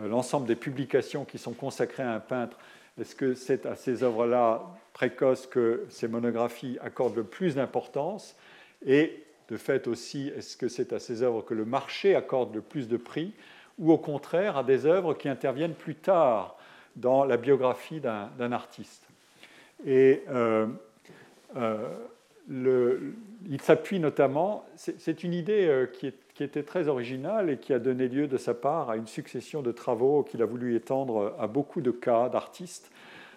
euh, 0.00 0.08
l'ensemble 0.08 0.46
des 0.46 0.56
publications 0.56 1.24
qui 1.24 1.38
sont 1.38 1.52
consacrées 1.52 2.02
à 2.02 2.12
un 2.12 2.20
peintre, 2.20 2.56
est-ce 3.00 3.14
que 3.14 3.34
c'est 3.34 3.66
à 3.66 3.76
ces 3.76 4.02
œuvres-là 4.02 4.62
précoces 4.92 5.46
que 5.46 5.86
ces 5.88 6.08
monographies 6.08 6.78
accordent 6.82 7.16
le 7.16 7.24
plus 7.24 7.54
d'importance? 7.54 8.36
Et 8.84 9.24
de 9.48 9.56
fait 9.56 9.86
aussi, 9.86 10.32
est-ce 10.36 10.56
que 10.56 10.68
c'est 10.68 10.92
à 10.92 10.98
ces 10.98 11.22
œuvres 11.22 11.42
que 11.42 11.54
le 11.54 11.64
marché 11.64 12.14
accorde 12.14 12.54
le 12.54 12.60
plus 12.60 12.88
de 12.88 12.96
prix? 12.96 13.32
Ou 13.78 13.92
au 13.92 13.98
contraire, 13.98 14.56
à 14.56 14.64
des 14.64 14.86
œuvres 14.86 15.14
qui 15.14 15.28
interviennent 15.28 15.74
plus 15.74 15.94
tard 15.94 16.56
dans 16.96 17.24
la 17.24 17.36
biographie 17.36 18.00
d'un 18.00 18.52
artiste? 18.52 19.04
Et 19.86 20.22
euh, 20.28 20.66
euh, 21.56 21.88
il 22.50 23.60
s'appuie 23.60 24.00
notamment, 24.00 24.66
c'est 24.74 25.22
une 25.22 25.34
idée 25.34 25.86
qui 25.92 26.08
est 26.08 26.14
qui 26.40 26.44
était 26.44 26.62
très 26.62 26.88
original 26.88 27.50
et 27.50 27.58
qui 27.58 27.74
a 27.74 27.78
donné 27.78 28.08
lieu 28.08 28.26
de 28.26 28.38
sa 28.38 28.54
part 28.54 28.88
à 28.88 28.96
une 28.96 29.06
succession 29.06 29.60
de 29.60 29.72
travaux 29.72 30.22
qu'il 30.22 30.40
a 30.40 30.46
voulu 30.46 30.74
étendre 30.74 31.34
à 31.38 31.46
beaucoup 31.46 31.82
de 31.82 31.90
cas 31.90 32.30
d'artistes, 32.30 32.90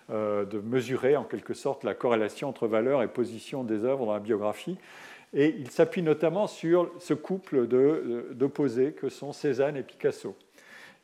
euh, 0.10 0.46
de 0.46 0.58
mesurer 0.58 1.18
en 1.18 1.26
quelque 1.26 1.54
sorte 1.54 1.84
la 1.84 1.96
corrélation 1.96 2.48
entre 2.48 2.66
valeur 2.66 3.04
et 3.04 3.10
position 3.10 3.66
des 3.66 3.84
œuvres 3.84 4.06
dans 4.06 4.14
la 4.14 4.22
biographie. 4.22 4.78
Et 5.34 5.54
il 5.60 5.70
s'appuie 5.70 6.02
notamment 6.02 6.48
sur 6.48 6.94
ce 6.98 7.14
couple 7.14 7.68
d'opposés 7.68 8.94
que 8.94 9.10
sont 9.10 9.34
Cézanne 9.34 9.76
et 9.76 9.84
Picasso. 9.84 10.38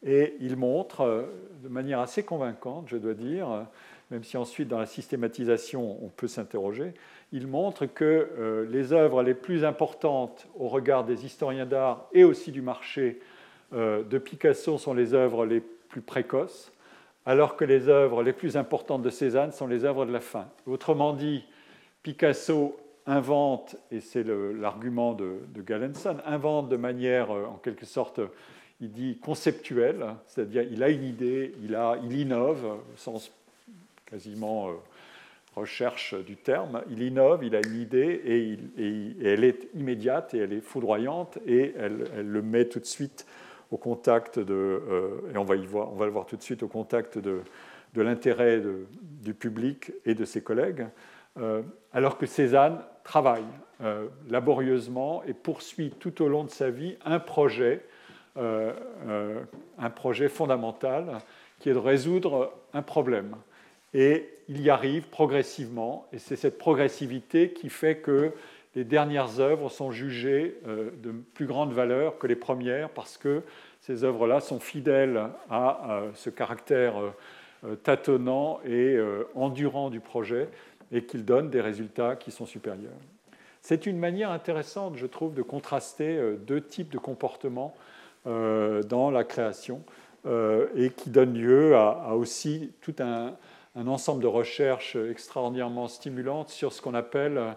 Et 0.02 0.38
il 0.40 0.56
montre 0.56 1.02
euh, 1.02 1.24
de 1.62 1.68
manière 1.68 2.00
assez 2.00 2.24
convaincante, 2.24 2.88
je 2.88 2.96
dois 2.96 3.14
dire, 3.14 3.68
même 4.12 4.24
si 4.24 4.38
ensuite 4.38 4.68
dans 4.68 4.80
la 4.80 4.86
systématisation 4.86 6.04
on 6.04 6.10
peut 6.10 6.28
s'interroger, 6.28 6.94
il 7.32 7.48
montre 7.48 7.86
que 7.86 8.30
euh, 8.38 8.66
les 8.70 8.92
œuvres 8.94 9.24
les 9.24 9.34
plus 9.34 9.64
importantes 9.64 10.48
au 10.58 10.68
regard 10.68 11.04
des 11.04 11.26
historiens 11.26 11.66
d'art 11.66 12.08
et 12.14 12.24
aussi 12.24 12.52
du 12.52 12.62
marché 12.62 13.20
euh, 13.74 14.04
de 14.04 14.18
Picasso 14.18 14.78
sont 14.78 14.94
les 14.94 15.14
œuvres 15.14 15.46
les 15.46 15.62
plus 15.62 16.02
précoces, 16.02 16.72
alors 17.26 17.56
que 17.56 17.66
les 17.66 17.88
œuvres 17.88 18.24
les 18.24 18.34
plus 18.34 18.58
importantes 18.58 19.04
de 19.04 19.10
Cézanne 19.10 19.52
sont 19.52 19.68
les 19.68 19.86
œuvres 19.86 20.06
de 20.06 20.12
la 20.12 20.22
fin. 20.22 20.48
Autrement 20.66 21.14
dit, 21.14 21.44
Picasso 22.02 22.78
invente, 23.06 23.76
et 23.92 24.00
c'est 24.00 24.24
l'argument 24.24 25.14
de, 25.14 25.40
Galenson, 25.58 26.18
invente 26.26 26.70
de 26.70 26.78
manière 26.78 27.32
euh, 27.32 27.46
en 27.46 27.58
quelque 27.58 27.86
sorte, 27.86 28.20
il 28.82 28.92
dit 28.92 29.18
conceptuelle, 29.18 30.16
c'est-à-dire 30.26 30.64
il 30.64 30.82
a 30.84 30.90
une 30.90 31.04
idée, 31.04 31.54
il, 31.62 31.76
a, 31.76 31.98
il 32.04 32.18
innove 32.18 32.66
au 32.66 32.98
sens 32.98 33.32
quasiment 34.10 34.70
recherche 35.56 36.16
du 36.26 36.36
terme, 36.38 36.84
il 36.90 37.02
innove, 37.02 37.44
il 37.44 37.56
a 37.56 37.60
une 37.60 37.80
idée 37.80 38.22
et, 38.26 39.26
elle 39.26 39.44
est 39.44 39.68
immédiate 39.74 40.34
et 40.34 40.40
elle 40.40 40.54
est 40.54 40.62
foudroyante 40.62 41.38
et 41.46 41.74
elle, 41.78 42.06
le 42.24 42.42
met 42.42 42.66
tout 42.66 42.80
de 42.80 42.86
suite 42.86 43.26
au 43.72 43.78
contact 43.78 44.40
de, 44.40 44.82
et 45.34 45.38
on 45.38 45.44
va, 45.44 45.56
y 45.56 45.66
voir, 45.66 45.92
on 45.92 45.96
va 45.96 46.06
le 46.06 46.12
voir 46.12 46.26
tout 46.26 46.38
de 46.38 46.42
suite, 46.42 46.64
au 46.64 46.68
contact 46.68 47.18
de, 47.18 47.42
de 47.94 48.02
l'intérêt 48.02 48.62
du 49.22 49.34
public 49.34 49.92
et 50.06 50.16
de 50.16 50.26
ses 50.26 50.42
collègues, 50.42 50.88
alors 51.94 52.18
que 52.18 52.26
Cézanne 52.26 52.80
travaille 53.04 53.46
laborieusement 54.30 55.24
et 55.26 55.34
poursuit 55.34 55.92
tout 56.00 56.22
au 56.22 56.28
long 56.28 56.44
de 56.44 56.50
sa 56.50 56.70
vie 56.70 56.98
un 57.06 57.20
projet, 57.20 57.86
un 58.36 59.90
projet 59.96 60.30
fondamental 60.30 61.20
qui 61.60 61.70
est 61.70 61.74
de 61.74 61.78
résoudre 61.78 62.54
un 62.74 62.82
problème. 62.82 63.36
Et 63.94 64.30
il 64.48 64.62
y 64.62 64.70
arrive 64.70 65.08
progressivement, 65.10 66.08
et 66.14 66.20
c'est 66.20 66.36
cette 66.36 66.58
progressivité 66.58 67.52
qui 67.52 67.70
fait 67.70 67.98
que 67.98 68.32
les 68.76 68.84
dernières 68.84 69.40
œuvres 69.40 69.70
sont 69.70 69.92
jugées 69.92 70.58
euh, 70.68 70.90
de 71.04 71.12
plus 71.34 71.48
grande 71.48 71.74
valeur 71.74 72.18
que 72.18 72.28
les 72.28 72.36
premières, 72.36 72.90
parce 72.90 73.18
que 73.18 73.42
ces 73.82 74.04
œuvres-là 74.04 74.40
sont 74.42 74.60
fidèles 74.60 75.22
à 75.50 76.04
ce 76.14 76.30
caractère 76.30 76.96
euh, 77.66 77.76
tâtonnant 77.76 78.60
et 78.66 78.96
euh, 78.96 79.24
endurant 79.36 79.90
du 79.90 80.00
projet, 80.00 80.50
et 80.92 81.04
qu'ils 81.04 81.26
donnent 81.26 81.50
des 81.50 81.62
résultats 81.62 82.16
qui 82.16 82.32
sont 82.32 82.46
supérieurs. 82.46 82.92
C'est 83.62 83.86
une 83.86 83.98
manière 83.98 84.32
intéressante, 84.32 84.96
je 84.96 85.06
trouve, 85.06 85.34
de 85.34 85.42
contraster 85.42 86.20
deux 86.48 86.62
types 86.62 86.90
de 86.90 86.98
comportements 86.98 87.76
dans 88.26 89.12
la 89.12 89.24
création, 89.24 89.84
et 90.26 90.90
qui 90.90 91.10
donne 91.12 91.38
lieu 91.38 91.76
à 91.76 92.16
aussi 92.16 92.72
tout 92.82 92.96
un, 93.00 93.36
un 93.76 93.88
ensemble 93.88 94.22
de 94.22 94.28
recherches 94.28 94.96
extraordinairement 94.96 95.88
stimulantes 95.88 96.50
sur 96.50 96.74
ce 96.74 96.82
qu'on 96.82 96.94
appelle 96.94 97.56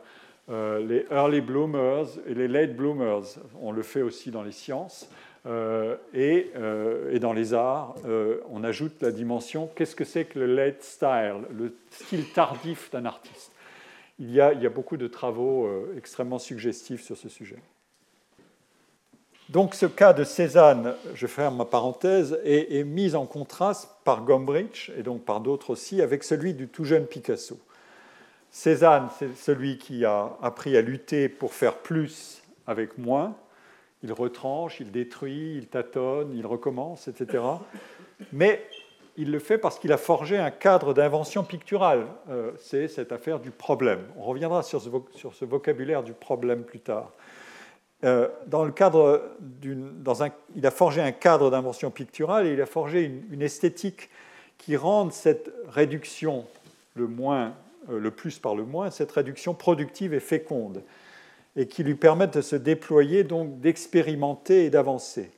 euh, 0.51 0.85
les 0.85 1.07
early 1.11 1.41
bloomers 1.41 2.07
et 2.27 2.35
les 2.35 2.49
late 2.49 2.77
bloomers. 2.77 3.39
On 3.61 3.71
le 3.71 3.83
fait 3.83 4.03
aussi 4.03 4.31
dans 4.31 4.43
les 4.43 4.53
sciences. 4.53 5.09
Euh, 5.45 5.97
et, 6.15 6.51
euh, 6.57 7.13
et, 7.13 7.19
dans 7.19 7.33
les 7.33 7.53
arts, 7.53 7.97
on 8.51 8.63
ajoute 8.63 9.03
la 9.03 9.11
dimension 9.11 9.69
qu'est-ce 9.75 9.97
que 9.97 10.05
c'est 10.05 10.25
que 10.25 10.39
le 10.39 10.47
late 10.47 10.83
style, 10.83 11.43
le 11.57 11.75
style 11.91 12.31
tardif 12.33 12.91
d'un 12.91 13.07
artiste? 13.07 13.53
A, 14.21 14.21
il 14.21 14.33
y, 14.33 14.41
a, 14.41 14.71
beaucoup 14.71 14.97
de 14.97 15.09
travaux 15.09 15.69
extrêmement 15.97 16.39
suggestifs 16.39 17.03
sur 17.03 17.17
ce 17.17 17.29
sujet. 17.29 17.59
Donc 19.53 19.75
ce 19.75 19.85
cas 19.85 20.15
de 20.15 20.25
Cézanne, 20.25 20.95
je 21.15 21.27
ferme 21.27 21.59
ma 21.59 21.67
parenthèse, 21.67 22.41
est, 22.43 22.85
mis 22.85 23.15
en 23.15 23.27
contraste 23.27 23.91
par 24.03 24.25
Gombrich 24.25 24.91
et 24.97 25.03
donc 25.03 25.27
par 25.27 25.41
d'autres 25.41 25.69
aussi 25.69 26.01
avec 26.01 26.25
celui 26.25 26.55
du 26.55 26.69
tout 26.69 26.87
jeune 26.87 27.05
Picasso. 27.05 27.59
Cézanne, 28.51 29.11
c'est 29.19 29.37
celui 29.37 29.77
qui 29.77 30.07
a 30.07 30.31
appris 30.41 30.75
à 30.75 30.81
lutter 30.81 31.29
pour 31.29 31.53
faire 31.53 31.75
plus 31.75 32.43
avec 32.67 32.97
moins. 32.97 33.37
Il 34.03 34.15
retranche, 34.15 34.81
il 34.81 34.91
détruit, 34.91 35.59
il 35.59 35.67
tâtonne, 35.67 36.33
il 36.35 36.47
recommence, 36.47 37.07
etc. 37.07 37.45
Mais 38.33 38.67
il 39.19 39.31
le 39.31 39.39
fait 39.39 39.59
parce 39.59 39.79
qu'il 39.79 39.93
a 39.93 39.99
forgé 39.99 40.39
un 40.39 40.51
cadre 40.51 40.95
d'invention 40.95 41.45
picturale. 41.45 42.07
Euh, 42.31 42.53
c'est 42.57 42.89
cette 42.89 43.13
affaire 43.13 43.39
du 43.39 43.51
problème. 43.51 44.01
On 44.17 44.23
reviendra 44.23 44.63
sur 44.63 44.81
ce 44.81 45.45
vocabulaire 45.45 46.03
du 46.03 46.15
problème 46.15 46.63
plus 46.63 46.81
tard. 46.81 47.13
Euh, 48.05 48.29
dans 48.49 48.65
le 48.65 48.73
cadre 48.73 49.23
il 49.63 50.67
a 50.67 50.71
forgé 50.73 51.01
un 51.01 51.13
cadre 51.13 51.51
d'invention 51.53 51.93
picturale 51.93 52.49
et 52.49 52.53
il 52.53 52.61
a 52.61 52.67
forgé 52.67 53.05
une, 53.31 53.43
esthétique 53.43 54.11
qui 54.59 54.77
rende 54.77 55.13
cette 55.13 55.53
réduction, 55.69 56.45
le, 56.95 57.07
moins, 57.07 57.55
euh, 57.91 58.01
le 58.01 58.11
plus 58.11 58.41
par 58.41 58.57
le 58.57 58.65
moins, 58.65 58.91
cette 58.91 59.13
réduction 59.13 59.55
productive 59.55 60.15
et 60.15 60.21
féconde, 60.21 60.83
et 61.55 61.69
qui 61.69 61.85
lui 61.85 61.95
permette 61.95 62.37
de 62.37 62.43
se 62.43 62.57
déployer, 62.57 63.23
donc 63.23 63.61
d'expérimenter 63.61 64.65
et 64.65 64.71
d'avancer, 64.71 65.31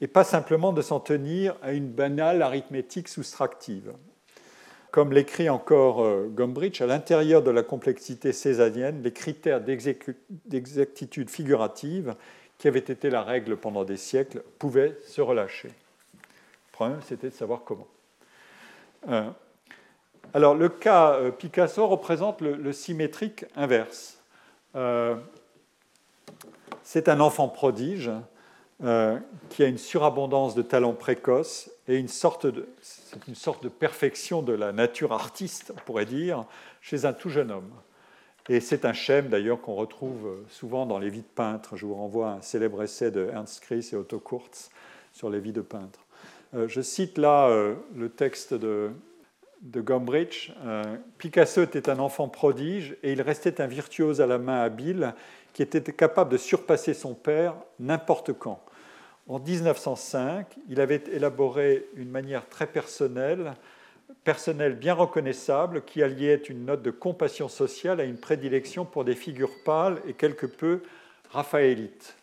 et 0.00 0.08
pas 0.08 0.24
simplement 0.24 0.72
de 0.72 0.82
s'en 0.82 0.98
tenir 0.98 1.54
à 1.62 1.72
une 1.72 1.88
banale 1.88 2.42
arithmétique 2.42 3.08
soustractive 3.08 3.92
comme 4.94 5.12
l'écrit 5.12 5.50
encore 5.50 6.04
euh, 6.04 6.30
Gombrich, 6.32 6.80
à 6.80 6.86
l'intérieur 6.86 7.42
de 7.42 7.50
la 7.50 7.64
complexité 7.64 8.32
césarienne, 8.32 9.02
les 9.02 9.10
critères 9.10 9.60
d'exactitude 9.60 11.28
figurative, 11.28 12.14
qui 12.58 12.68
avaient 12.68 12.78
été 12.78 13.10
la 13.10 13.24
règle 13.24 13.56
pendant 13.56 13.82
des 13.82 13.96
siècles, 13.96 14.44
pouvaient 14.60 14.96
se 15.04 15.20
relâcher. 15.20 15.66
Le 15.66 16.72
problème, 16.72 17.00
c'était 17.04 17.30
de 17.30 17.34
savoir 17.34 17.62
comment. 17.64 17.88
Euh, 19.08 19.28
alors, 20.32 20.54
le 20.54 20.68
cas 20.68 21.14
euh, 21.14 21.32
Picasso 21.32 21.84
représente 21.88 22.40
le, 22.40 22.72
symétrique 22.72 23.46
inverse. 23.56 24.22
c'est 26.84 27.08
un 27.08 27.18
enfant 27.18 27.48
prodige 27.48 28.12
qui 28.78 29.62
a 29.64 29.66
une 29.66 29.78
surabondance 29.78 30.54
de 30.54 30.62
talents 30.62 30.94
précoces 30.94 31.73
et 31.88 31.96
une 31.96 32.08
sorte 32.08 32.46
de, 32.46 32.66
c'est 32.80 33.26
une 33.28 33.34
sorte 33.34 33.62
de 33.62 33.68
perfection 33.68 34.42
de 34.42 34.52
la 34.52 34.72
nature 34.72 35.12
artiste, 35.12 35.72
on 35.76 35.80
pourrait 35.80 36.06
dire, 36.06 36.44
chez 36.80 37.04
un 37.04 37.12
tout 37.12 37.28
jeune 37.28 37.50
homme. 37.50 37.70
Et 38.48 38.60
c'est 38.60 38.84
un 38.84 38.92
schème 38.92 39.28
d'ailleurs 39.28 39.60
qu'on 39.60 39.74
retrouve 39.74 40.44
souvent 40.48 40.84
dans 40.84 40.98
les 40.98 41.08
vies 41.08 41.22
de 41.22 41.34
peintres. 41.34 41.76
Je 41.76 41.86
vous 41.86 41.94
renvoie 41.94 42.30
à 42.30 42.32
un 42.34 42.42
célèbre 42.42 42.82
essai 42.82 43.10
de 43.10 43.28
Ernst 43.32 43.60
Chris 43.60 43.88
et 43.92 43.96
Otto 43.96 44.18
Kurz 44.18 44.70
sur 45.12 45.30
les 45.30 45.40
vies 45.40 45.52
de 45.52 45.62
peintres. 45.62 46.00
Euh, 46.54 46.68
je 46.68 46.80
cite 46.80 47.18
là 47.18 47.48
euh, 47.48 47.74
le 47.96 48.08
texte 48.10 48.54
de, 48.54 48.90
de 49.62 49.80
Gombrich. 49.80 50.52
Euh, 50.64 50.82
Picasso 51.18 51.62
était 51.62 51.88
un 51.88 51.98
enfant 51.98 52.28
prodige 52.28 52.96
et 53.02 53.12
il 53.12 53.22
restait 53.22 53.60
un 53.60 53.66
virtuose 53.66 54.20
à 54.20 54.26
la 54.26 54.38
main 54.38 54.62
habile 54.62 55.14
qui 55.52 55.62
était 55.62 55.80
capable 55.92 56.30
de 56.30 56.36
surpasser 56.36 56.94
son 56.94 57.14
père 57.14 57.54
n'importe 57.78 58.32
quand. 58.32 58.63
En 59.26 59.38
1905, 59.38 60.46
il 60.68 60.80
avait 60.80 61.02
élaboré 61.10 61.86
une 61.96 62.10
manière 62.10 62.46
très 62.48 62.66
personnelle, 62.66 63.54
personnelle 64.22 64.74
bien 64.74 64.92
reconnaissable, 64.92 65.82
qui 65.84 66.02
alliait 66.02 66.36
une 66.36 66.66
note 66.66 66.82
de 66.82 66.90
compassion 66.90 67.48
sociale 67.48 68.00
à 68.00 68.04
une 68.04 68.18
prédilection 68.18 68.84
pour 68.84 69.04
des 69.04 69.14
figures 69.14 69.62
pâles 69.64 69.98
et 70.06 70.12
quelque 70.12 70.46
peu 70.46 70.82
raphaélites. 71.30 72.16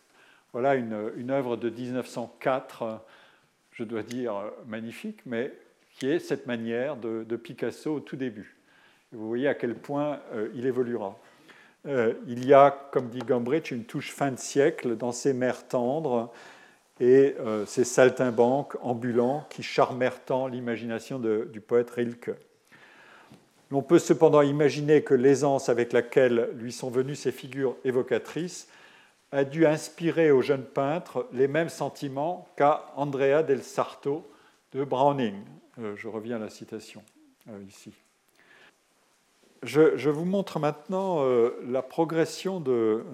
Voilà 0.52 0.76
une, 0.76 1.30
œuvre 1.30 1.56
de 1.56 1.70
1904, 1.70 3.00
je 3.72 3.84
dois 3.84 4.02
dire 4.02 4.34
magnifique, 4.66 5.20
mais 5.26 5.52
qui 5.98 6.08
est 6.08 6.20
cette 6.20 6.46
manière 6.46 6.96
de, 6.96 7.36
Picasso 7.36 7.94
au 7.94 8.00
tout 8.00 8.16
début. 8.16 8.56
Vous 9.12 9.26
voyez 9.26 9.48
à 9.48 9.54
quel 9.54 9.74
point 9.74 10.20
euh, 10.34 10.48
il 10.54 10.66
évoluera. 10.66 11.18
Euh, 11.86 12.14
il 12.28 12.46
y 12.46 12.54
a, 12.54 12.70
comme 12.70 13.08
dit 13.08 13.18
Gombrich, 13.18 13.70
une 13.70 13.84
touche 13.84 14.12
fin 14.12 14.30
de 14.30 14.38
siècle 14.38 14.96
dans 14.96 15.12
ses 15.12 15.32
mers 15.32 15.66
tendres, 15.66 16.32
et 17.00 17.34
euh, 17.40 17.66
ces 17.66 17.84
saltimbanques 17.84 18.76
ambulants 18.82 19.46
qui 19.50 19.62
charmèrent 19.62 20.24
tant 20.24 20.46
l'imagination 20.46 21.18
du 21.18 21.60
poète 21.60 21.90
Rilke. 21.90 22.32
On 23.70 23.82
peut 23.82 23.98
cependant 23.98 24.42
imaginer 24.42 25.02
que 25.02 25.14
l'aisance 25.14 25.70
avec 25.70 25.94
laquelle 25.94 26.50
lui 26.54 26.72
sont 26.72 26.90
venues 26.90 27.14
ces 27.14 27.32
figures 27.32 27.76
évocatrices 27.84 28.68
a 29.30 29.44
dû 29.44 29.64
inspirer 29.64 30.30
au 30.30 30.42
jeune 30.42 30.64
peintre 30.64 31.26
les 31.32 31.48
mêmes 31.48 31.70
sentiments 31.70 32.46
qu'à 32.56 32.84
Andrea 32.96 33.42
del 33.42 33.62
Sarto 33.62 34.30
de 34.72 34.84
Browning. 34.84 35.36
Euh, 35.78 35.96
je 35.96 36.06
reviens 36.06 36.36
à 36.36 36.40
la 36.40 36.50
citation 36.50 37.02
euh, 37.48 37.58
ici. 37.66 37.94
Je, 39.62 40.10
vous 40.10 40.24
montre 40.24 40.58
maintenant 40.58 41.24
la 41.68 41.82
progression 41.82 42.58
de, 42.58 43.04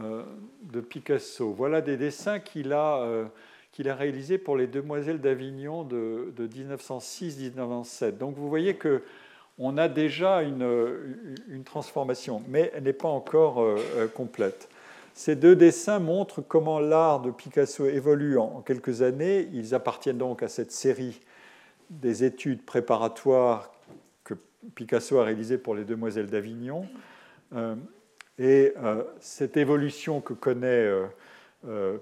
Picasso. 0.88 1.52
Voilà 1.52 1.82
des 1.82 1.98
dessins 1.98 2.38
qu'il 2.38 2.72
a 2.72 3.28
qu'il 3.78 3.88
a 3.88 3.94
réalisé 3.94 4.38
pour 4.38 4.56
les 4.56 4.66
Demoiselles 4.66 5.20
d'Avignon 5.20 5.84
de, 5.84 6.32
1906-1907. 6.36 8.18
Donc 8.18 8.34
vous 8.34 8.48
voyez 8.48 8.74
que 8.74 9.04
on 9.56 9.78
a 9.78 9.86
déjà 9.86 10.42
une, 10.42 11.62
transformation, 11.64 12.42
mais 12.48 12.72
elle 12.74 12.82
n'est 12.82 12.92
pas 12.92 13.06
encore 13.06 13.62
euh, 13.62 13.76
euh, 13.94 14.08
complète. 14.08 14.68
Ces 15.14 15.36
deux 15.36 15.54
dessins 15.54 16.00
montrent 16.00 16.40
comment 16.40 16.80
l'art 16.80 17.20
de 17.20 17.30
Picasso 17.30 17.86
évolue 17.86 18.36
en, 18.36 18.62
quelques 18.62 19.02
années. 19.02 19.48
Ils 19.52 19.76
appartiennent 19.76 20.18
donc 20.18 20.42
à 20.42 20.48
cette 20.48 20.72
série 20.72 21.20
des 21.88 22.24
études 22.24 22.64
préparatoires 22.64 23.70
que 24.24 24.34
Picasso 24.74 25.20
a 25.20 25.24
réalisées 25.24 25.58
pour 25.58 25.76
les 25.76 25.84
Demoiselles 25.84 26.30
d'Avignon. 26.30 26.84
Euh, 27.54 27.76
et 28.40 28.74
cette 29.20 29.56
évolution 29.56 30.20
que 30.20 30.32
connaît 30.32 30.88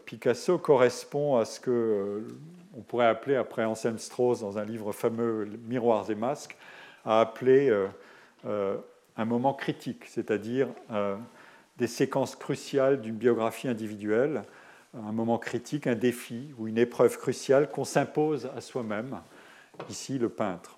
Picasso 0.04 0.58
correspond 0.58 1.36
à 1.36 1.44
ce 1.44 1.60
que 1.60 1.70
euh, 1.70 2.28
on 2.76 2.82
pourrait 2.82 3.06
appeler, 3.06 3.36
après 3.36 3.64
Anselm 3.64 3.98
Strauss, 3.98 4.40
dans 4.40 4.58
un 4.58 4.64
livre 4.64 4.92
fameux 4.92 5.48
Miroirs 5.66 6.10
et 6.10 6.14
masques, 6.14 6.56
a 7.06 7.20
appelé 7.20 7.70
euh, 8.44 8.76
un 9.16 9.24
moment 9.24 9.54
critique, 9.54 10.04
c'est-à-dire 10.06 10.68
des 11.78 11.86
séquences 11.86 12.36
cruciales 12.36 13.00
d'une 13.00 13.14
biographie 13.14 13.68
individuelle, 13.68 14.42
un 14.94 15.12
moment 15.12 15.38
critique, 15.38 15.86
un 15.86 15.94
défi 15.94 16.52
ou 16.58 16.68
une 16.68 16.78
épreuve 16.78 17.16
cruciale 17.16 17.70
qu'on 17.70 17.84
s'impose 17.84 18.50
à 18.56 18.60
soi-même, 18.60 19.20
ici 19.88 20.18
le 20.18 20.28
peintre. 20.28 20.76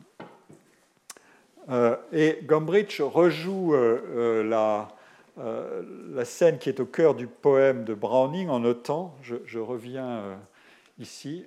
et 2.12 2.40
Gombrich 2.44 3.00
rejoue 3.00 3.74
la, 3.74 4.88
euh, 5.38 5.82
la 6.12 6.24
scène 6.24 6.58
qui 6.58 6.68
est 6.68 6.80
au 6.80 6.86
cœur 6.86 7.14
du 7.14 7.26
poème 7.26 7.84
de 7.84 7.94
Browning 7.94 8.48
en 8.48 8.60
notant, 8.60 9.14
je, 9.22 9.58
reviens 9.58 10.08
euh, 10.08 10.36
ici, 10.98 11.46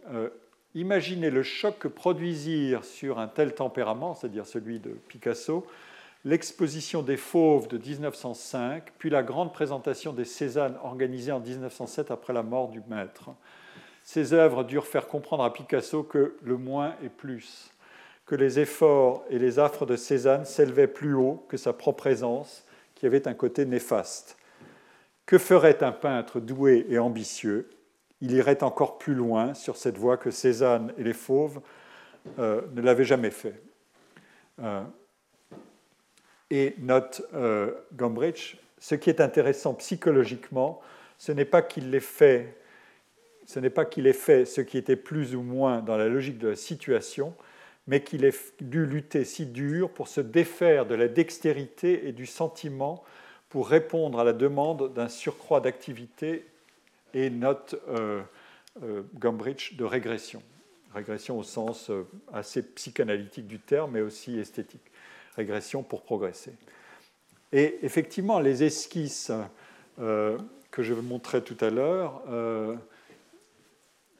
imaginez 0.76 1.30
le 1.30 1.44
choc 1.44 1.78
que 1.80 1.88
produisirent 1.88 2.86
sur 2.86 3.20
un 3.20 3.28
tel 3.28 3.54
tempérament, 3.54 4.14
c'est-à-dire 4.14 4.46
celui 4.46 4.80
de 4.80 4.92
Picasso, 5.08 5.66
l'exposition 6.24 7.02
des 7.02 7.18
Fauves 7.18 7.68
de 7.68 7.78
1905, 7.78 8.84
puis 8.98 9.10
la 9.10 9.24
grande 9.24 9.54
présentation 9.54 10.14
des 10.14 10.26
Cézannes 10.26 10.78
organisée 10.84 11.32
en 11.32 11.40
1907 11.40 12.12
après 12.12 12.34
la 12.34 12.44
mort 12.44 12.70
du 12.70 12.82
maître. 12.88 13.32
Ces 14.04 14.34
œuvres 14.34 14.64
durent 14.64 14.88
faire 14.88 15.08
comprendre 15.08 15.44
à 15.44 15.54
Picasso 15.54 16.04
que 16.04 16.36
le 16.44 16.58
moins 16.58 16.96
est 17.04 17.10
plus, 17.10 17.72
que 18.26 18.36
les 18.36 18.60
efforts 18.60 19.24
et 19.30 19.40
les 19.40 19.60
affres 19.60 19.86
de 19.86 19.96
Cézanne 19.96 20.46
s'élevaient 20.46 20.88
plus 20.88 21.14
haut 21.14 21.46
que 21.50 21.58
sa 21.58 21.74
propre 21.74 22.08
aisance, 22.08 22.66
qui 23.02 23.08
avait 23.08 23.28
un 23.28 23.34
côté 23.34 23.66
néfaste. 23.66 24.38
Que 25.26 25.40
ferait 25.40 25.82
un 25.82 25.92
peintre 25.92 26.40
doué 26.40 26.86
et 26.88 27.00
ambitieux? 27.00 27.68
Il 28.22 28.32
irait 28.32 28.62
encore 28.62 29.00
plus 29.00 29.16
loin 29.16 29.56
sur 29.56 29.76
cette 29.76 29.98
voie 29.98 30.18
que 30.18 30.30
Cézanne 30.30 30.94
et 31.00 31.04
les 31.04 31.14
Fauves 31.14 31.62
euh, 32.38 32.62
ne 32.76 32.82
l'avaient 32.84 33.04
jamais 33.04 33.32
fait. 33.32 33.60
Euh, 34.60 34.84
et 36.52 36.76
note 36.78 37.24
euh, 37.34 37.72
Gombrich, 37.96 38.62
ce 38.78 38.94
qui 38.94 39.10
est 39.10 39.20
intéressant 39.20 39.74
psychologiquement, 39.74 40.80
ce 41.18 41.32
n'est 41.32 41.44
pas 41.44 41.64
qu'il 41.64 41.96
ait 41.96 42.00
fait, 42.00 42.56
ce 43.48 43.60
n'est 43.60 43.72
pas 43.72 43.86
qu'il 43.86 44.06
ait 44.06 44.14
fait 44.14 44.46
ce 44.46 44.62
qui 44.62 44.78
était 44.78 44.96
plus 44.96 45.36
ou 45.36 45.42
moins 45.42 45.82
dans 45.82 45.98
la 45.98 46.08
logique 46.08 46.38
de 46.38 46.50
la 46.50 46.56
situation, 46.56 47.34
mais 47.88 48.04
qu'il 48.04 48.26
ait 48.26 48.34
dû 48.60 48.86
lutter 48.86 49.26
si 49.26 49.46
dur 49.46 49.90
pour 49.92 50.08
se 50.08 50.22
défaire 50.22 50.86
de 50.86 50.96
la 50.96 51.08
dextérité 51.08 52.08
et 52.08 52.12
du 52.12 52.26
sentiment 52.26 53.04
pour 53.50 53.68
répondre 53.68 54.20
à 54.20 54.24
la 54.24 54.34
demande 54.34 54.94
d'un 54.94 55.10
surcroît 55.10 55.60
d'activité 55.60 56.46
et 57.14 57.30
note 57.30 57.76
euh, 57.90 58.22
euh, 58.84 59.04
Gombrich 59.16 59.76
de 59.76 59.84
régression. 59.84 60.42
Régression 60.94 61.38
au 61.38 61.44
sens 61.44 61.90
euh, 61.90 62.08
assez 62.32 62.62
psychanalytique 62.62 63.48
du 63.48 63.60
terme, 63.60 63.92
mais 63.92 64.02
aussi 64.02 64.40
esthétique 64.40 64.92
régression 65.36 65.84
pour 65.84 66.04
progresser. 66.04 66.54
Et 67.52 67.80
effectivement, 67.84 68.40
les 68.40 68.64
esquisses 68.64 69.32
euh, 70.00 70.38
que 70.72 70.84
je 70.84 70.94
vous 70.94 71.02
montrer 71.02 71.44
tout 71.44 71.58
à 71.60 71.70
l'heure 71.70 72.22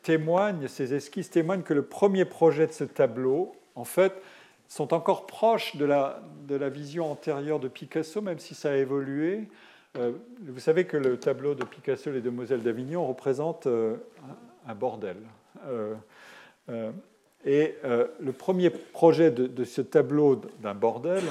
témoignent, 0.02 0.68
ces 0.68 0.94
esquisses 0.94 1.30
témoignent 1.30 1.64
que 1.64 1.74
le 1.74 1.84
premier 1.84 2.26
projet 2.26 2.68
de 2.68 2.72
ce 2.72 2.84
tableau, 2.84 3.56
en 3.76 3.86
fait, 3.86 4.14
sont 4.68 4.94
encore 4.94 5.26
proches 5.28 5.76
de 5.76 5.86
la, 5.86 6.22
de 6.48 6.56
la 6.56 6.70
vision 6.70 7.12
antérieure 7.12 7.60
de 7.60 7.68
Picasso, 7.68 8.22
même 8.22 8.40
si 8.40 8.56
ça 8.56 8.72
a 8.72 8.76
évolué. 8.76 9.48
Euh, 9.98 10.14
vous 10.48 10.60
savez 10.60 10.86
que 10.86 10.98
le 10.98 11.18
tableau 11.18 11.56
de 11.56 11.66
Picasso, 11.66 12.12
Les 12.12 12.22
Demoiselles 12.22 12.64
d'Avignon, 12.64 13.06
représente 13.06 13.68
un 13.68 14.76
bordel. 14.76 15.18
Et 17.46 17.76
euh, 17.84 18.08
le 18.20 18.32
premier 18.32 18.70
projet 18.70 19.32
de, 19.32 19.64
ce 19.64 19.82
tableau 19.82 20.42
d'un 20.60 20.76
bordel, 20.76 21.24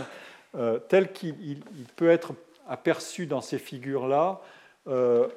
euh, 0.56 0.78
tel 0.88 1.12
qu'il 1.12 1.62
peut 1.96 2.10
être 2.10 2.32
aperçu 2.68 3.26
dans 3.26 3.40
ces 3.40 3.58
figures-là, 3.58 4.40
euh, 4.88 5.28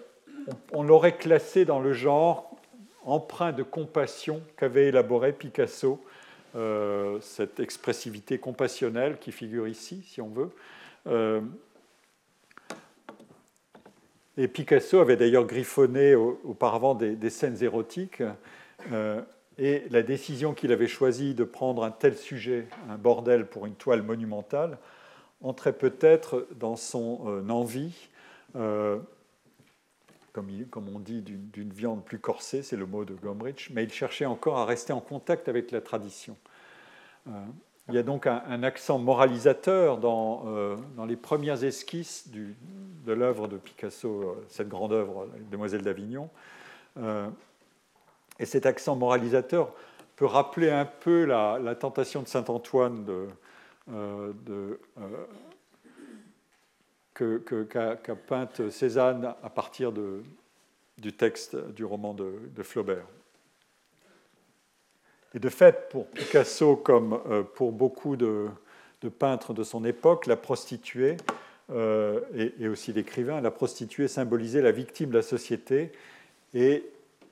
on, 0.71 0.83
l'aurait 0.83 1.15
classé 1.15 1.65
dans 1.65 1.79
le 1.79 1.93
genre 1.93 2.52
empreint 3.05 3.51
de 3.51 3.63
compassion 3.63 4.41
qu'avait 4.57 4.87
élaboré 4.87 5.33
Picasso, 5.33 6.03
cette 7.21 7.59
expressivité 7.59 8.37
compassionnelle 8.37 9.17
qui 9.19 9.31
figure 9.31 9.67
ici, 9.67 10.03
si 10.07 10.21
on 10.21 10.29
veut. 10.29 10.51
et 14.37 14.47
Picasso 14.47 14.99
avait 14.99 15.15
d'ailleurs 15.15 15.45
griffonné 15.45 16.13
auparavant 16.13 16.93
des, 16.93 17.29
scènes 17.31 17.63
érotiques. 17.63 18.21
Et 19.57 19.83
la 19.91 20.01
décision 20.01 20.53
qu'il 20.53 20.71
avait 20.71 20.87
choisie 20.87 21.35
de 21.35 21.43
prendre 21.43 21.83
un 21.83 21.91
tel 21.91 22.15
sujet, 22.15 22.67
un 22.89 22.97
bordel 22.97 23.45
pour 23.45 23.65
une 23.65 23.75
toile 23.75 24.01
monumentale, 24.01 24.77
entrait 25.41 25.73
peut-être 25.73 26.47
dans 26.55 26.75
son 26.75 27.21
euh, 27.27 27.49
envie, 27.49 28.09
euh, 28.55 28.97
comme, 30.73 30.89
on 30.89 30.99
dit, 30.99 31.21
d'une 31.21 31.71
viande 31.71 32.03
plus 32.03 32.17
corsée, 32.17 32.63
c'est 32.63 32.75
le 32.75 32.87
mot 32.87 33.05
de 33.05 33.13
Gombrich, 33.13 33.69
mais 33.71 33.83
il 33.83 33.93
cherchait 33.93 34.25
encore 34.25 34.57
à 34.57 34.65
rester 34.65 34.91
en 34.91 35.01
contact 35.01 35.47
avec 35.47 35.69
la 35.71 35.81
tradition. 35.81 36.35
Euh, 37.27 37.31
il 37.89 37.93
y 37.95 37.97
a 37.97 38.03
donc 38.03 38.27
un, 38.27 38.63
accent 38.63 38.97
moralisateur 38.97 39.97
dans, 39.97 40.45
dans, 40.95 41.05
les 41.05 41.17
premières 41.17 41.65
esquisses 41.65 42.29
de 42.29 43.11
l'œuvre 43.11 43.49
de 43.49 43.57
Picasso, 43.57 44.41
cette 44.47 44.69
grande 44.69 44.93
œuvre, 44.93 45.27
Demoiselle 45.51 45.81
d'Avignon. 45.81 46.29
Et 48.39 48.45
cet 48.45 48.65
accent 48.65 48.95
moralisateur 48.95 49.73
peut 50.15 50.25
rappeler 50.25 50.69
un 50.69 50.85
peu 50.85 51.25
la, 51.25 51.75
tentation 51.75 52.21
de 52.21 52.27
Saint 52.27 52.45
Antoine 52.47 53.05
de, 53.05 53.27
euh, 53.91 54.31
euh, 57.21 57.95
qu'a 57.95 58.15
peinte 58.15 58.69
Cézanne 58.69 59.33
à 59.43 59.49
partir 59.49 59.91
de, 59.91 60.23
du 60.97 61.13
texte 61.13 61.55
du 61.55 61.85
roman 61.85 62.13
de, 62.13 62.63
Flaubert. 62.63 63.05
Et 65.33 65.39
de 65.39 65.49
fait, 65.49 65.89
pour 65.89 66.07
Picasso, 66.07 66.75
comme 66.75 67.19
euh, 67.27 67.43
pour 67.43 67.71
beaucoup 67.71 68.15
de, 68.15 68.49
peintres 69.19 69.53
de 69.53 69.63
son 69.63 69.83
époque, 69.83 70.27
la 70.27 70.37
prostituée, 70.37 71.17
et, 71.71 72.53
et, 72.59 72.67
aussi 72.67 72.93
l'écrivain, 72.93 73.41
la 73.41 73.49
prostituée 73.49 74.07
symbolisait 74.07 74.61
la 74.61 74.71
victime 74.71 75.09
de 75.09 75.15
la 75.15 75.23
société 75.23 75.91
et 76.53 76.85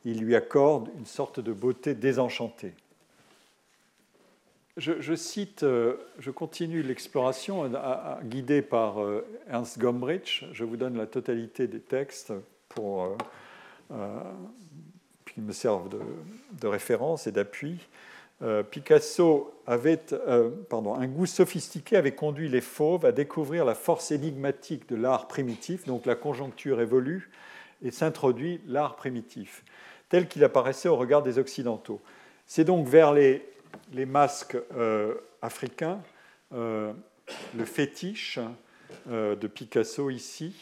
il 0.05 0.21
lui 0.21 0.35
accorde 0.35 0.89
une 0.97 1.05
sorte 1.05 1.39
de 1.39 1.53
beauté 1.53 1.93
désenchantée. 1.93 2.73
Je, 4.77 5.15
cite, 5.15 5.63
euh, 5.63 5.97
je 6.17 6.31
continue 6.31 6.81
l'exploration 6.81 7.69
guidée 8.23 8.61
par 8.61 9.03
euh, 9.03 9.25
Ernst 9.49 9.77
Gombrich. 9.77 10.45
Je 10.53 10.63
vous 10.63 10.77
donne 10.77 10.97
la 10.97 11.05
totalité 11.05 11.67
des 11.67 11.81
textes 11.81 12.33
pour, 12.69 13.03
euh, 13.03 13.17
qui 15.33 15.41
me 15.41 15.51
servent 15.53 15.89
de, 15.89 16.67
référence 16.67 17.27
et 17.27 17.31
d'appui. 17.31 17.87
Picasso 18.71 19.53
avait, 19.67 19.99
pardon, 20.69 20.95
un 20.95 21.07
goût 21.07 21.25
sophistiqué 21.25 21.95
avait 21.95 22.15
conduit 22.15 22.49
les 22.49 22.61
fauves 22.61 23.05
à 23.05 23.11
découvrir 23.11 23.65
la 23.65 23.75
force 23.75 24.11
énigmatique 24.11 24.89
de 24.89 24.95
l'art 24.95 25.27
primitif, 25.27 25.85
donc 25.85 26.05
la 26.05 26.15
conjoncture 26.15 26.81
évolue 26.81 27.29
et 27.83 27.91
s'introduit 27.91 28.61
l'art 28.67 28.95
primitif 28.95 29.63
tel 30.11 30.27
qu'il 30.27 30.43
apparaissait 30.43 30.89
au 30.89 30.97
regard 30.97 31.23
des 31.23 31.39
Occidentaux. 31.39 32.01
C'est 32.45 32.65
donc 32.65 32.85
vers 32.85 33.13
les, 33.13 33.41
masques 34.05 34.57
euh, 34.75 35.15
africains, 35.41 36.01
euh, 36.53 36.91
le 37.57 37.63
fétiche 37.63 38.37
euh, 39.09 39.37
de 39.37 39.47
Picasso 39.47 40.09
ici, 40.09 40.53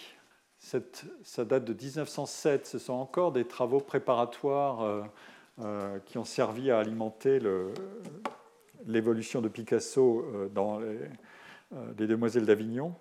ça 0.59 1.45
date 1.45 1.65
de 1.65 1.73
1907, 1.73 2.67
ce 2.67 2.79
sont 2.79 2.93
encore 2.93 3.31
des 3.31 3.45
travaux 3.45 3.79
préparatoires 3.79 5.07
qui 6.05 6.17
ont 6.17 6.25
servi 6.25 6.69
à 6.69 6.79
alimenter 6.79 7.39
l'évolution 8.85 9.41
de 9.41 9.47
Picasso 9.47 10.25
dans 10.53 10.79
les, 10.79 10.99
les 11.97 12.07
Demoiselles 12.07 12.45
d'Avignon 12.45 12.93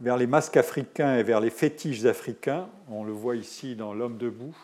vers 0.00 0.16
les 0.16 0.26
masques 0.26 0.56
africains 0.56 1.16
et 1.16 1.22
vers 1.22 1.40
les 1.40 1.50
fétiches 1.50 2.04
africains. 2.04 2.68
On 2.88 3.04
le 3.04 3.12
voit 3.12 3.36
ici 3.36 3.74
dans 3.74 3.94
L'homme 3.94 4.18
debout 4.18 4.56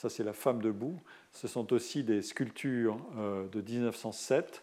ça 0.00 0.08
c'est 0.08 0.24
la 0.24 0.32
femme 0.32 0.62
debout, 0.62 0.98
ce 1.30 1.46
sont 1.46 1.74
aussi 1.74 2.02
des 2.04 2.22
sculptures 2.22 2.96
euh, 3.18 3.46
de 3.48 3.60
1907 3.60 4.62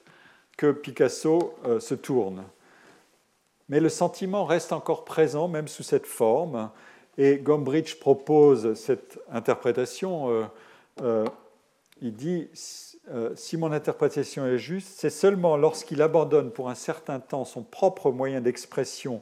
que 0.58 0.72
Picasso 0.72 1.54
euh, 1.64 1.80
se 1.80 1.94
tourne. 1.94 2.44
Mais 3.70 3.80
le 3.80 3.90
sentiment 3.90 4.46
reste 4.46 4.72
encore 4.72 5.06
présent, 5.06 5.48
même 5.48 5.68
sous 5.68 5.84
cette 5.84 6.06
forme, 6.06 6.72
et 7.18 7.38
Gombrich 7.38 8.00
propose 8.00 8.76
cette 8.76 9.20
interprétation. 9.32 10.48
Euh, 11.02 11.26
il 12.02 12.14
dit, 12.14 12.48
si 12.54 13.58
mon 13.58 13.72
interprétation 13.72 14.46
est 14.46 14.60
juste, 14.60 15.00
c'est 15.00 15.10
seulement 15.10 15.58
lorsqu'il 15.58 16.02
abandonne 16.02 16.52
pour 16.52 16.70
un 16.70 16.76
certain 16.76 17.20
temps 17.20 17.44
son 17.44 17.64
propre 17.64 18.12
moyen 18.12 18.40
d'expression, 18.40 19.22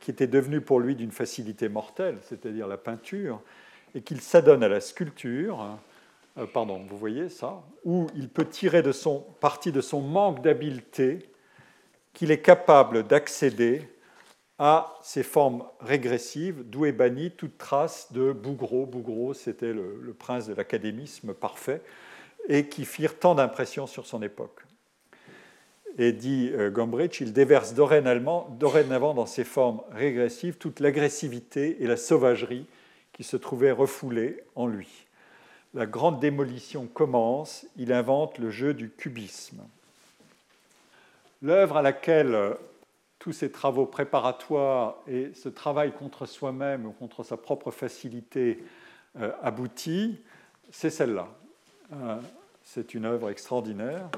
qui 0.00 0.10
était 0.10 0.26
devenu 0.26 0.60
pour 0.60 0.80
lui 0.80 0.94
d'une 0.94 1.10
facilité 1.10 1.68
mortelle, 1.68 2.18
c'est-à-dire 2.22 2.66
la 2.66 2.76
peinture, 2.76 3.40
et 3.94 4.02
qu'il 4.02 4.20
s'adonne 4.20 4.62
à 4.62 4.68
la 4.68 4.80
sculpture, 4.80 5.78
euh, 6.38 6.46
pardon, 6.46 6.84
vous 6.88 6.96
voyez 6.96 7.28
ça, 7.28 7.62
où 7.84 8.06
il 8.14 8.28
peut 8.28 8.44
tirer 8.44 8.82
de 8.82 8.92
son, 8.92 9.24
parti 9.40 9.72
de 9.72 9.80
son 9.80 10.00
manque 10.00 10.42
d'habileté, 10.42 11.30
qu'il 12.18 12.32
est 12.32 12.42
capable 12.42 13.06
d'accéder 13.06 13.80
à 14.58 14.98
ces 15.04 15.22
formes 15.22 15.62
régressives, 15.78 16.64
d'où 16.68 16.84
est 16.84 16.90
bannie 16.90 17.30
toute 17.30 17.56
trace 17.58 18.12
de 18.12 18.32
Bougros. 18.32 18.86
Bougros, 18.86 19.34
c'était 19.34 19.72
le, 19.72 20.12
prince 20.18 20.48
de 20.48 20.54
l'académisme 20.54 21.32
parfait, 21.32 21.80
et 22.48 22.66
qui 22.66 22.86
firent 22.86 23.20
tant 23.20 23.36
d'impressions 23.36 23.86
sur 23.86 24.04
son 24.04 24.20
époque. 24.20 24.64
Et 25.96 26.10
dit 26.10 26.50
euh, 26.54 26.70
Gombrich, 26.70 27.20
il 27.20 27.32
déverse 27.32 27.74
dorénavant, 27.74 28.48
dorénavant 28.58 29.14
dans 29.14 29.26
ces 29.26 29.44
formes 29.44 29.80
régressives 29.92 30.56
toute 30.56 30.80
l'agressivité 30.80 31.84
et 31.84 31.86
la 31.86 31.96
sauvagerie 31.96 32.66
qui 33.12 33.22
se 33.22 33.36
trouvait 33.36 33.70
refoulé 33.70 34.42
en 34.56 34.66
lui. 34.66 35.06
la 35.72 35.86
grande 35.86 36.18
démolition 36.18 36.88
commence, 36.92 37.64
il 37.76 37.92
invente 37.92 38.38
le 38.38 38.50
jeu 38.50 38.74
du 38.74 38.90
cubisme. 38.90 39.62
L'œuvre 41.40 41.76
à 41.76 41.82
laquelle 41.82 42.34
euh, 42.34 42.54
tous 43.20 43.32
ces 43.32 43.50
travaux 43.52 43.86
préparatoires 43.86 44.96
et 45.06 45.32
ce 45.34 45.48
travail 45.48 45.92
contre 45.92 46.26
soi-même 46.26 46.86
ou 46.86 46.90
contre 46.90 47.22
sa 47.22 47.36
propre 47.36 47.70
facilité 47.70 48.64
euh, 49.20 49.30
aboutit, 49.40 50.20
c'est 50.70 50.90
celle-là. 50.90 51.28
Euh, 51.92 52.16
c'est 52.64 52.94
une 52.94 53.04
œuvre 53.06 53.30
extraordinaire. 53.30 54.10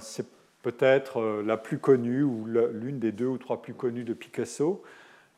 c'est 0.00 0.26
peut-être 0.60 1.40
la 1.40 1.56
plus 1.56 1.78
connue 1.78 2.22
ou 2.22 2.44
l'une 2.44 2.98
des 2.98 3.12
deux 3.12 3.26
ou 3.26 3.38
trois 3.38 3.62
plus 3.62 3.72
connues 3.72 4.04
de 4.04 4.12
Picasso. 4.12 4.82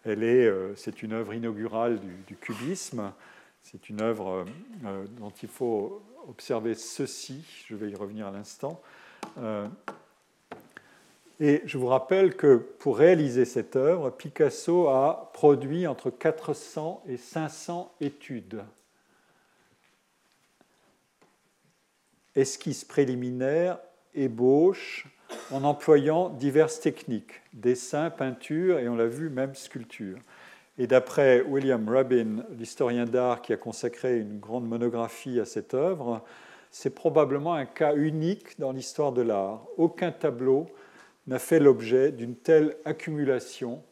Elle 0.04 0.24
est, 0.24 0.52
c'est 0.74 1.04
une 1.04 1.12
œuvre 1.12 1.32
inaugurale 1.32 2.00
du 2.26 2.34
cubisme. 2.34 3.12
C'est 3.62 3.88
une 3.88 4.00
œuvre 4.00 4.44
dont 5.16 5.30
il 5.30 5.48
faut 5.48 6.02
observer 6.28 6.74
ceci. 6.74 7.44
Je 7.68 7.76
vais 7.76 7.88
y 7.88 7.94
revenir 7.94 8.26
à 8.26 8.32
l'instant. 8.32 8.82
Et 11.46 11.60
je 11.66 11.76
vous 11.76 11.88
rappelle 11.88 12.36
que 12.36 12.56
pour 12.56 12.96
réaliser 12.96 13.44
cette 13.44 13.76
œuvre, 13.76 14.08
Picasso 14.08 14.88
a 14.88 15.30
produit 15.34 15.86
entre 15.86 16.08
400 16.08 17.02
et 17.06 17.18
500 17.18 17.92
études. 18.00 18.64
Esquisses 22.34 22.86
préliminaires, 22.86 23.78
ébauches, 24.14 25.06
en 25.50 25.64
employant 25.64 26.30
diverses 26.30 26.80
techniques, 26.80 27.42
dessin, 27.52 28.08
peinture 28.08 28.78
et 28.78 28.88
on 28.88 28.96
l'a 28.96 29.04
vu 29.04 29.28
même 29.28 29.54
sculpture. 29.54 30.16
Et 30.78 30.86
d'après 30.86 31.42
William 31.42 31.86
Rubin, 31.86 32.42
l'historien 32.58 33.04
d'art 33.04 33.42
qui 33.42 33.52
a 33.52 33.58
consacré 33.58 34.18
une 34.18 34.38
grande 34.38 34.66
monographie 34.66 35.38
à 35.40 35.44
cette 35.44 35.74
œuvre, 35.74 36.24
c'est 36.70 36.94
probablement 36.94 37.52
un 37.52 37.66
cas 37.66 37.94
unique 37.94 38.58
dans 38.58 38.72
l'histoire 38.72 39.12
de 39.12 39.20
l'art. 39.20 39.66
Aucun 39.76 40.10
tableau 40.10 40.68
n'a 41.26 41.38
fait 41.38 41.60
l'objet 41.60 42.12
d'une 42.12 42.36
telle 42.36 42.76
accumulation 42.84 43.82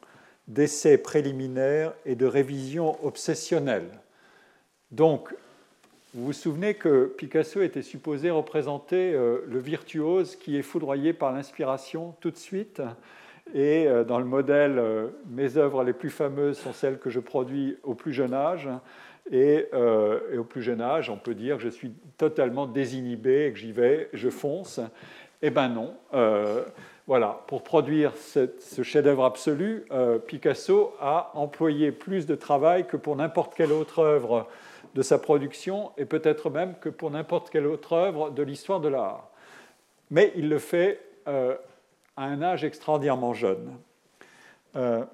d'essais 0.48 0.98
préliminaires 0.98 1.94
et 2.04 2.14
de 2.14 2.26
révisions 2.26 3.02
obsessionnelles. 3.04 4.00
Donc, 4.90 5.32
vous 6.14 6.26
vous 6.26 6.32
souvenez 6.34 6.74
que 6.74 7.06
Picasso 7.16 7.62
était 7.62 7.80
supposé 7.80 8.30
représenter 8.30 9.14
euh, 9.14 9.38
le 9.48 9.58
virtuose 9.58 10.36
qui 10.36 10.58
est 10.58 10.62
foudroyé 10.62 11.14
par 11.14 11.32
l'inspiration 11.32 12.14
tout 12.20 12.30
de 12.30 12.36
suite. 12.36 12.82
Et 13.54 13.86
euh, 13.86 14.04
dans 14.04 14.18
le 14.18 14.26
modèle, 14.26 14.78
euh, 14.78 15.08
mes 15.30 15.56
œuvres 15.56 15.84
les 15.84 15.94
plus 15.94 16.10
fameuses 16.10 16.58
sont 16.58 16.74
celles 16.74 16.98
que 16.98 17.08
je 17.08 17.18
produis 17.18 17.78
au 17.82 17.94
plus 17.94 18.12
jeune 18.12 18.34
âge. 18.34 18.68
Et, 19.30 19.68
et 20.32 20.36
au 20.36 20.42
plus 20.42 20.62
jeune 20.62 20.80
âge, 20.80 21.08
on 21.08 21.16
peut 21.16 21.36
dire 21.36 21.56
que 21.56 21.62
je 21.62 21.68
suis 21.68 21.92
totalement 22.18 22.66
désinhibé 22.66 23.46
et 23.46 23.52
que 23.52 23.58
j'y 23.58 23.70
vais, 23.70 24.10
je 24.12 24.28
fonce. 24.30 24.80
Eh 25.40 25.50
bien 25.50 25.68
non. 25.68 25.94
Voilà, 27.08 27.40
pour 27.48 27.64
produire 27.64 28.12
ce 28.16 28.82
chef-d'œuvre 28.82 29.24
absolu, 29.24 29.84
euh, 29.90 30.18
Picasso 30.18 30.94
a 31.00 31.32
employé 31.34 31.90
plus 31.90 32.26
de 32.26 32.36
travail 32.36 32.86
que 32.86 32.96
pour 32.96 33.16
n'importe 33.16 33.54
quelle 33.54 33.72
autre 33.72 33.98
œuvre 33.98 34.46
de 34.94 35.02
sa 35.02 35.18
production 35.18 35.90
et 35.98 36.04
peut-être 36.04 36.48
même 36.48 36.74
que 36.80 36.88
pour 36.88 37.10
n'importe 37.10 37.50
quelle 37.50 37.66
autre 37.66 37.94
œuvre 37.94 38.30
de 38.30 38.42
l'histoire 38.42 38.80
de 38.80 38.88
l'art. 38.88 39.28
Mais 40.10 40.32
il 40.36 40.48
le 40.48 40.58
fait 40.58 41.00
euh, 41.26 41.56
à 42.16 42.24
un 42.24 42.40
âge 42.40 42.62
extraordinairement 42.62 43.34
jeune. 43.34 43.72
Euh, 44.76 45.04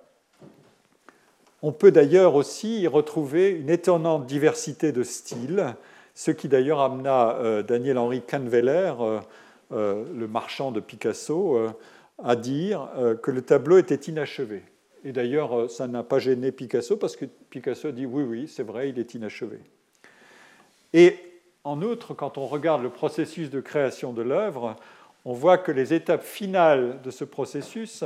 on 1.62 1.72
peut 1.72 1.90
d'ailleurs 1.90 2.34
aussi 2.34 2.82
y 2.82 2.86
retrouver 2.86 3.50
une 3.50 3.70
étonnante 3.70 4.26
diversité 4.26 4.92
de 4.92 5.02
styles, 5.02 5.74
ce 6.14 6.32
qui 6.32 6.48
d'ailleurs 6.48 6.80
amena 6.80 7.62
Daniel-Henri 7.62 8.22
euh, 8.32 9.20
le 9.70 10.26
marchand 10.26 10.72
de 10.72 10.80
Picasso, 10.80 11.56
euh, 11.56 11.70
à 12.22 12.36
dire 12.36 12.88
euh, 12.96 13.14
que 13.14 13.30
le 13.30 13.42
tableau 13.42 13.78
était 13.78 14.10
inachevé. 14.10 14.62
Et 15.04 15.12
d'ailleurs, 15.12 15.70
ça 15.70 15.86
n'a 15.86 16.02
pas 16.02 16.18
gêné 16.18 16.50
Picasso 16.50 16.96
parce 16.96 17.16
que 17.16 17.24
Picasso 17.24 17.92
dit 17.92 18.06
oui, 18.06 18.24
oui, 18.24 18.48
c'est 18.48 18.64
vrai, 18.64 18.88
il 18.90 18.98
est 18.98 19.14
inachevé. 19.14 19.58
Et 20.92 21.16
en 21.64 21.82
outre, 21.82 22.14
quand 22.14 22.38
on 22.38 22.46
regarde 22.46 22.82
le 22.82 22.90
processus 22.90 23.50
de 23.50 23.60
création 23.60 24.12
de 24.12 24.22
l'œuvre, 24.22 24.74
on 25.24 25.32
voit 25.32 25.58
que 25.58 25.70
les 25.70 25.94
étapes 25.94 26.24
finales 26.24 27.00
de 27.02 27.10
ce 27.10 27.24
processus, 27.24 28.02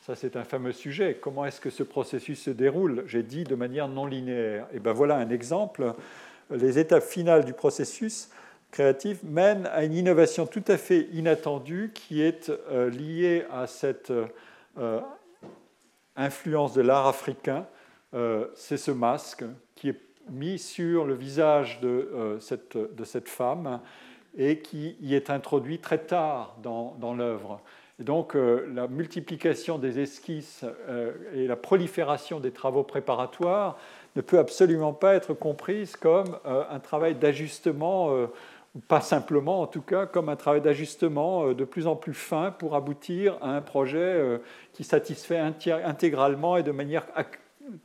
ça 0.00 0.14
c'est 0.14 0.36
un 0.36 0.44
fameux 0.44 0.72
sujet, 0.72 1.18
comment 1.20 1.44
est-ce 1.44 1.60
que 1.60 1.70
ce 1.70 1.82
processus 1.82 2.42
se 2.42 2.50
déroule 2.50 3.04
J'ai 3.06 3.22
dit 3.22 3.44
de 3.44 3.54
manière 3.54 3.88
non 3.88 4.06
linéaire. 4.06 4.66
Et 4.72 4.78
bien 4.78 4.92
voilà 4.92 5.16
un 5.16 5.28
exemple. 5.28 5.92
Les 6.50 6.78
étapes 6.78 7.04
finales 7.04 7.44
du 7.44 7.52
processus 7.52 8.30
créatif 8.72 9.22
mène 9.22 9.66
à 9.66 9.84
une 9.84 9.92
innovation 9.92 10.46
tout 10.46 10.64
à 10.66 10.76
fait 10.76 11.06
inattendue 11.12 11.92
qui 11.94 12.22
est 12.22 12.50
euh, 12.50 12.90
liée 12.90 13.44
à 13.52 13.66
cette 13.66 14.10
euh, 14.78 15.00
influence 16.16 16.72
de 16.72 16.80
l'art 16.80 17.06
africain. 17.06 17.66
Euh, 18.14 18.46
c'est 18.54 18.78
ce 18.78 18.90
masque 18.90 19.44
qui 19.74 19.90
est 19.90 20.00
mis 20.30 20.58
sur 20.58 21.04
le 21.04 21.14
visage 21.14 21.80
de, 21.80 22.38
cette, 22.40 22.76
de 22.76 23.04
cette, 23.04 23.28
femme 23.28 23.80
et 24.36 24.60
qui 24.60 24.96
y 25.00 25.14
est 25.14 25.30
introduit 25.30 25.78
très 25.78 25.98
tard 25.98 26.56
dans, 26.62 26.96
dans 27.00 27.12
l'œuvre. 27.12 27.60
Et 27.98 28.04
donc 28.04 28.34
la 28.34 28.86
multiplication 28.86 29.78
des 29.78 29.98
esquisses 29.98 30.64
et 31.34 31.48
la 31.48 31.56
prolifération 31.56 32.38
des 32.38 32.52
travaux 32.52 32.84
préparatoires 32.84 33.76
ne 34.14 34.20
peut 34.20 34.38
absolument 34.38 34.92
pas 34.92 35.14
être 35.14 35.34
comprise 35.34 35.96
comme 35.96 36.38
un 36.44 36.78
travail 36.78 37.16
d'ajustement 37.16 38.28
pas 38.88 39.00
simplement 39.00 39.60
en 39.60 39.66
tout 39.66 39.82
cas 39.82 40.06
comme 40.06 40.28
un 40.28 40.36
travail 40.36 40.62
d'ajustement 40.62 41.48
euh, 41.48 41.54
de 41.54 41.64
plus 41.64 41.86
en 41.86 41.96
plus 41.96 42.14
fin 42.14 42.50
pour 42.50 42.74
aboutir 42.74 43.36
à 43.42 43.50
un 43.50 43.60
projet 43.60 43.98
euh, 43.98 44.38
qui 44.72 44.84
satisfait 44.84 45.38
intégralement 45.38 46.56
et 46.56 46.62
de 46.62 46.72
manière 46.72 47.06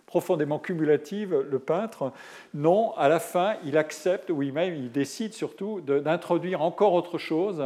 profondément 0.05 0.59
cumulative 0.59 1.45
le 1.49 1.59
peintre. 1.59 2.11
Non, 2.53 2.93
à 2.95 3.09
la 3.09 3.19
fin, 3.19 3.55
il 3.65 3.77
accepte, 3.77 4.29
ou 4.29 4.41
même 4.51 4.75
il 4.75 4.91
décide 4.91 5.33
surtout 5.33 5.81
d'introduire 5.81 6.61
encore 6.61 6.93
autre 6.93 7.17
chose 7.17 7.63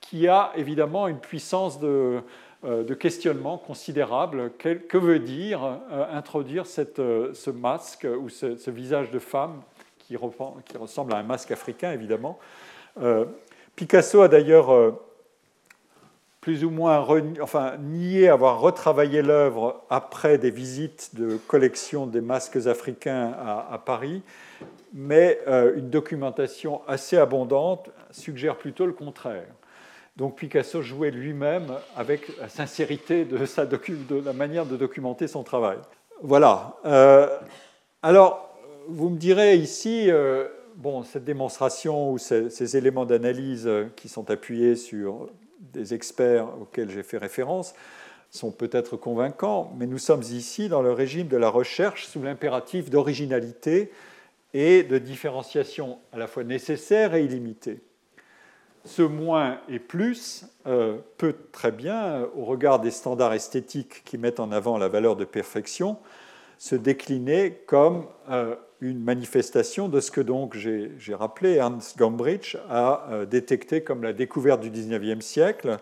qui 0.00 0.28
a 0.28 0.52
évidemment 0.56 1.08
une 1.08 1.18
puissance 1.18 1.78
de, 1.78 2.20
euh, 2.64 2.94
questionnement 2.94 3.58
considérable. 3.58 4.52
Que, 4.58 4.96
veut 4.96 5.18
dire 5.18 5.60
introduire 6.12 6.66
ce 6.66 7.50
masque 7.50 8.06
ou 8.18 8.28
ce 8.28 8.70
visage 8.70 9.10
de 9.10 9.18
femme 9.18 9.60
qui, 10.10 10.76
ressemble 10.76 11.14
à 11.14 11.18
un 11.18 11.22
masque 11.22 11.50
africain, 11.50 11.92
évidemment. 11.92 12.38
Euh, 13.00 13.24
Picasso 13.76 14.22
a 14.22 14.28
d'ailleurs 14.28 14.72
euh, 14.72 14.92
plus 16.40 16.64
ou 16.64 16.70
moins 16.70 17.06
enfin, 17.40 17.76
nié 17.78 18.28
avoir 18.28 18.60
retravaillé 18.60 19.22
l'œuvre 19.22 19.82
après 19.90 20.38
des 20.38 20.50
visites 20.50 21.14
de 21.14 21.36
collection 21.46 22.06
des 22.06 22.20
masques 22.20 22.66
africains 22.66 23.32
à, 23.38 23.80
Paris, 23.84 24.22
mais 24.92 25.40
euh, 25.46 25.76
une 25.76 25.90
documentation 25.90 26.80
assez 26.88 27.16
abondante 27.16 27.90
suggère 28.10 28.56
plutôt 28.56 28.86
le 28.86 28.92
contraire. 28.92 29.46
Donc 30.16 30.36
Picasso 30.36 30.82
jouait 30.82 31.10
lui-même 31.10 31.72
avec 31.96 32.36
la 32.38 32.48
sincérité 32.48 33.24
de, 33.24 33.38
la 34.24 34.32
manière 34.32 34.66
de 34.66 34.76
documenter 34.76 35.28
son 35.28 35.42
travail. 35.42 35.78
Voilà. 36.22 36.76
alors, 38.02 38.54
vous 38.88 39.08
me 39.08 39.16
direz 39.16 39.56
ici, 39.56 40.10
bon, 40.80 41.02
cette 41.02 41.24
démonstration 41.24 42.10
ou 42.12 42.18
ces, 42.18 42.76
éléments 42.76 43.04
d'analyse 43.04 43.66
euh, 43.66 43.86
qui 43.96 44.08
sont 44.08 44.30
appuyés 44.30 44.74
sur 44.74 45.28
des 45.60 45.94
experts 45.94 46.48
auxquels 46.60 46.90
j'ai 46.90 47.02
fait 47.02 47.18
référence 47.18 47.74
sont 48.30 48.50
peut-être 48.52 48.96
convaincants, 48.96 49.72
mais 49.76 49.86
nous 49.86 49.98
sommes 49.98 50.22
ici 50.22 50.68
dans 50.68 50.82
le 50.82 50.92
régime 50.92 51.26
de 51.26 51.36
la 51.36 51.48
recherche 51.48 52.06
sous 52.06 52.22
l'impératif 52.22 52.88
d'originalité 52.88 53.90
et 54.54 54.84
de 54.84 54.98
différenciation 54.98 55.98
à 56.12 56.18
la 56.18 56.26
fois 56.26 56.44
nécessaire 56.44 57.14
et 57.14 57.24
illimitée. 57.24 57.80
Ce 58.84 59.02
moins 59.02 59.60
et 59.68 59.80
plus 59.80 60.46
euh, 60.66 60.98
peut 61.18 61.34
très 61.52 61.72
bien, 61.72 62.26
au 62.36 62.44
regard 62.44 62.80
des 62.80 62.92
standards 62.92 63.34
esthétiques 63.34 64.02
qui 64.04 64.16
mettent 64.16 64.40
en 64.40 64.52
avant 64.52 64.78
la 64.78 64.88
valeur 64.88 65.16
de 65.16 65.24
perfection, 65.24 65.98
se 66.56 66.76
décliner 66.76 67.62
comme 67.66 68.06
une 68.80 69.02
manifestation 69.02 69.88
de 69.88 70.00
ce 70.00 70.10
que 70.10 70.20
donc 70.20 70.56
j'ai 70.56 71.14
rappelé, 71.14 71.54
Ernst 71.54 71.98
Gombrich 71.98 72.56
a 72.68 73.06
euh, 73.10 73.26
détecté 73.26 73.82
comme 73.82 74.02
la 74.02 74.12
découverte 74.12 74.60
du 74.60 74.70
XIXe 74.70 75.24
siècle 75.24 75.76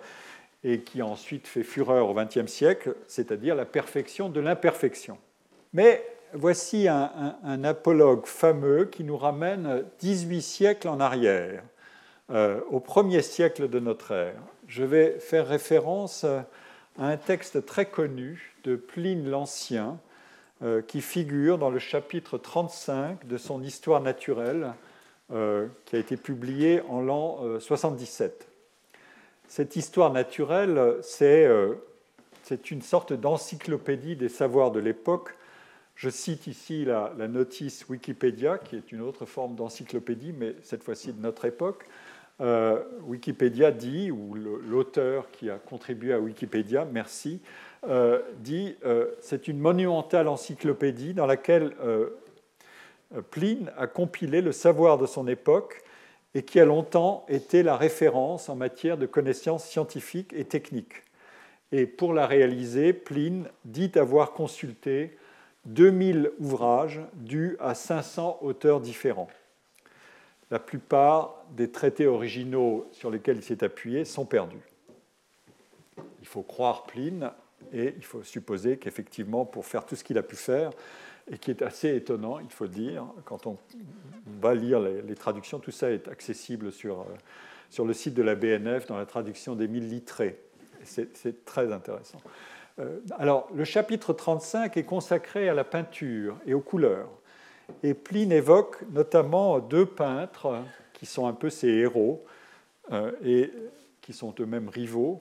et 0.65 0.81
qui 0.81 1.01
a 1.01 1.07
ensuite 1.07 1.47
fait 1.47 1.63
fureur 1.63 2.09
au 2.09 2.15
XXe 2.15 2.51
siècle, 2.51 2.97
c'est-à-dire 3.07 3.55
la 3.55 3.65
perfection 3.65 4.29
de 4.29 4.41
l'imperfection. 4.41 5.19
Mais 5.73 6.05
voici 6.33 6.89
un, 6.89 7.65
apologue 7.65 8.27
fameux 8.27 8.87
qui 8.87 9.05
nous 9.05 9.17
ramène 9.17 9.85
18 10.01 10.43
siècles 10.43 10.89
en 10.89 10.99
arrière, 10.99 11.63
euh, 12.31 12.61
au 12.71 12.81
premier 12.81 13.23
siècle 13.23 13.69
de 13.69 13.79
notre 13.79 14.13
ère. 14.13 14.43
Je 14.67 14.83
vais 14.83 15.19
faire 15.21 15.47
référence 15.47 16.25
à 16.25 16.47
un 16.99 17.17
texte 17.17 17.65
très 17.65 17.87
connu 17.87 18.55
de 18.65 18.75
Pline 18.75 19.31
l'Ancien, 19.31 19.99
euh, 20.63 20.83
qui 20.83 21.01
figure 21.01 21.59
dans 21.59 21.71
le 21.71 21.79
chapitre 21.79 22.39
35 22.39 23.27
de 23.27 23.37
son 23.37 23.63
Histoire 23.63 24.01
naturelle, 24.01 24.73
qui 25.85 25.97
a 25.97 25.99
été 25.99 26.17
publié 26.17 26.81
en 26.89 27.03
l'an 27.03 27.61
77. 27.61 28.49
Cette 29.47 29.77
histoire 29.77 30.11
naturelle, 30.11 30.97
c'est 31.03 32.71
une 32.71 32.81
sorte 32.81 33.13
d'encyclopédie 33.13 34.17
des 34.17 34.31
savoirs 34.31 34.71
de 34.71 34.81
l'époque. 34.81 35.35
Je 35.99 36.11
cite 36.11 36.47
ici 36.47 36.85
la, 36.85 37.13
notice 37.27 37.89
Wikipédia, 37.89 38.59
qui 38.59 38.77
est 38.77 38.93
une 38.93 39.01
autre 39.01 39.27
forme 39.27 39.57
d'encyclopédie, 39.57 40.33
mais 40.33 40.55
cette 40.63 40.85
fois-ci 40.85 41.13
de 41.13 41.21
notre 41.21 41.45
époque. 41.45 41.87
Euh, 42.41 42.85
Wikipédia 43.03 43.73
dit, 43.73 44.13
ou 44.13 44.35
l'auteur 44.35 45.29
qui 45.33 45.51
a 45.51 45.59
contribué 45.59 46.13
à 46.13 46.21
Wikipédia, 46.21 46.85
merci, 46.85 47.41
euh, 47.87 48.23
dit 48.39 48.77
euh, 48.85 49.07
c'est 49.21 49.49
une 49.49 49.59
monumentale 49.59 50.29
encyclopédie 50.29 51.15
dans 51.15 51.27
laquelle 51.27 51.75
Pline 53.31 53.71
a 53.77 53.87
compilé 53.87 54.41
le 54.43 54.53
savoir 54.53 54.99
de 54.99 55.07
son 55.07 55.27
époque 55.29 55.83
et 56.35 56.43
qui 56.43 56.61
a 56.61 56.65
longtemps 56.65 57.25
été 57.29 57.63
la 57.63 57.77
référence 57.77 58.49
en 58.49 58.57
matière 58.57 58.99
de 58.99 59.07
connaissances 59.07 59.65
scientifiques 59.65 60.33
et 60.35 60.45
techniques. 60.45 61.03
Et 61.73 61.87
pour 61.87 62.13
la 62.13 62.27
réaliser, 62.27 62.93
Pline 62.93 63.49
dit 63.65 63.93
avoir 63.97 64.33
consulté 64.33 65.17
2000 65.67 66.31
ouvrages 66.39 67.01
dus 67.15 67.57
à 67.61 67.75
500 67.75 68.39
auteurs 68.43 68.81
différents 68.81 69.29
la 70.51 70.59
plupart 70.59 71.45
des 71.51 71.71
traités 71.71 72.07
originaux 72.07 72.89
sur 72.93 73.11
lesquels 73.11 73.37
il 73.37 73.43
s'est 73.43 73.63
appuyé 73.65 74.05
sont 74.05 74.25
perdus. 74.25 74.57
Il 76.21 76.27
faut 76.27 76.43
croire 76.43 76.85
Pline 76.85 77.31
et 77.73 77.95
il 77.97 78.05
faut 78.05 78.23
supposer 78.23 78.79
qu'effectivement, 78.79 79.45
pour 79.45 79.67
faire 79.67 79.85
tout 79.85 79.97
ce 79.97 80.05
qu'il 80.05 80.19
a 80.19 80.23
pu 80.23 80.37
faire, 80.37 80.71
et 81.31 81.39
qui 81.39 81.51
est 81.51 81.63
assez 81.63 81.95
étonnant, 81.95 82.39
il 82.39 82.51
faut 82.51 82.67
dire, 82.67 83.05
quand 83.25 83.47
on 83.47 83.59
va 84.41 84.55
lire 84.55 84.81
les, 84.81 85.15
traductions, 85.15 85.59
tout 85.59 85.71
ça 85.71 85.91
est 85.91 86.09
accessible 86.09 86.73
sur, 86.73 87.01
euh, 87.01 87.05
sur 87.71 87.85
le 87.85 87.93
site 87.93 88.15
de 88.15 88.23
la 88.23 88.35
BNF 88.35 88.87
dans 88.87 88.97
la 88.97 89.07
traduction 89.07 89.55
d'Émile 89.55 89.89
Littré. 89.89 90.39
C'est 90.85 91.45
très 91.45 91.73
intéressant. 91.73 92.21
Euh, 92.79 93.01
alors, 93.19 93.49
le 93.55 93.65
chapitre 93.65 94.13
35 94.13 94.77
est 94.77 94.85
consacré 94.85 95.49
à 95.49 95.55
la 95.55 95.65
peinture 95.65 96.37
et 96.47 96.55
aux 96.55 96.61
couleurs. 96.61 97.11
Et 97.83 97.93
Pline 97.93 98.33
évoque 98.33 98.83
notamment 98.93 99.59
deux 99.59 99.85
peintres 99.85 100.63
qui 100.95 101.05
sont 101.05 101.27
un 101.27 101.33
peu 101.33 101.51
ses 101.51 101.69
héros 101.69 102.25
euh, 102.93 103.13
et 103.23 103.53
qui 104.01 104.13
sont 104.13 104.35
eux-mêmes 104.41 104.69
rivaux, 104.69 105.21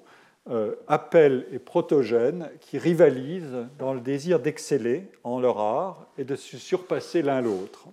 euh, 0.50 0.76
Appel 0.88 1.46
et 1.52 1.60
Protogène, 1.60 2.50
qui 2.62 2.78
rivalisent 2.78 3.68
dans 3.78 3.94
le 3.94 4.00
désir 4.00 4.40
d'exceller 4.40 5.08
en 5.24 5.40
leur 5.40 5.60
art 5.60 6.08
et 6.18 6.24
de 6.24 6.36
se 6.36 6.58
surpasser 6.58 7.22
l'un 7.22 7.42
l'autre. 7.42 7.88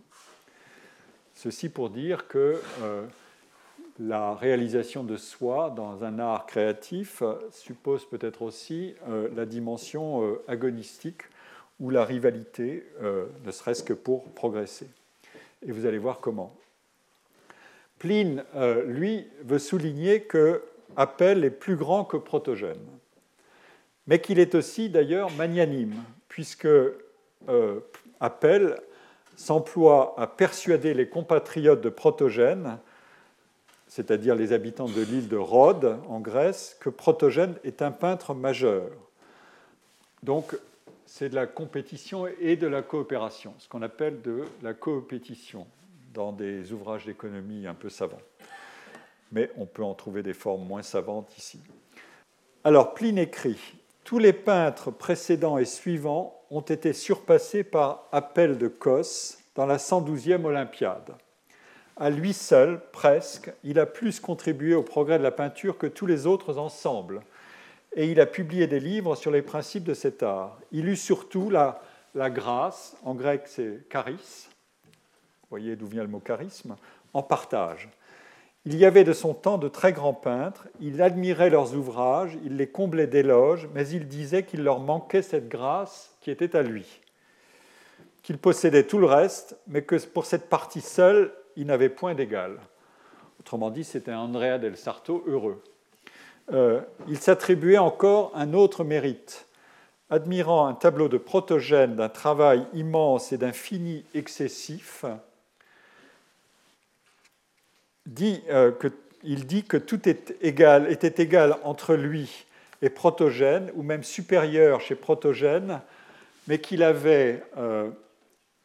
Ceci 1.34 1.68
pour 1.68 1.90
dire 1.90 2.28
que 2.28 2.60
euh, 2.82 3.04
la 3.98 4.34
réalisation 4.34 5.04
de 5.04 5.16
soi 5.16 5.72
dans 5.76 6.04
un 6.04 6.18
art 6.18 6.46
créatif 6.46 7.22
suppose 7.50 8.04
peut-être 8.04 8.42
aussi 8.42 8.94
la 9.36 9.46
dimension 9.46 10.36
agonistique 10.48 11.22
ou 11.80 11.90
la 11.90 12.04
rivalité, 12.04 12.86
euh, 13.02 13.26
ne 13.44 13.50
serait-ce 13.50 13.82
que 13.82 13.92
pour 13.92 14.30
progresser. 14.32 14.88
Et 15.66 15.72
vous 15.72 15.86
allez 15.86 15.98
voir 15.98 16.20
comment. 16.20 16.54
Pline, 17.98 18.44
euh, 18.54 18.84
lui, 18.84 19.26
veut 19.42 19.58
souligner 19.58 20.22
que 20.22 20.62
Appel 20.96 21.44
est 21.44 21.50
plus 21.50 21.76
grand 21.76 22.04
que 22.04 22.16
Protogène, 22.16 22.86
mais 24.06 24.20
qu'il 24.20 24.38
est 24.38 24.54
aussi 24.54 24.88
d'ailleurs 24.88 25.30
magnanime, 25.32 25.94
puisque 26.28 26.66
euh, 26.66 27.80
Appel 28.20 28.76
s'emploie 29.36 30.14
à 30.16 30.26
persuader 30.26 30.94
les 30.94 31.08
compatriotes 31.08 31.80
de 31.80 31.88
Protogène, 31.88 32.78
c'est-à-dire 33.88 34.34
les 34.34 34.52
habitants 34.52 34.88
de 34.88 35.02
l'île 35.02 35.28
de 35.28 35.36
Rhodes 35.36 35.98
en 36.08 36.20
Grèce, 36.20 36.76
que 36.80 36.90
Protogène 36.90 37.54
est 37.64 37.82
un 37.82 37.90
peintre 37.90 38.34
majeur. 38.34 38.90
Donc 40.22 40.56
c'est 41.06 41.28
de 41.28 41.34
la 41.34 41.46
compétition 41.46 42.26
et 42.40 42.56
de 42.56 42.66
la 42.66 42.82
coopération, 42.82 43.54
ce 43.58 43.68
qu'on 43.68 43.82
appelle 43.82 44.20
de 44.22 44.44
la 44.62 44.74
coopétition 44.74 45.66
dans 46.12 46.32
des 46.32 46.72
ouvrages 46.72 47.04
d'économie 47.04 47.66
un 47.66 47.74
peu 47.74 47.88
savants. 47.88 48.22
Mais 49.34 49.50
on 49.58 49.66
peut 49.66 49.84
en 49.84 49.92
trouver 49.94 50.22
des 50.22 50.32
formes 50.32 50.66
moins 50.66 50.82
savantes 50.82 51.36
ici. 51.36 51.60
Alors, 52.62 52.94
Pline 52.94 53.18
écrit 53.18 53.58
Tous 54.04 54.18
les 54.18 54.32
peintres 54.32 54.90
précédents 54.90 55.58
et 55.58 55.66
suivants 55.66 56.40
ont 56.50 56.62
été 56.62 56.94
surpassés 56.94 57.64
par 57.64 58.08
appel 58.12 58.56
de 58.56 58.68
Cos 58.68 59.36
dans 59.54 59.66
la 59.66 59.76
112e 59.76 60.44
Olympiade. 60.44 61.14
À 61.96 62.10
lui 62.10 62.32
seul, 62.32 62.80
presque, 62.92 63.52
il 63.62 63.78
a 63.78 63.86
plus 63.86 64.18
contribué 64.18 64.74
au 64.74 64.82
progrès 64.82 65.18
de 65.18 65.22
la 65.22 65.30
peinture 65.30 65.76
que 65.76 65.86
tous 65.86 66.06
les 66.06 66.26
autres 66.26 66.58
ensemble 66.58 67.20
et 67.94 68.10
il 68.10 68.20
a 68.20 68.26
publié 68.26 68.66
des 68.66 68.80
livres 68.80 69.14
sur 69.14 69.30
les 69.30 69.42
principes 69.42 69.84
de 69.84 69.94
cet 69.94 70.22
art. 70.22 70.58
Il 70.72 70.88
eut 70.88 70.96
surtout 70.96 71.50
la, 71.50 71.80
la 72.14 72.30
grâce, 72.30 72.96
en 73.04 73.14
grec 73.14 73.42
c'est 73.46 73.88
charis, 73.90 74.48
vous 74.84 75.48
voyez 75.50 75.76
d'où 75.76 75.86
vient 75.86 76.02
le 76.02 76.08
mot 76.08 76.20
charisme, 76.20 76.76
en 77.12 77.22
partage. 77.22 77.88
Il 78.66 78.76
y 78.76 78.86
avait 78.86 79.04
de 79.04 79.12
son 79.12 79.34
temps 79.34 79.58
de 79.58 79.68
très 79.68 79.92
grands 79.92 80.14
peintres, 80.14 80.68
il 80.80 81.02
admirait 81.02 81.50
leurs 81.50 81.74
ouvrages, 81.74 82.38
il 82.44 82.56
les 82.56 82.66
comblait 82.66 83.06
d'éloges, 83.06 83.68
mais 83.74 83.86
il 83.88 84.08
disait 84.08 84.44
qu'il 84.44 84.62
leur 84.62 84.80
manquait 84.80 85.20
cette 85.20 85.48
grâce 85.48 86.16
qui 86.22 86.30
était 86.30 86.56
à 86.56 86.62
lui, 86.62 86.86
qu'il 88.22 88.38
possédait 88.38 88.84
tout 88.84 88.98
le 88.98 89.06
reste, 89.06 89.58
mais 89.66 89.82
que 89.82 89.96
pour 90.06 90.24
cette 90.24 90.48
partie 90.48 90.80
seule, 90.80 91.30
il 91.56 91.66
n'avait 91.66 91.90
point 91.90 92.14
d'égal. 92.14 92.58
Autrement 93.38 93.70
dit, 93.70 93.84
c'était 93.84 94.14
Andrea 94.14 94.58
del 94.58 94.78
Sarto 94.78 95.22
heureux. 95.26 95.62
Euh, 96.52 96.80
il 97.06 97.18
s'attribuait 97.18 97.78
encore 97.78 98.32
un 98.34 98.54
autre 98.54 98.82
mérite. 98.82 99.46
Admirant 100.08 100.66
un 100.66 100.74
tableau 100.74 101.08
de 101.08 101.18
protogène 101.18 101.96
d'un 101.96 102.08
travail 102.08 102.66
immense 102.72 103.32
et 103.32 103.38
d'un 103.38 103.52
fini 103.52 104.04
excessif, 104.14 105.04
euh, 108.50 108.72
il 109.22 109.46
dit 109.46 109.64
que 109.64 109.76
tout 109.76 110.08
est 110.08 110.36
égal, 110.42 110.90
était 110.90 111.22
égal 111.22 111.56
entre 111.64 111.94
lui 111.94 112.46
et 112.82 112.90
Protogène, 112.90 113.70
ou 113.74 113.82
même 113.82 114.02
supérieur 114.02 114.80
chez 114.80 114.94
Protogène, 114.94 115.80
mais 116.48 116.58
qu'il 116.58 116.82
avait 116.82 117.42
euh, 117.56 117.90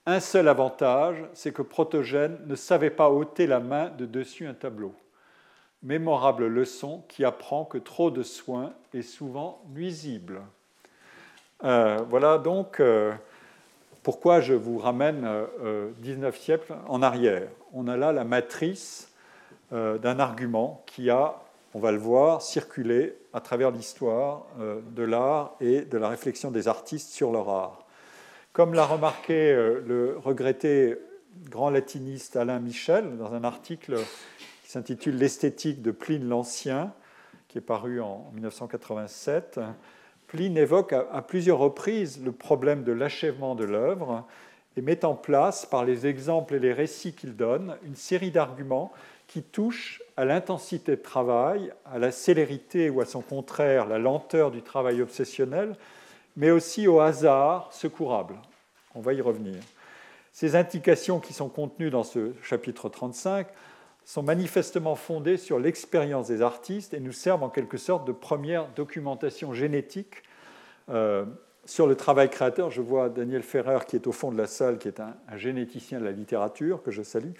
un 0.05 0.19
seul 0.19 0.47
avantage, 0.47 1.23
c'est 1.33 1.53
que 1.53 1.61
Protogène 1.61 2.37
ne 2.45 2.55
savait 2.55 2.89
pas 2.89 3.09
ôter 3.09 3.47
la 3.47 3.59
main 3.59 3.89
de 3.89 4.05
dessus 4.05 4.45
un 4.45 4.53
tableau 4.53 4.93
mémorable 5.81 6.47
leçon 6.47 7.03
qui 7.07 7.23
apprend 7.23 7.65
que 7.65 7.77
trop 7.77 8.11
de 8.11 8.23
soins 8.23 8.73
est 8.93 9.01
souvent 9.01 9.63
nuisible. 9.69 10.41
Euh, 11.63 11.99
voilà 12.09 12.37
donc 12.37 12.81
pourquoi 14.03 14.41
je 14.41 14.53
vous 14.53 14.77
ramène 14.77 15.27
19 15.99 16.33
euh, 16.33 16.37
siècles 16.37 16.75
en 16.87 17.01
arrière. 17.01 17.49
On 17.73 17.87
a 17.87 17.97
là 17.97 18.11
la 18.11 18.23
matrice 18.23 19.08
d'un 19.71 20.19
argument 20.19 20.83
qui 20.87 21.09
a, 21.09 21.41
on 21.73 21.79
va 21.79 21.91
le 21.91 21.97
voir, 21.97 22.41
circulé 22.41 23.15
à 23.33 23.41
travers 23.41 23.71
l'histoire 23.71 24.47
de 24.57 25.03
l'art 25.03 25.55
et 25.61 25.81
de 25.81 25.97
la 25.97 26.09
réflexion 26.09 26.49
des 26.49 26.67
artistes 26.67 27.11
sur 27.11 27.31
leur 27.31 27.49
art. 27.49 27.85
Comme 28.51 28.73
l'a 28.73 28.85
remarqué 28.85 29.53
le 29.53 30.17
regretté 30.17 30.97
grand 31.49 31.69
latiniste 31.69 32.35
Alain 32.35 32.59
Michel 32.59 33.17
dans 33.17 33.33
un 33.33 33.43
article 33.43 33.97
qui 34.63 34.71
s'intitule 34.71 35.17
L'esthétique 35.17 35.81
de 35.81 35.91
Pline 35.91 36.27
l'Ancien, 36.27 36.93
qui 37.47 37.57
est 37.57 37.61
paru 37.61 38.01
en 38.01 38.31
1987. 38.33 39.59
Pline 40.27 40.57
évoque 40.57 40.93
à 40.93 41.21
plusieurs 41.21 41.57
reprises 41.57 42.23
le 42.23 42.31
problème 42.31 42.83
de 42.83 42.91
l'achèvement 42.91 43.55
de 43.55 43.63
l'œuvre 43.63 44.27
et 44.77 44.81
met 44.81 45.03
en 45.03 45.15
place, 45.15 45.65
par 45.65 45.83
les 45.83 46.05
exemples 46.05 46.55
et 46.55 46.59
les 46.59 46.73
récits 46.73 47.13
qu'il 47.13 47.35
donne, 47.35 47.75
une 47.83 47.95
série 47.95 48.31
d'arguments 48.31 48.91
qui 49.29 49.43
touchent 49.43 50.01
à 50.17 50.25
l'intensité 50.25 50.97
de 50.97 51.01
travail, 51.01 51.71
à 51.85 51.99
la 51.99 52.11
célérité 52.11 52.89
ou 52.89 52.99
à 52.99 53.05
son 53.05 53.21
contraire, 53.21 53.87
la 53.87 53.99
lenteur 53.99 54.51
du 54.51 54.63
travail 54.63 55.01
obsessionnel, 55.01 55.75
mais 56.35 56.51
aussi 56.51 56.87
au 56.87 56.99
hasard 56.99 57.71
secourable. 57.71 58.35
On 58.95 59.01
va 59.01 59.13
y 59.13 59.21
revenir. 59.21 59.61
Ces 60.33 60.55
indications 60.55 61.19
qui 61.19 61.33
sont 61.33 61.47
contenues 61.47 61.91
dans 61.91 62.03
ce 62.03 62.33
chapitre 62.41 62.89
35 62.89 63.47
sont 64.03 64.23
manifestement 64.23 64.95
fondées 64.95 65.37
sur 65.37 65.59
l'expérience 65.59 66.27
des 66.27 66.41
artistes 66.41 66.95
et 66.95 66.99
nous 66.99 67.11
servent 67.11 67.43
en 67.43 67.49
quelque 67.49 67.77
sorte 67.77 68.07
de 68.07 68.11
première 68.11 68.67
documentation 68.69 69.53
génétique 69.53 70.23
euh, 70.89 71.25
sur 71.65 71.85
le 71.85 71.95
travail 71.95 72.31
créateur. 72.31 72.71
Je 72.71 72.81
vois 72.81 73.09
Daniel 73.09 73.43
Ferrer 73.43 73.79
qui 73.87 73.95
est 73.95 74.07
au 74.07 74.11
fond 74.11 74.31
de 74.31 74.37
la 74.37 74.47
salle, 74.47 74.79
qui 74.79 74.87
est 74.87 74.99
un, 74.99 75.13
généticien 75.37 75.99
de 75.99 76.05
la 76.05 76.11
littérature, 76.11 76.81
que 76.81 76.89
je 76.89 77.03
salue. 77.03 77.33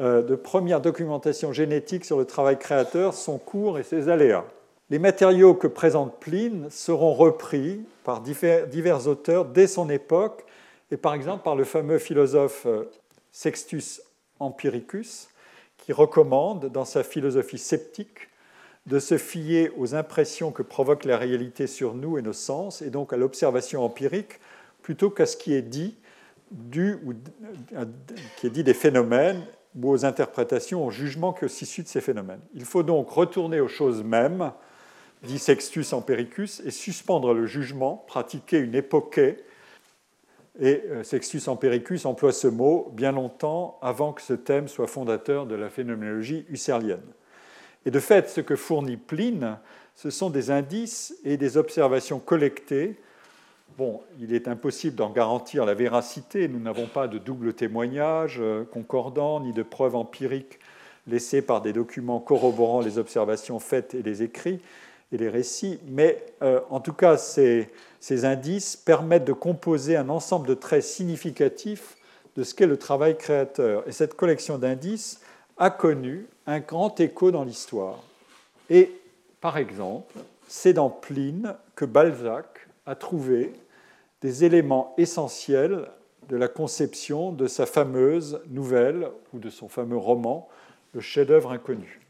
Euh, 0.00 0.22
de 0.22 0.34
première 0.34 0.80
documentation 0.80 1.52
génétique 1.52 2.04
sur 2.04 2.18
le 2.18 2.24
travail 2.24 2.58
créateur, 2.58 3.14
son 3.14 3.38
cours 3.38 3.78
et 3.78 3.84
ses 3.84 4.08
aléas. 4.08 4.44
Les 4.90 4.98
matériaux 4.98 5.54
que 5.54 5.68
présente 5.68 6.18
Pline 6.18 6.66
seront 6.68 7.14
repris 7.14 7.80
par 8.02 8.20
divers, 8.20 9.06
auteurs 9.06 9.44
dès 9.44 9.68
son 9.68 9.88
époque, 9.88 10.44
et 10.90 10.96
par 10.96 11.14
exemple 11.14 11.44
par 11.44 11.54
le 11.54 11.62
fameux 11.62 11.98
philosophe 11.98 12.66
euh, 12.66 12.90
Sextus 13.30 14.02
Empiricus, 14.40 15.28
qui 15.78 15.92
recommande, 15.92 16.72
dans 16.72 16.84
sa 16.84 17.04
philosophie 17.04 17.58
sceptique, 17.58 18.30
de 18.86 18.98
se 18.98 19.16
fier 19.16 19.70
aux 19.78 19.94
impressions 19.94 20.50
que 20.50 20.62
provoque 20.62 21.04
la 21.04 21.18
réalité 21.18 21.68
sur 21.68 21.94
nous 21.94 22.18
et 22.18 22.22
nos 22.22 22.32
sens, 22.32 22.82
et 22.82 22.90
donc 22.90 23.12
à 23.12 23.16
l'observation 23.16 23.84
empirique, 23.84 24.40
plutôt 24.82 25.10
qu'à 25.10 25.26
ce 25.26 25.36
qui 25.36 25.54
est 25.54 25.62
dit, 25.62 25.94
du, 26.50 26.98
ou, 27.04 27.14
qui 28.36 28.48
est 28.48 28.50
dit 28.50 28.64
des 28.64 28.74
phénomènes 28.74 29.40
ou 29.80 29.90
aux 29.90 30.04
interprétations, 30.04 30.86
aux 30.86 30.90
jugements 30.90 31.32
qui 31.32 31.48
s'issuent 31.48 31.82
de 31.82 31.88
ces 31.88 32.00
phénomènes. 32.00 32.40
Il 32.54 32.64
faut 32.64 32.82
donc 32.82 33.10
retourner 33.10 33.60
aux 33.60 33.68
choses 33.68 34.02
mêmes, 34.02 34.52
dit 35.22 35.38
Sextus 35.38 35.92
Empiricus, 35.92 36.60
et 36.64 36.70
suspendre 36.70 37.34
le 37.34 37.46
jugement, 37.46 38.04
pratiquer 38.06 38.58
une 38.58 38.74
époquée. 38.74 39.38
Et 40.60 40.82
euh, 40.90 41.02
Sextus 41.02 41.48
Empiricus 41.48 42.06
emploie 42.06 42.32
ce 42.32 42.46
mot 42.46 42.90
bien 42.92 43.12
longtemps 43.12 43.78
avant 43.82 44.12
que 44.12 44.22
ce 44.22 44.34
thème 44.34 44.68
soit 44.68 44.86
fondateur 44.86 45.46
de 45.46 45.56
la 45.56 45.68
phénoménologie 45.68 46.46
husserlienne. 46.48 47.02
Et 47.86 47.90
de 47.90 48.00
fait, 48.00 48.28
ce 48.28 48.40
que 48.40 48.56
fournit 48.56 48.96
Pline, 48.96 49.58
ce 49.94 50.10
sont 50.10 50.30
des 50.30 50.50
indices 50.50 51.16
et 51.24 51.36
des 51.36 51.56
observations 51.56 52.18
collectées. 52.18 52.96
Bon, 53.76 54.02
il 54.20 54.32
est 54.32 54.46
impossible 54.46 54.94
d'en 54.94 55.10
garantir 55.10 55.64
la 55.64 55.74
véracité, 55.74 56.46
nous 56.46 56.60
n'avons 56.60 56.86
pas 56.86 57.08
de 57.08 57.18
double 57.18 57.54
témoignage 57.54 58.36
euh, 58.40 58.62
concordant, 58.62 59.40
ni 59.40 59.52
de 59.52 59.64
preuves 59.64 59.96
empiriques 59.96 60.60
laissées 61.08 61.42
par 61.42 61.60
des 61.60 61.72
documents 61.72 62.20
corroborant 62.20 62.80
les 62.80 62.98
observations 62.98 63.58
faites 63.58 63.94
et 63.94 64.02
les 64.02 64.22
écrits 64.22 64.60
et 65.10 65.16
les 65.16 65.28
récits, 65.28 65.80
mais 65.88 66.24
euh, 66.42 66.60
en 66.70 66.78
tout 66.78 66.92
cas, 66.92 67.16
ces, 67.16 67.68
ces 67.98 68.24
indices 68.24 68.76
permettent 68.76 69.24
de 69.24 69.32
composer 69.32 69.96
un 69.96 70.08
ensemble 70.08 70.46
de 70.46 70.54
traits 70.54 70.84
significatifs 70.84 71.96
de 72.36 72.44
ce 72.44 72.54
qu'est 72.54 72.66
le 72.66 72.76
travail 72.76 73.18
créateur. 73.18 73.82
Et 73.88 73.92
cette 73.92 74.14
collection 74.14 74.56
d'indices 74.56 75.20
a 75.56 75.70
connu 75.70 76.28
un 76.46 76.60
grand 76.60 77.00
écho 77.00 77.32
dans 77.32 77.42
l'histoire. 77.42 78.04
Et 78.70 78.92
par 79.40 79.58
exemple, 79.58 80.14
c'est 80.46 80.74
dans 80.74 80.90
Pline 80.90 81.56
que 81.74 81.84
Balzac 81.84 82.68
a 82.86 82.94
trouvé 82.94 83.52
des 84.24 84.42
éléments 84.42 84.94
essentiels 84.96 85.86
de 86.30 86.36
la 86.38 86.48
conception 86.48 87.30
de 87.30 87.46
sa 87.46 87.66
fameuse 87.66 88.40
nouvelle 88.48 89.10
ou 89.34 89.38
de 89.38 89.50
son 89.50 89.68
fameux 89.68 89.98
roman, 89.98 90.48
Le 90.94 91.00
chef-d'œuvre 91.00 91.50
inconnu. 91.50 92.00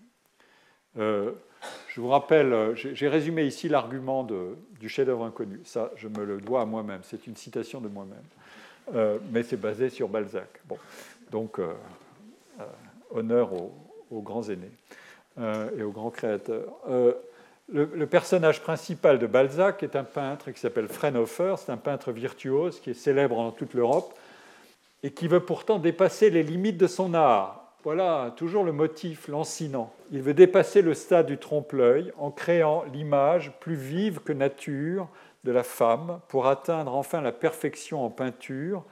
Euh, 0.96 1.32
je 1.88 2.00
vous 2.00 2.08
rappelle, 2.08 2.74
j'ai 2.74 3.08
résumé 3.08 3.44
ici 3.44 3.68
l'argument 3.68 4.24
du 4.78 4.88
chef-d'œuvre 4.88 5.24
inconnu. 5.24 5.60
Ça, 5.64 5.90
je 5.96 6.06
me 6.06 6.24
le 6.24 6.38
dois 6.38 6.60
à 6.60 6.64
moi-même. 6.66 7.00
C'est 7.02 7.26
une 7.26 7.34
citation 7.34 7.80
de 7.80 7.88
moi-même. 7.88 8.28
Euh, 8.94 9.18
mais 9.32 9.42
c'est 9.42 9.56
basé 9.56 9.88
sur 9.88 10.08
Balzac. 10.08 10.60
Bon. 10.66 10.76
Donc, 11.32 11.58
euh, 11.58 11.72
honneur 13.10 13.50
aux, 13.54 14.20
grands 14.20 14.48
aînés 14.48 14.70
et 15.76 15.82
aux 15.82 15.90
grands 15.90 16.10
créateurs. 16.10 16.76
Le, 17.72 18.06
personnage 18.06 18.60
principal 18.60 19.18
de 19.18 19.26
Balzac 19.26 19.82
est 19.82 19.96
un 19.96 20.04
peintre 20.04 20.50
qui 20.50 20.60
s'appelle 20.60 20.88
Freinhofer. 20.88 21.54
C'est 21.58 21.72
un 21.72 21.78
peintre 21.78 22.12
virtuose 22.12 22.78
qui 22.78 22.90
est 22.90 22.94
célèbre 22.94 23.36
dans 23.36 23.52
toute 23.52 23.74
l'Europe 23.74 24.14
et 25.02 25.12
qui 25.12 25.28
veut 25.28 25.40
pourtant 25.40 25.78
dépasser 25.78 26.30
les 26.30 26.42
limites 26.42 26.76
de 26.76 26.86
son 26.86 27.14
art. 27.14 27.72
Voilà 27.82 28.34
toujours 28.36 28.64
le 28.64 28.72
motif 28.72 29.28
lancinant. 29.28 29.92
Il 30.10 30.22
veut 30.22 30.34
dépasser 30.34 30.82
le 30.82 30.94
stade 30.94 31.26
du 31.26 31.38
trompe-l'œil 31.38 32.12
en 32.18 32.30
créant 32.30 32.84
l'image 32.92 33.52
plus 33.60 33.74
vive 33.74 34.20
que 34.20 34.32
nature 34.32 35.08
de 35.44 35.52
la 35.52 35.62
femme 35.62 36.20
pour 36.28 36.46
atteindre 36.46 36.94
enfin 36.94 37.20
la 37.20 37.32
perfection 37.32 38.04
en 38.04 38.10
peinture 38.10 38.84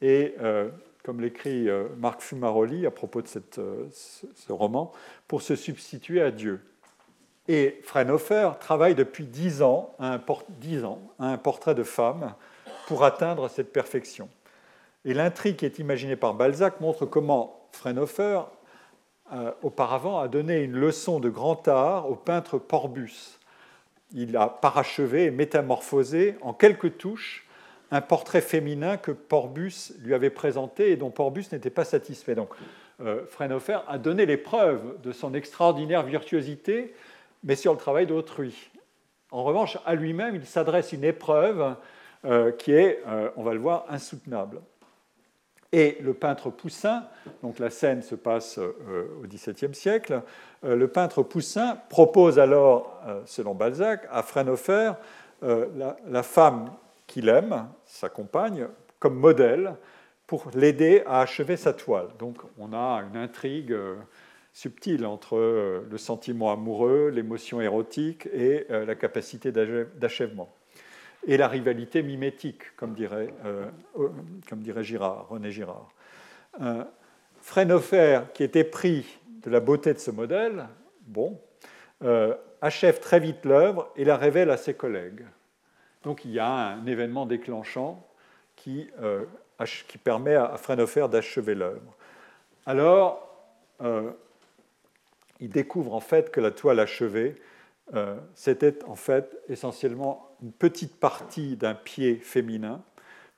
et 0.00 0.34
euh, 0.40 0.68
comme 1.04 1.20
l'écrit 1.20 1.68
euh, 1.68 1.86
Marc 1.98 2.20
Fumaroli 2.20 2.84
à 2.84 2.90
propos 2.90 3.22
de 3.22 3.28
euh, 3.58 3.86
ce, 3.92 4.52
roman, 4.52 4.92
pour 5.28 5.40
se 5.40 5.54
substituer 5.54 6.20
à 6.20 6.32
Dieu. 6.32 6.60
Et 7.48 7.80
Fraunhofer 7.84 8.52
travaille 8.58 8.94
depuis 8.94 9.24
dix 9.24 9.62
ans, 9.62 9.94
à 9.98 10.12
un, 10.12 11.38
portrait 11.38 11.74
de 11.74 11.82
femme 11.82 12.34
pour 12.88 13.04
atteindre 13.04 13.48
cette 13.48 13.72
perfection. 13.72 14.28
Et 15.04 15.14
l'intrigue 15.14 15.56
qui 15.56 15.64
est 15.64 15.78
imaginée 15.78 16.16
par 16.16 16.34
Balzac 16.34 16.80
montre 16.80 17.06
comment 17.06 17.68
Fraunhofer, 17.72 18.48
euh, 19.32 19.52
auparavant, 19.62 20.18
a 20.18 20.28
donné 20.28 20.62
une 20.62 20.76
leçon 20.76 21.20
de 21.20 21.28
grand 21.28 21.68
art 21.68 22.10
au 22.10 22.16
peintre 22.16 22.58
Porbus. 22.58 23.38
Il 24.12 24.36
a 24.36 24.48
parachevé 24.48 25.24
et 25.24 25.30
métamorphosé 25.30 26.36
en 26.42 26.52
quelques 26.52 26.96
touches 26.98 27.46
un 27.92 28.00
portrait 28.00 28.40
féminin 28.40 28.96
que 28.96 29.12
Porbus 29.12 29.92
lui 30.02 30.14
avait 30.14 30.30
présenté 30.30 30.90
et 30.90 30.96
dont 30.96 31.10
Porbus 31.10 31.44
n'était 31.52 31.70
pas 31.70 31.84
satisfait. 31.84 32.34
Donc, 32.34 32.48
euh, 33.00 33.24
a 33.86 33.98
donné 33.98 34.26
les 34.26 34.36
preuves 34.36 35.00
de 35.02 35.12
son 35.12 35.34
extraordinaire 35.34 36.02
virtuosité, 36.02 36.94
mais 37.44 37.56
sur 37.56 37.72
le 37.72 37.78
travail 37.78 38.06
d'autrui. 38.06 38.70
En 39.30 39.44
revanche, 39.44 39.78
à 39.84 39.94
lui-même, 39.94 40.34
il 40.36 40.46
s'adresse 40.46 40.92
une 40.92 41.04
épreuve 41.04 41.76
euh, 42.24 42.52
qui 42.52 42.72
est, 42.72 43.02
euh, 43.06 43.30
on 43.36 43.42
va 43.42 43.54
le 43.54 43.60
voir, 43.60 43.84
insoutenable. 43.88 44.60
Et 45.72 45.98
le 46.00 46.14
peintre 46.14 46.50
Poussin, 46.50 47.04
donc 47.42 47.58
la 47.58 47.70
scène 47.70 48.00
se 48.00 48.14
passe 48.14 48.56
au 48.58 49.26
XVIIe 49.26 49.74
siècle, 49.74 50.22
le 50.62 50.88
peintre 50.88 51.22
Poussin 51.22 51.76
propose 51.90 52.38
alors, 52.38 53.02
selon 53.26 53.52
Balzac, 53.52 54.06
à 54.10 54.22
Freinhofer 54.22 54.92
la, 55.42 55.96
la 56.06 56.22
femme 56.22 56.70
qu'il 57.08 57.28
aime, 57.28 57.68
sa 57.84 58.08
compagne, 58.08 58.68
comme 59.00 59.16
modèle 59.16 59.74
pour 60.26 60.50
l'aider 60.54 61.02
à 61.06 61.20
achever 61.20 61.56
sa 61.56 61.72
toile. 61.72 62.08
Donc 62.18 62.38
on 62.58 62.72
a 62.72 63.02
une 63.02 63.16
intrigue 63.16 63.76
euh, 64.56 64.60
subtile 64.60 65.06
entre 65.06 65.36
euh, 65.36 65.86
le 65.90 65.98
sentiment 65.98 66.50
amoureux, 66.52 67.10
l'émotion 67.10 67.60
érotique 67.60 68.26
et 68.32 68.66
euh, 68.70 68.86
la 68.86 68.94
capacité 68.94 69.52
d'achèvement. 69.52 70.54
Et 71.26 71.36
la 71.36 71.48
rivalité 71.48 72.02
mimétique, 72.02 72.76
comme 72.76 72.94
dirait, 72.94 73.34
comme 74.48 74.60
dirait 74.60 74.84
Girard, 74.84 75.26
René 75.28 75.50
Girard. 75.50 75.90
Freinhofer, 77.40 78.20
qui 78.32 78.44
était 78.44 78.62
pris 78.62 79.18
de 79.42 79.50
la 79.50 79.58
beauté 79.58 79.92
de 79.92 79.98
ce 79.98 80.12
modèle, 80.12 80.68
bon, 81.00 81.40
achève 82.60 83.00
très 83.00 83.18
vite 83.18 83.44
l'œuvre 83.44 83.90
et 83.96 84.04
la 84.04 84.16
révèle 84.16 84.50
à 84.50 84.56
ses 84.56 84.74
collègues. 84.74 85.24
Donc 86.04 86.24
il 86.24 86.30
y 86.30 86.38
a 86.38 86.48
un 86.48 86.86
événement 86.86 87.26
déclenchant 87.26 88.06
qui, 88.56 88.88
euh, 89.02 89.24
qui 89.88 89.98
permet 89.98 90.34
à 90.34 90.56
Freinhofer 90.56 91.08
d'achever 91.08 91.54
l'œuvre. 91.54 91.96
Alors, 92.64 93.28
euh, 93.82 94.10
il 95.40 95.50
découvre 95.50 95.94
en 95.94 96.00
fait 96.00 96.30
que 96.30 96.40
la 96.40 96.50
toile 96.50 96.80
achevée, 96.80 97.36
euh, 97.94 98.16
c'était 98.34 98.82
en 98.84 98.96
fait 98.96 99.36
essentiellement 99.48 100.28
une 100.42 100.52
petite 100.52 100.96
partie 100.96 101.56
d'un 101.56 101.74
pied 101.74 102.16
féminin, 102.16 102.82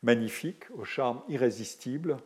magnifique, 0.03 0.65
au 0.77 0.85
charme 0.85 1.21
irrésistible, 1.29 2.17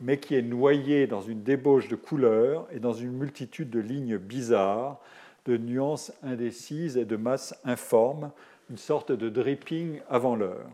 mais 0.00 0.18
qui 0.18 0.34
est 0.34 0.42
noyé 0.42 1.06
dans 1.06 1.20
une 1.20 1.42
débauche 1.42 1.88
de 1.88 1.96
couleurs 1.96 2.66
et 2.70 2.80
dans 2.80 2.92
une 2.92 3.12
multitude 3.12 3.70
de 3.70 3.80
lignes 3.80 4.18
bizarres, 4.18 5.00
de 5.44 5.56
nuances 5.56 6.12
indécises 6.22 6.96
et 6.96 7.04
de 7.04 7.16
masses 7.16 7.54
informes, 7.64 8.30
une 8.70 8.78
sorte 8.78 9.12
de 9.12 9.28
dripping 9.28 10.00
avant 10.08 10.36
l'heure. 10.36 10.70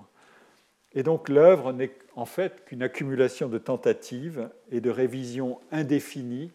Et 0.94 1.02
donc 1.02 1.28
l'œuvre 1.28 1.72
n'est 1.72 1.92
en 2.16 2.26
fait 2.26 2.64
qu'une 2.64 2.82
accumulation 2.82 3.48
de 3.48 3.58
tentatives 3.58 4.48
et 4.70 4.80
de 4.80 4.90
révisions 4.90 5.58
indéfinies 5.70 6.52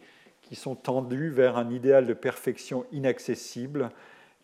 qui 0.47 0.55
sont 0.55 0.75
tendues 0.75 1.29
vers 1.29 1.57
un 1.57 1.69
idéal 1.69 2.05
de 2.05 2.13
perfection 2.13 2.85
inaccessible 2.91 3.89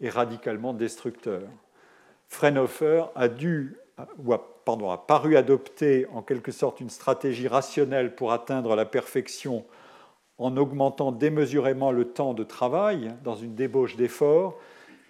et 0.01 0.09
radicalement 0.09 0.73
destructeur. 0.73 1.43
Freinhofer 2.27 3.05
a 3.15 3.30
dû, 3.30 3.77
ou 4.17 4.34
pardon, 4.65 4.91
a 4.91 4.97
paru 4.97 5.38
adopter 5.38 6.07
en 6.13 6.21
quelque 6.21 6.51
sorte 6.51 6.81
une 6.81 6.89
stratégie 6.89 7.47
rationnelle 7.47 8.15
pour 8.15 8.34
atteindre 8.34 8.75
la 8.75 8.85
perfection 8.85 9.65
en 10.38 10.57
augmentant 10.57 11.11
démesurément 11.11 11.91
le 11.91 12.05
temps 12.05 12.34
de 12.34 12.43
travail 12.43 13.13
dans 13.23 13.35
une 13.35 13.55
débauche 13.55 13.95
d'efforts, 13.95 14.57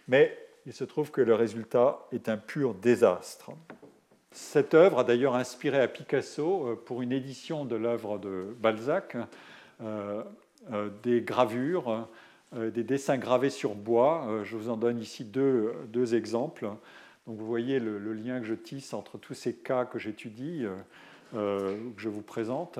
mais 0.07 0.37
il 0.65 0.73
se 0.73 0.83
trouve 0.83 1.11
que 1.11 1.21
le 1.21 1.33
résultat 1.33 2.05
est 2.11 2.29
un 2.29 2.37
pur 2.37 2.73
désastre. 2.73 3.51
Cette 4.31 4.73
œuvre 4.73 4.99
a 4.99 5.03
d'ailleurs 5.03 5.35
inspiré 5.35 5.79
à 5.79 5.87
Picasso, 5.87 6.67
euh, 6.67 6.75
pour 6.75 7.01
une 7.01 7.11
édition 7.11 7.65
de 7.65 7.75
l'œuvre 7.75 8.17
de 8.17 8.55
Balzac, 8.59 9.15
euh, 9.81 10.23
des 11.03 11.21
gravures, 11.21 12.07
des 12.53 12.83
dessins 12.83 13.17
gravés 13.17 13.49
sur 13.49 13.75
bois. 13.75 14.41
je 14.43 14.55
vous 14.55 14.69
en 14.69 14.77
donne 14.77 14.99
ici 14.99 15.25
deux, 15.25 15.73
deux 15.87 16.15
exemples. 16.15 16.69
Donc 17.27 17.37
vous 17.37 17.45
voyez 17.45 17.79
le, 17.79 18.13
lien 18.13 18.39
que 18.39 18.45
je 18.45 18.53
tisse 18.53 18.93
entre 18.93 19.17
tous 19.17 19.33
ces 19.33 19.53
cas 19.53 19.85
que 19.85 19.99
j'étudie, 19.99 20.65
que 21.33 21.77
je 21.97 22.09
vous 22.09 22.21
présente. 22.21 22.79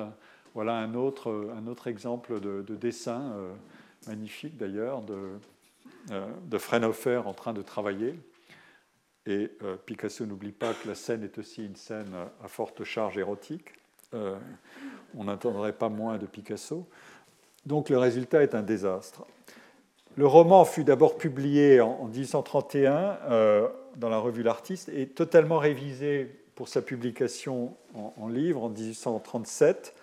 Voilà 0.53 0.77
un 0.77 0.93
autre, 0.93 1.51
un 1.57 1.67
autre 1.67 1.87
exemple 1.87 2.39
de, 2.39 2.61
de 2.61 2.75
dessin, 2.75 3.33
magnifique 4.07 4.57
d'ailleurs, 4.57 5.01
de, 5.01 5.39
euh, 6.11 6.27
de 6.47 6.57
Fraunhofer 6.57 7.25
en 7.27 7.33
train 7.33 7.53
de 7.53 7.61
travailler. 7.61 8.19
Et 9.25 9.51
euh, 9.63 9.77
Picasso 9.77 10.25
n'oublie 10.25 10.51
pas 10.51 10.73
que 10.73 10.87
la 10.87 10.95
scène 10.95 11.23
est 11.23 11.37
aussi 11.37 11.65
une 11.65 11.77
scène 11.77 12.13
à 12.43 12.47
forte 12.49 12.83
charge 12.83 13.17
érotique. 13.17 13.73
Euh, 14.13 14.37
on 15.15 15.23
n'entendrait 15.23 15.71
pas 15.71 15.87
moins 15.87 16.17
de 16.17 16.25
Picasso. 16.25 16.89
Donc 17.65 17.89
le 17.89 17.97
résultat 17.97 18.43
est 18.43 18.55
un 18.55 18.61
désastre. 18.61 19.25
Le 20.15 20.27
roman 20.27 20.63
fut 20.65 20.83
d'abord 20.83 21.17
publié 21.17 21.81
en 21.81 22.05
1831 22.05 23.17
euh, 23.29 23.67
dans 23.95 24.09
la 24.09 24.19
revue 24.19 24.43
L'Artiste 24.43 24.89
et 24.89 25.07
totalement 25.07 25.57
révisé 25.57 26.29
pour 26.55 26.67
sa 26.67 26.81
publication 26.81 27.75
en, 27.95 28.27
livre 28.27 28.63
en 28.63 28.69
1837. 28.69 29.95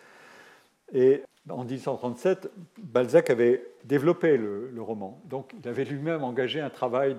Et 0.93 1.23
en 1.49 1.65
1837, 1.65 2.51
Balzac 2.79 3.31
avait 3.31 3.65
développé 3.85 4.37
le, 4.37 4.73
roman. 4.79 5.21
Donc 5.27 5.53
il 5.63 5.69
avait 5.69 5.85
lui-même 5.85 6.25
engagé 6.25 6.61
un 6.61 6.71
travail 6.71 7.17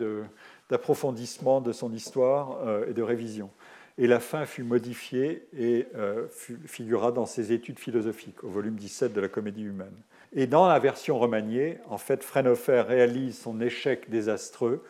d'approfondissement 0.69 1.61
de, 1.61 1.72
son 1.72 1.93
histoire 1.93 2.59
euh, 2.65 2.89
et 2.89 2.93
de 2.93 3.01
révision. 3.01 3.49
Et 3.97 4.07
la 4.07 4.19
fin 4.19 4.45
fut 4.45 4.63
modifiée 4.63 5.47
et 5.57 5.88
euh, 5.95 6.27
figura 6.65 7.11
dans 7.11 7.26
ses 7.26 7.53
études 7.53 7.80
philosophiques, 7.80 8.43
au 8.43 8.49
volume 8.49 8.76
17 8.76 9.13
de 9.13 9.22
la 9.22 9.27
Comédie 9.27 9.63
humaine. 9.63 9.95
Et 10.34 10.48
dans 10.48 10.68
la 10.68 10.80
version 10.80 11.20
remaniée, 11.20 11.80
en 11.90 11.98
fait, 11.98 12.24
Frénofer 12.24 12.82
réalise 12.82 13.40
son 13.40 13.60
échec 13.60 14.10
désastreux, 14.10 14.84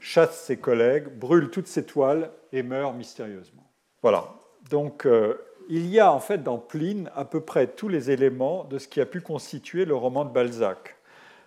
chasse 0.00 0.44
ses 0.44 0.56
collègues, 0.56 1.08
brûle 1.08 1.50
toutes 1.50 1.68
ses 1.68 1.84
toiles 1.84 2.30
et 2.52 2.62
meurt 2.62 2.96
mystérieusement. 2.96 3.68
Voilà. 4.02 4.34
Donc, 4.70 5.06
euh, 5.06 5.34
il 5.68 5.86
y 5.86 6.00
a 6.00 6.12
en 6.12 6.18
fait 6.18 6.42
dans 6.42 6.58
Pline 6.58 7.10
à 7.14 7.24
peu 7.24 7.40
près 7.40 7.66
tous 7.66 7.88
les 7.88 8.10
éléments 8.10 8.64
de 8.64 8.78
ce 8.78 8.88
qui 8.88 9.00
a 9.00 9.06
pu 9.06 9.20
constituer 9.20 9.84
le 9.84 9.94
roman 9.94 10.24
de 10.24 10.32
Balzac. 10.32 10.96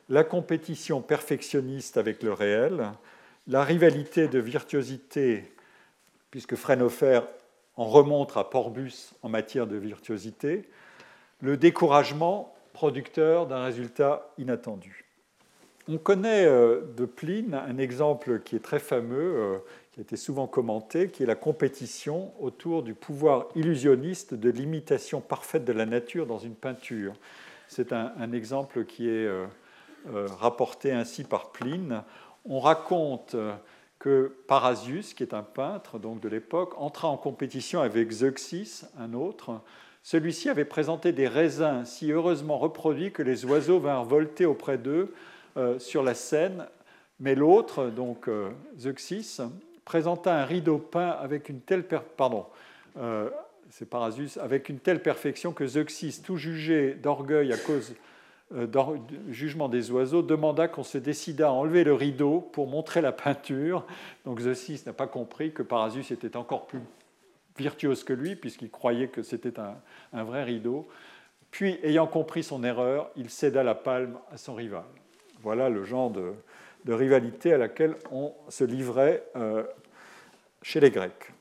La 0.09 0.23
compétition 0.23 1.01
perfectionniste 1.01 1.97
avec 1.97 2.21
le 2.23 2.31
réel, 2.31 2.91
la 3.47 3.63
rivalité 3.63 4.27
de 4.27 4.39
virtuosité, 4.39 5.53
puisque 6.29 6.55
Frénofer 6.55 7.21
en 7.75 7.85
remonte 7.85 8.37
à 8.37 8.43
Porbus 8.43 9.13
en 9.23 9.29
matière 9.29 9.67
de 9.67 9.77
virtuosité, 9.77 10.69
le 11.41 11.57
découragement 11.57 12.53
producteur 12.73 13.47
d'un 13.47 13.63
résultat 13.63 14.31
inattendu. 14.37 15.05
On 15.87 15.97
connaît 15.97 16.45
euh, 16.45 16.81
de 16.95 17.05
Pline 17.05 17.55
un 17.55 17.77
exemple 17.77 18.41
qui 18.41 18.55
est 18.55 18.59
très 18.59 18.79
fameux, 18.79 19.35
euh, 19.37 19.57
qui 19.91 19.99
a 19.99 20.03
été 20.03 20.15
souvent 20.15 20.47
commenté, 20.47 21.09
qui 21.09 21.23
est 21.23 21.25
la 21.25 21.35
compétition 21.35 22.31
autour 22.39 22.83
du 22.83 22.93
pouvoir 22.93 23.47
illusionniste 23.55 24.33
de 24.33 24.49
l'imitation 24.49 25.21
parfaite 25.21 25.65
de 25.65 25.73
la 25.73 25.85
nature 25.85 26.27
dans 26.27 26.37
une 26.37 26.55
peinture. 26.55 27.13
C'est 27.67 27.93
un, 27.93 28.31
exemple 28.33 28.85
qui 28.85 29.07
est 29.07 29.25
euh, 29.25 29.47
rapporté 30.39 30.91
ainsi 30.91 31.23
par 31.23 31.51
Pline. 31.51 32.03
On 32.45 32.59
raconte 32.59 33.35
que 33.97 34.35
Parasius, 34.47 35.13
qui 35.13 35.23
est 35.23 35.33
un 35.33 35.43
peintre 35.43 35.99
donc 35.99 36.19
de 36.21 36.27
l'époque, 36.27 36.73
entra 36.77 37.07
en 37.07 37.17
compétition 37.17 37.81
avec 37.81 38.11
Zeuxis, 38.11 38.83
un 38.99 39.13
autre, 39.13 39.61
celui-ci 40.03 40.49
avait 40.49 40.65
présenté 40.65 41.11
des 41.11 41.27
raisins 41.27 41.83
si 41.85 42.11
heureusement 42.11 42.57
reproduits 42.57 43.11
que 43.11 43.21
les 43.21 43.45
oiseaux 43.45 43.79
vinrent 43.79 44.05
volter 44.05 44.45
auprès 44.45 44.77
d'eux 44.77 45.13
euh, 45.57 45.77
sur 45.79 46.01
la 46.01 46.15
scène, 46.15 46.65
mais 47.19 47.35
l'autre, 47.35 47.87
donc 47.87 48.27
euh, 48.27 48.49
Zeuxis, 48.79 49.37
présenta 49.85 50.41
un 50.41 50.45
rideau 50.45 50.79
peint 50.79 51.09
avec 51.09 51.49
une 51.49 51.59
telle 51.59 51.83
pardon, 51.83 52.45
euh, 52.97 53.29
c'est 53.69 53.87
Parasus, 53.87 54.37
avec 54.37 54.69
une 54.69 54.79
telle 54.79 55.01
perfection 55.01 55.53
que 55.53 55.67
Zeuxis, 55.67 56.21
tout 56.23 56.35
jugé 56.35 56.95
d'orgueil 56.95 57.53
à 57.53 57.57
cause 57.57 57.93
du 58.51 59.33
jugement 59.33 59.69
des 59.69 59.91
oiseaux, 59.91 60.21
demanda 60.21 60.67
qu'on 60.67 60.83
se 60.83 60.97
décidât 60.97 61.47
à 61.47 61.51
enlever 61.51 61.85
le 61.85 61.93
rideau 61.93 62.41
pour 62.51 62.67
montrer 62.67 62.99
la 62.99 63.13
peinture. 63.13 63.85
Donc 64.25 64.41
Zeuxis 64.41 64.83
n'a 64.85 64.91
pas 64.91 65.07
compris 65.07 65.53
que 65.53 65.63
Parasus 65.63 66.11
était 66.11 66.35
encore 66.35 66.65
plus 66.67 66.81
virtuose 67.61 68.03
que 68.03 68.13
lui, 68.13 68.35
puisqu'il 68.35 68.69
croyait 68.69 69.07
que 69.07 69.21
c'était 69.21 69.53
un, 69.59 70.23
vrai 70.23 70.43
rideau. 70.43 70.87
Puis, 71.51 71.79
ayant 71.83 72.07
compris 72.07 72.43
son 72.43 72.63
erreur, 72.63 73.09
il 73.15 73.29
céda 73.29 73.63
la 73.63 73.75
palme 73.75 74.17
à 74.31 74.37
son 74.37 74.55
rival. 74.55 74.83
Voilà 75.41 75.69
le 75.69 75.83
genre 75.83 76.11
de, 76.11 76.33
rivalité 76.87 77.53
à 77.53 77.57
laquelle 77.57 77.95
on 78.11 78.33
se 78.49 78.63
livrait 78.63 79.23
euh, 79.35 79.63
chez 80.61 80.79
les 80.79 80.91
Grecs. 80.91 81.31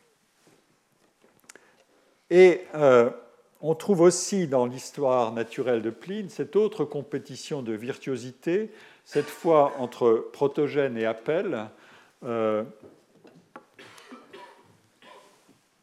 Et 2.30 2.62
euh, 2.74 3.10
on 3.60 3.74
trouve 3.74 4.00
aussi 4.00 4.46
dans 4.46 4.66
l'histoire 4.66 5.32
naturelle 5.32 5.82
de 5.82 5.90
Pline 5.90 6.28
cette 6.28 6.56
autre 6.56 6.84
compétition 6.84 7.62
de 7.62 7.72
virtuosité, 7.72 8.70
cette 9.04 9.26
fois 9.26 9.74
entre 9.78 10.30
Protogène 10.32 10.96
et 10.96 11.04
Appel. 11.04 11.66
Euh, 12.24 12.62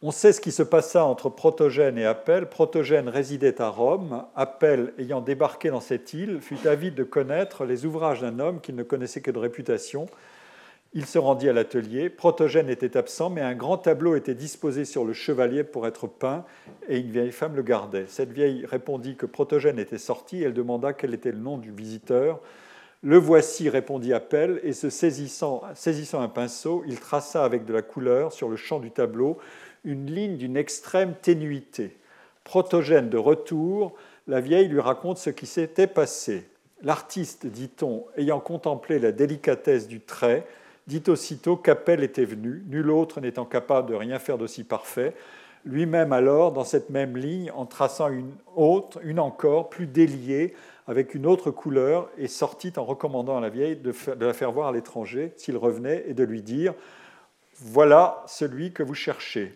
on 0.03 0.11
sait 0.11 0.31
ce 0.31 0.41
qui 0.41 0.51
se 0.51 0.61
passa 0.61 1.05
entre 1.05 1.29
Protogène 1.29 1.97
et 1.97 2.05
Appel. 2.05 2.47
Protogène 2.47 3.09
résidait 3.09 3.59
à 3.59 3.69
Rome. 3.69 4.25
Appel, 4.35 4.93
ayant 4.99 5.21
débarqué 5.21 5.71
dans 5.71 5.79
cette 5.79 6.13
île, 6.13 6.39
fut 6.39 6.67
avide 6.67 6.93
de 6.93 7.03
connaître 7.03 7.65
les 7.65 7.85
ouvrages 7.85 8.21
d'un 8.21 8.37
homme 8.39 8.61
qu'il 8.61 8.75
ne 8.75 8.83
connaissait 8.83 9.21
que 9.21 9.31
de 9.31 9.39
réputation. 9.39 10.05
Il 10.93 11.07
se 11.07 11.17
rendit 11.17 11.49
à 11.49 11.53
l'atelier. 11.53 12.09
Protogène 12.09 12.69
était 12.69 12.95
absent, 12.95 13.31
mais 13.31 13.41
un 13.41 13.55
grand 13.55 13.79
tableau 13.79 14.15
était 14.15 14.35
disposé 14.35 14.85
sur 14.85 15.03
le 15.03 15.13
chevalier 15.13 15.63
pour 15.63 15.87
être 15.87 16.05
peint, 16.05 16.45
et 16.87 16.99
une 16.99 17.09
vieille 17.09 17.31
femme 17.31 17.55
le 17.55 17.63
gardait. 17.63 18.05
Cette 18.07 18.31
vieille 18.31 18.67
répondit 18.67 19.15
que 19.15 19.25
Protogène 19.25 19.79
était 19.79 19.97
sorti. 19.97 20.43
Elle 20.43 20.53
demanda 20.53 20.93
quel 20.93 21.15
était 21.15 21.31
le 21.31 21.39
nom 21.39 21.57
du 21.57 21.71
visiteur. 21.71 22.39
Le 23.03 23.17
voici, 23.17 23.69
répondit 23.69 24.13
Appel, 24.13 24.59
et 24.63 24.73
se 24.73 24.89
saisissant, 24.89 25.61
saisissant 25.75 26.21
un 26.21 26.29
pinceau, 26.29 26.83
il 26.87 26.99
traça 26.99 27.43
avec 27.43 27.65
de 27.65 27.73
la 27.73 27.83
couleur 27.83 28.31
sur 28.31 28.49
le 28.49 28.55
champ 28.55 28.79
du 28.79 28.91
tableau 28.91 29.37
une 29.87 30.11
ligne 30.11 30.35
d'une 30.35 30.57
extrême 30.57 31.15
ténuité. 31.21 31.97
Protogène 32.43 33.09
de 33.09 33.17
retour, 33.17 33.93
la 34.27 34.41
vieille 34.41 34.67
lui 34.67 34.81
raconte 34.81 35.17
ce 35.17 35.29
qui 35.29 35.45
s'était 35.45 35.87
passé. 35.87 36.45
L'artiste, 36.83 37.47
dit-on, 37.47 38.05
ayant 38.17 38.41
contemplé 38.41 38.99
la 38.99 39.13
délicatesse 39.13 39.87
du 39.87 40.01
trait, 40.01 40.45
dit 40.87 41.03
aussitôt 41.07 41.55
qu'Appel 41.55 42.03
était 42.03 42.25
venu, 42.25 42.63
nul 42.67 42.91
autre 42.91 43.21
n'étant 43.21 43.45
capable 43.45 43.89
de 43.89 43.95
rien 43.95 44.19
faire 44.19 44.37
d'aussi 44.37 44.65
parfait. 44.65 45.15
Lui-même 45.65 46.11
alors, 46.11 46.51
dans 46.51 46.65
cette 46.65 46.89
même 46.89 47.15
ligne, 47.15 47.49
en 47.51 47.65
traçant 47.65 48.09
une 48.09 48.31
autre, 48.55 48.99
une 49.03 49.19
encore, 49.19 49.69
plus 49.69 49.87
déliée, 49.87 50.53
avec 50.85 51.15
une 51.15 51.25
autre 51.25 51.49
couleur, 51.49 52.09
et 52.17 52.27
sortit 52.27 52.73
en 52.75 52.83
recommandant 52.83 53.37
à 53.37 53.41
la 53.41 53.49
vieille 53.49 53.77
de, 53.77 53.93
la 54.19 54.33
faire 54.33 54.51
voir 54.51 54.67
à 54.67 54.71
l'étranger 54.73 55.33
s'il 55.37 55.55
revenait 55.55 56.03
et 56.07 56.13
de 56.13 56.23
lui 56.23 56.41
dire 56.41 56.73
Voilà 57.55 58.23
celui 58.27 58.73
que 58.73 58.83
vous 58.83 58.93
cherchez. 58.93 59.53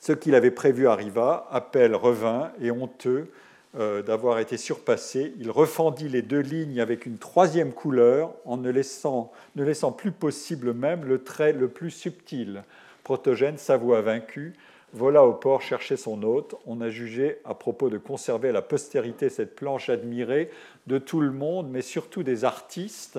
Ce 0.00 0.12
qu'il 0.12 0.34
avait 0.34 0.50
prévu 0.50 0.86
arriva, 0.86 1.48
Appel 1.50 1.94
revint, 1.94 2.52
et 2.60 2.70
honteux 2.70 3.30
euh, 3.78 4.02
d'avoir 4.02 4.38
été 4.38 4.56
surpassé, 4.56 5.34
il 5.38 5.50
refendit 5.50 6.08
les 6.08 6.22
deux 6.22 6.40
lignes 6.40 6.80
avec 6.80 7.04
une 7.04 7.18
troisième 7.18 7.72
couleur, 7.72 8.32
en 8.44 8.56
ne 8.56 8.70
laissant, 8.70 9.32
ne 9.56 9.64
laissant 9.64 9.92
plus 9.92 10.12
possible 10.12 10.72
même 10.72 11.04
le 11.04 11.22
trait 11.22 11.52
le 11.52 11.68
plus 11.68 11.90
subtil. 11.90 12.62
Protogène 13.04 13.58
s'avoua 13.58 14.00
vaincu, 14.00 14.54
vola 14.92 15.24
au 15.24 15.32
port 15.32 15.62
chercher 15.62 15.96
son 15.96 16.22
hôte. 16.22 16.54
On 16.66 16.80
a 16.80 16.90
jugé 16.90 17.40
à 17.44 17.54
propos 17.54 17.90
de 17.90 17.98
conserver 17.98 18.50
à 18.50 18.52
la 18.52 18.62
postérité 18.62 19.28
cette 19.28 19.54
planche 19.54 19.90
admirée 19.90 20.50
de 20.86 20.98
tout 20.98 21.20
le 21.20 21.32
monde, 21.32 21.68
mais 21.70 21.82
surtout 21.82 22.22
des 22.22 22.44
artistes. 22.44 23.18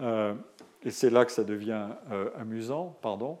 Euh, 0.00 0.34
et 0.84 0.90
c'est 0.90 1.10
là 1.10 1.24
que 1.24 1.32
ça 1.32 1.44
devient 1.44 1.86
euh, 2.12 2.28
amusant, 2.38 2.96
pardon. 3.02 3.38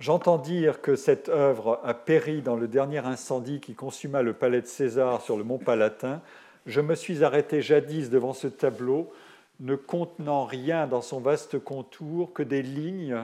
J'entends 0.00 0.38
dire 0.38 0.80
que 0.80 0.96
cette 0.96 1.28
œuvre 1.28 1.78
a 1.84 1.92
péri 1.92 2.40
dans 2.40 2.56
le 2.56 2.68
dernier 2.68 3.04
incendie 3.04 3.60
qui 3.60 3.74
consuma 3.74 4.22
le 4.22 4.32
palais 4.32 4.62
de 4.62 4.66
César 4.66 5.20
sur 5.20 5.36
le 5.36 5.44
mont 5.44 5.58
Palatin. 5.58 6.22
Je 6.64 6.80
me 6.80 6.94
suis 6.94 7.22
arrêté 7.22 7.60
jadis 7.60 8.08
devant 8.08 8.32
ce 8.32 8.46
tableau, 8.46 9.12
ne 9.60 9.76
contenant 9.76 10.46
rien 10.46 10.86
dans 10.86 11.02
son 11.02 11.20
vaste 11.20 11.58
contour 11.58 12.32
que 12.32 12.42
des 12.42 12.62
lignes 12.62 13.18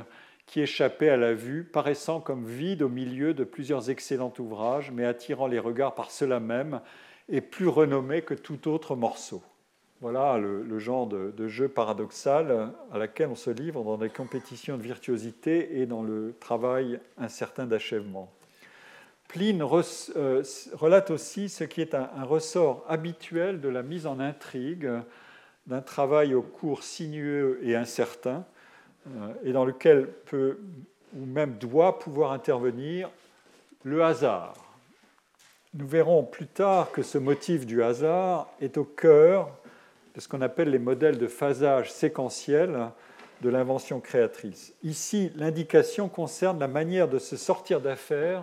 qui 0.44 0.60
échappaient 0.60 1.08
à 1.08 1.16
la 1.16 1.32
vue, 1.32 1.64
paraissant 1.64 2.20
comme 2.20 2.44
vides 2.44 2.82
au 2.82 2.90
milieu 2.90 3.32
de 3.32 3.44
plusieurs 3.44 3.88
excellents 3.88 4.34
ouvrages, 4.38 4.90
mais 4.90 5.06
attirant 5.06 5.46
les 5.46 5.58
regards 5.58 5.94
par 5.94 6.10
cela 6.10 6.40
même, 6.40 6.82
et 7.30 7.40
plus 7.40 7.68
renommés 7.68 8.20
que 8.20 8.34
tout 8.34 8.68
autre 8.68 8.96
morceau. 8.96 9.42
Voilà 10.02 10.36
le, 10.36 10.78
genre 10.78 11.06
de, 11.06 11.48
jeu 11.48 11.68
paradoxal 11.68 12.70
à 12.92 12.98
laquelle 12.98 13.30
on 13.30 13.34
se 13.34 13.48
livre 13.48 13.82
dans 13.82 13.96
des 13.96 14.10
compétitions 14.10 14.76
de 14.76 14.82
virtuosité 14.82 15.80
et 15.80 15.86
dans 15.86 16.02
le 16.02 16.34
travail 16.38 17.00
incertain 17.16 17.64
d'achèvement. 17.64 18.30
Pline 19.28 19.62
euh, 19.62 20.42
relate 20.74 21.10
aussi 21.10 21.48
ce 21.48 21.64
qui 21.64 21.80
est 21.80 21.94
un, 21.94 22.08
ressort 22.24 22.84
habituel 22.88 23.60
de 23.60 23.70
la 23.70 23.82
mise 23.82 24.06
en 24.06 24.20
intrigue 24.20 24.88
d'un 25.66 25.80
travail 25.80 26.34
au 26.34 26.42
cours 26.42 26.82
sinueux 26.82 27.58
et 27.62 27.74
incertain, 27.74 28.44
euh, 29.08 29.32
et 29.44 29.52
dans 29.52 29.64
lequel 29.64 30.08
peut 30.26 30.58
ou 31.16 31.24
même 31.24 31.54
doit 31.54 31.98
pouvoir 31.98 32.32
intervenir 32.32 33.10
le 33.82 34.04
hasard. 34.04 34.54
Nous 35.74 35.86
verrons 35.86 36.22
plus 36.22 36.46
tard 36.46 36.92
que 36.92 37.02
ce 37.02 37.16
motif 37.16 37.64
du 37.64 37.82
hasard 37.82 38.50
est 38.60 38.76
au 38.76 38.84
cœur 38.84 39.50
de 40.16 40.20
ce 40.20 40.28
qu'on 40.28 40.40
appelle 40.40 40.70
les 40.70 40.78
modèles 40.78 41.18
de 41.18 41.28
phasage 41.28 41.92
séquentiel 41.92 42.88
de 43.42 43.50
l'invention 43.50 44.00
créatrice. 44.00 44.72
Ici, 44.82 45.30
l'indication 45.36 46.08
concerne 46.08 46.58
la 46.58 46.68
manière 46.68 47.06
de 47.06 47.18
se 47.18 47.36
sortir 47.36 47.82
d'affaire 47.82 48.42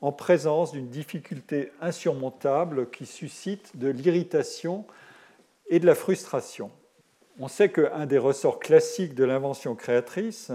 en 0.00 0.10
présence 0.10 0.72
d'une 0.72 0.88
difficulté 0.88 1.70
insurmontable 1.82 2.88
qui 2.88 3.04
suscite 3.04 3.76
de 3.76 3.88
l'irritation 3.88 4.86
et 5.68 5.80
de 5.80 5.86
la 5.86 5.94
frustration. 5.94 6.70
On 7.38 7.46
sait 7.46 7.68
qu'un 7.68 8.06
des 8.06 8.18
ressorts 8.18 8.58
classiques 8.58 9.14
de 9.14 9.24
l'invention 9.24 9.74
créatrice, 9.74 10.50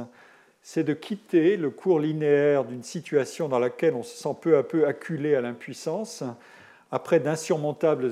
c'est 0.63 0.83
de 0.83 0.93
quitter 0.93 1.55
le 1.55 1.69
cours 1.69 1.99
linéaire 1.99 2.65
d'une 2.65 2.83
situation 2.83 3.47
dans 3.47 3.59
laquelle 3.59 3.93
on 3.93 4.03
se 4.03 4.17
sent 4.17 4.35
peu 4.41 4.57
à 4.57 4.63
peu 4.63 4.87
acculé 4.87 5.35
à 5.35 5.41
l'impuissance, 5.41 6.23
après 6.91 7.19
d'insurmontables 7.19 8.11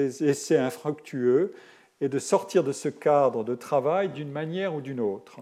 essais 0.00 0.58
infructueux, 0.58 1.54
et 2.00 2.08
de 2.08 2.18
sortir 2.18 2.62
de 2.64 2.72
ce 2.72 2.88
cadre 2.88 3.44
de 3.44 3.54
travail 3.54 4.10
d'une 4.10 4.30
manière 4.30 4.74
ou 4.74 4.80
d'une 4.80 5.00
autre. 5.00 5.40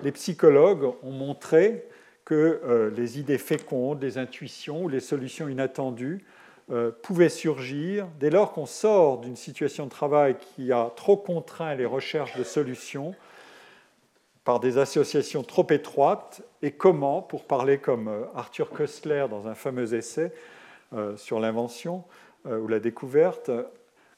Les 0.00 0.12
psychologues 0.12 0.92
ont 1.02 1.10
montré 1.10 1.84
que 2.24 2.60
euh, 2.64 2.90
les 2.94 3.18
idées 3.18 3.38
fécondes, 3.38 4.02
les 4.02 4.18
intuitions 4.18 4.84
ou 4.84 4.88
les 4.88 5.00
solutions 5.00 5.48
inattendues 5.48 6.24
euh, 6.70 6.92
pouvaient 7.02 7.30
surgir 7.30 8.06
dès 8.20 8.30
lors 8.30 8.52
qu'on 8.52 8.66
sort 8.66 9.18
d'une 9.18 9.34
situation 9.34 9.86
de 9.86 9.90
travail 9.90 10.36
qui 10.36 10.70
a 10.70 10.92
trop 10.94 11.16
contraint 11.16 11.74
les 11.74 11.86
recherches 11.86 12.36
de 12.36 12.44
solutions 12.44 13.14
par 14.44 14.60
des 14.60 14.78
associations 14.78 15.42
trop 15.42 15.66
étroites 15.70 16.42
et 16.62 16.72
comment, 16.72 17.22
pour 17.22 17.44
parler 17.44 17.78
comme 17.78 18.08
euh, 18.08 18.24
Arthur 18.34 18.68
Koestler 18.70 19.26
dans 19.30 19.48
un 19.48 19.54
fameux 19.54 19.94
essai 19.94 20.32
sur 21.16 21.38
l'invention 21.38 22.02
ou 22.46 22.66
la 22.66 22.80
découverte, 22.80 23.50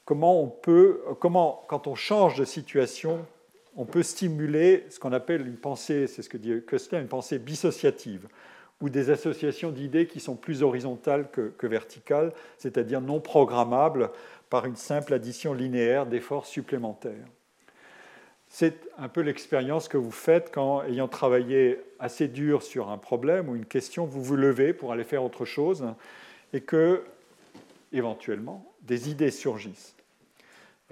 comment 0.05 0.43
on 0.43 0.49
peut, 0.49 1.03
comment, 1.21 1.65
quand 1.69 1.87
on 1.87 1.95
change 1.95 2.39
de 2.39 2.45
situation, 2.45 3.25
on 3.77 3.85
peut 3.85 4.03
stimuler 4.03 4.85
ce 4.91 4.99
qu'on 4.99 5.13
appelle 5.13 5.47
une 5.47 5.57
pensée, 5.57 6.07
c'est 6.07 6.23
ce 6.23 6.29
que 6.29 6.37
dit 6.37 6.63
Koestler, 6.67 7.01
une 7.01 7.09
pensée 7.09 7.39
dissociative, 7.39 8.27
ou 8.81 8.89
des 8.89 9.11
associations 9.11 9.71
d'idées 9.71 10.07
qui 10.07 10.21
sont 10.21 10.37
plus 10.37 10.63
horizontales 10.63 11.31
que, 11.31 11.67
verticales, 11.67 12.33
c'est-à-dire 12.57 13.01
non 13.01 13.21
programmables 13.21 14.11
par 14.49 14.67
une 14.67 14.77
simple 14.77 15.15
addition 15.15 15.53
linéaire 15.53 16.07
d'efforts 16.07 16.47
supplémentaires. 16.47 17.27
C'est 18.49 18.81
un 18.99 19.09
peu 19.09 19.21
l'expérience 19.21 19.87
que 19.87 19.97
vous 19.97 20.11
faites 20.11 20.51
quand, 20.53 20.83
ayant 20.83 21.07
travaillé 21.07 21.81
assez 22.01 22.27
dur 22.27 22.63
sur 22.63 22.91
un 22.91 22.99
problème 22.99 23.49
ou 23.49 23.55
une 23.55 23.67
question, 23.67 24.07
vous 24.07 24.23
vous 24.23 24.35
levez 24.35 24.73
pour 24.73 24.93
aller 24.93 25.05
faire 25.05 25.23
autre 25.23 25.45
chose 25.45 25.87
et 26.53 26.61
que, 26.61 27.05
éventuellement, 27.93 28.70
des 28.83 29.11
idées 29.11 29.31
surgissent. 29.31 29.95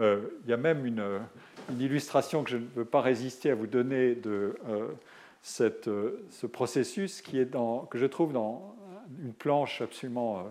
Euh, 0.00 0.20
il 0.44 0.50
y 0.50 0.52
a 0.52 0.56
même 0.56 0.86
une, 0.86 1.02
illustration 1.78 2.44
que 2.44 2.50
je 2.50 2.56
ne 2.56 2.66
veux 2.76 2.86
pas 2.86 3.02
résister 3.02 3.50
à 3.50 3.54
vous 3.54 3.66
donner 3.66 4.14
de 4.14 4.56
euh, 4.70 4.88
euh, 5.60 6.10
ce 6.30 6.46
processus 6.46 7.20
qui 7.20 7.38
est 7.38 7.54
que 7.90 7.98
je 7.98 8.06
trouve 8.06 8.32
dans 8.32 8.74
une 9.22 9.34
planche 9.34 9.82
absolument 9.82 10.50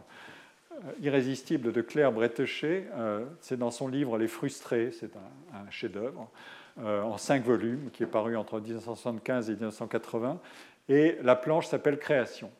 irrésistible 1.01 1.71
de 1.71 1.81
Claire 1.81 2.11
Bretéché. 2.11 2.85
c'est 3.41 3.57
dans 3.57 3.71
son 3.71 3.87
livre 3.87 4.17
Les 4.19 4.27
Frustrés, 4.27 4.91
c'est 4.91 5.11
un, 5.15 5.69
chef-d'œuvre 5.71 6.29
en 6.77 7.17
cinq 7.17 7.43
volumes 7.43 7.89
qui 7.91 8.03
est 8.03 8.07
paru 8.07 8.37
entre 8.37 8.59
1975 8.59 9.49
et 9.49 9.53
1980. 9.53 10.39
Et 10.89 11.17
la 11.23 11.35
planche 11.35 11.67
s'appelle 11.67 11.97
Création. 11.97 12.51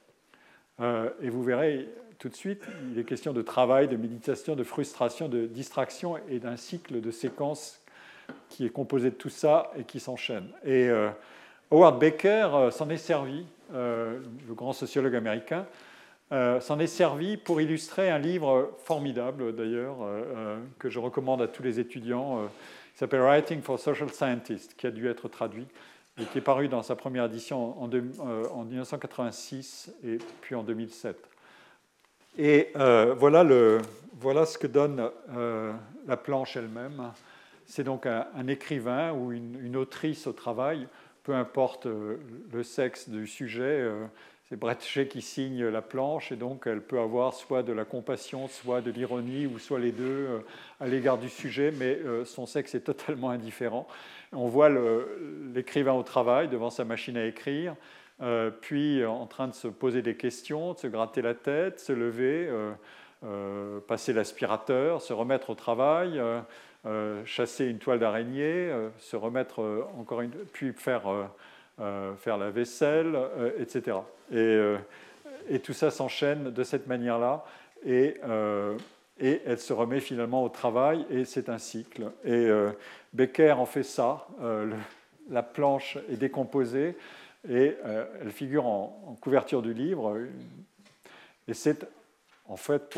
et 0.80 1.30
vous 1.30 1.44
verrez, 1.44 1.90
tout 2.20 2.30
de 2.30 2.36
suite, 2.36 2.64
il 2.92 3.00
est 3.00 3.04
question 3.04 3.34
de 3.34 3.42
travail, 3.42 3.88
de 3.88 3.96
méditation, 3.96 4.56
de 4.56 4.64
frustration, 4.64 5.30
de 5.30 5.46
distraction 5.46 6.18
et 6.30 6.40
d'un 6.40 6.58
cycle 6.58 7.00
de 7.00 7.12
séquences 7.12 7.82
qui 8.50 8.66
est 8.66 8.70
composé 8.70 9.12
de 9.12 9.16
tout 9.16 9.30
ça 9.30 9.72
et 9.78 9.84
qui 9.84 10.00
s'enchaîne. 10.00 10.50
Et 10.64 10.90
euh, 10.90 11.10
Howard 11.72 12.00
Baker 12.00 12.50
euh, 12.54 12.72
s'en 12.72 12.90
est 12.90 12.98
servi, 12.98 13.46
euh, 13.74 14.20
le 14.48 14.54
grand 14.54 14.74
sociologue 14.74 15.16
américain, 15.16 15.66
s'en 16.30 16.78
est 16.80 16.88
servi 16.88 17.38
pour 17.38 17.62
illustrer 17.62 18.10
un 18.10 18.20
livre 18.20 18.74
formidable 18.80 19.56
d'ailleurs, 19.56 19.96
que 20.78 20.90
je 20.90 21.00
recommande 21.00 21.42
à 21.42 21.48
tous 21.48 21.64
les 21.64 21.80
étudiants, 21.80 22.50
qui 22.92 23.00
s'appelle 23.00 23.22
Writing 23.22 23.62
for 23.62 23.80
Social 23.80 24.10
Scientists, 24.12 24.76
qui 24.76 24.88
a 24.88 24.92
dû 24.92 25.08
être 25.08 25.30
traduit 25.30 25.66
et 26.20 26.26
qui 26.26 26.40
est 26.40 26.42
paru 26.42 26.68
dans 26.68 26.84
sa 26.84 26.98
première 26.98 27.24
édition 27.24 27.82
en, 27.82 27.90
en 27.90 28.64
1986 28.66 29.90
et 30.04 30.18
puis 30.42 30.54
en 30.54 30.64
2007. 30.64 31.16
Et 32.38 32.70
euh, 32.76 33.16
voilà, 33.18 33.44
le, 33.44 33.80
voilà, 34.20 34.46
ce 34.46 34.60
que 34.60 34.68
donne 34.68 35.10
euh, 35.36 35.74
la 36.08 36.18
planche 36.18 36.56
elle-même. 36.56 37.12
C'est 37.66 37.84
donc 37.84 38.06
un, 38.06 38.48
écrivain 38.48 39.12
ou 39.12 39.32
une, 39.32 39.76
autrice 39.76 40.28
au 40.28 40.34
travail, 40.34 40.88
peu 41.24 41.34
importe 41.34 41.88
euh, 41.88 42.18
le 42.54 42.64
sexe 42.64 43.10
du 43.10 43.26
sujet. 43.26 43.90
c'est 44.48 44.56
Brettché 44.56 45.08
qui 45.08 45.22
signe 45.22 45.66
la 45.66 45.82
planche 45.82 46.32
et 46.32 46.36
donc 46.36 46.68
elle 46.68 46.82
peut 46.82 47.00
avoir 47.00 47.34
soit 47.34 47.64
de 47.64 47.74
la 47.74 47.86
compassion, 47.86 48.48
soit 48.48 48.82
de 48.82 48.92
l'ironie 48.92 49.48
ou 49.48 49.58
soit 49.58 49.80
les 49.80 49.92
deux 49.92 50.28
à 50.80 50.88
l'égard 50.88 51.18
du 51.18 51.30
sujet, 51.30 51.74
mais 51.76 52.00
son 52.24 52.46
sexe 52.46 52.76
est 52.76 52.82
totalement 52.82 53.32
indifférent. 53.32 53.88
On 54.32 54.48
voit 54.48 54.70
l'écrivain 55.54 55.94
au 55.94 56.04
travail 56.04 56.48
devant 56.48 56.70
sa 56.70 56.86
machine 56.86 57.18
à 57.18 57.26
écrire 57.26 57.76
euh, 58.22 58.50
puis 58.50 59.02
euh, 59.02 59.10
en 59.10 59.28
train 59.28 59.48
de 59.48 59.54
se 59.54 59.68
poser 59.68 60.02
des 60.02 60.16
questions, 60.16 60.74
de 60.74 60.80
se 60.80 60.88
gratter 60.88 61.22
la 61.22 61.36
tête, 61.36 61.80
se 61.80 61.94
lever, 61.94 62.50
euh, 63.24 63.80
passer 63.88 64.12
l'aspirateur, 64.12 65.02
se 65.02 65.14
remettre 65.14 65.52
au 65.52 65.56
travail, 65.56 66.22
chasser 67.26 67.66
une 67.66 67.80
toile 67.80 68.00
d'araignée, 68.00 68.72
se 68.98 69.16
remettre 69.16 69.88
encore 70.00 70.22
une, 70.22 70.32
puis 70.32 70.72
faire, 70.72 71.04
faire 71.78 72.38
la 72.38 72.50
vaisselle, 72.50 73.18
etc. 73.58 73.98
Et, 74.32 75.60
tout 75.60 75.74
ça 75.74 75.90
s'enchaîne 75.90 76.52
de 76.52 76.64
cette 76.64 76.88
manière-là. 76.88 77.44
Et, 77.86 78.18
et, 79.20 79.42
elle 79.46 79.60
se 79.60 79.74
remet 79.74 80.00
finalement 80.00 80.44
au 80.44 80.50
travail, 80.50 81.06
et 81.10 81.26
c'est 81.26 81.50
un 81.50 81.58
cycle. 81.58 82.12
Et 82.24 82.48
Becker 83.14 83.54
en 83.54 83.66
fait 83.66 83.84
ça. 83.84 84.28
la 85.30 85.44
planche 85.44 85.98
est 86.10 86.18
décomposée 86.18 86.96
et 87.50 87.78
euh, 87.86 88.06
elle 88.22 88.32
figure 88.32 88.66
en, 88.66 89.18
couverture 89.22 89.62
du 89.62 89.74
livre. 89.74 90.18
Et 91.48 91.54
c'est 91.54 91.88
en 92.48 92.58
fait 92.58 92.94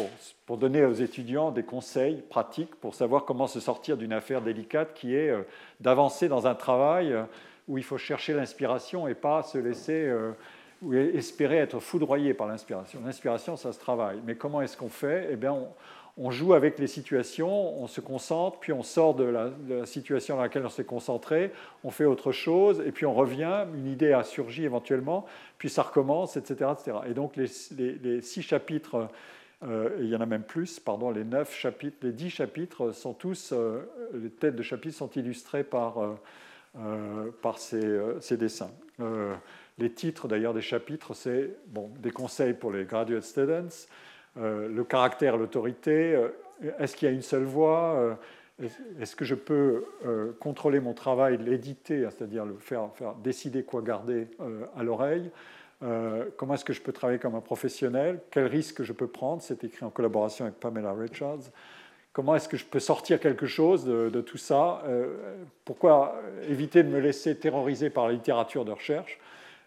pour, 0.45 0.57
donner 0.57 0.85
aux 0.85 0.93
étudiants 0.93 1.51
des 1.51 1.63
conseils 1.63 2.21
pratiques 2.29 2.75
pour 2.75 2.95
savoir 2.95 3.25
comment 3.25 3.47
se 3.47 3.59
sortir 3.59 3.97
d'une 3.97 4.13
affaire 4.13 4.41
délicate 4.41 4.93
qui 4.93 5.15
est 5.15 5.29
euh, 5.29 5.41
d'avancer 5.79 6.27
dans 6.27 6.47
un 6.47 6.55
travail 6.55 7.13
euh, 7.13 7.23
où 7.67 7.77
il 7.77 7.83
faut 7.83 7.97
chercher 7.97 8.33
l'inspiration 8.33 9.07
et 9.07 9.15
pas 9.15 9.43
se 9.43 9.57
laisser 9.59 10.11
ou 10.81 10.95
espérer 10.95 11.57
être 11.57 11.79
foudroyé 11.79 12.33
par 12.33 12.47
l'inspiration. 12.47 12.99
L'inspiration, 13.05 13.57
ça 13.57 13.71
se 13.71 13.79
travaille. 13.79 14.19
Mais 14.25 14.33
comment 14.33 14.63
est-ce 14.63 14.75
qu'on 14.75 14.89
fait? 14.89 15.29
Eh 15.31 15.35
bien, 15.35 15.55
on 16.21 16.31
joue 16.31 16.53
avec 16.53 16.77
les 16.79 16.87
situations, 16.87 17.81
on 17.81 17.87
se 17.87 18.01
concentre, 18.01 18.59
puis 18.59 18.73
on 18.73 18.83
sort 18.83 19.15
de 19.15 19.23
la, 19.23 19.85
situation 19.85 20.35
dans 20.35 20.41
laquelle 20.41 20.65
on 20.65 20.69
s'est 20.69 20.83
concentré, 20.83 21.51
on 21.85 21.91
fait 21.91 22.03
autre 22.03 22.33
chose, 22.33 22.83
et 22.85 22.91
puis 22.91 23.05
on 23.05 23.13
revient, 23.13 23.65
une 23.73 23.87
idée 23.87 24.11
a 24.11 24.23
surgi 24.23 24.65
éventuellement, 24.65 25.25
puis 25.57 25.69
ça 25.69 25.81
recommence, 25.81 26.35
etc. 26.35 26.71
etc. 26.73 26.97
Et 27.09 27.13
donc 27.13 27.37
les, 27.37 28.21
six 28.21 28.41
chapitres, 28.41 29.07
euh, 29.63 29.97
il 29.99 30.07
y 30.07 30.15
en 30.15 30.19
a 30.19 30.25
même 30.25 30.43
plus, 30.43 30.79
pardon, 30.79 31.09
les 31.09 31.23
neuf 31.23 31.55
chapitres, 31.55 31.97
les 32.01 32.11
dix 32.11 32.29
chapitres 32.29 32.91
sont 32.91 33.13
tous, 33.13 33.53
euh, 33.53 33.81
les 34.13 34.29
têtes 34.29 34.57
de 34.57 34.63
chapitres 34.63 34.97
sont 34.97 35.11
illustrées 35.11 35.63
par, 35.63 36.17
euh, 36.77 37.31
par 37.41 37.59
ces, 37.59 37.97
ces, 38.19 38.35
dessins. 38.35 38.71
les 39.77 39.91
titres 39.93 40.27
d'ailleurs 40.27 40.53
des 40.53 40.61
chapitres, 40.61 41.13
c'est 41.13 41.55
bon, 41.67 41.89
des 41.99 42.11
conseils 42.11 42.53
pour 42.53 42.73
les 42.73 42.83
graduate 42.83 43.23
students, 43.23 43.87
le 44.35 44.83
caractère, 44.83 45.37
l'autorité, 45.37 46.15
euh, 46.15 46.29
est-ce 46.79 46.95
qu'il 46.95 47.07
y 47.07 47.11
a 47.11 47.13
une 47.13 47.21
seule 47.21 47.43
voix 47.43 47.95
euh, 47.95 48.67
Est-ce 48.99 49.15
que 49.15 49.25
je 49.25 49.35
peux 49.35 49.85
contrôler 50.39 50.79
mon 50.79 50.93
travail, 50.93 51.37
l'éditer, 51.37 52.07
c'est-à-dire 52.09 52.45
le 52.45 52.55
faire, 52.55 52.89
décider 53.23 53.63
quoi 53.63 53.81
garder 53.81 54.27
à 54.75 54.83
l'oreille 54.83 55.31
Comment 56.35 56.55
est-ce 56.55 56.65
que 56.65 56.73
je 56.73 56.81
peux 56.81 56.91
travailler 56.91 57.19
comme 57.19 57.35
un 57.35 57.41
professionnel 57.41 58.19
Quel 58.31 58.47
risque 58.47 58.83
je 58.83 58.91
peux 58.91 59.07
prendre 59.07 59.41
C'est 59.41 59.63
écrit 59.63 59.85
en 59.85 59.89
collaboration 59.89 60.43
avec 60.43 60.59
Pamela 60.59 60.91
Richards. 60.91 61.39
Comment 62.11 62.35
est-ce 62.35 62.49
que 62.49 62.57
je 62.57 62.65
peux 62.65 62.81
sortir 62.81 63.21
quelque 63.21 63.45
chose 63.45 63.85
de, 63.85 64.19
tout 64.19 64.37
ça 64.37 64.83
Pourquoi 65.63 66.21
éviter 66.49 66.83
de 66.83 66.89
me 66.89 66.99
laisser 66.99 67.37
terroriser 67.37 67.89
par 67.89 68.07
la 68.07 68.13
littérature 68.13 68.65
de 68.65 68.71
recherche 68.71 69.21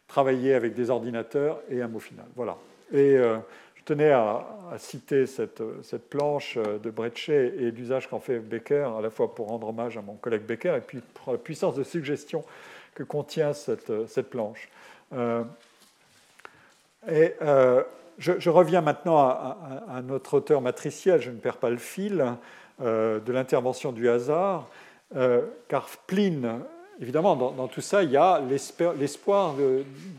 Travailler 0.07 0.53
avec 0.53 0.75
des 0.75 0.91
ordinateurs 0.91 1.63
et 1.71 1.81
un 1.81 1.89
mot 1.89 1.99
final. 2.01 2.27
Voilà. 2.37 2.59
Et 2.93 3.17
je 3.83 3.95
tenais 3.95 4.13
à, 4.13 4.47
citer 4.79 5.27
cette, 5.27 5.61
planche 6.09 6.57
de 6.57 6.91
Brechet 6.91 7.53
et 7.59 7.71
l'usage 7.73 8.09
qu'en 8.09 8.21
fait 8.21 8.39
Becker, 8.39 8.89
à 8.97 9.01
la 9.01 9.11
fois 9.11 9.35
pour 9.35 9.49
rendre 9.49 9.69
hommage 9.69 9.97
à 9.97 10.03
mon 10.03 10.15
collègue 10.15 10.43
Becker 10.43 10.77
et 10.77 10.81
puis 10.81 11.01
pour 11.15 11.33
la 11.33 11.39
puissance 11.39 11.75
de 11.75 11.83
suggestion 11.83 12.45
que 12.95 13.03
contient 13.03 13.53
cette, 13.53 14.31
planche. 14.31 14.69
Euh, 15.13 15.43
et 17.11 17.35
euh, 17.43 17.83
je, 18.19 18.51
reviens 18.51 18.83
maintenant 18.83 19.19
à, 19.19 20.01
notre 20.05 20.35
auteur 20.35 20.61
matriciel, 20.61 21.21
je 21.21 21.31
ne 21.31 21.39
perds 21.39 21.57
pas 21.57 21.71
le 21.71 21.79
fil 21.79 22.25
euh, 22.81 23.19
de 23.19 23.33
l'intervention 23.33 23.91
du 23.91 24.09
hasard, 24.09 24.69
car 25.69 25.89
Pline, 26.07 26.61
évidemment, 27.01 27.35
dans, 27.35 27.51
dans, 27.51 27.69
tout 27.69 27.81
ça, 27.81 28.05
il 28.05 28.13
y 28.13 28.17
a 28.17 28.41
l'espoir 28.97 29.57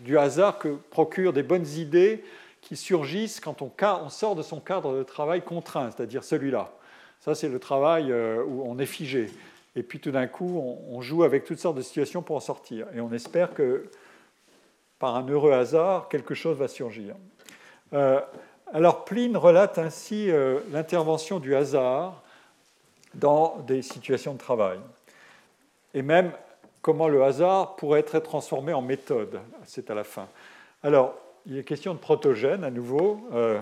du 0.04 0.18
hasard 0.18 0.60
que 0.60 0.76
procurent 0.92 1.34
des 1.34 1.44
bonnes 1.44 1.68
idées 1.68 2.24
qui 2.64 2.76
surgissent 2.78 3.40
quand 3.40 3.62
on, 3.62 4.10
sort 4.10 4.36
de 4.36 4.42
son 4.42 4.60
cadre 4.60 4.98
de 4.98 5.04
travail 5.04 5.42
contraint, 5.42 5.92
c'est-à-dire 5.92 6.24
celui-là. 6.24 6.72
Ça, 7.20 7.36
c'est 7.36 7.50
le 7.50 7.60
travail 7.60 8.12
euh, 8.12 8.44
où 8.44 8.64
on 8.66 8.80
est 8.80 8.86
figé. 8.86 9.30
Et 9.76 9.84
puis 9.84 10.00
tout 10.00 10.12
d'un 10.12 10.28
coup, 10.28 10.62
on, 10.90 11.02
joue 11.02 11.24
avec 11.24 11.46
toutes 11.46 11.60
sortes 11.60 11.78
de 11.78 11.82
situations 11.82 12.22
pour 12.22 12.36
en 12.36 12.40
sortir. 12.40 12.88
Et 12.96 13.02
on 13.02 13.12
espère 13.12 13.54
que, 13.54 13.90
par 15.00 15.16
un 15.16 15.28
heureux 15.28 15.52
hasard, 15.52 16.10
quelque 16.10 16.36
chose 16.36 16.58
va 16.58 16.68
surgir. 16.68 17.16
Euh, 17.94 18.22
alors 18.72 19.04
Pline 19.04 19.36
relate 19.36 19.78
ainsi 19.78 20.30
euh, 20.30 20.60
l'intervention 20.72 21.40
du 21.40 21.56
hasard 21.56 22.22
dans 23.16 23.58
des 23.68 23.82
situations 23.82 24.34
de 24.34 24.40
travail. 24.40 24.80
Et 25.94 26.02
même 26.02 26.32
comment 26.82 27.08
le 27.08 27.24
hasard 27.24 27.76
pourrait 27.76 28.02
être 28.02 28.20
transformé 28.20 28.74
en 28.74 28.82
méthode. 28.82 29.40
C'est 29.66 29.90
à 29.90 29.96
la 29.96 30.04
fin. 30.04 30.28
Alors, 30.84 31.16
il 31.46 31.58
est 31.58 31.64
question 31.64 31.94
de 31.94 32.00
Protogène 32.00 32.64
à 32.64 32.72
nouveau, 32.72 33.20
euh, 33.34 33.60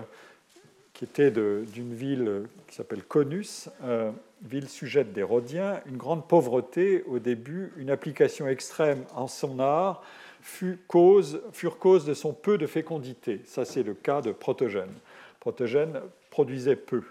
qui 0.92 1.04
était 1.04 1.30
d'une 1.30 1.94
ville 1.94 2.44
qui 2.68 2.76
s'appelle 2.76 3.02
Conus, 3.02 3.68
euh, 3.82 4.10
ville 4.42 4.68
sujette 4.68 5.12
des 5.12 5.22
Rhodiens, 5.22 5.80
une 5.86 5.96
grande 5.96 6.26
pauvreté 6.28 7.02
au 7.06 7.18
début, 7.18 7.72
une 7.76 7.90
application 7.90 8.46
extrême 8.48 9.04
en 9.14 9.26
son 9.26 9.58
art 9.58 10.02
fut 10.40 10.78
cause, 10.88 11.40
furent 11.52 11.78
cause 11.78 12.04
de 12.04 12.14
son 12.14 12.32
peu 12.32 12.58
de 12.58 12.66
fécondité. 12.66 13.40
Ça, 13.46 13.64
c'est 13.64 13.82
le 13.82 13.94
cas 13.94 14.20
de 14.20 14.32
Protogène. 14.32 14.92
Protogène 15.40 16.00
produisait 16.30 16.76
peu, 16.76 17.02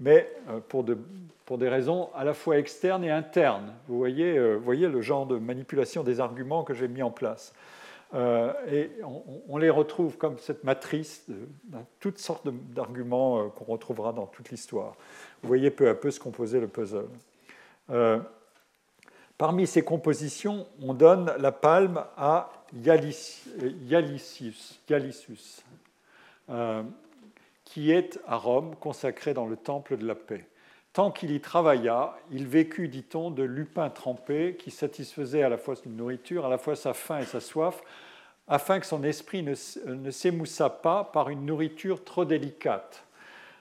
mais 0.00 0.28
euh, 0.48 0.60
pour, 0.68 0.84
de, 0.84 0.98
pour, 1.46 1.58
des 1.58 1.68
raisons 1.68 2.10
à 2.14 2.24
la 2.24 2.34
fois 2.34 2.58
externes 2.58 3.04
et 3.04 3.10
internes. 3.10 3.72
Vous 3.88 3.98
voyez 3.98 4.88
le 4.88 5.00
genre 5.02 5.26
de 5.26 5.36
manipulation 5.36 6.02
des 6.02 6.20
arguments 6.20 6.64
que 6.64 6.74
j'ai 6.74 6.88
mis 6.88 7.02
en 7.02 7.10
place. 7.10 7.52
Euh, 8.12 8.52
et 8.68 8.90
on, 9.48 9.56
les 9.56 9.70
retrouve 9.70 10.16
comme 10.16 10.36
cette 10.38 10.64
matrice 10.64 11.22
de, 11.28 11.36
toutes 12.00 12.18
sortes 12.18 12.48
d'arguments 12.48 13.38
euh, 13.38 13.48
qu'on 13.48 13.66
retrouvera 13.66 14.12
dans 14.12 14.26
toute 14.26 14.50
l'histoire. 14.50 14.96
Vous 15.42 15.48
voyez 15.48 15.70
peu 15.70 15.88
à 15.88 15.94
peu 15.94 16.10
ce 16.10 16.18
composait 16.18 16.58
le 16.58 16.66
puzzle. 16.66 17.06
Euh, 17.90 18.18
parmi 19.38 19.64
ces 19.66 19.82
compositions, 19.82 20.66
on 20.82 20.92
donne 20.92 21.32
la 21.38 21.52
palme 21.52 22.04
à 22.16 22.50
Ialicius, 22.84 24.80
qui 27.64 27.92
est 27.92 28.18
à 28.26 28.36
Rome 28.36 28.74
consacré 28.74 29.34
dans 29.34 29.46
le 29.46 29.56
temple 29.56 29.96
de 29.96 30.06
la 30.06 30.16
paix. 30.16 30.49
Tant 30.92 31.10
qu'il 31.12 31.30
y 31.30 31.40
travailla, 31.40 32.16
il 32.32 32.46
vécut, 32.46 32.88
dit-on, 32.88 33.30
de 33.30 33.44
lupin 33.44 33.90
trempé 33.90 34.56
qui 34.58 34.70
satisfaisait 34.72 35.42
à 35.42 35.48
la 35.48 35.56
fois 35.56 35.74
une 35.86 35.96
nourriture, 35.96 36.46
à 36.46 36.48
la 36.48 36.58
fois 36.58 36.74
sa 36.74 36.94
faim 36.94 37.20
et 37.20 37.24
sa 37.24 37.40
soif, 37.40 37.82
afin 38.48 38.80
que 38.80 38.86
son 38.86 39.04
esprit 39.04 39.44
ne, 39.44 40.10
s'émoussa 40.10 40.68
pas 40.68 41.04
par 41.04 41.28
une 41.28 41.46
nourriture 41.46 42.02
trop 42.02 42.24
délicate. 42.24 43.04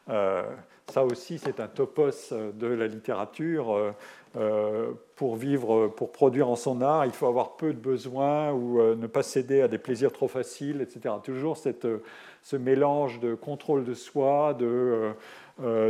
Euh, 0.09 0.43
ça 0.87 1.03
aussi, 1.03 1.37
c'est 1.37 1.59
un 1.59 1.67
topos 1.67 2.33
de 2.33 2.65
la 2.65 2.87
littérature. 2.87 3.93
Euh, 4.37 4.93
pour 5.15 5.35
vivre, 5.35 5.87
pour 5.87 6.11
produire 6.11 6.49
en 6.49 6.55
son 6.55 6.81
art, 6.81 7.03
il 7.07 7.11
faut 7.11 7.25
avoir 7.25 7.55
peu 7.55 7.73
de 7.73 7.79
besoins 7.79 8.51
ou 8.51 8.79
euh, 8.79 8.95
ne 8.95 9.07
pas 9.07 9.23
céder 9.23 9.61
à 9.61 9.67
des 9.67 9.79
plaisirs 9.79 10.11
trop 10.11 10.27
faciles, 10.27 10.81
etc. 10.81 11.15
Toujours 11.23 11.57
cette, 11.57 11.87
ce 12.43 12.55
mélange 12.55 13.19
de 13.19 13.33
contrôle 13.33 13.83
de 13.83 13.95
soi, 13.95 14.53
de 14.53 14.65
euh, 14.67 15.11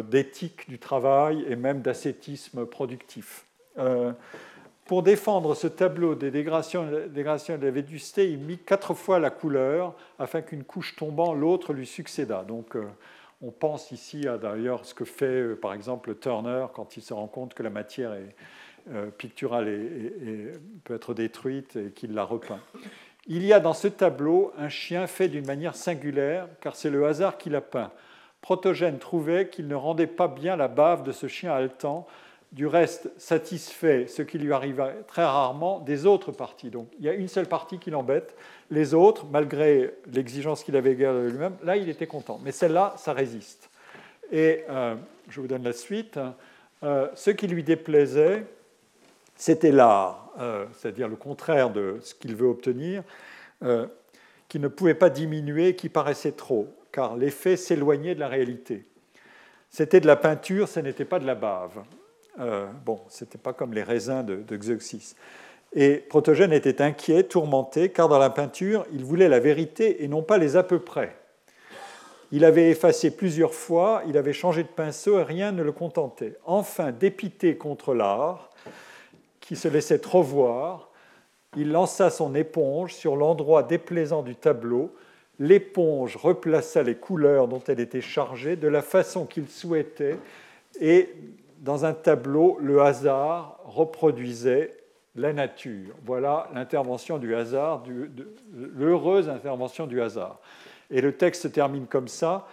d'éthique 0.04 0.70
du 0.70 0.80
travail 0.80 1.46
et 1.48 1.56
même 1.56 1.82
d'ascétisme 1.82 2.66
productif. 2.66 3.46
Euh, 3.78 4.12
pour 4.86 5.04
défendre 5.04 5.54
ce 5.54 5.68
tableau 5.68 6.16
des 6.16 6.32
dégradations, 6.32 6.90
dégradations 7.10 7.58
de 7.58 7.66
la 7.66 7.72
vétusté, 7.72 8.32
il 8.32 8.40
mit 8.40 8.58
quatre 8.58 8.96
fois 8.96 9.20
la 9.20 9.30
couleur 9.30 9.94
afin 10.18 10.42
qu'une 10.42 10.64
couche 10.64 10.96
tombant, 10.96 11.34
l'autre 11.34 11.74
lui 11.74 11.86
succédât. 11.86 12.44
Donc, 12.44 12.76
euh, 12.76 12.88
on 13.42 13.52
pense 13.52 13.92
ici 13.92 14.28
à 14.28 14.38
d'ailleurs 14.38 14.86
ce 14.86 14.94
que 14.94 15.06
fait 15.06 15.56
par 15.56 15.74
exemple 15.74 16.16
Turner 16.16 16.66
quand 16.74 16.98
il 16.98 17.04
se 17.04 17.14
rend 17.14 17.28
compte 17.28 17.54
que 17.54 17.64
la 17.64 17.70
matière 17.70 18.14
picturale 19.18 19.66
peut 20.84 20.96
être 20.96 21.14
détruite 21.14 21.78
et 21.78 21.92
qu'il 21.92 22.14
la 22.14 22.24
repeint. 22.24 22.60
Il 23.28 23.46
y 23.46 23.54
a 23.54 23.60
dans 23.60 23.74
ce 23.74 23.88
tableau 23.88 24.52
un 24.58 24.68
chien 24.68 25.08
fait 25.08 25.30
d'une 25.30 25.46
manière 25.46 25.76
singulière, 25.76 26.48
car 26.60 26.76
c'est 26.76 26.90
le 26.90 27.06
hasard 27.06 27.38
qui 27.38 27.50
l'a 27.50 27.62
peint. 27.62 27.92
Protogène 28.42 29.00
trouvait 29.00 29.50
qu'il 29.50 29.68
ne 29.68 29.76
rendait 29.76 30.08
pas 30.08 30.28
bien 30.28 30.56
la 30.56 30.68
bave 30.68 31.04
de 31.04 31.12
ce 31.12 31.28
chien 31.28 31.52
haletant, 31.52 32.08
du 32.52 32.66
reste 32.66 33.12
satisfait, 33.18 34.08
ce 34.08 34.22
qui 34.24 34.40
lui 34.40 34.54
arrivait 34.54 35.04
très 35.08 35.24
rarement, 35.24 35.80
des 35.80 36.06
autres 36.06 36.32
parties. 36.32 36.70
Donc 36.70 36.88
il 37.00 37.06
y 37.06 37.10
a 37.10 37.14
une 37.14 37.28
seule 37.28 37.46
partie 37.46 37.78
qui 37.78 37.92
l'embête, 37.92 38.36
les 38.72 38.94
autres, 38.94 39.26
malgré 39.32 39.94
l'exigence 40.12 40.64
qu'il 40.64 40.76
avait 40.76 40.96
de 40.96 41.28
lui-même, 41.30 41.56
là 41.64 41.78
il 41.78 41.90
était 41.90 42.08
content. 42.08 42.40
Mais 42.44 42.52
celle-là, 42.52 42.96
ça 42.98 43.14
résiste. 43.14 43.70
Et 44.32 44.64
euh, 44.70 44.96
je 45.30 45.42
vous 45.42 45.48
donne 45.48 45.64
la 45.64 45.74
suite. 45.74 46.20
Euh, 46.84 47.08
ce 47.14 47.30
qui 47.32 47.48
lui 47.48 47.64
déplaisait, 47.64 48.46
c'était 49.36 49.72
l'art, 49.72 50.32
euh, 50.40 50.66
c'est-à-dire 50.74 51.08
le 51.08 51.16
contraire 51.16 51.70
de 51.70 51.98
ce 52.02 52.16
qu'il 52.16 52.36
veut 52.36 52.48
obtenir, 52.48 53.04
qui 54.48 54.58
ne 54.58 54.70
pouvait 54.70 54.94
pas 54.94 55.10
diminuer, 55.10 55.76
qui 55.76 55.90
paraissait 55.90 56.32
trop 56.32 56.74
car 56.92 57.16
l'effet 57.16 57.58
s'éloignait 57.58 58.16
de 58.16 58.20
la 58.20 58.28
réalité. 58.28 58.86
C'était 59.70 60.00
de 60.00 60.08
la 60.08 60.16
peinture, 60.16 60.68
ce 60.68 60.80
n'était 60.80 61.06
pas 61.06 61.20
de 61.20 61.26
la 61.26 61.36
bave. 61.36 61.84
Euh, 62.40 62.68
bon, 62.86 63.02
ce 63.10 63.24
n'était 63.24 63.38
pas 63.38 63.54
comme 63.54 63.74
les 63.74 63.84
raisins 63.84 64.24
de, 64.24 64.38
de 64.38 64.58
Xeuxis. 64.58 65.16
Et 65.74 65.98
Protogène 65.98 66.54
était 66.54 66.82
inquiet, 66.82 67.24
tourmenté, 67.24 67.90
car 67.90 68.08
dans 68.08 68.18
la 68.18 68.32
peinture, 68.32 68.86
il 68.92 69.06
voulait 69.06 69.30
la 69.30 69.40
vérité 69.40 70.04
et 70.04 70.08
non 70.08 70.24
pas 70.24 70.38
les 70.38 70.56
à 70.56 70.64
peu 70.64 70.80
près. 70.80 71.16
Il 72.32 72.46
avait 72.46 72.70
effacé 72.70 73.12
plusieurs 73.12 73.54
fois, 73.54 74.04
il 74.08 74.18
avait 74.18 74.34
changé 74.34 74.64
de 74.64 74.68
pinceau 74.68 75.20
et 75.20 75.24
rien 75.24 75.52
ne 75.52 75.64
le 75.64 75.72
contentait. 75.72 76.38
Enfin, 76.46 76.92
dépité 76.92 77.58
contre 77.58 77.94
l'art, 77.94 78.50
qui 79.40 79.56
se 79.56 79.68
laissait 79.68 80.00
trop 80.00 80.22
voir, 80.22 80.90
il 81.56 81.72
lança 81.72 82.10
son 82.10 82.36
éponge 82.36 82.94
sur 82.94 83.16
l'endroit 83.16 83.64
déplaisant 83.64 84.22
du 84.22 84.36
tableau 84.36 84.94
l'éponge 85.40 86.18
replaça 86.18 86.84
les 86.84 86.96
couleurs 86.96 87.48
dont 87.48 87.64
elle 87.68 87.80
était 87.80 88.02
chargée 88.02 88.56
de 88.56 88.68
la 88.68 88.82
façon 88.82 89.26
qu'il 89.26 89.48
souhaitait 89.48 90.18
et 90.80 91.10
dans 91.60 91.86
un 91.86 91.94
tableau, 91.94 92.58
le 92.62 92.82
hasard 92.82 93.60
reproduisait 93.66 94.78
la 95.16 95.34
nature. 95.34 95.94
Voilà 96.06 96.50
l'intervention 96.54 97.18
du 97.18 97.36
hasard, 97.36 97.84
l'heureuse 98.54 99.28
intervention 99.30 99.88
du 99.88 100.02
hasard. 100.02 100.40
Et 100.90 101.02
le 101.02 101.12
texte 101.14 101.44
se 101.44 101.48
termine 101.48 101.86
comme 101.86 102.08
ça. 102.08 102.48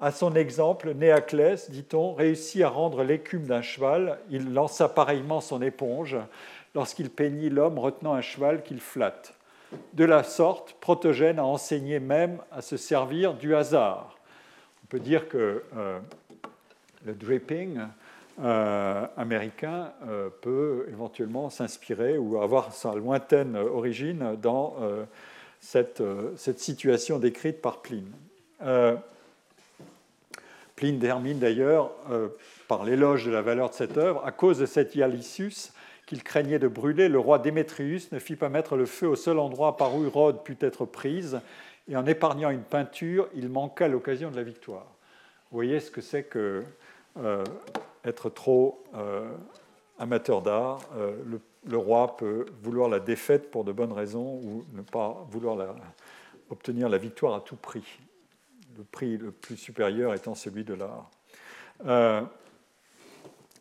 À 0.00 0.10
son 0.10 0.34
exemple, 0.34 0.94
Néaclès, 0.94 1.70
dit-on, 1.70 2.14
réussit 2.14 2.62
à 2.62 2.68
rendre 2.68 3.02
l'écume 3.02 3.46
d'un 3.46 3.62
cheval. 3.62 4.18
Il 4.30 4.52
lança 4.52 4.88
pareillement 4.88 5.40
son 5.40 5.62
éponge 5.62 6.16
lorsqu'il 6.74 7.10
peignit 7.10 7.50
l'homme 7.50 7.78
retenant 7.78 8.14
un 8.14 8.20
cheval 8.20 8.62
qu'il 8.62 8.80
flatte. 8.80 9.34
De 9.92 10.04
la 10.04 10.22
sorte, 10.22 10.74
Protogène 10.80 11.38
a 11.38 11.44
enseigné 11.44 12.00
même 12.00 12.38
à 12.50 12.62
se 12.62 12.76
servir 12.76 13.34
du 13.34 13.54
hasard. 13.54 14.16
On 14.84 14.86
peut 14.86 15.00
dire 15.00 15.28
que 15.28 15.62
euh, 15.76 15.98
le 17.04 17.12
dripping 17.12 17.78
euh, 18.42 19.06
américain 19.16 19.92
euh, 20.06 20.30
peut 20.40 20.86
éventuellement 20.90 21.50
s'inspirer 21.50 22.16
ou 22.16 22.40
avoir 22.40 22.72
sa 22.72 22.94
lointaine 22.94 23.56
origine 23.56 24.36
dans 24.40 24.76
cette, 25.60 26.02
situation 26.36 27.18
décrite 27.18 27.60
par 27.60 27.82
Pline. 27.82 28.12
Pline 30.76 30.98
termine 30.98 31.38
d'ailleurs 31.38 31.92
par 32.66 32.84
l'éloge 32.84 33.26
de 33.26 33.30
la 33.30 33.42
valeur 33.42 33.68
de 33.68 33.74
cette 33.74 33.98
œuvre. 33.98 34.22
À 34.24 34.32
cause 34.32 34.58
de 34.58 34.66
cet 34.66 34.94
Ialicius, 34.94 35.72
qu'il 36.06 36.22
craignait 36.22 36.58
de 36.58 36.68
brûler, 36.68 37.08
le 37.08 37.18
roi 37.18 37.38
Démétrius 37.38 38.12
ne 38.12 38.18
fit 38.18 38.36
pas 38.36 38.48
mettre 38.48 38.76
le 38.76 38.86
feu 38.86 39.08
au 39.08 39.16
seul 39.16 39.38
endroit 39.38 39.76
par 39.76 39.94
où 39.94 40.08
Rhodes 40.10 40.42
put 40.42 40.56
être 40.60 40.84
prise, 40.84 41.40
et 41.88 41.96
en 41.96 42.06
épargnant 42.06 42.50
une 42.50 42.62
peinture, 42.62 43.28
il 43.34 43.48
manqua 43.48 43.88
l'occasion 43.88 44.30
de 44.30 44.36
la 44.36 44.42
victoire. 44.42 44.86
Vous 45.50 45.56
voyez 45.56 45.80
ce 45.80 45.90
que 45.90 46.00
c'est 46.00 46.22
que 46.22 46.64
euh, 47.18 47.44
être 48.04 48.30
trop 48.30 48.82
euh, 48.94 49.30
amateur 49.98 50.42
d'art. 50.42 50.80
Euh, 50.96 51.14
le, 51.66 51.76
roi 51.76 52.16
peut 52.16 52.46
vouloir 52.62 52.88
la 52.88 52.98
défaite 52.98 53.50
pour 53.50 53.62
de 53.64 53.70
bonnes 53.70 53.92
raisons 53.92 54.40
ou 54.42 54.64
ne 54.72 54.80
pas 54.80 55.24
vouloir 55.30 55.76
obtenir 56.50 56.88
la 56.88 56.98
victoire 56.98 57.34
à 57.34 57.40
tout 57.40 57.56
prix. 57.56 57.84
Le 58.76 58.84
prix 58.84 59.18
le 59.18 59.30
plus 59.30 59.56
supérieur 59.56 60.14
étant 60.14 60.34
celui 60.34 60.64
de 60.64 60.74
l'art. 60.74 61.10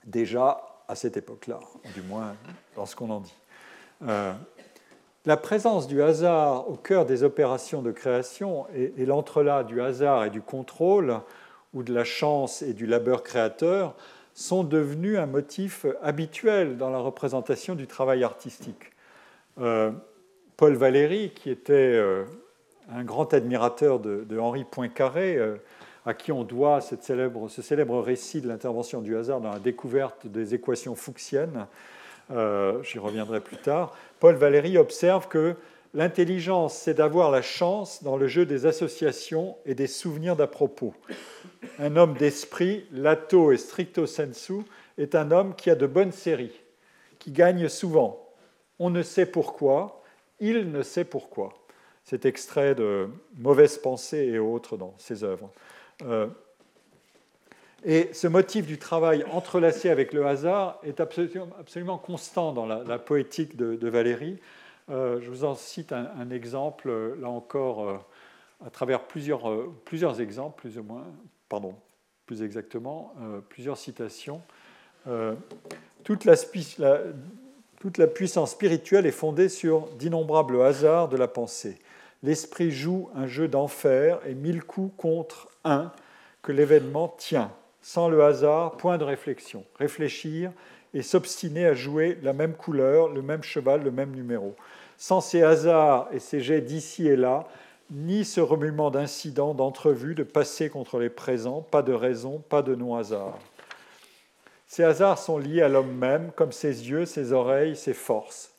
déjà, 0.05 0.70
à 0.91 0.95
cette 0.95 1.15
époque-là, 1.15 1.59
du 1.95 2.01
moins 2.01 2.35
lorsqu'on 2.75 3.09
en 3.09 3.21
dit. 3.21 3.33
Euh, 4.07 4.33
la 5.25 5.37
présence 5.37 5.87
du 5.87 6.01
hasard 6.01 6.69
au 6.69 6.75
cœur 6.75 7.05
des 7.05 7.23
opérations 7.23 7.81
de 7.81 7.91
création 7.91 8.67
et, 8.75 8.93
et 8.97 9.05
l'entrelac 9.05 9.67
du 9.67 9.81
hasard 9.81 10.25
et 10.25 10.29
du 10.29 10.41
contrôle, 10.41 11.21
ou 11.73 11.83
de 11.83 11.93
la 11.93 12.03
chance 12.03 12.61
et 12.61 12.73
du 12.73 12.85
labeur 12.85 13.23
créateur, 13.23 13.95
sont 14.33 14.65
devenus 14.65 15.17
un 15.17 15.27
motif 15.27 15.85
habituel 16.01 16.75
dans 16.75 16.89
la 16.89 16.99
représentation 16.99 17.75
du 17.75 17.87
travail 17.87 18.25
artistique. 18.25 18.91
Euh, 19.59 19.91
Paul 20.57 20.73
Valéry, 20.73 21.31
qui 21.33 21.49
était 21.49 21.73
euh, 21.73 22.25
un 22.91 23.03
grand 23.03 23.33
admirateur 23.33 23.99
de, 23.99 24.39
Henri 24.39 24.65
Poincaré, 24.65 25.37
à 26.05 26.13
qui 26.13 26.31
on 26.31 26.43
doit 26.43 26.81
ce 26.81 26.95
célèbre 26.95 27.99
récit 27.99 28.41
de 28.41 28.47
l'intervention 28.47 29.01
du 29.01 29.15
hasard 29.15 29.41
dans 29.41 29.51
la 29.51 29.59
découverte 29.59 30.27
des 30.27 30.55
équations 30.55 30.95
fuchsiennes. 30.95 31.67
J'y 32.29 32.97
reviendrai 32.97 33.41
plus 33.41 33.57
tard. 33.57 33.93
Paul 34.19 34.35
Valéry 34.35 34.77
observe 34.77 35.27
que 35.27 35.55
L'intelligence, 35.93 36.75
c'est 36.75 36.93
d'avoir 36.93 37.31
la 37.31 37.41
chance 37.41 38.01
dans 38.01 38.15
le 38.15 38.27
jeu 38.27 38.45
des 38.45 38.65
associations 38.65 39.57
et 39.65 39.75
des 39.75 39.87
souvenirs 39.87 40.37
d'à 40.37 40.47
propos. 40.47 40.93
Un 41.79 41.97
homme 41.97 42.13
d'esprit, 42.13 42.85
lato 42.93 43.51
et 43.51 43.57
stricto 43.57 44.05
sensu, 44.05 44.61
est 44.97 45.15
un 45.15 45.31
homme 45.31 45.53
qui 45.53 45.69
a 45.69 45.75
de 45.75 45.85
bonnes 45.85 46.13
séries, 46.13 46.61
qui 47.19 47.31
gagne 47.31 47.67
souvent. 47.67 48.25
On 48.79 48.89
ne 48.89 49.03
sait 49.03 49.25
pourquoi, 49.25 50.01
il 50.39 50.71
ne 50.71 50.81
sait 50.81 51.03
pourquoi. 51.03 51.53
C'est 52.05 52.25
extrait 52.25 52.73
de 52.73 53.09
Mauvaises 53.37 53.77
pensées 53.77 54.29
et 54.31 54.39
autres 54.39 54.77
dans 54.77 54.95
ses 54.97 55.25
œuvres. 55.25 55.51
Euh, 56.05 56.27
et 57.83 58.13
ce 58.13 58.27
motif 58.27 58.67
du 58.67 58.77
travail 58.77 59.23
entrelacé 59.31 59.89
avec 59.89 60.13
le 60.13 60.25
hasard 60.25 60.79
est 60.83 60.99
absolument, 60.99 61.97
constant 61.97 62.53
dans 62.53 62.65
la, 62.65 62.99
poétique 62.99 63.57
de, 63.57 63.89
Valérie. 63.89 64.39
Euh, 64.89 65.19
je 65.21 65.29
vous 65.29 65.43
en 65.45 65.55
cite 65.55 65.91
un, 65.91 66.29
exemple, 66.29 66.89
euh, 66.89 67.15
là 67.19 67.29
encore, 67.29 68.05
à 68.63 68.69
travers 68.69 69.01
plusieurs, 69.07 69.49
plusieurs 69.83 70.21
exemples, 70.21 70.61
plus 70.61 70.77
ou 70.77 70.83
moins, 70.83 71.05
pardon, 71.49 71.73
plus 72.27 72.43
exactement, 72.43 73.15
plusieurs 73.49 73.77
citations. 73.77 74.43
Toute 76.03 76.25
la 76.25 78.07
puissance 78.07 78.51
spirituelle 78.51 79.07
est 79.07 79.11
fondée 79.11 79.49
sur 79.49 79.87
d'innombrables 79.97 80.61
hasards 80.61 81.09
de 81.09 81.17
la 81.17 81.27
pensée. 81.27 81.79
L'esprit 82.21 82.69
joue 82.69 83.09
un 83.15 83.25
jeu 83.25 83.47
d'enfer 83.47 84.19
et 84.27 84.35
mille 84.35 84.63
coups 84.63 84.93
contre 84.95 85.50
un 85.63 85.91
que 86.41 86.51
l'événement 86.51 87.07
tient. 87.17 87.51
Sans 87.81 88.09
le 88.09 88.23
hasard, 88.23 88.77
point 88.77 88.97
de 88.97 89.03
réflexion. 89.03 89.63
Réfléchir 89.79 90.51
et 90.93 91.01
s'obstiner 91.01 91.65
à 91.65 91.73
jouer 91.73 92.17
la 92.21 92.33
même 92.33 92.53
couleur, 92.53 93.09
le 93.09 93.21
même 93.21 93.43
cheval, 93.43 93.83
le 93.83 93.91
même 93.91 94.11
numéro. 94.11 94.55
Sans 94.97 95.21
ces 95.21 95.41
hasards 95.41 96.09
et 96.11 96.19
ces 96.19 96.41
jets 96.41 96.61
d'ici 96.61 97.07
et 97.07 97.15
là, 97.15 97.47
ni 97.89 98.23
ce 98.23 98.39
remuement 98.39 98.91
d'incidents, 98.91 99.53
d'entrevues, 99.53 100.15
de 100.15 100.23
passé 100.23 100.69
contre 100.69 100.99
les 100.99 101.09
présents, 101.09 101.61
pas 101.61 101.81
de 101.81 101.93
raison, 101.93 102.39
pas 102.49 102.61
de 102.61 102.75
non-hasard. 102.75 103.37
Ces 104.67 104.83
hasards 104.83 105.19
sont 105.19 105.37
liés 105.37 105.61
à 105.61 105.67
l'homme 105.67 105.91
même, 105.91 106.31
comme 106.31 106.53
ses 106.53 106.89
yeux, 106.89 107.05
ses 107.05 107.33
oreilles, 107.33 107.75
ses 107.75 107.93
forces. 107.93 108.53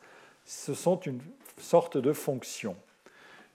Ce 0.45 0.75
sont 0.75 0.99
une 0.99 1.19
sorte 1.57 1.97
de 1.97 2.13
fonction. 2.13 2.75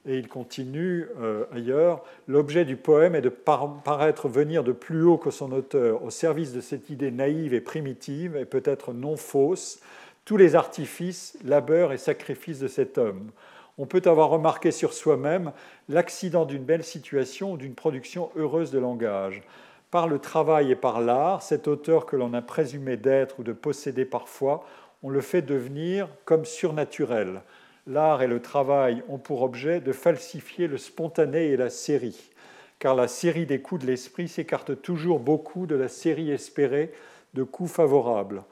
Et 0.09 0.17
il 0.17 0.27
continue 0.27 1.07
euh, 1.21 1.45
ailleurs, 1.53 2.03
l'objet 2.29 2.65
du 2.65 2.77
poème 2.77 3.15
est 3.15 3.21
de 3.21 3.29
paraître 3.29 4.27
venir 4.27 4.65
de 4.65 4.73
plus 4.73 5.03
haut 5.03 5.19
que 5.19 5.31
son 5.31 5.53
auteur, 5.53 6.03
au 6.03 6.09
service 6.09 6.55
de 6.55 6.63
cette 6.63 6.89
idée 6.89 7.11
naïve 7.11 7.53
et 7.53 7.61
primitive, 7.61 8.35
et 8.35 8.47
peut-être 8.47 8.95
non 8.95 9.19
fausse, 9.19 9.81
tous 10.25 10.39
les 10.39 10.55
artifices, 10.55 11.37
labeurs 11.45 11.93
et 11.93 11.99
sacrifices 11.99 12.59
de 12.59 12.69
cet 12.69 12.97
homme. 12.97 13.31
On 13.77 13.85
peut 13.85 14.01
avoir 14.07 14.31
remarqué 14.31 14.71
sur 14.71 14.95
soi-même 14.95 15.53
l'accident 15.91 16.47
d'une 16.47 16.65
belle 16.65 16.85
situation 16.85 17.53
ou 17.53 17.57
d'une 17.59 17.75
production 17.75 18.31
heureuse 18.35 18.71
de 18.71 18.79
langage. 18.79 19.43
Par 19.91 20.09
le 20.09 20.19
travail 20.19 20.71
et 20.73 20.77
par 20.77 21.03
l'art, 21.03 21.43
cet 21.43 21.69
auteur 21.69 22.07
que 22.07 22.17
l'on 22.17 22.33
a 22.33 22.41
présumé 22.41 22.97
d'être 22.97 23.41
ou 23.41 23.43
de 23.43 23.53
posséder 23.53 24.07
parfois, 24.07 24.65
on 25.03 25.11
le 25.11 25.21
fait 25.21 25.43
devenir 25.43 26.09
comme 26.25 26.47
surnaturel. 26.47 27.43
L'art 27.89 28.23
et 28.23 28.29
le 28.29 28.41
travail 28.41 29.03
ont 29.09 29.19
pour 29.19 29.43
objet 29.43 29.81
de 29.81 29.93
falsifier 29.93 30.69
le 30.69 30.79
spontané 30.79 31.47
et 31.47 31.57
la 31.57 31.71
série, 31.71 32.31
car 32.79 32.95
la 32.95 33.09
série 33.09 33.47
des 33.47 33.61
coups 33.61 33.81
de 33.81 33.87
l'esprit 33.89 34.29
s'écarte 34.29 34.81
toujours 34.81 35.19
beaucoup 35.19 35.67
de 35.67 35.75
la 35.75 35.89
série 35.89 36.31
espérée 36.31 36.93
de 37.35 37.43
coups 37.43 37.73
favorables 37.73 38.45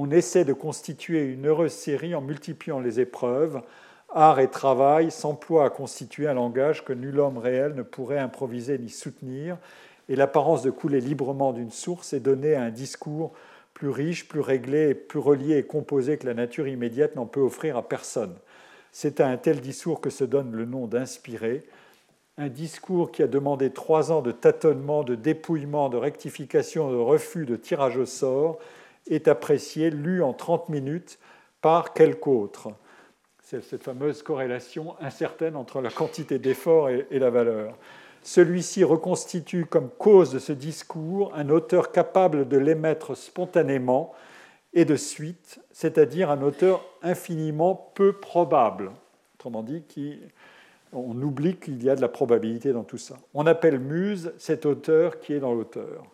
on 0.00 0.12
essaie 0.12 0.44
de 0.44 0.52
constituer 0.52 1.24
une 1.24 1.48
heureuse 1.48 1.72
série 1.72 2.14
en 2.14 2.20
multipliant 2.20 2.78
les 2.78 3.00
épreuves. 3.00 3.60
Art 4.14 4.38
et 4.38 4.48
travail 4.48 5.10
s'emploient 5.10 5.64
à 5.64 5.70
constituer 5.70 6.28
un 6.28 6.34
langage 6.34 6.84
que 6.84 6.92
nul 6.92 7.18
homme 7.18 7.36
réel 7.36 7.74
ne 7.74 7.82
pourrait 7.82 8.20
improviser 8.20 8.78
ni 8.78 8.90
soutenir, 8.90 9.58
et 10.08 10.14
l'apparence 10.14 10.62
de 10.62 10.70
couler 10.70 11.00
librement 11.00 11.52
d'une 11.52 11.72
source 11.72 12.12
est 12.12 12.20
donnée 12.20 12.54
à 12.54 12.62
un 12.62 12.70
discours 12.70 13.32
plus 13.74 13.88
riche, 13.88 14.28
plus 14.28 14.38
réglé, 14.38 14.94
plus 14.94 15.18
relié 15.18 15.56
et 15.56 15.64
composé 15.64 16.16
que 16.16 16.26
la 16.26 16.34
nature 16.34 16.68
immédiate 16.68 17.16
n'en 17.16 17.26
peut 17.26 17.40
offrir 17.40 17.76
à 17.76 17.82
personne. 17.82 18.36
C'est 18.92 19.20
à 19.20 19.28
un 19.28 19.36
tel 19.36 19.60
discours 19.60 20.00
que 20.00 20.10
se 20.10 20.24
donne 20.24 20.52
le 20.52 20.64
nom 20.64 20.86
d'inspiré, 20.86 21.64
un 22.38 22.48
discours 22.48 23.10
qui 23.10 23.22
a 23.22 23.26
demandé 23.26 23.70
trois 23.70 24.12
ans 24.12 24.22
de 24.22 24.30
tâtonnement, 24.30 25.02
de 25.02 25.16
dépouillement, 25.16 25.88
de 25.88 25.96
rectification, 25.96 26.90
de 26.90 26.96
refus, 26.96 27.46
de 27.46 27.56
tirage 27.56 27.96
au 27.96 28.06
sort, 28.06 28.58
est 29.10 29.26
apprécié, 29.26 29.90
lu 29.90 30.22
en 30.22 30.32
30 30.32 30.68
minutes 30.68 31.18
par 31.60 31.92
quelque 31.92 32.28
autre. 32.28 32.70
C'est 33.42 33.62
cette 33.62 33.82
fameuse 33.82 34.22
corrélation 34.22 34.94
incertaine 35.00 35.56
entre 35.56 35.80
la 35.80 35.90
quantité 35.90 36.38
d'effort 36.38 36.90
et, 36.90 37.06
la 37.10 37.30
valeur. 37.30 37.76
Celui-ci 38.22 38.84
reconstitue 38.84 39.64
comme 39.64 39.88
cause 39.88 40.30
de 40.32 40.38
ce 40.38 40.52
discours 40.52 41.32
un 41.34 41.48
auteur 41.48 41.90
capable 41.90 42.46
de 42.46 42.58
l'émettre 42.58 43.14
spontanément 43.14 44.12
et 44.74 44.84
de 44.84 44.96
suite, 44.96 45.60
c'est-à-dire 45.72 46.30
un 46.30 46.42
auteur 46.42 46.84
infiniment 47.02 47.90
peu 47.94 48.12
probable. 48.12 48.90
Autrement 49.36 49.62
dit, 49.62 49.82
qui, 49.88 50.20
on 50.92 51.20
oublie 51.22 51.56
qu'il 51.56 51.82
y 51.82 51.90
a 51.90 51.96
de 51.96 52.00
la 52.00 52.08
probabilité 52.08 52.72
dans 52.72 52.84
tout 52.84 52.98
ça. 52.98 53.16
On 53.34 53.46
appelle 53.46 53.78
muse 53.78 54.32
cet 54.38 54.66
auteur 54.66 55.20
qui 55.20 55.32
est 55.32 55.40
dans 55.40 55.54
l'auteur 55.54 56.04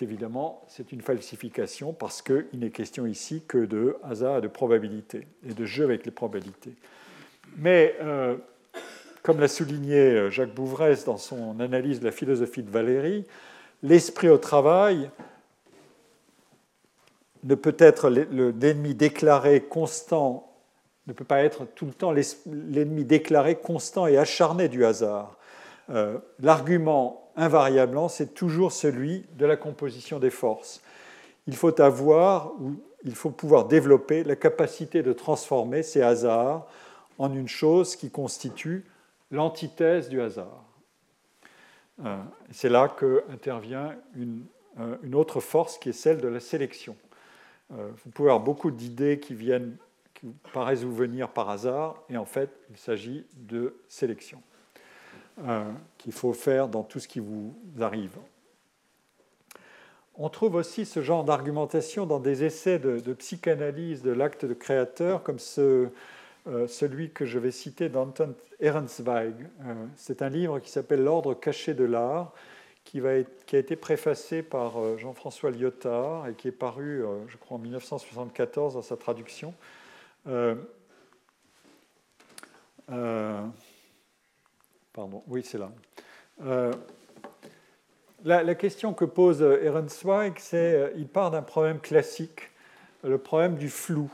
évidemment 0.00 0.64
c'est 0.68 0.92
une 0.92 1.00
falsification 1.00 1.92
parce 1.92 2.22
qu'il 2.22 2.46
n'est 2.52 2.70
question 2.70 3.06
ici 3.06 3.42
que 3.46 3.58
de 3.58 3.96
hasard 4.02 4.38
et 4.38 4.40
de 4.40 4.48
probabilité 4.48 5.26
et 5.48 5.54
de 5.54 5.64
jeu 5.64 5.84
avec 5.84 6.04
les 6.04 6.12
probabilités. 6.12 6.74
Mais 7.56 7.96
euh, 8.00 8.36
comme 9.22 9.40
l'a 9.40 9.48
souligné 9.48 9.98
euh, 9.98 10.30
Jacques 10.30 10.54
Bouvresse 10.54 11.04
dans 11.04 11.16
son 11.16 11.58
analyse 11.60 12.00
de 12.00 12.04
la 12.04 12.12
philosophie 12.12 12.62
de 12.62 12.70
Valérie, 12.70 13.24
l'esprit 13.82 14.28
au 14.28 14.38
travail 14.38 15.10
ne 17.44 17.54
peut 17.54 17.76
être 17.78 18.10
l'ennemi 18.10 18.94
déclaré 18.94 19.62
constant, 19.62 20.52
ne 21.06 21.12
peut 21.12 21.24
pas 21.24 21.42
être 21.42 21.64
tout 21.74 21.86
le 21.86 21.92
temps 21.92 22.12
l'ennemi 22.12 23.04
déclaré 23.04 23.56
constant 23.56 24.06
et 24.06 24.18
acharné 24.18 24.68
du 24.68 24.84
hasard. 24.84 25.36
Euh, 25.90 26.18
l'argument 26.40 27.30
invariablement, 27.36 28.08
c'est 28.08 28.34
toujours 28.34 28.72
celui 28.72 29.24
de 29.36 29.46
la 29.46 29.56
composition 29.56 30.18
des 30.18 30.30
forces. 30.30 30.82
Il 31.46 31.56
faut 31.56 31.80
avoir, 31.80 32.52
ou 32.60 32.74
il 33.04 33.14
faut 33.14 33.30
pouvoir 33.30 33.66
développer 33.66 34.24
la 34.24 34.36
capacité 34.36 35.02
de 35.02 35.12
transformer 35.12 35.82
ces 35.82 36.02
hasards 36.02 36.66
en 37.18 37.32
une 37.32 37.48
chose 37.48 37.96
qui 37.96 38.10
constitue 38.10 38.84
l'antithèse 39.30 40.08
du 40.08 40.20
hasard. 40.20 40.64
Euh, 42.04 42.16
c'est 42.50 42.68
là 42.68 42.88
qu'intervient 42.88 43.96
euh, 44.16 44.96
une, 45.02 45.14
autre 45.14 45.40
force 45.40 45.78
qui 45.78 45.88
est 45.88 45.92
celle 45.92 46.18
de 46.18 46.28
la 46.28 46.40
sélection. 46.40 46.96
Euh, 47.72 47.90
vous 48.04 48.10
pouvez 48.10 48.30
avoir 48.30 48.42
beaucoup 48.42 48.70
d'idées 48.70 49.18
qui 49.18 49.34
viennent, 49.34 49.76
qui 50.14 50.26
paraissent 50.52 50.82
vous 50.82 50.94
venir 50.94 51.28
par 51.28 51.50
hasard, 51.50 52.02
et 52.08 52.16
en 52.16 52.24
fait, 52.24 52.50
il 52.70 52.76
s'agit 52.76 53.26
de 53.34 53.76
sélection. 53.88 54.42
Euh, 55.46 55.70
qu'il 55.98 56.12
faut 56.12 56.32
faire 56.32 56.66
dans 56.66 56.82
tout 56.82 56.98
ce 56.98 57.06
qui 57.06 57.20
vous 57.20 57.54
arrive. 57.80 58.16
On 60.16 60.28
trouve 60.30 60.56
aussi 60.56 60.84
ce 60.84 61.00
genre 61.00 61.22
d'argumentation 61.22 62.06
dans 62.06 62.18
des 62.18 62.42
essais 62.42 62.80
de, 62.80 63.12
psychanalyse 63.12 64.02
de 64.02 64.10
l'acte 64.10 64.44
de 64.44 64.54
créateur, 64.54 65.22
comme 65.22 65.38
euh, 65.58 65.88
celui 66.66 67.10
que 67.10 67.24
je 67.24 67.38
vais 67.38 67.52
citer 67.52 67.88
d'Anton 67.88 68.34
Ehrenzweig. 68.58 69.34
C'est 69.94 70.22
un 70.22 70.28
livre 70.28 70.58
qui 70.58 70.70
s'appelle 70.70 71.04
L'ordre 71.04 71.34
caché 71.34 71.72
de 71.72 71.84
l'art, 71.84 72.32
qui, 72.90 73.00
a 73.06 73.58
été 73.58 73.76
préfacé 73.76 74.42
par 74.42 74.96
Jean-François 74.98 75.50
Lyotard 75.50 76.28
et 76.28 76.34
qui 76.34 76.48
est 76.48 76.52
paru, 76.52 77.04
je 77.28 77.36
crois, 77.36 77.56
en 77.56 77.60
1974 77.60 78.74
dans 78.74 78.82
sa 78.82 78.96
traduction. 78.96 79.54
Pardon, 84.98 85.22
oui, 85.28 85.42
c'est 85.44 85.58
là. 85.58 85.70
Euh, 86.44 86.72
la, 88.24 88.54
question 88.56 88.92
que 88.92 89.04
pose 89.04 89.42
Ehrenzweig, 89.42 90.32
c'est 90.38 90.74
euh, 90.74 90.90
il 90.96 91.06
part 91.06 91.30
d'un 91.30 91.42
problème 91.42 91.78
classique, 91.78 92.50
le 93.04 93.16
problème 93.16 93.54
du 93.54 93.68
flou, 93.68 94.10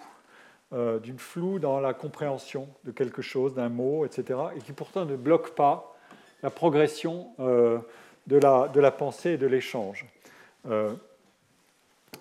euh, 0.74 0.98
d'une 0.98 1.18
flou 1.18 1.58
dans 1.58 1.80
la 1.80 1.94
compréhension 1.94 2.68
de 2.84 2.90
quelque 2.90 3.22
chose, 3.22 3.54
d'un 3.54 3.70
mot, 3.70 4.04
etc., 4.04 4.38
et 4.56 4.60
qui 4.60 4.72
pourtant 4.72 5.06
ne 5.06 5.16
bloque 5.16 5.54
pas 5.54 5.96
la 6.42 6.50
progression 6.50 7.28
de, 8.26 8.36
la, 8.36 8.90
pensée 8.90 9.32
et 9.32 9.38
de 9.38 9.46
l'échange. 9.46 10.06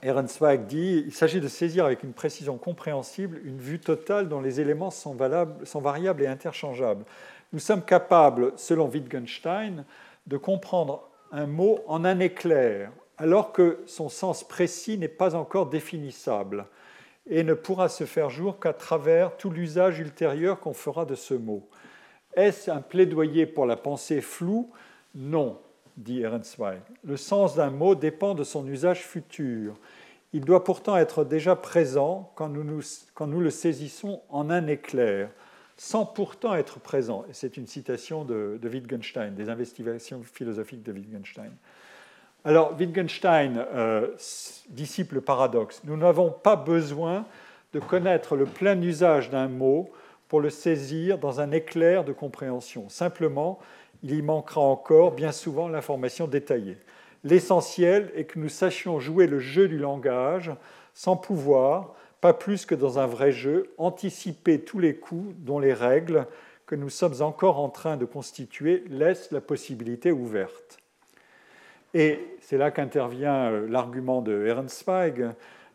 Ehrenzweig 0.01 0.65
dit 0.65 1.03
il 1.05 1.13
s'agit 1.13 1.39
de 1.39 1.47
saisir 1.47 1.85
avec 1.85 2.03
une 2.03 2.13
précision 2.13 2.57
compréhensible 2.57 3.41
une 3.45 3.59
vue 3.59 3.80
totale 3.80 4.27
dont 4.27 4.41
les 4.41 4.59
éléments 4.59 4.91
sont 4.91 5.15
variables 5.15 6.23
et 6.23 6.27
interchangeables. 6.27 7.05
nous 7.53 7.59
sommes 7.59 7.84
capables, 7.84 8.53
selon 8.57 8.89
Wittgenstein, 8.89 9.85
de 10.27 10.38
comprendre 10.38 11.09
un 11.31 11.47
mot 11.47 11.80
en 11.88 12.05
un 12.05 12.19
éclair, 12.19 12.91
alors 13.17 13.51
que 13.51 13.80
son 13.85 14.09
sens 14.09 14.43
précis 14.43 14.97
n'est 14.97 15.07
pas 15.07 15.35
encore 15.35 15.67
définissable 15.67 16.65
et 17.27 17.43
ne 17.43 17.53
pourra 17.53 17.89
se 17.89 18.05
faire 18.05 18.30
jour 18.30 18.59
qu'à 18.59 18.73
travers 18.73 19.38
tout 19.38 19.49
l'usage 19.49 19.99
ultérieur 19.99 20.59
qu'on 20.59 20.73
fera 20.73 21.05
de 21.05 21.15
ce 21.15 21.34
mot. 21.34 21.67
Est-ce 22.35 22.69
un 22.69 22.81
plaidoyer 22.81 23.45
pour 23.45 23.65
la 23.65 23.77
pensée 23.77 24.21
floue? 24.21 24.71
Non, 25.15 25.59
dit 25.98 26.22
Ehrenzweig. 26.22 26.80
Le 27.03 27.18
sens 27.18 27.56
d'un 27.56 27.70
mot 27.70 27.95
dépend 27.95 28.36
de 28.36 28.44
son 28.44 28.68
usage 28.68 29.02
futur. 29.02 29.76
Il 30.34 30.45
doit 30.45 30.64
pourtant 30.64 30.98
être 30.98 31.24
déjà 31.24 31.56
présent 31.56 32.32
quand 32.36 32.49
nous, 32.49 32.82
quand 33.14 33.28
nous 33.28 33.40
le 33.40 33.52
saisissons 33.52 34.22
en 34.30 34.49
un 34.49 34.68
éclair, 34.68 35.30
sans 35.78 36.06
pourtant 36.06 36.56
être 36.56 36.80
présent. 36.80 37.26
Et 37.30 37.34
c'est 37.34 37.57
une 37.57 37.68
citation 37.68 38.26
de, 38.26 38.60
Wittgenstein, 38.64 39.36
des 39.36 39.49
investigations 39.49 40.22
philosophiques 40.24 40.84
de 40.84 40.91
Wittgenstein. 40.91 41.52
Alors, 42.45 42.76
Wittgenstein 42.78 43.65
euh, 43.74 44.07
dissipe 44.70 45.14
le 45.14 45.22
paradoxe. 45.22 45.82
Nous 45.86 45.95
n'avons 45.95 46.32
pas 46.32 46.56
besoin 46.56 47.26
de 47.74 47.80
connaître 47.80 48.36
le 48.36 48.45
plein 48.45 48.80
usage 48.82 49.30
d'un 49.30 49.48
mot 49.48 49.90
pour 50.28 50.41
le 50.41 50.49
saisir 50.49 51.18
dans 51.20 51.41
un 51.41 51.52
éclair 51.52 52.03
de 52.03 52.11
compréhension. 52.11 52.90
Simplement, 52.90 53.60
il 54.03 54.13
y 54.13 54.21
manquera 54.21 54.61
encore 54.61 55.13
bien 55.13 55.31
souvent 55.31 55.67
l'information 55.67 56.27
détaillée. 56.27 56.77
L'essentiel 57.23 58.11
est 58.15 58.25
que 58.25 58.38
nous 58.38 58.49
sachions 58.49 58.99
jouer 58.99 59.27
le 59.27 59.39
jeu 59.39 59.67
du 59.67 59.77
langage 59.77 60.51
sans 60.93 61.15
pouvoir, 61.15 61.95
pas 62.21 62.34
plus 62.34 62.65
que 62.65 62.75
dans 62.75 62.99
un 62.99 63.07
vrai 63.07 63.31
jeu, 63.31 63.73
anticiper 63.77 64.59
tous 64.59 64.80
les 64.80 64.95
coups 64.95 65.34
dont 65.39 65.59
les 65.59 65.73
règles 65.73 66.27
que 66.65 66.75
nous 66.75 66.89
sommes 66.89 67.21
encore 67.21 67.59
en 67.59 67.69
train 67.69 67.97
de 67.97 68.05
constituer 68.05 68.84
laissent 68.89 69.31
la 69.31 69.41
possibilité 69.41 70.11
ouverte. 70.11 70.77
Et 71.93 72.19
c'est 72.41 72.57
là 72.57 72.71
qu'intervient 72.71 73.51
euh, 73.51 73.67
l'argument 73.67 74.21
de 74.21 74.45
Ernstweig. 74.47 75.34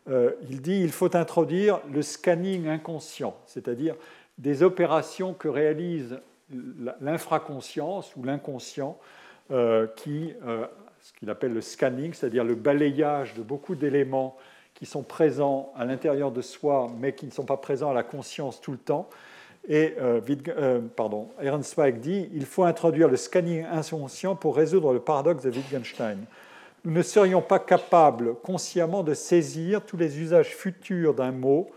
Euh, 0.09 0.31
il 0.49 0.61
dit 0.61 0.81
qu'il 0.81 0.91
faut 0.91 1.15
introduire 1.15 1.79
le 1.91 2.01
scanning 2.01 2.67
inconscient, 2.67 3.37
c'est-à-dire 3.45 3.95
des 4.37 4.63
opérations 4.63 5.33
que 5.33 5.47
réalise 5.47 6.19
l'infraconscience 7.01 8.15
ou 8.15 8.23
l'inconscient, 8.23 8.97
euh, 9.51 9.87
qui, 9.95 10.33
ce 11.01 11.13
qu'il 11.13 11.29
appelle 11.29 11.53
le 11.53 11.61
scanning, 11.61 12.13
c'est-à-dire 12.13 12.43
le 12.43 12.55
balayage 12.55 13.33
de 13.35 13.41
beaucoup 13.41 13.75
d'éléments 13.75 14.37
qui 14.75 14.85
sont 14.85 15.03
présents 15.03 15.73
à 15.75 15.85
l'intérieur 15.85 16.31
de 16.31 16.41
soi, 16.41 16.87
mais 16.99 17.13
qui 17.13 17.25
ne 17.25 17.31
sont 17.31 17.45
pas 17.45 17.57
présents 17.57 17.91
à 17.91 17.93
la 17.93 18.03
conscience 18.03 18.61
tout 18.61 18.71
le 18.71 18.77
temps. 18.77 19.09
Et 19.67 19.95
euh, 19.99 20.21
euh, 20.47 20.79
pardon, 20.95 21.29
Zweig 21.61 21.99
dit 21.99 22.29
il 22.33 22.45
faut 22.45 22.63
introduire 22.63 23.09
le 23.09 23.17
scanning 23.17 23.65
inconscient 23.65 24.35
pour 24.35 24.55
résoudre 24.55 24.93
le 24.93 24.99
paradoxe 24.99 25.43
de 25.43 25.51
Wittgenstein. 25.51 26.17
Nous 26.85 26.91
ne 26.91 27.01
serions 27.01 27.41
pas 27.41 27.59
capables 27.59 28.35
consciemment 28.35 29.03
de 29.03 29.13
saisir 29.13 29.85
tous 29.85 29.97
les 29.97 30.19
usages 30.19 30.55
futurs 30.55 31.13
d'un 31.13 31.33
mot, 31.33 31.69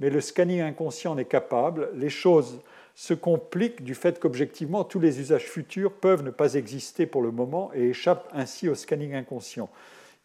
mais 0.00 0.10
le 0.10 0.20
scanning 0.20 0.60
inconscient 0.60 1.12
en 1.12 1.18
est 1.18 1.24
capable. 1.24 1.90
Les 1.94 2.10
choses 2.10 2.58
se 2.94 3.14
compliquent 3.14 3.82
du 3.82 3.94
fait 3.94 4.18
qu'objectivement, 4.18 4.84
tous 4.84 5.00
les 5.00 5.20
usages 5.20 5.46
futurs 5.46 5.92
peuvent 5.92 6.22
ne 6.22 6.30
pas 6.30 6.54
exister 6.54 7.06
pour 7.06 7.22
le 7.22 7.30
moment 7.30 7.70
et 7.74 7.90
échappent 7.90 8.28
ainsi 8.32 8.68
au 8.68 8.74
scanning 8.74 9.14
inconscient. 9.14 9.70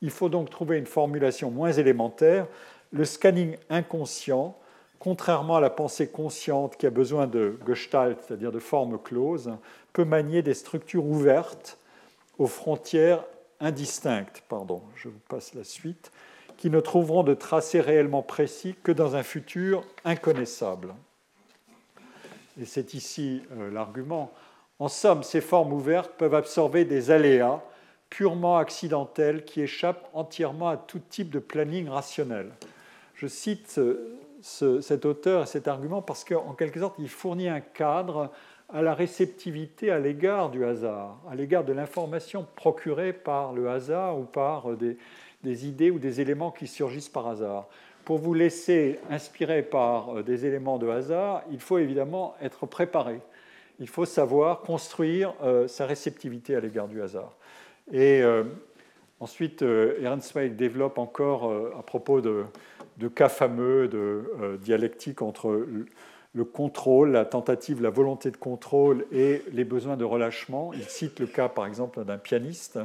Il 0.01 0.09
faut 0.09 0.29
donc 0.29 0.49
trouver 0.49 0.77
une 0.77 0.85
formulation 0.85 1.51
moins 1.51 1.71
élémentaire. 1.71 2.47
Le 2.91 3.05
scanning 3.05 3.57
inconscient, 3.69 4.57
contrairement 4.99 5.57
à 5.57 5.61
la 5.61 5.69
pensée 5.69 6.07
consciente 6.07 6.77
qui 6.77 6.85
a 6.85 6.89
besoin 6.89 7.27
de 7.27 7.57
gestalt, 7.65 8.17
c'est-à-dire 8.21 8.51
de 8.51 8.59
formes 8.59 8.99
closes, 9.01 9.51
peut 9.93 10.05
manier 10.05 10.41
des 10.41 10.53
structures 10.53 11.05
ouvertes 11.05 11.77
aux 12.37 12.47
frontières 12.47 13.23
indistinctes. 13.59 14.43
Pardon, 14.49 14.81
je 14.95 15.07
vous 15.07 15.21
passe 15.29 15.53
la 15.53 15.63
suite 15.63 16.11
qui 16.57 16.69
ne 16.69 16.79
trouveront 16.79 17.23
de 17.23 17.33
tracé 17.33 17.81
réellement 17.81 18.21
précis 18.21 18.75
que 18.83 18.91
dans 18.91 19.15
un 19.15 19.23
futur 19.23 19.83
inconnaissable. 20.03 20.93
Et 22.59 22.65
c'est 22.65 22.93
ici 22.93 23.41
euh, 23.57 23.71
l'argument. 23.71 24.31
En 24.79 24.87
somme, 24.87 25.23
ces 25.23 25.41
formes 25.41 25.73
ouvertes 25.73 26.11
peuvent 26.17 26.35
absorber 26.35 26.85
des 26.85 27.11
aléas 27.11 27.61
purement 28.09 28.57
accidentels 28.57 29.43
qui 29.45 29.61
échappent 29.61 30.09
entièrement 30.13 30.69
à 30.69 30.77
tout 30.77 30.99
type 31.09 31.29
de 31.29 31.39
planning 31.39 31.89
rationnel. 31.89 32.51
Je 33.15 33.27
cite 33.27 33.79
cet 34.41 35.05
auteur 35.05 35.43
et 35.43 35.45
cet 35.45 35.67
argument 35.67 36.01
parce 36.01 36.23
qu'en 36.23 36.53
quelque 36.53 36.79
sorte, 36.79 36.95
il 36.99 37.09
fournit 37.09 37.47
un 37.47 37.61
cadre 37.61 38.31
à 38.69 38.81
la 38.81 38.93
réceptivité 38.93 39.91
à 39.91 39.99
l'égard 39.99 40.49
du 40.49 40.65
hasard, 40.65 41.17
à 41.29 41.35
l'égard 41.35 41.63
de 41.63 41.73
l'information 41.73 42.45
procurée 42.55 43.13
par 43.13 43.53
le 43.53 43.69
hasard 43.69 44.19
ou 44.19 44.23
par 44.23 44.75
des, 44.75 44.97
des, 45.43 45.67
idées 45.67 45.91
ou 45.91 45.99
des 45.99 46.19
éléments 46.19 46.51
qui 46.51 46.67
surgissent 46.67 47.09
par 47.09 47.27
hasard. 47.27 47.67
Pour 48.05 48.19
vous 48.19 48.35
laisser 48.35 48.99
inspirer 49.09 49.63
par 49.63 50.23
des 50.23 50.45
éléments 50.45 50.77
de 50.77 50.87
hasard, 50.87 51.41
il 51.51 51.59
faut 51.59 51.79
évidemment 51.79 52.35
être 52.39 52.67
préparé. 52.67 53.19
Il 53.79 53.87
faut 53.87 54.05
savoir 54.05 54.61
construire 54.61 55.33
euh, 55.43 55.67
sa 55.67 55.87
réceptivité 55.87 56.55
à 56.55 56.59
l'égard 56.59 56.87
du 56.87 57.01
hasard. 57.01 57.35
Et 57.91 58.21
euh, 58.21 58.43
ensuite, 59.19 59.61
euh, 59.61 59.99
Ernst 60.01 60.33
Zweig 60.33 60.55
développe 60.55 60.97
encore 60.97 61.49
euh, 61.49 61.73
à 61.77 61.83
propos 61.83 62.21
de, 62.21 62.45
cas 63.13 63.29
fameux 63.29 63.87
de 63.87 64.57
dialectique 64.61 65.21
entre 65.21 65.65
le 66.33 66.43
contrôle, 66.43 67.11
la 67.11 67.25
tentative, 67.25 67.81
la 67.81 67.89
volonté 67.89 68.31
de 68.31 68.37
contrôle 68.37 69.05
et 69.11 69.41
les 69.51 69.63
besoins 69.63 69.97
de 69.97 70.05
relâchement. 70.05 70.71
Il 70.73 70.83
cite 70.83 71.19
le 71.19 71.27
cas, 71.27 71.49
par 71.49 71.65
exemple, 71.65 72.03
d'un 72.03 72.17
pianiste. 72.17 72.79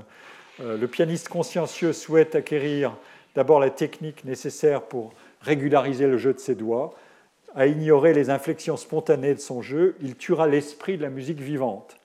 le 0.59 0.86
pianiste 0.86 1.28
consciencieux 1.28 1.92
souhaite 1.92 2.34
acquérir 2.34 2.97
d'abord 3.35 3.61
la 3.61 3.70
technique 3.70 4.24
nécessaire 4.24 4.82
pour 4.82 5.12
régulariser 5.40 6.07
le 6.07 6.19
jeu 6.19 6.32
de 6.32 6.39
ses 6.39 6.55
doigts. 6.55 6.94
À 7.55 7.66
ignorer 7.66 8.15
les 8.15 8.31
inflexions 8.31 8.77
spontanées 8.77 9.35
de 9.35 9.40
son 9.40 9.62
jeu, 9.62 9.97
il 10.01 10.16
tuera 10.16 10.47
l'esprit 10.47 10.97
de 10.97 11.02
la 11.02 11.11
musique 11.11 11.40
vivante. 11.40 11.97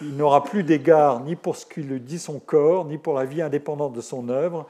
Il 0.00 0.16
n'aura 0.16 0.44
plus 0.44 0.62
d'égard 0.62 1.20
ni 1.20 1.34
pour 1.34 1.56
ce 1.56 1.66
qui 1.66 1.82
lui 1.82 2.00
dit 2.00 2.20
son 2.20 2.38
corps, 2.38 2.84
ni 2.84 2.96
pour 2.96 3.14
la 3.14 3.24
vie 3.24 3.42
indépendante 3.42 3.92
de 3.92 4.00
son 4.00 4.28
œuvre, 4.28 4.68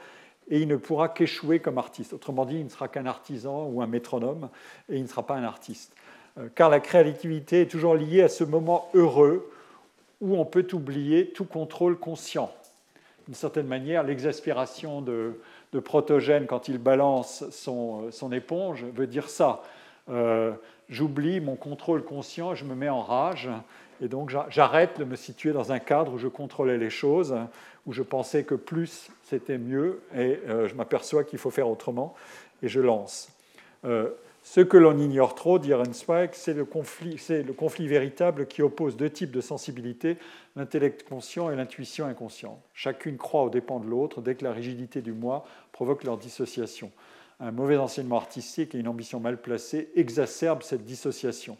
et 0.49 0.59
il 0.59 0.67
ne 0.67 0.75
pourra 0.75 1.09
qu'échouer 1.09 1.59
comme 1.59 1.77
artiste. 1.77 2.13
Autrement 2.13 2.45
dit, 2.45 2.55
il 2.55 2.65
ne 2.65 2.69
sera 2.69 2.87
qu'un 2.87 3.05
artisan 3.05 3.67
ou 3.71 3.81
un 3.81 3.87
métronome, 3.87 4.49
et 4.89 4.95
il 4.95 5.03
ne 5.03 5.07
sera 5.07 5.25
pas 5.25 5.35
un 5.35 5.43
artiste. 5.43 5.93
Euh, 6.39 6.47
car 6.55 6.69
la 6.69 6.79
créativité 6.79 7.61
est 7.61 7.71
toujours 7.71 7.95
liée 7.95 8.23
à 8.23 8.29
ce 8.29 8.43
moment 8.43 8.89
heureux 8.93 9.49
où 10.19 10.37
on 10.37 10.45
peut 10.45 10.67
oublier 10.73 11.29
tout 11.29 11.45
contrôle 11.45 11.97
conscient. 11.97 12.51
D'une 13.27 13.35
certaine 13.35 13.67
manière, 13.67 14.03
l'exaspération 14.03 15.01
de, 15.01 15.39
Protogène 15.79 16.47
quand 16.47 16.67
il 16.67 16.77
balance 16.77 17.45
son, 17.51 18.31
éponge 18.31 18.83
veut 18.83 19.07
dire 19.07 19.29
ça. 19.29 19.63
Euh, 20.09 20.51
j'oublie 20.89 21.39
mon 21.39 21.55
contrôle 21.55 22.03
conscient, 22.03 22.55
je 22.55 22.65
me 22.65 22.75
mets 22.75 22.89
en 22.89 23.01
rage, 23.01 23.49
et 24.01 24.07
donc 24.07 24.31
j'arrête 24.49 24.99
de 24.99 25.05
me 25.05 25.15
situer 25.15 25.53
dans 25.53 25.71
un 25.71 25.79
cadre 25.79 26.13
où 26.13 26.17
je 26.17 26.27
contrôlais 26.27 26.77
les 26.77 26.89
choses, 26.89 27.35
où 27.85 27.93
je 27.93 28.03
pensais 28.03 28.43
que 28.43 28.55
plus 28.55 29.09
c'était 29.23 29.57
mieux, 29.57 30.01
et 30.13 30.39
euh, 30.47 30.67
je 30.67 30.75
m'aperçois 30.75 31.23
qu'il 31.23 31.39
faut 31.39 31.51
faire 31.51 31.69
autrement, 31.69 32.13
et 32.61 32.67
je 32.67 32.79
lance. 32.79 33.29
Euh, 33.85 34.09
ce 34.43 34.61
que 34.61 34.77
l'on 34.77 34.97
ignore 34.97 35.35
trop, 35.35 35.59
dit 35.59 35.73
Rensweig, 35.73 36.29
c'est 36.33 36.53
le, 36.53 36.65
conflit, 36.65 37.17
le 37.29 37.53
conflit 37.53 37.87
véritable 37.87 38.47
qui 38.47 38.63
oppose 38.63 38.97
deux 38.97 39.09
types 39.09 39.31
de 39.31 39.41
sensibilité, 39.41 40.17
l'intellect 40.55 41.07
conscient 41.07 41.51
et 41.51 41.55
l'intuition 41.55 42.05
inconsciente. 42.05 42.59
Chacune 42.73 43.17
croit 43.17 43.43
aux 43.43 43.49
dépens 43.51 43.79
de 43.79 43.87
l'autre 43.87 44.21
dès 44.21 44.35
que 44.35 44.43
la 44.43 44.51
rigidité 44.51 45.01
du 45.01 45.13
moi 45.13 45.45
provoque 45.71 46.03
leur 46.03 46.17
dissociation. 46.17 46.91
Un 47.39 47.51
mauvais 47.51 47.77
enseignement 47.77 48.17
artistique 48.17 48.73
et 48.73 48.79
une 48.79 48.87
ambition 48.87 49.19
mal 49.19 49.39
placée 49.39 49.89
exacerbent 49.95 50.63
cette 50.63 50.85
dissociation. 50.85 51.57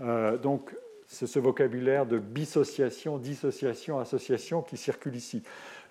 Euh, 0.00 0.36
donc 0.36 0.74
c'est 1.06 1.26
ce 1.26 1.38
vocabulaire 1.38 2.06
de 2.06 2.18
bissociation, 2.18 3.18
dissociation, 3.18 3.98
association 3.98 4.62
qui 4.62 4.76
circule 4.76 5.16
ici. 5.16 5.42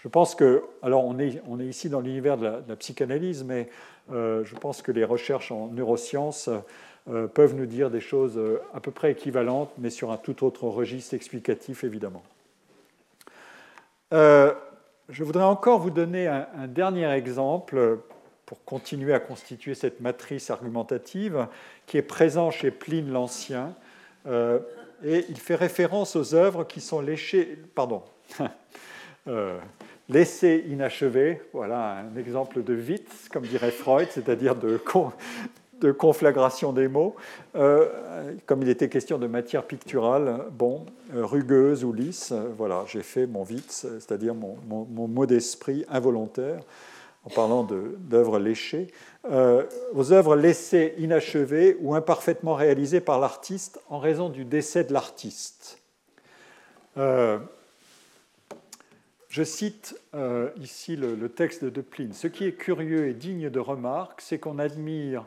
Je 0.04 0.10
pense 0.10 0.36
que, 0.36 0.66
alors 0.82 1.06
on 1.06 1.18
est, 1.18 1.42
on 1.48 1.62
est 1.62 1.66
ici 1.66 1.88
dans 1.88 2.02
l'univers 2.02 2.38
de, 2.38 2.62
la 2.68 2.76
psychanalyse, 2.76 3.46
mais 3.46 3.70
euh, 4.12 4.44
je 4.44 4.54
pense 4.54 4.82
que 4.82 4.92
les 4.92 5.06
recherches 5.06 5.50
en 5.50 5.68
neurosciences 5.68 6.50
euh, 7.10 7.28
peuvent 7.28 7.56
nous 7.56 7.66
dire 7.66 7.90
des 7.90 8.02
choses 8.02 8.38
euh, 8.38 8.62
à 8.74 8.82
peu 8.82 8.92
près 8.92 9.14
équivalentes, 9.14 9.72
mais 9.78 9.90
sur 9.90 10.12
un 10.12 10.18
tout 10.18 10.44
autre 10.44 10.66
registre 10.66 11.14
explicatif, 11.14 11.86
évidemment. 11.86 12.22
je 14.12 15.24
voudrais 15.24 15.46
encore 15.46 15.80
vous 15.80 15.90
donner 15.90 16.28
un, 16.28 16.68
dernier 16.68 17.10
exemple 17.10 18.00
pour 18.46 18.62
continuer 18.66 19.14
à 19.14 19.22
constituer 19.22 19.74
cette 19.74 20.02
matrice 20.02 20.50
argumentative 20.50 21.48
qui 21.86 21.98
est 21.98 22.02
présent 22.02 22.52
chez 22.52 22.72
Pline 22.72 23.10
l'Ancien 23.10 23.74
et 24.26 25.26
il 25.30 25.38
fait 25.38 25.56
référence 25.56 26.16
aux 26.16 26.36
œuvres 26.36 26.64
qui 26.66 26.82
sont 26.82 27.02
léchées, 27.02 27.58
pardon, 27.74 28.04
laissées 30.14 30.64
inachevées. 30.70 31.42
Voilà 31.52 31.98
un 31.98 32.16
exemple 32.18 32.64
de 32.64 32.76
Witz, 32.76 33.28
comme 33.32 33.44
dirait 33.44 33.72
Freud, 33.72 34.08
c'est-à-dire 34.12 34.56
de, 34.56 34.80
conflagration 35.92 36.72
des 36.72 36.88
mots. 36.88 37.16
Euh, 37.56 37.88
comme 38.46 38.62
il 38.62 38.70
était 38.70 38.88
question 38.88 39.18
de 39.18 39.28
matière 39.28 39.64
picturale, 39.64 40.46
bon, 40.52 40.86
euh, 41.14 41.26
rugueuse 41.26 41.84
ou 41.84 41.92
lisse, 41.92 42.32
voilà, 42.58 42.86
j'ai 42.88 43.02
fait 43.02 43.28
mon 43.28 43.44
vite, 43.44 43.72
c'est-à-dire 43.72 44.34
mon, 44.36 44.56
mot 44.88 45.26
d'esprit 45.26 45.84
involontaire, 45.90 46.62
en 47.26 47.30
parlant 47.30 47.64
d'œuvres 47.64 48.38
léchées, 48.38 48.88
aux 49.26 50.12
œuvres 50.12 50.36
laissées 50.36 50.94
inachevées 50.98 51.78
ou 51.80 51.96
imparfaitement 51.96 52.54
réalisées 52.54 53.00
par 53.00 53.20
l'artiste 53.20 53.80
en 53.90 53.98
raison 53.98 54.30
du 54.30 54.44
décès 54.44 54.84
de 54.84 54.94
l'artiste. 54.94 55.80
Je 59.34 59.42
cite 59.42 60.00
euh, 60.14 60.52
ici 60.58 60.96
le, 60.96 61.28
texte 61.28 61.66
de 61.66 61.82
Pline. 61.82 62.14
Ce 62.14 62.28
qui 62.28 62.46
est 62.46 62.52
curieux 62.52 63.08
et 63.08 63.16
digne 63.16 63.50
de 63.50 63.60
remarque, 63.60 64.22
c'est 64.22 64.38
qu'on 64.38 64.60
admire 64.60 65.26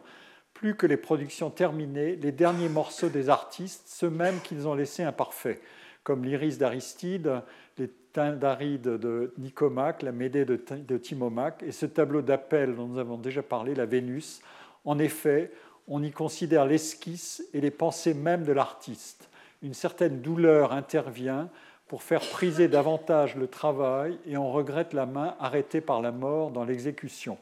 plus 0.54 0.76
que 0.76 0.86
les 0.86 0.96
productions 0.96 1.50
terminées, 1.50 2.14
les 2.14 2.30
derniers 2.30 2.68
morceaux 2.68 3.08
des 3.08 3.30
artistes, 3.30 3.82
ceux 3.86 4.08
mêmes 4.08 4.38
qu'ils 4.44 4.68
ont 4.68 4.74
laissés 4.74 5.02
imparfaits, 5.02 5.60
comme 6.04 6.24
l'iris 6.24 6.56
d'Aristide, 6.56 7.42
les 7.78 7.90
Tyndarides 8.12 8.82
de 8.82 9.34
Nicomaque, 9.38 10.02
la 10.02 10.12
Médée 10.12 10.44
de, 10.44 10.54
de 10.54 10.98
Timomaque, 10.98 11.64
et 11.64 11.72
ce 11.72 11.86
tableau 11.86 12.22
d'appel 12.22 12.76
dont 12.76 12.86
nous 12.86 13.00
avons 13.00 13.18
déjà 13.18 13.42
parlé, 13.42 13.74
la 13.74 13.86
Vénus. 13.86 14.40
En 14.84 15.00
effet, 15.00 15.50
on 15.88 16.00
y 16.00 16.12
considère 16.12 16.64
l'esquisse 16.64 17.42
et 17.52 17.60
les 17.60 17.72
pensées 17.72 18.14
mêmes 18.14 18.44
de 18.44 18.52
l'artiste. 18.52 19.28
Une 19.64 19.74
certaine 19.74 20.20
douleur 20.20 20.70
intervient 20.70 21.50
pour 21.88 22.02
faire 22.02 22.20
priser 22.20 22.68
davantage 22.68 23.36
le 23.36 23.46
travail 23.46 24.18
et 24.26 24.36
on 24.36 24.50
regrette 24.50 24.92
la 24.92 25.06
main 25.06 25.36
arrêtée 25.38 25.80
par 25.80 26.02
la 26.02 26.12
mort 26.12 26.50
dans 26.50 26.64
l'exécution. 26.64 27.38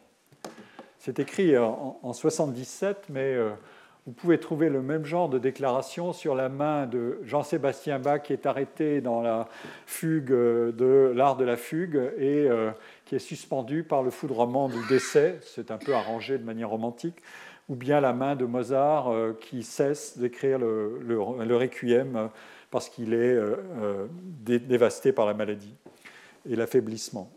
C'est 0.98 1.18
écrit 1.18 1.56
en, 1.58 1.98
1977, 2.02 3.06
mais 3.10 3.34
euh, 3.34 3.50
vous 4.06 4.12
pouvez 4.12 4.38
trouver 4.38 4.68
le 4.68 4.82
même 4.82 5.04
genre 5.04 5.30
de 5.30 5.38
déclaration 5.38 6.12
sur 6.12 6.34
la 6.34 6.50
main 6.50 6.86
de 6.86 7.20
Jean-Sébastien 7.24 7.98
Bach 7.98 8.22
qui 8.22 8.34
est 8.34 8.44
arrêté 8.44 9.00
dans 9.00 9.22
la 9.22 9.48
fugue 9.86 10.28
de 10.28 11.12
l'art 11.14 11.36
de 11.36 11.44
la 11.44 11.56
fugue 11.56 12.12
et 12.18 12.46
euh, 12.48 12.70
qui 13.06 13.14
est 13.14 13.18
suspendu 13.18 13.82
par 13.82 14.02
le 14.02 14.10
foudrement 14.10 14.68
du 14.68 14.78
décès, 14.88 15.38
c'est 15.42 15.70
un 15.70 15.78
peu 15.78 15.94
arrangé 15.94 16.36
de 16.36 16.44
manière 16.44 16.68
romantique, 16.68 17.16
ou 17.70 17.76
bien 17.76 18.00
la 18.00 18.12
main 18.12 18.36
de 18.36 18.44
Mozart 18.44 19.10
euh, 19.10 19.32
qui 19.40 19.62
cesse 19.62 20.18
d'écrire 20.18 20.58
le, 20.58 21.00
le, 21.02 21.16
le, 21.44 21.56
requiem 21.56 22.28
parce 22.74 22.88
qu'il 22.88 23.14
est 23.14 23.34
euh, 23.34 23.55
euh, 23.80 24.06
dévasté 24.40 25.12
par 25.12 25.26
la 25.26 25.34
maladie 25.34 25.76
et 26.51 26.56
l'affaiblissement. 26.56 27.30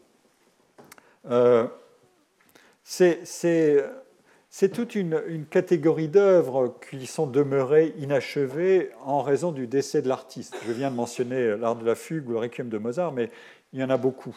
Euh, 1.30 1.68
c'est 2.84 3.22
toute 4.74 4.96
une, 4.96 5.46
catégorie 5.48 6.08
d'œuvres 6.08 6.76
qui 6.90 7.06
sont 7.06 7.28
demeurées 7.28 7.94
inachevées 8.00 8.90
en 9.06 9.22
raison 9.22 9.52
du 9.52 9.68
décès 9.68 10.02
de 10.02 10.08
l'artiste. 10.08 10.56
Je 10.66 10.72
viens 10.72 10.90
de 10.90 10.96
mentionner 10.96 11.56
l'art 11.56 11.76
de 11.76 11.86
la 11.86 11.94
fugue 11.94 12.28
ou 12.30 12.32
le 12.32 12.40
requiem 12.40 12.70
de 12.70 12.80
Mozart, 12.80 13.12
mais 13.12 13.30
il 13.74 13.80
y 13.80 13.84
en 13.84 13.92
a 13.92 13.98
beaucoup. 13.98 14.36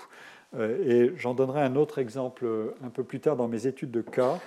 Et 0.60 1.12
j'en 1.16 1.32
donnerai 1.32 1.62
un 1.62 1.76
autre 1.76 1.98
exemple 1.98 2.44
un 2.84 2.90
peu 2.90 3.04
plus 3.04 3.20
tard 3.20 3.36
dans 3.36 3.48
mes 3.48 3.66
études 3.66 3.90
de 3.90 4.02
cas 4.02 4.38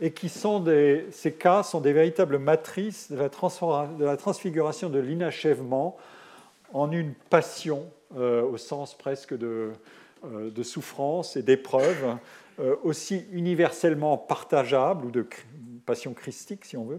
et 0.00 0.12
qui 0.12 0.28
sont 0.28 0.60
des, 0.60 1.06
ces 1.10 1.32
cas 1.32 1.62
sont 1.62 1.80
des 1.80 1.92
véritables 1.92 2.38
matrices 2.38 3.12
de 3.12 3.18
la, 3.18 4.16
transfiguration 4.16 4.88
de 4.88 4.98
l'inachèvement 4.98 5.96
en 6.72 6.90
une 6.90 7.12
passion, 7.28 7.90
euh, 8.16 8.42
au 8.42 8.56
sens 8.56 8.96
presque 8.96 9.36
de, 9.36 9.72
euh, 10.24 10.62
souffrance 10.62 11.36
et 11.36 11.42
d'épreuve, 11.42 12.16
euh, 12.60 12.76
aussi 12.82 13.26
universellement 13.32 14.16
partageable, 14.16 15.06
ou 15.06 15.10
de 15.10 15.26
passion 15.84 16.14
christique 16.14 16.64
si 16.64 16.76
on 16.76 16.84
veut, 16.84 16.98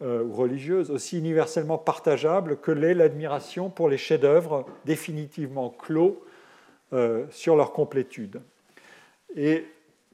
ou 0.00 0.32
religieuse, 0.32 0.90
aussi 0.90 1.16
universellement 1.16 1.78
partageable 1.78 2.56
que 2.56 2.72
l'est 2.72 2.94
l'admiration 2.94 3.70
pour 3.70 3.88
les 3.88 3.98
chefs-d'œuvre 3.98 4.66
définitivement 4.84 5.70
clos 5.70 6.24
sur 7.30 7.54
leur 7.54 7.72
complétude. 7.72 8.40
Et 9.36 9.64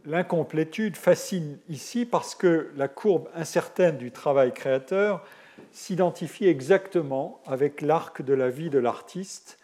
l'incomplétude 0.05 0.97
fascine 0.97 1.59
ici 1.69 2.07
parce 2.07 2.35
que 2.35 2.71
la 2.77 2.89
courbe 2.89 3.29
incertaine 3.35 3.99
du 3.99 4.11
travail 4.11 4.53
créateur 4.53 5.25
s'identifie 5.73 6.47
exactement 6.47 7.41
avec 7.47 7.81
l'arc 7.81 8.23
de 8.23 8.35
la 8.35 8.51
vie 8.51 8.71
de 8.71 8.79
l'artiste 8.79 9.59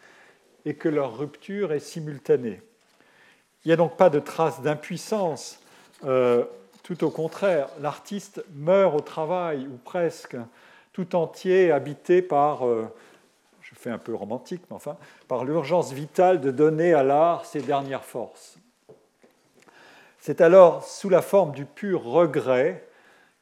et 0.65 0.75
que 0.75 0.89
leur 0.89 1.19
rupture 1.19 1.73
est 1.73 1.81
simultanée. 1.81 2.61
Il 3.65 3.69
n'y 3.69 3.73
a 3.73 3.77
donc 3.77 3.97
pas 3.97 4.11
de 4.11 4.19
trace 4.19 4.61
d'impuissance, 4.61 5.61
euh, 6.05 6.45
tout 6.83 7.03
au 7.05 7.11
contraire, 7.11 7.69
l'artiste 7.81 8.45
meurt 8.55 8.95
au 8.95 9.01
travail, 9.01 9.67
ou 9.67 9.79
presque, 9.79 10.37
tout 10.93 11.17
entier 11.17 11.73
habité 11.73 12.21
par, 12.21 12.67
euh, 12.67 12.87
je 13.63 13.75
fais 13.75 13.91
un 13.91 13.99
peu 13.99 14.15
romantique, 14.15 14.63
mais 14.71 14.77
enfin, 14.77 14.97
par 15.29 15.45
l'urgence 15.45 15.93
vitale 15.93 16.41
de 16.41 16.51
donner 16.51 16.93
à 16.93 17.03
l'art 17.03 17.47
ses 17.47 17.63
dernières 17.63 18.05
forces. 18.05 18.59
C'est 20.27 20.41
alors 20.41 20.85
sous 20.85 21.11
la 21.11 21.21
forme 21.21 21.53
du 21.53 21.67
pur 21.67 22.03
regret 22.03 22.89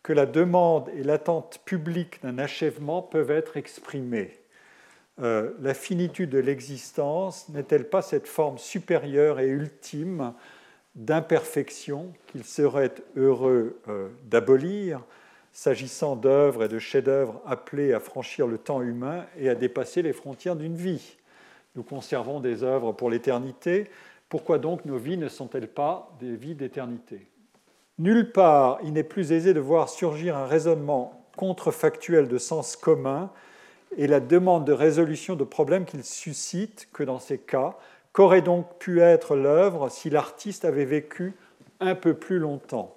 que 0.02 0.12
la 0.12 0.26
demande 0.26 0.88
et 0.96 1.04
l'attente 1.04 1.60
publique 1.64 2.20
d'un 2.24 2.38
achèvement 2.38 3.02
peuvent 3.02 3.30
être 3.30 3.56
exprimées. 3.56 4.36
Euh, 5.20 5.52
la 5.60 5.74
finitude 5.74 6.30
de 6.30 6.40
l'existence 6.40 7.48
n'est-elle 7.50 7.88
pas 7.88 8.02
cette 8.02 8.26
forme 8.26 8.58
supérieure 8.58 9.38
et 9.38 9.46
ultime 9.46 10.34
d'imperfection 10.96 12.12
qu'il 12.26 12.42
serait 12.42 12.94
heureux 13.14 13.78
euh, 13.86 14.08
d'abolir, 14.24 15.04
s'agissant 15.52 16.16
d'œuvres 16.16 16.64
et 16.64 16.68
de 16.68 16.80
chefs-d'œuvre 16.80 17.40
appelés 17.46 17.92
à 17.92 18.00
franchir 18.00 18.48
le 18.48 18.58
temps 18.58 18.82
humain 18.82 19.24
et 19.38 19.48
à 19.48 19.54
dépasser 19.54 20.02
les 20.02 20.12
frontières 20.12 20.56
d'une 20.56 20.74
vie? 20.74 21.16
Nous 21.76 21.84
conservons 21.84 22.40
des 22.40 22.64
œuvres 22.64 22.90
pour 22.90 23.08
l'éternité, 23.08 23.88
pourquoi 24.32 24.58
donc 24.58 24.86
nos 24.86 24.96
vies 24.96 25.18
ne 25.18 25.28
sont-elles 25.28 25.68
pas 25.68 26.10
des 26.18 26.34
vies 26.36 26.54
d'éternité? 26.54 27.26
Nulle 27.98 28.32
part, 28.32 28.78
il 28.82 28.94
n'est 28.94 29.02
plus 29.02 29.30
aisé 29.30 29.52
de 29.52 29.60
voir 29.60 29.90
surgir 29.90 30.38
un 30.38 30.46
raisonnement 30.46 31.26
contrefactuel 31.36 32.28
de 32.28 32.38
sens 32.38 32.74
commun 32.74 33.30
et 33.98 34.06
la 34.06 34.20
demande 34.20 34.64
de 34.64 34.72
résolution 34.72 35.36
de 35.36 35.44
problèmes 35.44 35.84
qu'il 35.84 36.02
suscite 36.02 36.88
que 36.94 37.02
dans 37.02 37.18
ces 37.18 37.36
cas. 37.36 37.76
Qu'aurait 38.14 38.40
donc 38.40 38.78
pu 38.78 39.02
être 39.02 39.36
l'œuvre 39.36 39.90
si 39.90 40.08
l'artiste 40.08 40.64
avait 40.64 40.86
vécu 40.86 41.34
un 41.80 41.94
peu 41.94 42.14
plus 42.14 42.38
longtemps? 42.38 42.96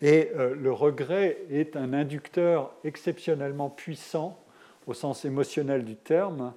Et 0.00 0.32
euh, 0.34 0.56
le 0.56 0.72
regret 0.72 1.38
est 1.52 1.76
un 1.76 1.92
inducteur 1.92 2.74
exceptionnellement 2.82 3.70
puissant, 3.70 4.36
au 4.88 4.92
sens 4.92 5.24
émotionnel 5.24 5.84
du 5.84 5.94
terme, 5.94 6.52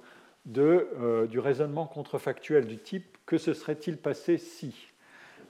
euh, 0.56 1.26
du 1.26 1.38
raisonnement 1.38 1.86
contrefactuel 1.86 2.66
du 2.66 2.78
type 2.78 3.18
que 3.26 3.38
se 3.38 3.52
serait-il 3.52 3.98
passé 3.98 4.38
si? 4.38 4.74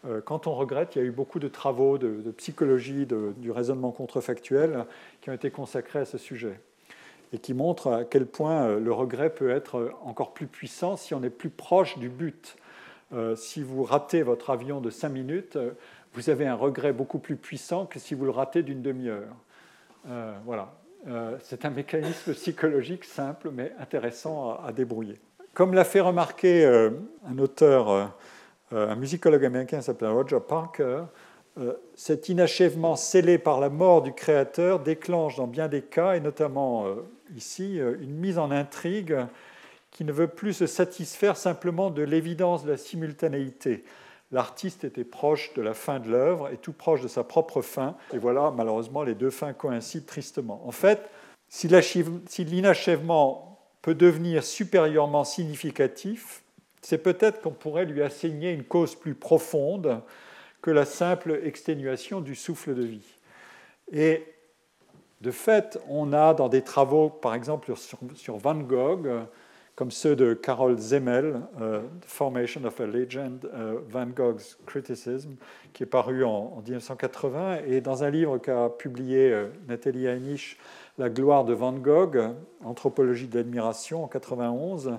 Euh, 0.04 0.20
Quand 0.20 0.46
on 0.46 0.54
regrette, 0.54 0.96
il 0.96 0.98
y 0.98 1.02
a 1.02 1.04
eu 1.04 1.12
beaucoup 1.12 1.38
de 1.38 1.48
travaux 1.48 1.96
de, 1.96 2.30
psychologie 2.32 3.06
du 3.06 3.50
raisonnement 3.50 3.92
contrefactuel 3.92 4.84
qui 5.20 5.30
ont 5.30 5.32
été 5.32 5.50
consacrés 5.50 6.00
à 6.00 6.04
ce 6.04 6.18
sujet 6.18 6.60
et 7.32 7.38
qui 7.38 7.54
montrent 7.54 7.92
à 7.92 8.04
quel 8.04 8.26
point 8.26 8.64
euh, 8.64 8.80
le 8.80 8.92
regret 8.92 9.30
peut 9.30 9.50
être 9.50 9.94
encore 10.02 10.34
plus 10.34 10.48
puissant 10.48 10.96
si 10.96 11.14
on 11.14 11.22
est 11.22 11.30
plus 11.30 11.50
proche 11.50 11.98
du 11.98 12.08
but. 12.08 12.56
si 13.36 13.62
vous 13.62 13.82
ratez 13.84 14.22
votre 14.22 14.50
avion 14.50 14.80
de 14.80 14.90
5 14.90 15.08
minutes, 15.08 15.58
vous 16.12 16.30
avez 16.30 16.46
un 16.46 16.54
regret 16.54 16.92
beaucoup 16.92 17.18
plus 17.18 17.36
puissant 17.36 17.86
que 17.86 17.98
si 17.98 18.14
vous 18.14 18.24
le 18.24 18.30
ratez 18.30 18.62
d'une 18.62 18.82
demi-heure. 18.82 19.34
voilà. 20.44 20.79
C'est 21.42 21.64
un 21.64 21.70
mécanisme 21.70 22.34
psychologique 22.34 23.04
simple 23.04 23.50
mais 23.52 23.72
intéressant 23.78 24.58
à 24.62 24.72
débrouiller. 24.72 25.18
Comme 25.54 25.74
l'a 25.74 25.84
fait 25.84 26.00
remarquer 26.00 26.64
euh, 26.64 26.90
un 27.28 27.38
auteur, 27.38 27.90
euh, 27.90 28.06
un 28.72 28.94
musicologue 28.94 29.44
américain 29.44 29.80
s'appelle 29.80 30.10
Roger 30.10 30.38
Parker, 30.46 31.02
euh, 31.58 31.74
cet 31.96 32.28
inachèvement 32.28 32.94
scellé 32.94 33.36
par 33.36 33.58
la 33.58 33.68
mort 33.68 34.02
du 34.02 34.12
créateur 34.12 34.78
déclenche 34.78 35.36
dans 35.36 35.48
bien 35.48 35.66
des 35.66 35.82
cas, 35.82 36.14
et 36.14 36.20
notamment 36.20 36.86
ici, 37.36 37.78
une 37.78 38.14
mise 38.14 38.38
en 38.38 38.52
intrigue 38.52 39.16
qui 39.90 40.04
ne 40.04 40.12
veut 40.12 40.28
plus 40.28 40.52
se 40.52 40.66
satisfaire 40.66 41.36
simplement 41.36 41.90
de 41.90 42.02
l'évidence 42.02 42.64
de 42.64 42.70
la 42.70 42.76
simultanéité. 42.76 43.84
L'artiste 44.32 44.84
était 44.84 45.04
proche 45.04 45.52
de 45.54 45.62
la 45.62 45.74
fin 45.74 45.98
de 45.98 46.08
l'œuvre 46.08 46.50
et 46.52 46.56
tout 46.56 46.72
proche 46.72 47.00
de 47.00 47.08
sa 47.08 47.24
propre 47.24 47.62
fin, 47.62 47.96
et 48.12 48.18
voilà, 48.18 48.52
malheureusement, 48.56 49.02
les 49.02 49.14
deux 49.14 49.30
fins 49.30 49.52
coïncident 49.52 50.06
tristement. 50.06 50.62
En 50.64 50.70
fait, 50.70 51.10
si 51.48 51.68
l'inachèvement 52.44 53.58
peut 53.82 53.94
devenir 53.94 54.44
supérieurement 54.44 55.24
significatif, 55.24 56.42
c'est 56.80 56.98
peut-être 56.98 57.40
qu'on 57.40 57.50
pourrait 57.50 57.86
lui 57.86 58.02
assigner 58.02 58.52
une 58.52 58.64
cause 58.64 58.94
plus 58.94 59.14
profonde 59.14 60.00
que 60.62 60.70
la 60.70 60.84
simple 60.84 61.40
exténuation 61.44 62.20
du 62.20 62.34
souffle 62.34 62.74
de 62.74 62.84
vie. 62.84 63.16
Et 63.92 64.24
de 65.20 65.30
fait, 65.30 65.78
on 65.88 66.12
a 66.12 66.34
dans 66.34 66.48
des 66.48 66.62
travaux, 66.62 67.10
par 67.10 67.34
exemple 67.34 67.74
sur, 67.76 68.36
Van 68.36 68.54
Gogh, 68.54 69.08
comme 69.80 69.90
ceux 69.90 70.14
de 70.14 70.34
Carol 70.34 70.76
Zemel, 70.76 71.40
The 71.58 72.04
Formation 72.04 72.66
of 72.66 72.78
a 72.82 72.86
Legend, 72.86 73.48
Van 73.88 74.08
Gogh's 74.08 74.58
Criticism, 74.66 75.36
qui 75.72 75.84
est 75.84 75.86
paru 75.86 76.22
en, 76.22 76.60
1980, 76.62 77.60
et 77.66 77.80
dans 77.80 78.04
un 78.04 78.10
livre 78.10 78.36
qu'a 78.36 78.68
publié 78.68 79.34
Nathalie 79.68 80.04
Heinisch, 80.04 80.58
La 80.98 81.08
gloire 81.08 81.46
de 81.46 81.54
Van 81.54 81.72
Gogh, 81.72 82.18
Anthropologie 82.62 83.26
de 83.26 83.38
l'admiration, 83.38 84.04
en 84.04 84.06
91. 84.06 84.98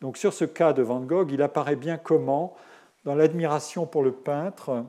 Donc 0.00 0.16
sur 0.16 0.32
ce 0.32 0.44
cas 0.44 0.72
de 0.72 0.82
Van 0.82 1.02
Gogh, 1.02 1.30
il 1.30 1.40
apparaît 1.40 1.76
bien 1.76 1.96
comment, 1.96 2.56
dans 3.04 3.14
l'admiration 3.14 3.86
pour 3.86 4.02
le 4.02 4.10
peintre, 4.10 4.86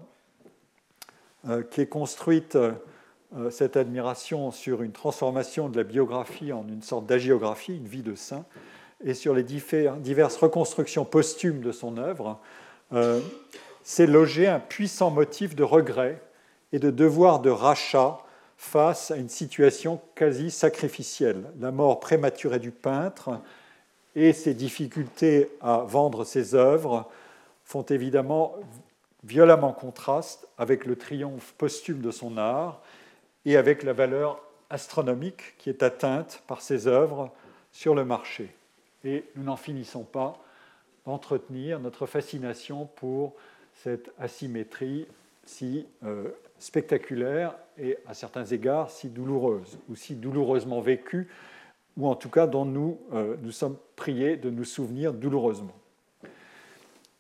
qui 1.69 1.81
est 1.81 1.85
construite 1.85 2.57
euh, 3.35 3.51
cette 3.51 3.77
admiration 3.77 4.49
sur 4.49 4.81
une 4.81 4.93
transformation 4.93 5.69
de 5.69 5.77
la 5.77 5.83
biographie 5.83 6.53
en 6.53 6.67
une 6.67 6.81
sorte 6.81 7.05
d'agiographie, 7.05 7.75
une 7.75 7.87
vie 7.87 8.01
de 8.01 8.15
saint, 8.15 8.45
et 9.03 9.13
sur 9.13 9.33
les 9.33 9.43
diverses 9.43 10.37
reconstructions 10.37 11.05
posthumes 11.05 11.61
de 11.61 11.71
son 11.71 11.97
œuvre, 11.97 12.39
euh, 12.93 13.19
c'est 13.83 14.07
loger 14.07 14.47
un 14.47 14.59
puissant 14.59 15.11
motif 15.11 15.55
de 15.55 15.63
regret 15.63 16.21
et 16.71 16.79
de 16.79 16.91
devoir 16.91 17.39
de 17.39 17.49
rachat 17.49 18.19
face 18.57 19.11
à 19.11 19.17
une 19.17 19.29
situation 19.29 20.01
quasi 20.15 20.49
sacrificielle. 20.49 21.43
La 21.59 21.71
mort 21.71 21.99
prématurée 21.99 22.59
du 22.59 22.71
peintre 22.71 23.39
et 24.15 24.33
ses 24.33 24.55
difficultés 24.55 25.49
à 25.61 25.77
vendre 25.77 26.25
ses 26.25 26.55
œuvres 26.55 27.07
font 27.63 27.83
évidemment 27.83 28.55
violemment 29.23 29.73
contraste 29.73 30.47
avec 30.57 30.85
le 30.85 30.95
triomphe 30.95 31.53
posthume 31.57 32.01
de 32.01 32.11
son 32.11 32.37
art 32.37 32.81
et 33.45 33.57
avec 33.57 33.83
la 33.83 33.93
valeur 33.93 34.41
astronomique 34.69 35.55
qui 35.57 35.69
est 35.69 35.83
atteinte 35.83 36.41
par 36.47 36.61
ces 36.61 36.87
œuvres 36.87 37.31
sur 37.71 37.93
le 37.93 38.05
marché. 38.05 38.53
Et 39.03 39.25
nous 39.35 39.43
n'en 39.43 39.55
finissons 39.55 40.03
pas 40.03 40.43
d'entretenir 41.05 41.79
notre 41.79 42.05
fascination 42.05 42.85
pour 42.95 43.33
cette 43.73 44.11
asymétrie 44.19 45.07
si 45.45 45.85
euh, 46.03 46.29
spectaculaire 46.59 47.55
et 47.77 47.97
à 48.07 48.13
certains 48.13 48.45
égards 48.45 48.89
si 48.91 49.09
douloureuse, 49.09 49.79
ou 49.89 49.95
si 49.95 50.15
douloureusement 50.15 50.81
vécue, 50.81 51.29
ou 51.95 52.07
en 52.07 52.15
tout 52.15 52.29
cas 52.29 52.47
dont 52.47 52.65
nous, 52.65 52.99
euh, 53.13 53.35
nous 53.41 53.51
sommes 53.51 53.77
priés 53.95 54.35
de 54.35 54.49
nous 54.49 54.65
souvenir 54.65 55.13
douloureusement. 55.13 55.75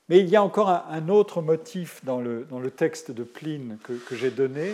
Mais 0.09 0.19
il 0.19 0.29
y 0.29 0.35
a 0.35 0.43
encore 0.43 0.69
un, 0.69 1.09
autre 1.09 1.41
motif 1.41 2.03
dans 2.05 2.21
le, 2.21 2.45
dans 2.45 2.61
texte 2.69 3.11
de 3.11 3.23
Pline 3.23 3.77
que, 3.83 3.93
que 3.93 4.15
j'ai 4.15 4.31
donné, 4.31 4.73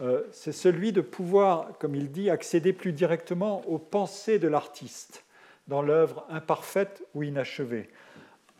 euh, 0.00 0.22
c'est 0.32 0.52
celui 0.52 0.92
de 0.92 1.00
pouvoir, 1.00 1.78
comme 1.78 1.94
il 1.94 2.10
dit, 2.10 2.28
accéder 2.28 2.72
plus 2.72 2.92
directement 2.92 3.62
aux 3.68 3.78
pensées 3.78 4.38
de 4.38 4.48
l'artiste 4.48 5.23
dans 5.68 5.82
l'œuvre 5.82 6.26
imparfaite 6.28 7.02
ou 7.14 7.22
inachevée, 7.22 7.88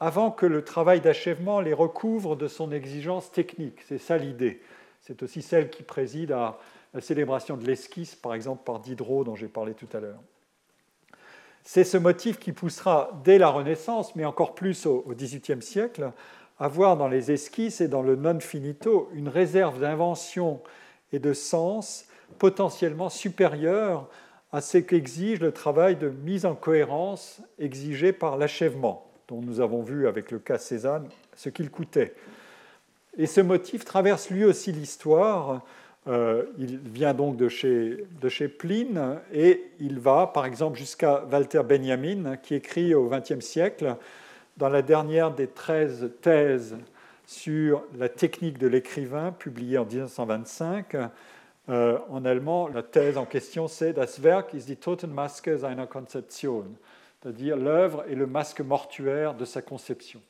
avant 0.01 0.31
que 0.31 0.47
le 0.47 0.65
travail 0.65 1.01
d'achèvement 1.01 1.61
les 1.61 1.73
recouvre 1.73 2.37
de 2.37 2.49
son 2.49 2.73
exigence 2.73 3.31
technique. 3.31 3.81
C'est 3.87 3.99
ça 3.99 4.17
l'idée. 4.17 4.61
C'est 5.01 5.23
aussi 5.23 5.43
celle 5.43 5.71
qui 5.71 5.83
préside 5.83 6.33
à 6.33 6.59
la 6.95 7.01
célébration 7.01 7.57
de 7.57 7.67
l'esquisse, 7.67 8.15
par 8.15 8.35
exemple 8.35 8.63
par 8.65 8.81
Diderot, 8.81 9.25
dont 9.25 9.37
j'ai 9.37 9.49
parlé 9.49 9.75
tout 9.75 9.89
à 9.93 10.01
l'heure. 10.01 10.21
C'est 11.63 11.85
ce 11.85 11.97
motif 11.97 12.39
qui 12.39 12.53
poussera 12.53 13.11
dès 13.25 13.39
la 13.39 13.49
Renaissance, 13.49 14.15
mais 14.17 14.25
encore 14.25 14.55
plus 14.55 14.87
au 14.87 15.05
XVIIIe 15.09 15.63
siècle, 15.63 16.13
à 16.59 16.69
voir 16.69 16.97
dans 16.97 17.09
les 17.09 17.33
esquisses 17.33 17.81
et 17.81 17.89
dans 17.89 18.03
le 18.03 18.17
non 18.17 18.39
finito 18.41 19.09
une 19.13 19.29
réserve 19.29 19.81
d'invention 19.81 20.61
et 21.13 21.19
de 21.19 21.33
sens 21.33 22.07
potentiellement 22.39 23.09
supérieur 23.09 24.09
à 24.55 24.61
ce 24.61 24.79
qu'exige 24.79 25.41
le 25.41 25.51
travail 25.51 25.97
de 25.97 26.09
mise 26.09 26.47
en 26.47 26.55
cohérence 26.55 27.41
exigé 27.59 28.13
par 28.13 28.37
l'achèvement, 28.37 29.05
dont 29.27 29.43
nous 29.43 29.61
avons 29.61 29.83
vu 29.83 30.07
avec 30.07 30.31
le 30.31 30.39
cas 30.39 30.59
Cézanne 30.59 31.09
ce 31.35 31.49
qu'il 31.49 31.73
coûtait. 31.73 32.15
Et 33.19 33.27
ce 33.27 33.41
motif 33.41 33.85
traverse 33.85 34.31
lui 34.31 34.45
aussi 34.45 34.71
l'histoire. 34.71 35.63
Euh, 36.07 36.45
il 36.57 36.79
vient 36.79 37.15
donc 37.15 37.37
de 37.37 37.49
chez, 37.49 38.07
de 38.21 38.29
chez 38.29 38.47
Pline 38.47 39.19
et 39.33 39.61
il 39.81 39.99
va 39.99 40.29
par 40.33 40.47
exemple 40.47 40.79
jusqu'à 40.79 41.25
Walter 41.33 41.63
Benjamin 41.69 42.37
qui 42.37 42.55
écrit 42.55 42.95
au 42.95 43.09
XXe 43.09 43.45
siècle 43.45 43.97
dans 44.57 44.69
la 44.69 44.83
dernière 44.83 45.33
des 45.33 45.49
13 45.49 46.13
thèses 46.23 46.77
sur 47.27 47.83
la 47.99 48.09
technique 48.09 48.59
de 48.59 48.69
l'écrivain, 48.69 49.33
publiée 49.33 49.79
en 49.79 49.85
1925. 49.85 50.95
Euh, 51.71 51.99
en 52.11 52.25
allemand, 52.25 52.69
la 52.69 52.83
thèse 52.83 53.17
en 53.17 53.25
question, 53.25 53.69
c'est 53.69 53.95
Das 53.95 54.23
Werk 54.23 54.53
ist 54.53 54.69
die 54.69 54.77
Totenmaske 54.77 55.59
seiner 55.59 55.87
Konzeption, 55.87 56.67
c'est-à-dire 57.21 57.57
l'œuvre 57.57 58.05
est 58.07 58.15
le 58.15 58.27
masque 58.27 58.61
mortuaire 58.61 59.35
de 59.35 59.47
sa 59.47 59.63
conception. 59.63 60.21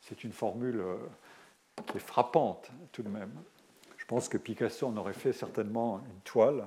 C'est 0.00 0.24
une 0.24 0.32
formule 0.32 0.80
euh, 0.80 0.96
qui 1.86 1.98
est 1.98 2.00
frappante 2.00 2.70
tout 2.92 3.02
de 3.02 3.10
même. 3.10 3.32
Je 3.98 4.06
pense 4.06 4.30
que 4.30 4.38
Picasso 4.38 4.86
en 4.86 4.96
aurait 4.96 5.12
fait 5.12 5.34
certainement 5.34 6.00
une 6.06 6.20
toile 6.20 6.64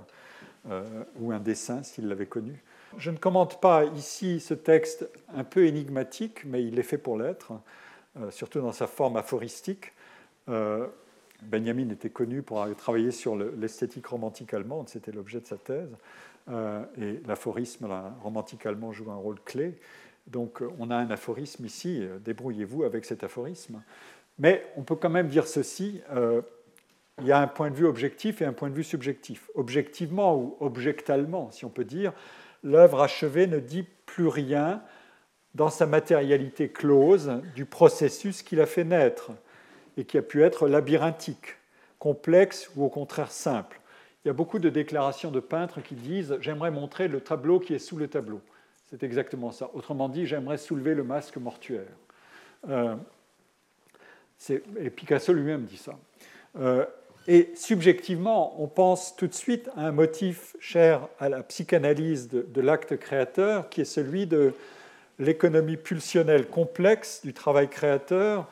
euh, 0.70 0.84
ou 1.20 1.32
un 1.32 1.40
dessin 1.40 1.82
s'il 1.82 2.08
l'avait 2.08 2.28
connu. 2.28 2.64
Je 2.98 3.10
ne 3.10 3.18
commente 3.18 3.60
pas 3.60 3.86
ici 3.86 4.40
ce 4.40 4.54
texte 4.54 5.10
un 5.34 5.44
peu 5.44 5.66
énigmatique, 5.66 6.46
mais 6.46 6.64
il 6.64 6.78
est 6.78 6.84
fait 6.84 6.98
pour 6.98 7.18
l'être. 7.18 7.54
Surtout 8.32 8.60
dans 8.60 8.72
sa 8.72 8.88
forme 8.88 9.16
aphoristique. 9.16 9.94
Euh, 11.42 11.46
Benjamin 11.46 11.90
était 11.90 12.10
connu 12.10 12.42
pour 12.42 12.62
avoir 12.62 12.76
travaillé 12.78 13.12
sur 13.12 13.36
l'esthétique 13.36 14.08
romantique 14.08 14.54
allemande, 14.54 14.90
c'était 14.90 15.12
l'objet 15.12 15.40
de 15.40 15.48
sa 15.48 15.58
thèse, 15.58 15.90
euh, 16.50 16.84
et 17.00 17.22
l'aphorisme 17.28 17.88
romantique 18.22 18.66
allemand 18.66 18.92
joue 18.92 19.12
un 19.12 19.16
rôle 19.16 19.40
clé. 19.46 19.78
Donc 20.28 20.62
on 20.80 20.92
a 20.92 20.96
un 20.96 21.10
aphorisme 21.10 21.66
ici, 21.66 22.04
débrouillez-vous 22.24 22.84
avec 22.84 23.06
cet 23.06 23.24
aphorisme. 23.24 23.82
Mais 24.38 24.66
on 24.78 24.84
peut 24.84 24.96
quand 24.96 25.10
même 25.10 25.28
dire 25.28 25.48
ceci, 25.48 26.02
il 27.22 27.28
y 27.28 27.32
a 27.32 27.40
un 27.40 27.48
point 27.48 27.70
de 27.70 27.76
vue 27.76 27.86
objectif 27.86 28.42
et 28.42 28.46
un 28.46 28.54
point 28.54 28.70
de 28.70 28.76
vue 28.76 28.84
subjectif. 28.84 29.50
Objectivement 29.56 30.38
ou 30.38 30.56
objectalement, 30.60 31.52
si 31.52 31.66
on 31.66 31.70
peut 31.70 31.84
dire, 31.84 32.14
l'œuvre 32.64 33.02
achevée 33.02 33.48
ne 33.48 33.60
dit 33.60 33.86
plus 34.06 34.28
rien 34.28 34.82
dans 35.56 35.70
sa 35.70 35.86
matérialité 35.86 36.70
close 36.70 37.42
du 37.56 37.66
processus 37.66 38.44
qui 38.44 38.56
l'a 38.56 38.66
fait 38.66 38.84
naître 38.84 39.32
et 39.98 40.06
qui 40.06 40.18
a 40.18 40.22
pu 40.22 40.44
être 40.44 40.68
labyrinthique, 40.68 41.58
complexe 42.00 42.70
ou 42.76 42.84
au 42.84 42.90
contraire 42.90 43.32
simple. 43.32 43.80
Il 44.24 44.28
y 44.28 44.32
a 44.32 44.34
beaucoup 44.34 44.60
de 44.60 44.70
déclarations 44.70 45.32
de 45.32 45.40
peintres 45.40 45.82
qui 45.82 45.96
disent 45.96 46.38
J'aimerais 46.42 46.72
montrer 46.72 47.08
le 47.08 47.22
tableau 47.22 47.60
qui 47.60 47.74
est 47.74 47.80
sous 47.80 47.98
le 47.98 48.08
tableau. 48.08 48.42
C'est 48.90 49.04
exactement 49.04 49.52
ça. 49.52 49.70
Autrement 49.74 50.10
dit, 50.10 50.26
j'aimerais 50.26 50.58
soulever 50.58 50.96
le 50.96 51.04
masque 51.04 51.38
mortuaire. 51.38 51.88
Euh, 52.70 52.96
et 54.50 54.90
Picasso 54.90 55.32
lui-même 55.32 55.66
dit 55.66 55.78
ça. 55.78 55.98
Euh, 56.60 56.86
et 57.28 57.52
subjectivement, 57.56 58.62
on 58.62 58.68
pense 58.68 59.16
tout 59.16 59.28
de 59.28 59.34
suite 59.34 59.70
à 59.76 59.88
un 59.88 59.92
motif 59.92 60.56
cher 60.60 61.08
à 61.20 61.30
la 61.30 61.44
psychanalyse 61.44 62.30
de 62.30 62.62
l'acte 62.62 62.98
créateur, 62.98 63.70
qui 63.70 63.82
est 63.82 63.86
celui 63.86 64.26
de 64.26 64.54
l'économie 65.20 65.78
pulsionnelle 65.78 66.48
complexe 66.48 67.22
du 67.24 67.34
travail 67.34 67.70
créateur 67.70 68.48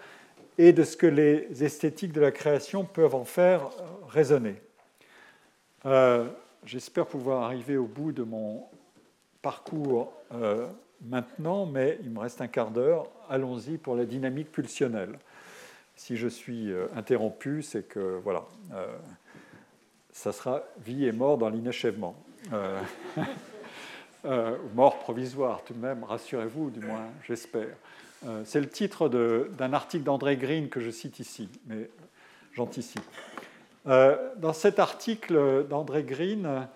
et 0.57 0.73
de 0.73 0.83
ce 0.83 0.97
que 0.97 1.07
les 1.07 1.63
esthétiques 1.63 2.13
de 2.13 2.21
la 2.21 2.31
création 2.31 2.83
peuvent 2.83 3.15
en 3.15 3.25
faire 3.25 3.65
euh, 3.65 3.83
résonner. 4.07 4.55
Euh, 5.85 6.27
j'espère 6.65 7.05
pouvoir 7.05 7.43
arriver 7.43 7.77
au 7.77 7.85
bout 7.85 8.11
de 8.11 8.23
mon 8.23 8.65
parcours 9.41 10.13
euh, 10.33 10.67
maintenant, 11.01 11.65
mais 11.65 11.99
il 12.01 12.09
me 12.09 12.19
reste 12.19 12.41
un 12.41 12.47
quart 12.47 12.71
d'heure. 12.71 13.07
Allons-y 13.29 13.77
pour 13.77 13.95
la 13.95 14.05
dynamique 14.05 14.51
pulsionnelle. 14.51 15.19
Si 15.95 16.17
je 16.17 16.27
suis 16.27 16.71
interrompu, 16.95 17.63
c'est 17.63 17.87
que 17.87 18.19
voilà, 18.23 18.45
ça 20.11 20.31
sera 20.31 20.63
vie 20.85 21.05
et 21.05 21.11
mort 21.11 21.39
dans 21.39 21.49
l'inachèvement. 21.49 22.15
mort 24.75 24.99
provisoire 24.99 25.63
tout 25.63 25.73
de 25.73 25.79
même, 25.79 26.03
rassurez-vous, 26.03 26.69
du 26.69 26.81
moins, 26.81 27.07
j'espère. 27.25 27.75
Euh, 28.25 28.41
c'est 28.45 28.59
le 28.59 28.69
titre 28.69 29.09
d'un 29.09 29.73
article 29.73 30.03
d'André 30.03 30.37
Green 30.37 30.69
que 30.69 30.79
je 30.79 30.89
cite 30.89 31.19
ici, 31.19 31.49
mais 31.67 31.89
j'anticipe. 32.53 33.03
Euh, 33.87 34.17
dans 34.37 34.53
cet 34.53 34.79
article 34.79 35.65
d'André 35.69 36.03
Green, 36.03 36.67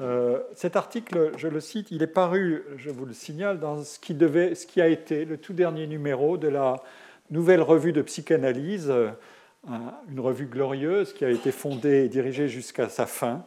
euh, 0.00 0.40
cet 0.54 0.76
article, 0.76 1.32
je 1.36 1.48
le 1.48 1.60
cite, 1.60 1.90
il 1.90 2.02
est 2.02 2.06
paru, 2.06 2.64
je 2.76 2.90
vous 2.90 3.06
le 3.06 3.14
signale, 3.14 3.58
dans 3.58 3.82
ce 3.82 3.98
qui, 3.98 4.14
devait, 4.14 4.54
ce 4.54 4.66
qui 4.66 4.80
a 4.80 4.88
été 4.88 5.24
le 5.24 5.38
tout 5.38 5.54
dernier 5.54 5.86
numéro 5.86 6.36
de 6.36 6.48
la 6.48 6.82
nouvelle 7.30 7.62
revue 7.62 7.92
de 7.92 8.02
psychanalyse, 8.02 8.92
une 10.10 10.20
revue 10.20 10.46
glorieuse 10.46 11.12
qui 11.12 11.24
a 11.24 11.30
été 11.30 11.52
fondée 11.52 12.04
et 12.04 12.08
dirigée 12.08 12.48
jusqu'à 12.48 12.88
sa 12.88 13.06
fin 13.06 13.44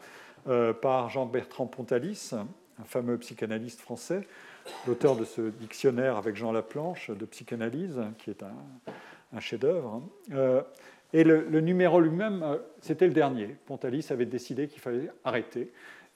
par 0.81 1.09
Jean-Bertrand 1.09 1.67
Pontalis, 1.67 2.31
un 2.33 2.85
fameux 2.85 3.17
psychanalyste 3.17 3.81
français, 3.81 4.21
l'auteur 4.87 5.15
de 5.15 5.25
ce 5.25 5.41
dictionnaire 5.41 6.17
avec 6.17 6.35
Jean 6.35 6.51
Laplanche 6.51 7.09
de 7.11 7.25
psychanalyse, 7.25 7.99
qui 8.19 8.29
est 8.29 8.43
un, 8.43 9.39
chef-d'œuvre. 9.39 10.01
Euh, 10.33 10.61
et 11.13 11.23
le, 11.23 11.59
numéro 11.61 11.99
lui-même, 11.99 12.41
euh, 12.43 12.57
c'était 12.81 13.07
le 13.07 13.13
dernier. 13.13 13.55
Pontalis 13.65 14.07
avait 14.09 14.25
décidé 14.25 14.67
qu'il 14.67 14.81
fallait 14.81 15.09
arrêter. 15.23 15.71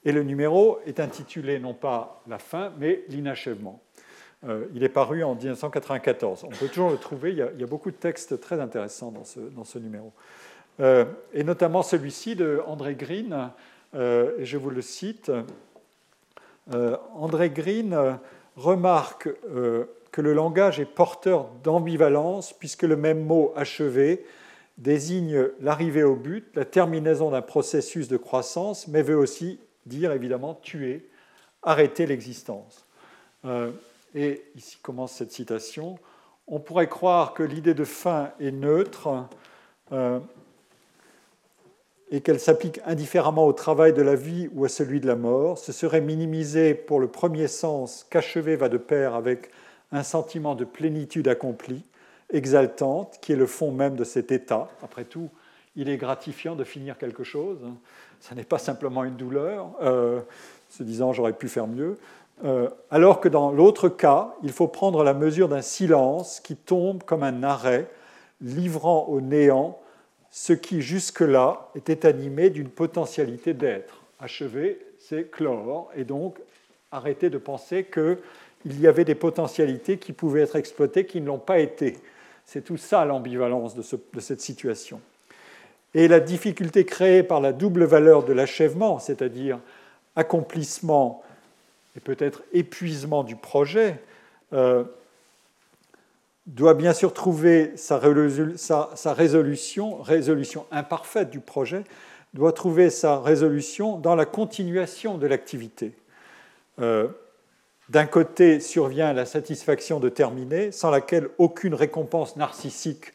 Et 0.05 0.11
le 0.11 0.23
numéro 0.23 0.79
est 0.85 0.99
intitulé 0.99 1.59
non 1.59 1.73
pas 1.73 2.23
la 2.27 2.39
fin, 2.39 2.71
mais 2.79 3.03
l'inachèvement. 3.09 3.81
il 4.73 4.83
est 4.83 4.89
paru 4.89 5.23
en 5.23 5.35
1994. 5.35 6.45
On 6.45 6.49
peut 6.49 6.69
toujours 6.69 6.91
le 6.91 6.97
trouver, 6.97 7.31
il 7.31 7.37
y 7.37 7.41
a, 7.41 7.67
beaucoup 7.67 7.91
de 7.91 7.97
textes 7.97 8.39
très 8.39 8.61
intéressants 8.61 9.11
dans 9.11 9.25
ce, 9.25 9.41
dans 9.41 9.65
ce 9.65 9.77
numéro. 9.77 10.13
et 10.79 11.43
notamment 11.43 11.83
celui-ci 11.83 12.37
de 12.37 12.61
André 12.65 12.95
Green, 12.95 13.51
et 13.93 14.45
je 14.45 14.57
vous 14.57 14.69
le 14.69 14.81
cite. 14.81 15.29
André 16.71 17.49
Green 17.49 18.17
remarque 18.59 19.29
que 20.11 20.21
le 20.21 20.33
langage 20.33 20.79
est 20.79 20.85
porteur 20.85 21.49
d'ambivalence, 21.63 22.53
puisque 22.53 22.83
le 22.83 22.95
même 22.95 23.23
mot 23.23 23.53
achevé 23.55 24.25
désigne 24.77 25.47
l'arrivée 25.61 26.03
au 26.03 26.15
but, 26.15 26.47
la 26.55 26.65
terminaison 26.65 27.31
d'un 27.31 27.41
processus 27.41 28.07
de 28.07 28.17
croissance, 28.17 28.87
mais 28.87 29.01
veut 29.01 29.17
aussi 29.17 29.59
dire 29.85 30.11
évidemment 30.11 30.55
tuer, 30.55 31.09
arrêter 31.61 32.05
l'existence. 32.05 32.85
Euh, 33.45 33.71
et 34.15 34.43
ici 34.55 34.77
commence 34.81 35.13
cette 35.13 35.31
citation. 35.31 35.99
On 36.47 36.59
pourrait 36.59 36.87
croire 36.87 37.33
que 37.33 37.43
l'idée 37.43 37.73
de 37.73 37.83
fin 37.83 38.31
est 38.39 38.51
neutre 38.51 39.27
euh, 39.91 40.19
et 42.11 42.21
qu'elle 42.21 42.39
s'applique 42.39 42.79
indifféremment 42.85 43.45
au 43.45 43.53
travail 43.53 43.93
de 43.93 44.01
la 44.01 44.15
vie 44.15 44.49
ou 44.53 44.65
à 44.65 44.69
celui 44.69 44.99
de 44.99 45.07
la 45.07 45.15
mort. 45.15 45.57
Ce 45.57 45.71
serait 45.71 46.01
minimiser 46.01 46.73
pour 46.73 46.99
le 46.99 47.07
premier 47.07 47.47
sens 47.47 48.05
qu'achever 48.09 48.55
va 48.55 48.69
de 48.69 48.77
pair 48.77 49.13
avec 49.13 49.51
un 49.91 50.03
sentiment 50.03 50.55
de 50.55 50.65
plénitude 50.65 51.27
accomplie, 51.27 51.83
exaltante, 52.31 53.17
qui 53.21 53.33
est 53.33 53.35
le 53.35 53.45
fond 53.45 53.71
même 53.71 53.95
de 53.95 54.03
cet 54.03 54.31
état. 54.31 54.69
Après 54.83 55.03
tout, 55.03 55.29
il 55.75 55.89
est 55.89 55.97
gratifiant 55.97 56.55
de 56.55 56.63
finir 56.63 56.97
quelque 56.97 57.23
chose. 57.23 57.59
Ce 58.19 58.33
n'est 58.33 58.43
pas 58.43 58.57
simplement 58.57 59.03
une 59.03 59.15
douleur, 59.15 59.71
euh, 59.81 60.19
se 60.69 60.83
disant 60.83 61.13
j'aurais 61.13 61.33
pu 61.33 61.47
faire 61.47 61.67
mieux. 61.67 61.97
Euh, 62.43 62.69
alors 62.89 63.19
que 63.19 63.29
dans 63.29 63.51
l'autre 63.51 63.89
cas, 63.89 64.33
il 64.43 64.51
faut 64.51 64.67
prendre 64.67 65.03
la 65.03 65.13
mesure 65.13 65.49
d'un 65.49 65.61
silence 65.61 66.39
qui 66.39 66.55
tombe 66.55 67.03
comme 67.03 67.23
un 67.23 67.43
arrêt, 67.43 67.87
livrant 68.41 69.05
au 69.09 69.21
néant 69.21 69.79
ce 70.31 70.53
qui 70.53 70.81
jusque-là 70.81 71.69
était 71.75 72.05
animé 72.05 72.49
d'une 72.49 72.69
potentialité 72.69 73.53
d'être. 73.53 74.01
Achever, 74.19 74.79
c'est 74.99 75.31
clore, 75.31 75.89
et 75.95 76.03
donc 76.03 76.39
arrêter 76.91 77.29
de 77.29 77.37
penser 77.37 77.85
qu'il 77.85 78.79
y 78.81 78.87
avait 78.87 79.05
des 79.05 79.15
potentialités 79.15 79.97
qui 79.97 80.13
pouvaient 80.13 80.41
être 80.41 80.55
exploitées 80.55 81.05
qui 81.05 81.21
ne 81.21 81.27
l'ont 81.27 81.39
pas 81.39 81.59
été. 81.59 81.97
C'est 82.45 82.63
tout 82.63 82.77
ça 82.77 83.05
l'ambivalence 83.05 83.75
de, 83.75 84.19
cette 84.19 84.41
situation. 84.41 84.99
Et 85.93 86.07
la 86.07 86.19
difficulté 86.19 86.85
créée 86.85 87.23
par 87.23 87.41
la 87.41 87.53
double 87.53 87.83
valeur 87.83 88.23
de 88.23 88.33
l'achèvement, 88.33 88.99
c'est-à-dire 88.99 89.59
accomplissement 90.15 91.23
et 91.95 91.99
peut-être 91.99 92.43
épuisement 92.53 93.23
du 93.23 93.35
projet, 93.35 93.99
euh, 94.53 94.83
doit 96.45 96.73
bien 96.73 96.93
sûr 96.93 97.13
trouver 97.13 97.73
sa, 97.75 97.97
résolution, 97.97 100.01
résolution 100.01 100.65
imparfaite 100.71 101.29
du 101.29 101.39
projet, 101.39 101.83
doit 102.33 102.53
trouver 102.53 102.89
sa 102.89 103.19
résolution 103.19 103.97
dans 103.97 104.15
la 104.15 104.25
continuation 104.25 105.17
de 105.17 105.27
l'activité. 105.27 105.93
Euh, 106.79 107.07
d'un 107.89 108.05
côté 108.05 108.59
survient 108.59 109.13
la 109.13 109.25
satisfaction 109.25 109.99
de 109.99 110.09
terminer, 110.09 110.71
sans 110.71 110.91
laquelle 110.91 111.29
aucune 111.39 111.73
récompense 111.73 112.35
narcissique 112.35 113.13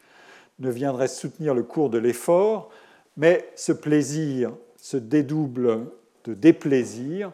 ne 0.59 0.69
viendrait 0.69 1.07
soutenir 1.07 1.53
le 1.53 1.63
cours 1.63 1.89
de 1.89 1.97
l'effort, 1.97 2.69
mais 3.17 3.49
ce 3.55 3.71
plaisir 3.71 4.51
se 4.77 4.97
dédouble 4.97 5.87
de 6.25 6.33
déplaisir. 6.33 7.31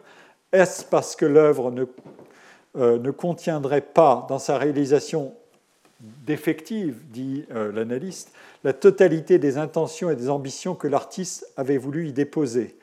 Est-ce 0.52 0.84
parce 0.84 1.16
que 1.16 1.24
l'œuvre 1.24 1.70
ne, 1.70 1.84
euh, 2.76 2.98
ne, 2.98 3.10
contiendrait 3.10 3.80
pas 3.80 4.26
dans 4.28 4.38
sa 4.38 4.58
réalisation 4.58 5.34
d'effective, 6.02 7.00
dit 7.10 7.44
euh, 7.52 7.72
l'analyste, 7.72 8.32
la 8.64 8.72
totalité 8.72 9.38
des 9.38 9.56
intentions 9.56 10.10
et 10.10 10.16
des 10.16 10.28
ambitions 10.28 10.74
que 10.74 10.88
l'artiste 10.88 11.46
avait 11.56 11.78
voulu 11.78 12.08
y 12.08 12.12
déposer 12.12 12.76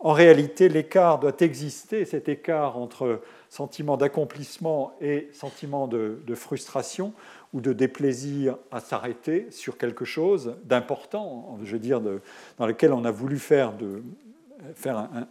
En 0.00 0.12
réalité, 0.12 0.68
l'écart 0.68 1.20
doit 1.20 1.36
exister, 1.40 2.04
cet 2.04 2.28
écart 2.28 2.76
entre 2.76 3.20
sentiment 3.48 3.96
d'accomplissement 3.96 4.92
et 5.00 5.28
sentiment 5.32 5.86
de, 5.86 6.18
frustration 6.34 7.12
ou 7.54 7.60
de 7.60 7.72
déplaisir 7.72 8.56
à 8.72 8.80
s'arrêter 8.80 9.46
sur 9.50 9.78
quelque 9.78 10.04
chose 10.04 10.56
d'important, 10.64 11.58
je 11.62 11.72
veux 11.72 11.78
dire, 11.78 12.00
dans 12.58 12.66
lequel 12.66 12.92
on 12.92 13.04
a 13.04 13.10
voulu 13.10 13.38
faire, 13.38 13.72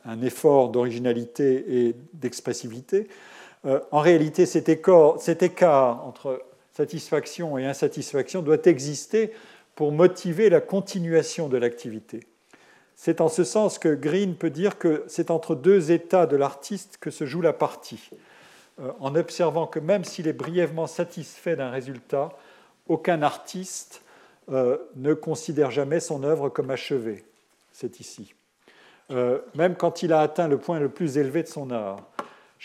un, 0.06 0.22
effort 0.22 0.70
d'originalité 0.70 1.88
et 1.88 1.96
d'expressivité. 2.14 3.08
Euh, 3.66 3.80
en 3.92 4.00
réalité, 4.00 4.46
cet 4.46 4.70
cet 5.20 5.44
écart 5.44 6.06
entre 6.08 6.42
satisfaction 6.76 7.58
et 7.58 7.66
insatisfaction 7.66 8.42
doit 8.42 8.66
exister 8.66 9.32
pour 9.76 9.92
motiver 9.92 10.50
la 10.50 10.62
continuation 10.62 11.48
de 11.48 11.58
l'activité. 11.58 12.22
C'est 12.96 13.22
en 13.22 13.30
ce 13.30 13.44
sens 13.44 13.80
que 13.80 13.94
Green 13.94 14.36
peut 14.36 14.50
dire 14.50 14.78
que 14.78 15.04
c'est 15.08 15.32
entre 15.32 15.56
deux 15.56 15.92
états 15.92 16.26
de 16.26 16.36
l'artiste 16.36 16.98
que 17.00 17.12
se 17.12 17.26
joue 17.26 17.42
la 17.42 17.54
partie, 17.54 18.10
euh, 18.82 18.92
en 19.00 19.16
observant 19.16 19.68
que 19.68 19.80
même 19.80 20.04
s'il 20.04 20.28
est 20.28 20.34
brièvement 20.34 20.88
satisfait 20.88 21.56
d'un 21.56 21.70
résultat, 21.70 22.30
aucun 22.88 23.22
artiste 23.22 24.02
euh, 24.52 24.78
ne 24.96 25.14
considère 25.14 25.72
jamais 25.72 26.00
son 26.00 26.24
œuvre 26.24 26.50
comme 26.50 26.72
achevée. 26.72 27.24
C'est 27.72 28.00
ici. 28.00 28.34
Euh, 29.12 29.40
même 29.56 29.76
quand 29.76 30.04
il 30.04 30.12
a 30.12 30.20
atteint 30.22 30.48
le 30.48 30.58
point 30.58 30.80
le 30.80 30.90
plus 30.90 31.18
élevé 31.18 31.44
de 31.44 31.48
son 31.48 31.72
art. 31.72 32.02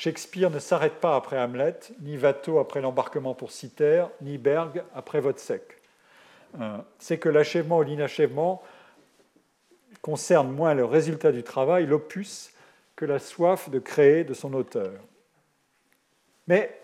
Shakespeare 0.01 0.49
ne 0.49 0.59
s'arrête 0.59 0.95
pas 0.95 1.15
après 1.15 1.39
Hamlet, 1.39 1.79
ni 2.01 2.17
Watteau 2.17 2.59
après 2.59 2.81
l'embarquement 2.81 3.35
pour 3.35 3.51
Citer, 3.53 4.07
ni 4.23 4.39
Berg 4.39 4.83
après 4.95 5.21
Vodsec. 5.21 5.63
C'est 6.99 7.19
que 7.19 7.29
l'achèvement 7.29 7.81
ou 7.81 7.83
l'inachèvement 7.83 8.63
concerne 10.01 10.51
moins 10.51 10.73
le 10.73 10.87
résultat 10.87 11.33
du 11.33 11.43
travail, 11.43 11.85
l'opus, 11.85 12.55
que 12.97 13.05
la 13.05 13.19
soif 13.19 13.69
de 13.69 13.79
créer 13.79 14.25
de 14.25 14.33
son 14.33 14.55
auteur. 14.55 14.93
Mais, 16.49 16.81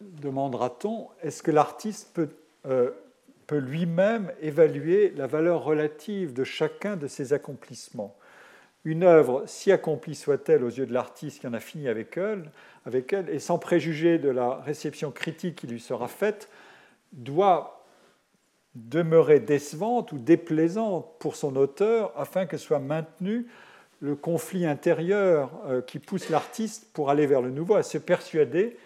demandera-t-on, 0.00 1.06
est-ce 1.22 1.44
que 1.44 1.52
l'artiste 1.52 2.10
peut, 2.14 2.30
euh, 2.66 2.90
peut 3.46 3.58
lui-même 3.58 4.32
évaluer 4.40 5.10
la 5.10 5.28
valeur 5.28 5.62
relative 5.62 6.32
de 6.32 6.42
chacun 6.42 6.96
de 6.96 7.06
ses 7.06 7.32
accomplissements? 7.32 8.16
Une 8.86 9.02
œuvre, 9.02 9.42
si 9.46 9.72
accomplie 9.72 10.14
soit-elle 10.14 10.62
aux 10.62 10.70
yeux 10.70 10.86
de 10.86 10.92
l'artiste 10.92 11.40
qui 11.40 11.48
en 11.48 11.54
a 11.54 11.58
fini 11.58 11.88
avec 11.88 12.16
elle, 12.16 12.52
avec 12.86 13.12
elle, 13.12 13.28
et 13.28 13.40
sans 13.40 13.58
préjuger 13.58 14.18
de 14.18 14.28
la 14.28 14.60
réception 14.64 15.10
critique 15.10 15.56
qui 15.56 15.66
lui 15.66 15.80
sera 15.80 16.06
faite, 16.06 16.48
doit 17.12 17.84
demeurer 18.76 19.40
décevante 19.40 20.12
ou 20.12 20.18
déplaisante 20.18 21.04
pour 21.18 21.34
son 21.34 21.56
auteur 21.56 22.12
afin 22.16 22.46
que 22.46 22.56
soit 22.58 22.78
maintenu 22.78 23.48
le 23.98 24.14
conflit 24.14 24.66
intérieur 24.66 25.50
euh, 25.66 25.82
qui 25.82 25.98
pousse 25.98 26.30
l'artiste 26.30 26.86
pour 26.92 27.10
aller 27.10 27.26
vers 27.26 27.42
le 27.42 27.50
nouveau, 27.50 27.74
à 27.74 27.82
se 27.82 27.98
persuader 27.98 28.76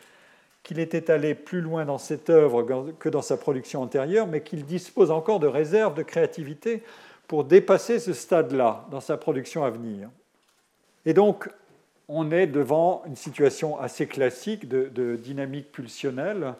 qu'il 0.62 0.78
était 0.78 1.10
allé 1.10 1.34
plus 1.34 1.60
loin 1.60 1.84
dans 1.84 1.98
cette 1.98 2.30
œuvre 2.30 2.62
que 2.98 3.10
dans 3.10 3.20
sa 3.20 3.36
production 3.36 3.82
antérieure, 3.82 4.26
mais 4.26 4.40
qu'il 4.40 4.64
dispose 4.64 5.10
encore 5.10 5.40
de 5.40 5.46
réserves 5.46 5.92
de 5.92 6.02
créativité 6.02 6.82
pour 7.30 7.44
dépasser 7.44 8.00
ce 8.00 8.12
stade-là 8.12 8.88
dans 8.90 8.98
sa 8.98 9.16
production 9.16 9.62
à 9.62 9.70
venir. 9.70 10.10
Et 11.06 11.14
donc, 11.14 11.48
on 12.08 12.32
est 12.32 12.48
devant 12.48 13.04
une 13.06 13.14
situation 13.14 13.78
assez 13.78 14.08
classique 14.08 14.68
de 14.68 15.14
dynamique 15.14 15.70
pulsionnelle 15.70 16.54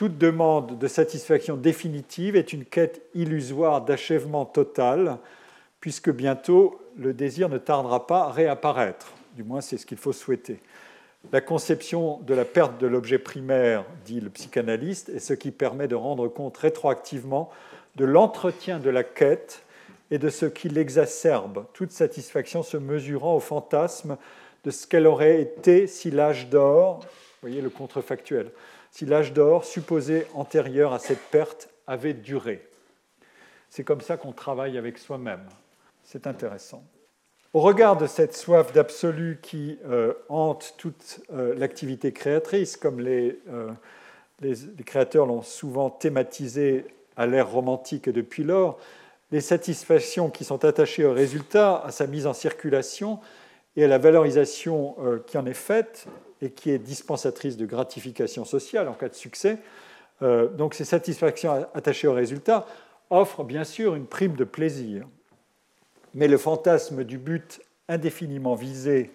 toute 0.00 0.16
demande 0.16 0.78
de 0.78 0.88
satisfaction 0.88 1.58
définitive 1.58 2.34
est 2.34 2.54
une 2.54 2.64
quête 2.64 3.02
illusoire 3.14 3.82
d'achèvement 3.82 4.46
total, 4.46 5.18
puisque 5.78 6.10
bientôt 6.10 6.80
le 6.96 7.12
désir 7.12 7.50
ne 7.50 7.58
tardera 7.58 8.06
pas 8.06 8.22
à 8.22 8.30
réapparaître. 8.30 9.12
Du 9.36 9.42
moins, 9.42 9.60
c'est 9.60 9.76
ce 9.76 9.84
qu'il 9.84 9.98
faut 9.98 10.14
souhaiter. 10.14 10.58
La 11.32 11.42
conception 11.42 12.18
de 12.26 12.32
la 12.32 12.46
perte 12.46 12.80
de 12.80 12.86
l'objet 12.86 13.18
primaire, 13.18 13.84
dit 14.06 14.20
le 14.20 14.30
psychanalyste, 14.30 15.10
est 15.10 15.18
ce 15.18 15.34
qui 15.34 15.50
permet 15.50 15.86
de 15.86 15.96
rendre 15.96 16.28
compte 16.28 16.56
rétroactivement 16.56 17.50
de 17.96 18.06
l'entretien 18.06 18.78
de 18.78 18.88
la 18.88 19.04
quête 19.04 19.64
et 20.10 20.18
de 20.18 20.28
ce 20.28 20.46
qui 20.46 20.68
l'exacerbe, 20.68 21.66
toute 21.72 21.92
satisfaction 21.92 22.62
se 22.62 22.76
mesurant 22.76 23.36
au 23.36 23.40
fantasme 23.40 24.16
de 24.64 24.70
ce 24.70 24.86
qu'elle 24.86 25.06
aurait 25.06 25.40
été 25.40 25.86
si 25.86 26.10
l'âge 26.10 26.48
d'or, 26.48 27.04
voyez 27.42 27.60
le 27.60 27.70
contrefactuel, 27.70 28.50
si 28.90 29.06
l'âge 29.06 29.32
d'or, 29.32 29.64
supposé 29.64 30.26
antérieur 30.34 30.92
à 30.92 30.98
cette 30.98 31.22
perte, 31.30 31.68
avait 31.86 32.14
duré. 32.14 32.66
C'est 33.68 33.84
comme 33.84 34.00
ça 34.00 34.16
qu'on 34.16 34.32
travaille 34.32 34.76
avec 34.76 34.98
soi-même. 34.98 35.46
C'est 36.02 36.26
intéressant. 36.26 36.82
Au 37.52 37.60
regard 37.60 37.96
de 37.96 38.06
cette 38.06 38.34
soif 38.36 38.72
d'absolu 38.72 39.38
qui 39.42 39.78
euh, 39.86 40.14
hante 40.28 40.74
toute 40.76 41.20
euh, 41.32 41.54
l'activité 41.56 42.12
créatrice, 42.12 42.76
comme 42.76 43.00
les, 43.00 43.40
euh, 43.48 43.70
les 44.40 44.84
créateurs 44.84 45.26
l'ont 45.26 45.42
souvent 45.42 45.90
thématisé 45.90 46.84
à 47.16 47.26
l'ère 47.26 47.50
romantique 47.50 48.08
depuis 48.08 48.44
lors, 48.44 48.78
les 49.32 49.40
satisfactions 49.40 50.30
qui 50.30 50.44
sont 50.44 50.64
attachées 50.64 51.04
au 51.04 51.12
résultat, 51.12 51.82
à 51.84 51.90
sa 51.90 52.06
mise 52.06 52.26
en 52.26 52.32
circulation 52.32 53.20
et 53.76 53.84
à 53.84 53.88
la 53.88 53.98
valorisation 53.98 54.96
qui 55.26 55.38
en 55.38 55.46
est 55.46 55.54
faite, 55.54 56.08
et 56.42 56.50
qui 56.50 56.70
est 56.70 56.78
dispensatrice 56.78 57.56
de 57.56 57.66
gratification 57.66 58.44
sociale 58.44 58.88
en 58.88 58.94
cas 58.94 59.08
de 59.08 59.14
succès. 59.14 59.58
Euh, 60.22 60.48
donc 60.48 60.74
ces 60.74 60.84
satisfactions 60.84 61.66
attachées 61.74 62.08
au 62.08 62.12
résultat 62.12 62.66
offrent 63.10 63.44
bien 63.44 63.64
sûr 63.64 63.94
une 63.94 64.06
prime 64.06 64.36
de 64.36 64.44
plaisir. 64.44 65.06
Mais 66.14 66.28
le 66.28 66.38
fantasme 66.38 67.04
du 67.04 67.18
but 67.18 67.60
indéfiniment 67.88 68.54
visé 68.54 69.10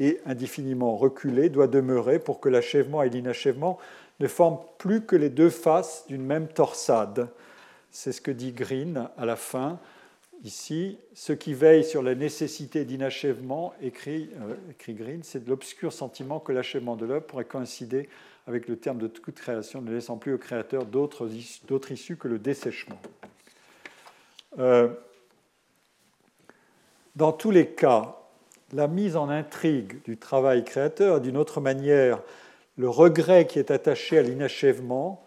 et 0.00 0.20
indéfiniment 0.26 0.96
reculé 0.96 1.48
doit 1.48 1.66
demeurer 1.66 2.18
pour 2.18 2.40
que 2.40 2.48
l'achèvement 2.48 3.02
et 3.02 3.10
l'inachèvement 3.10 3.78
ne 4.20 4.28
forment 4.28 4.58
plus 4.78 5.02
que 5.02 5.16
les 5.16 5.30
deux 5.30 5.50
faces 5.50 6.04
d'une 6.08 6.24
même 6.24 6.48
torsade. 6.48 7.28
C'est 7.92 8.12
ce 8.12 8.22
que 8.22 8.30
dit 8.30 8.52
Green 8.52 9.08
à 9.18 9.26
la 9.26 9.36
fin. 9.36 9.78
Ici, 10.44 10.98
ce 11.14 11.32
qui 11.32 11.52
veille 11.52 11.84
sur 11.84 12.02
la 12.02 12.14
nécessité 12.14 12.84
d'inachèvement, 12.84 13.74
écrit, 13.80 14.30
euh, 14.40 14.94
Green, 14.94 15.22
c'est 15.22 15.46
l'obscur 15.46 15.92
sentiment 15.92 16.40
que 16.40 16.52
l'achèvement 16.52 16.96
de 16.96 17.04
l'œuvre 17.04 17.26
pourrait 17.26 17.44
coïncider 17.44 18.08
avec 18.48 18.66
le 18.66 18.76
terme 18.76 18.98
de 18.98 19.06
toute 19.06 19.36
création, 19.36 19.82
ne 19.82 19.92
laissant 19.92 20.16
plus 20.16 20.32
au 20.32 20.38
créateur 20.38 20.86
d'autres 20.86 21.30
issues 21.92 22.16
que 22.16 22.26
le 22.26 22.38
dessèchement. 22.38 22.98
Euh, 24.58 24.88
dans 27.14 27.32
tous 27.32 27.50
les 27.50 27.68
cas, 27.68 28.16
la 28.72 28.88
mise 28.88 29.16
en 29.16 29.28
intrigue 29.28 30.02
du 30.04 30.16
travail 30.16 30.64
créateur, 30.64 31.20
d'une 31.20 31.36
autre 31.36 31.60
manière, 31.60 32.22
le 32.78 32.88
regret 32.88 33.46
qui 33.46 33.58
est 33.58 33.70
attaché 33.70 34.18
à 34.18 34.22
l'inachèvement 34.22 35.24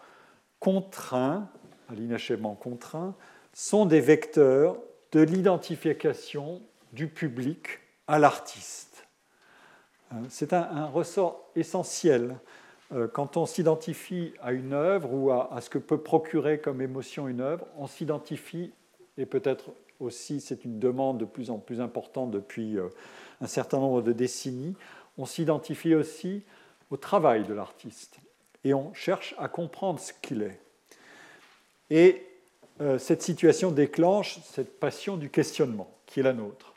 contraint, 0.58 1.48
à 1.88 1.94
l'inachèvement 1.94 2.54
contraint, 2.54 3.14
sont 3.52 3.86
des 3.86 4.00
vecteurs 4.00 4.76
de 5.12 5.20
l'identification 5.20 6.60
du 6.92 7.08
public 7.08 7.80
à 8.06 8.18
l'artiste. 8.18 9.06
Euh, 10.12 10.16
c'est 10.28 10.52
un, 10.52 10.86
ressort 10.86 11.50
essentiel 11.56 12.36
euh, 12.92 13.08
quand 13.08 13.36
on 13.36 13.46
s'identifie 13.46 14.32
à 14.40 14.52
une 14.52 14.72
œuvre 14.72 15.12
ou 15.12 15.30
à, 15.30 15.58
ce 15.60 15.70
que 15.70 15.78
peut 15.78 15.98
procurer 15.98 16.60
comme 16.60 16.80
émotion 16.80 17.28
une 17.28 17.40
œuvre, 17.40 17.66
on 17.76 17.86
s'identifie, 17.86 18.72
et 19.18 19.26
peut-être 19.26 19.70
aussi 19.98 20.40
c'est 20.40 20.64
une 20.64 20.78
demande 20.78 21.18
de 21.18 21.24
plus 21.24 21.50
en 21.50 21.58
plus 21.58 21.80
importante 21.80 22.30
depuis 22.30 22.78
euh, 22.78 22.88
un 23.40 23.46
certain 23.46 23.78
nombre 23.78 24.02
de 24.02 24.12
décennies, 24.12 24.76
on 25.18 25.26
s'identifie 25.26 25.94
aussi 25.94 26.42
au 26.90 26.96
travail 26.96 27.44
de 27.44 27.54
l'artiste 27.54 28.18
et 28.64 28.74
on 28.74 28.92
cherche 28.94 29.34
à 29.38 29.48
comprendre 29.48 29.98
ce 29.98 30.12
qu'il 30.12 30.42
est. 30.42 30.60
Et 31.90 32.22
euh, 32.80 32.98
cette 32.98 33.22
situation 33.22 33.70
déclenche 33.70 34.38
cette 34.44 34.78
passion 34.78 35.16
du 35.16 35.30
questionnement 35.30 35.90
qui 36.06 36.20
est 36.20 36.22
la 36.22 36.32
nôtre. 36.32 36.74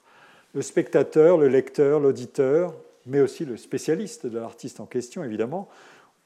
Le 0.54 0.62
spectateur, 0.62 1.38
le 1.38 1.48
lecteur, 1.48 2.00
l'auditeur, 2.00 2.74
mais 3.06 3.22
aussi 3.22 3.46
le 3.46 3.58
spécialiste 3.58 4.26
de 4.26 4.40
l'artiste 4.40 4.80
en 4.80 4.86
question, 4.86 5.24
évidemment, 5.24 5.68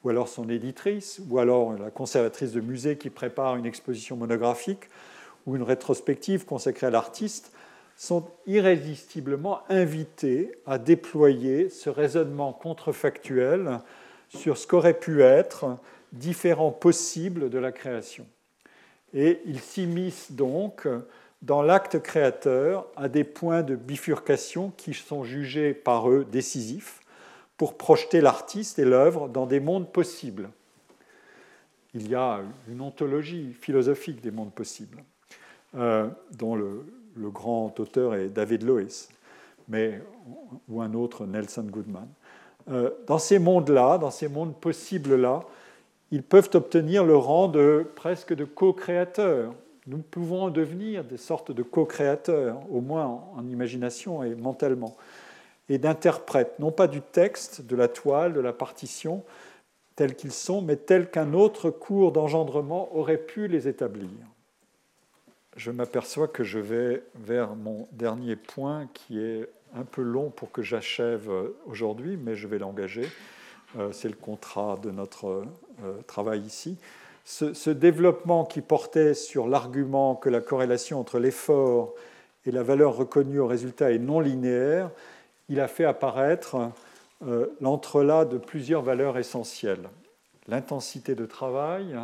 ou 0.02 0.10
alors 0.10 0.28
son 0.28 0.48
éditrice, 0.48 1.20
ou 1.28 1.38
alors 1.38 1.72
la 1.72 1.90
conservatrice 1.90 2.52
de 2.52 2.60
musée 2.60 2.96
qui 2.96 3.10
prépare 3.10 3.56
une 3.56 3.66
exposition 3.66 4.16
monographique 4.16 4.88
ou 5.46 5.56
une 5.56 5.62
rétrospective 5.62 6.44
consacrée 6.44 6.86
à 6.86 6.90
l'artiste, 6.90 7.52
sont 7.96 8.26
irrésistiblement 8.46 9.60
invités 9.68 10.52
à 10.66 10.78
déployer 10.78 11.68
ce 11.68 11.90
raisonnement 11.90 12.52
contrefactuel 12.52 13.80
sur 14.28 14.56
ce 14.58 14.66
qu'aurait 14.66 14.98
pu 14.98 15.22
être 15.22 15.78
différents 16.12 16.72
possibles 16.72 17.50
de 17.50 17.58
la 17.58 17.72
création. 17.72 18.26
Et 19.14 19.40
ils 19.46 19.60
s'immiscent 19.60 20.32
donc 20.32 20.86
dans 21.42 21.62
l'acte 21.62 22.00
créateur 22.00 22.86
à 22.96 23.08
des 23.08 23.24
points 23.24 23.62
de 23.62 23.76
bifurcation 23.76 24.72
qui 24.76 24.94
sont 24.94 25.24
jugés 25.24 25.74
par 25.74 26.10
eux 26.10 26.26
décisifs 26.30 27.00
pour 27.56 27.76
projeter 27.76 28.20
l'artiste 28.20 28.78
et 28.78 28.84
l'œuvre 28.84 29.28
dans 29.28 29.46
des 29.46 29.60
mondes 29.60 29.90
possibles. 29.92 30.50
Il 31.94 32.08
y 32.08 32.14
a 32.14 32.40
une 32.68 32.80
ontologie 32.80 33.52
philosophique 33.52 34.20
des 34.20 34.32
mondes 34.32 34.52
possibles, 34.52 34.98
euh, 35.76 36.08
dont 36.32 36.56
le, 36.56 36.84
grand 37.16 37.78
auteur 37.78 38.14
est 38.16 38.28
David 38.28 38.64
Lewis, 38.64 39.08
mais, 39.68 40.02
ou 40.68 40.82
un 40.82 40.92
autre, 40.94 41.26
Nelson 41.26 41.66
Goodman. 41.70 42.08
Euh, 42.68 42.90
dans 43.06 43.18
ces 43.18 43.38
mondes-là, 43.38 43.98
dans 43.98 44.10
ces 44.10 44.28
mondes 44.28 44.56
possibles-là, 44.56 45.44
ils 46.14 46.22
peuvent 46.22 46.50
obtenir 46.54 47.04
le 47.04 47.16
rang 47.16 47.48
de 47.48 47.84
presque 47.96 48.32
de 48.34 48.44
co-créateurs. 48.44 49.52
Nous 49.88 49.98
pouvons 49.98 50.48
devenir 50.48 51.02
des 51.02 51.16
sortes 51.16 51.50
de 51.50 51.64
co-créateurs, 51.64 52.60
au 52.70 52.80
moins 52.80 53.24
en 53.34 53.44
imagination 53.48 54.22
et 54.22 54.36
mentalement 54.36 54.96
et 55.68 55.78
d'interprètes, 55.78 56.60
non 56.60 56.70
pas 56.70 56.86
du 56.86 57.00
texte, 57.00 57.62
de 57.62 57.74
la 57.74 57.88
toile, 57.88 58.32
de 58.32 58.40
la 58.40 58.52
partition, 58.52 59.24
tels 59.96 60.14
qu'ils 60.14 60.30
sont, 60.30 60.62
mais 60.62 60.76
tels 60.76 61.10
qu'un 61.10 61.32
autre 61.32 61.70
cours 61.70 62.12
d'engendrement 62.12 62.96
aurait 62.96 63.18
pu 63.18 63.48
les 63.48 63.66
établir. 63.66 64.08
Je 65.56 65.72
m'aperçois 65.72 66.28
que 66.28 66.44
je 66.44 66.60
vais 66.60 67.02
vers 67.16 67.56
mon 67.56 67.88
dernier 67.90 68.36
point 68.36 68.88
qui 68.94 69.18
est 69.18 69.48
un 69.74 69.84
peu 69.84 70.02
long 70.02 70.30
pour 70.30 70.52
que 70.52 70.62
j'achève 70.62 71.28
aujourd'hui, 71.66 72.16
mais 72.16 72.36
je 72.36 72.46
vais 72.46 72.60
l'engager. 72.60 73.08
Euh, 73.78 73.92
c'est 73.92 74.08
le 74.08 74.14
contrat 74.14 74.78
de 74.82 74.90
notre 74.90 75.44
euh, 75.82 76.02
travail 76.06 76.40
ici. 76.40 76.76
Ce, 77.24 77.70
développement 77.70 78.44
qui 78.44 78.60
portait 78.60 79.14
sur 79.14 79.48
l'argument 79.48 80.14
que 80.14 80.28
la 80.28 80.40
corrélation 80.40 81.00
entre 81.00 81.18
l'effort 81.18 81.94
et 82.44 82.50
la 82.50 82.62
valeur 82.62 82.96
reconnue 82.96 83.38
au 83.38 83.46
résultat 83.46 83.92
est 83.92 83.98
non 83.98 84.20
linéaire 84.20 84.90
il 85.48 85.60
a 85.60 85.68
fait 85.68 85.84
apparaître 85.84 86.70
euh, 87.26 87.46
l'entrelac 87.60 88.28
de 88.28 88.38
plusieurs 88.38 88.82
valeurs 88.82 89.18
essentielles. 89.18 89.88
L'intensité 90.48 91.14
de 91.14 91.26
travail, 91.26 91.96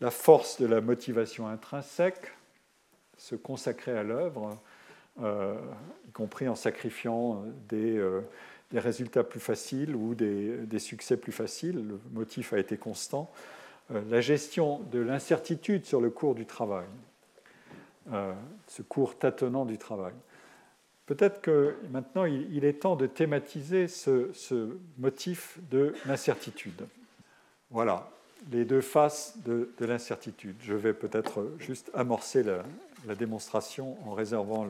la 0.00 0.10
force 0.10 0.60
de 0.60 0.66
la 0.66 0.80
motivation 0.80 1.48
intrinsèque, 1.48 2.32
se 3.16 3.34
consacrer 3.34 3.96
à 3.96 4.02
l'œuvre, 4.02 4.58
euh, 5.22 5.54
y 6.06 6.10
compris 6.12 6.48
en 6.48 6.54
sacrifiant 6.54 7.44
des, 7.68 7.98
résultats 8.74 9.24
plus 9.24 9.40
faciles 9.40 9.94
ou 9.94 10.14
des, 10.14 10.56
des, 10.58 10.78
succès 10.78 11.16
plus 11.16 11.32
faciles. 11.32 11.76
Le 11.76 12.00
motif 12.12 12.52
a 12.52 12.58
été 12.58 12.76
constant. 12.76 13.30
la 13.90 14.20
gestion 14.20 14.80
de 14.90 14.98
l'incertitude 14.98 15.84
sur 15.84 16.00
le 16.00 16.10
cours 16.10 16.34
du 16.34 16.46
travail, 16.46 16.86
ce 18.66 18.82
cours 18.82 19.16
tâtonnant 19.18 19.64
du 19.64 19.78
travail. 19.78 20.14
Peut-être 21.06 21.40
que 21.40 21.76
maintenant 21.92 22.24
il 22.24 22.64
est 22.64 22.80
temps 22.80 22.96
de 22.96 23.06
thématiser 23.06 23.86
ce, 23.86 24.76
motif 24.98 25.58
de 25.70 25.94
l'incertitude. 26.04 26.84
Voilà, 27.70 28.10
les 28.50 28.64
deux 28.64 28.80
faces 28.80 29.38
de, 29.44 29.70
l'incertitude. 29.78 30.56
Je 30.62 30.74
vais 30.74 30.92
peut-être 30.92 31.52
juste 31.60 31.90
amorcer 31.94 32.42
la, 32.42 32.64
démonstration 33.14 33.96
en 34.04 34.14
réservant 34.14 34.66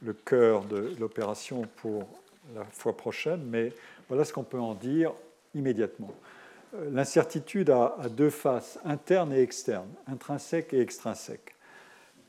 le 0.00 0.12
cœur 0.12 0.64
de 0.64 0.94
l'opération 1.00 1.62
pour 1.78 2.06
la 2.54 2.64
fois 2.64 2.96
prochaine, 2.96 3.42
mais 3.44 3.72
voilà 4.08 4.24
ce 4.24 4.32
qu'on 4.32 4.44
peut 4.44 4.58
en 4.58 4.74
dire 4.74 5.12
immédiatement. 5.54 6.12
Euh, 6.74 6.90
l'incertitude 6.90 7.70
a, 7.70 7.96
deux 8.10 8.30
faces, 8.30 8.78
interne 8.84 9.32
et 9.32 9.40
externe, 9.40 9.88
intrinsèque 10.06 10.72
et 10.74 10.80
extrinsèque. 10.80 11.54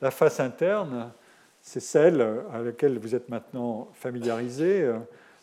La 0.00 0.10
face 0.10 0.40
interne, 0.40 1.12
c'est 1.60 1.80
celle 1.80 2.22
à 2.52 2.62
laquelle 2.62 2.98
vous 2.98 3.14
êtes 3.14 3.28
maintenant 3.28 3.88
familiarisé, 3.94 4.82
euh, 4.82 4.98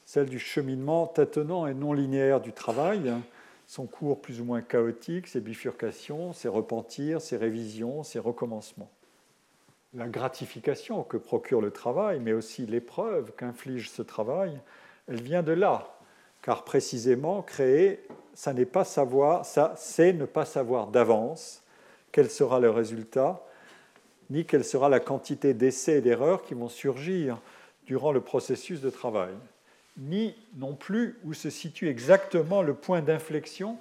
celle 0.05 0.27
du 0.27 0.39
cheminement 0.39 1.05
tâtonnant 1.05 1.67
et 1.67 1.73
non 1.73 1.93
linéaire 1.93 2.41
du 2.41 2.53
travail, 2.53 3.13
son 3.67 3.85
cours 3.85 4.21
plus 4.21 4.39
ou 4.39 4.45
moins 4.45 4.61
chaotique, 4.61 5.27
ses 5.27 5.41
bifurcations, 5.41 6.33
ses 6.33 6.47
repentirs, 6.47 7.21
ses 7.21 7.37
révisions, 7.37 8.03
ses 8.03 8.19
recommencements. 8.19 8.89
La 9.93 10.07
gratification 10.07 11.03
que 11.03 11.17
procure 11.17 11.61
le 11.61 11.71
travail, 11.71 12.19
mais 12.19 12.33
aussi 12.33 12.65
l'épreuve 12.65 13.31
qu'inflige 13.35 13.89
ce 13.89 14.01
travail, 14.01 14.59
elle 15.07 15.21
vient 15.21 15.43
de 15.43 15.53
là, 15.53 15.97
car 16.41 16.63
précisément 16.63 17.41
créer, 17.41 18.05
ça 18.33 18.53
n'est 18.53 18.65
pas 18.65 18.83
savoir, 18.83 19.45
ça 19.45 19.73
c'est 19.77 20.13
ne 20.13 20.25
pas 20.25 20.45
savoir 20.45 20.87
d'avance 20.87 21.63
quel 22.11 22.29
sera 22.29 22.59
le 22.59 22.69
résultat, 22.69 23.43
ni 24.29 24.45
quelle 24.45 24.65
sera 24.65 24.89
la 24.89 24.99
quantité 24.99 25.53
d'essais 25.53 25.99
et 25.99 26.01
d'erreurs 26.01 26.43
qui 26.43 26.53
vont 26.53 26.69
surgir 26.69 27.39
durant 27.85 28.11
le 28.11 28.21
processus 28.21 28.81
de 28.81 28.89
travail, 28.89 29.33
ni 29.97 30.35
non 30.57 30.75
plus 30.75 31.17
où 31.23 31.33
se 31.33 31.49
situe 31.49 31.87
exactement 31.87 32.61
le 32.61 32.73
point 32.73 33.01
d'inflexion 33.01 33.77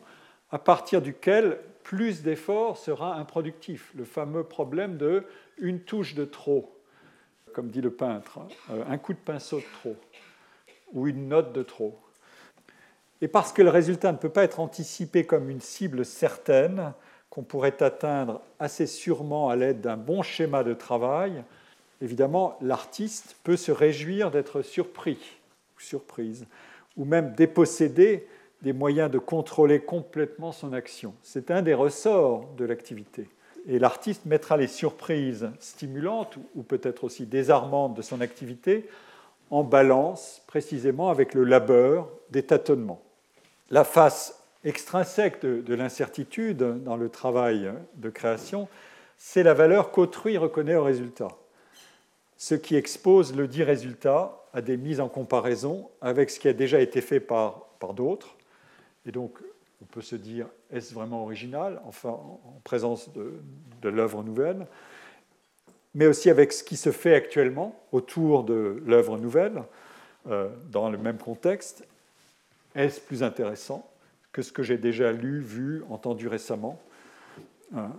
à 0.51 0.59
partir 0.59 1.03
duquel 1.03 1.59
plus 1.83 2.23
d'efforts 2.23 2.78
sera 2.78 3.16
improductif, 3.16 3.91
le 3.97 4.05
fameux 4.05 4.45
problème 4.45 4.97
de 4.97 5.24
une 5.59 5.81
touche 5.81 6.15
de 6.15 6.24
trop, 6.24 6.73
comme 7.53 7.69
dit 7.69 7.81
le 7.81 7.91
peintre, 7.91 8.41
euh, 8.70 8.85
un 8.89 8.99
coup 8.99 9.12
de 9.12 9.19
pinceau 9.19 9.59
de 9.59 9.65
trop, 9.81 9.97
ou 10.93 11.07
une 11.07 11.28
note 11.28 11.53
de 11.53 11.62
trop. 11.62 11.99
Et 13.23 13.28
parce 13.28 13.53
que 13.53 13.62
le 13.62 13.70
résultat 13.70 14.12
ne 14.12 14.19
peut 14.19 14.28
pas 14.28 14.45
être 14.45 14.61
anticipé 14.61 15.24
comme 15.24 15.49
une 15.49 15.61
cible 15.61 16.05
certaine, 16.05 16.93
qu'on 17.31 17.43
pourrait 17.43 17.83
atteindre 17.83 18.41
assez 18.59 18.87
sûrement 18.87 19.49
à 19.49 19.57
l'aide 19.57 19.81
d'un 19.81 19.97
bon 19.97 20.23
schéma 20.23 20.65
de 20.65 20.74
travail, 20.74 21.43
évidemment, 22.01 22.57
l'artiste 22.61 23.37
peut 23.43 23.57
se 23.57 23.73
réjouir 23.73 24.31
d'être 24.31 24.62
surpris 24.62 25.19
ou 25.77 25.81
surprise, 25.81 26.47
ou 26.97 27.05
même 27.05 27.35
déposséder 27.35 28.27
des 28.62 28.73
moyens 28.73 29.11
de 29.11 29.19
contrôler 29.19 29.81
complètement 29.81 30.53
son 30.53 30.73
action. 30.73 31.15
C'est 31.23 31.51
un 31.51 31.62
des 31.62 31.74
ressorts 31.74 32.47
de 32.57 32.65
l'activité. 32.65 33.28
Et 33.68 33.78
l'artiste 33.78 34.26
mettra 34.26 34.56
les 34.56 34.68
surprises 34.68 35.51
stimulantes 35.59 36.36
ou 36.55 36.62
peut-être 36.62 37.05
aussi 37.05 37.26
désarmantes 37.26 37.94
de 37.94 38.02
son 38.02 38.20
activité 38.20 38.88
en 39.51 39.64
balance 39.64 40.43
précisément 40.47 41.10
avec 41.10 41.34
le 41.34 41.44
labeur 41.44 42.09
des 42.30 42.44
tâtonnements. 42.44 43.02
La 43.70 43.84
face 43.84 44.43
extrinsèque 44.64 45.43
de, 45.43 45.74
l'incertitude 45.74 46.82
dans 46.82 46.97
le 46.97 47.09
travail 47.09 47.70
de 47.94 48.10
création, 48.10 48.68
c'est 49.18 49.43
la 49.43 49.55
valeur 49.55 49.90
qu'autrui 49.90 50.38
reconnaît 50.38 50.74
au 50.74 50.84
résultat, 50.84 51.28
ce 52.36 52.55
qui 52.55 52.76
expose 52.76 53.34
le 53.34 53.48
dit 53.48 53.62
résultat 53.62 54.44
à 54.52 54.60
des 54.60 54.76
mises 54.76 55.01
en 55.01 55.09
comparaison 55.09 55.88
avec 56.01 56.30
ce 56.30 56.40
qui 56.40 56.48
a 56.48 56.52
déjà 56.52 56.80
été 56.80 57.01
fait 57.01 57.20
par, 57.20 57.66
par 57.78 57.94
d'autres. 57.94 58.36
Et 59.06 59.12
donc, 59.12 59.38
on 59.82 59.84
peut 59.84 60.02
se 60.02 60.16
dire, 60.16 60.47
est-ce 60.72 60.94
vraiment 60.94 61.22
original, 61.22 61.80
enfin, 61.86 62.10
en 62.10 62.60
présence 62.64 63.10
de, 63.12 63.40
l'œuvre 63.88 64.24
nouvelle 64.24 64.66
mais 65.94 66.06
aussi 66.06 66.28
avec 66.28 66.52
ce 66.52 66.62
qui 66.62 66.76
se 66.76 66.93
fait 66.93 67.14
actuellement 67.14 67.74
autour 67.90 68.44
de 68.44 68.82
l'œuvre 68.84 69.16
nouvelle, 69.16 69.62
euh, 70.28 70.51
dans 70.70 70.90
le 70.90 70.98
même 70.98 71.16
contexte. 71.16 71.88
Est-ce 72.74 73.01
plus 73.01 73.22
intéressant 73.22 73.90
que 74.30 74.43
ce 74.43 74.52
que 74.52 74.62
j'ai 74.62 74.76
déjà 74.76 75.10
lu, 75.10 75.40
vu, 75.40 75.82
entendu 75.88 76.28
récemment 76.28 76.78
hein? 77.74 77.93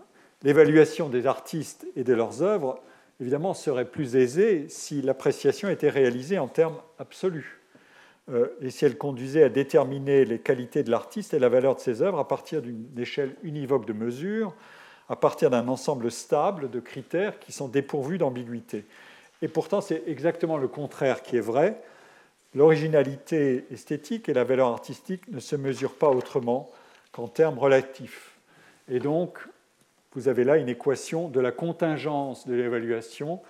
L'évaluation 0.44 1.10
des 1.10 1.26
artistes 1.26 1.88
et 1.96 2.04
de 2.04 2.14
leurs 2.14 2.44
œuvres, 2.44 2.84
évidemment, 3.20 3.56
serait 3.56 3.90
plus 3.90 4.16
aisée 4.16 4.70
si 4.70 5.02
l'appréciation 5.02 5.68
était 5.68 5.90
réalisée 5.90 6.38
en 6.38 6.48
termes 6.48 6.78
absolus 7.00 7.57
et 8.62 8.70
si 8.70 8.84
elle 8.84 8.98
conduisait 8.98 9.44
à 9.44 9.50
déterminer 9.50 10.26
les 10.26 10.40
qualités 10.40 10.84
de 10.84 10.92
l'artiste 10.92 11.34
et 11.34 11.40
la 11.40 11.50
valeur 11.50 11.76
de 11.76 11.80
ses 11.80 12.02
œuvres 12.02 12.20
à 12.20 12.28
partir 12.28 12.62
d'une 12.62 12.88
échelle 12.98 13.36
univoque 13.44 13.86
de 13.86 13.94
mesures 13.94 14.54
à 15.10 15.16
partir 15.16 15.50
d'un 15.50 15.68
ensemble 15.68 16.12
stable 16.12 16.70
de 16.70 16.80
critères 16.80 17.40
qui 17.40 17.52
sont 17.52 17.68
dépourvus 17.68 18.18
d'ambiguïté. 18.18 18.86
Et 19.42 19.48
pourtant, 19.48 19.82
c'est 19.82 20.04
exactement 20.08 20.58
le 20.58 20.68
contraire 20.68 21.22
qui 21.22 21.38
est 21.38 21.42
vrai. 21.42 21.82
L'originalité 22.56 23.66
esthétique 23.72 24.30
et 24.30 24.34
la 24.34 24.44
valeur 24.44 24.68
artistique 24.68 25.28
ne 25.30 25.40
se 25.40 25.56
mesurent 25.56 25.96
pas 25.96 26.10
autrement 26.10 26.70
qu'en 27.12 27.28
termes 27.28 27.60
relatifs. 27.60 28.38
Et 28.90 29.00
donc, 29.00 29.38
vous 30.14 30.28
avez 30.28 30.44
là 30.44 30.58
une 30.58 30.70
équation 30.70 31.28
de 31.30 31.40
la 31.40 31.52
contingence 31.52 32.48
de 32.48 32.56
l'évaluation 32.56 33.42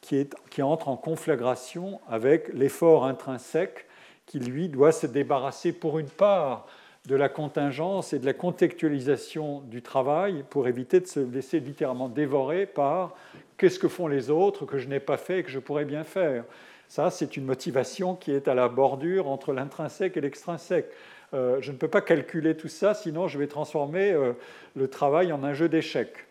qui, 0.00 0.28
qui, 0.50 0.62
entre 0.62 0.88
en 0.88 0.96
conflagration 0.96 2.00
avec 2.08 2.52
l'effort 2.52 3.04
intrinsèque 3.04 3.86
qui, 4.30 4.38
lui, 4.38 4.68
doit 4.68 4.92
se 4.92 5.08
débarrasser 5.08 5.72
pour 5.72 5.98
une 5.98 6.08
part 6.08 6.68
de 7.08 7.16
la 7.16 7.28
contingence 7.28 8.12
et 8.12 8.20
de 8.20 8.26
la 8.26 8.32
contextualisation 8.32 9.62
du 9.62 9.82
travail 9.82 10.44
pour 10.50 10.68
éviter 10.68 11.00
de 11.00 11.06
se 11.06 11.18
laisser 11.18 11.58
littéralement 11.58 12.08
dévorer 12.08 12.66
par 12.66 13.16
qu'est-ce 13.58 13.80
que 13.80 13.88
font 13.88 14.06
les 14.06 14.30
autres 14.30 14.66
que 14.66 14.78
je 14.78 14.86
n'ai 14.86 15.00
pas 15.00 15.16
fait 15.16 15.40
et 15.40 15.42
que 15.42 15.50
je 15.50 15.58
pourrais 15.58 15.84
bien 15.84 16.04
faire. 16.04 16.44
Ça, 16.86 17.10
c'est 17.10 17.36
une 17.36 17.44
motivation 17.44 18.14
qui 18.14 18.30
est 18.30 18.46
à 18.46 18.54
la 18.54 18.68
bordure 18.68 19.26
entre 19.26 19.52
l'intrinsèque 19.52 20.16
et 20.16 20.20
l'extrinsèque. 20.20 20.92
Euh, 21.34 21.60
je 21.60 21.72
ne 21.72 21.76
peux 21.76 21.88
pas 21.88 22.00
calculer 22.00 22.56
tout 22.56 22.68
ça, 22.68 22.94
sinon 22.94 23.26
je 23.26 23.36
vais 23.36 23.48
transformer 23.48 24.12
euh, 24.12 24.34
le 24.76 24.86
travail 24.86 25.32
en 25.32 25.42
un 25.42 25.54
jeu 25.54 25.68
d'échecs. 25.68 26.29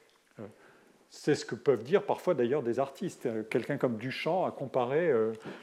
Euh, 1.09 1.15
c'est 1.19 1.35
ce 1.35 1.45
que 1.45 1.55
peuvent 1.55 1.83
dire 1.83 2.03
parfois 2.03 2.33
d'ailleurs 2.33 2.63
des 2.63 2.79
artistes. 2.79 3.27
Quelqu'un 3.49 3.77
comme 3.77 3.97
Duchamp 3.97 4.45
a 4.45 4.51
comparé 4.51 5.11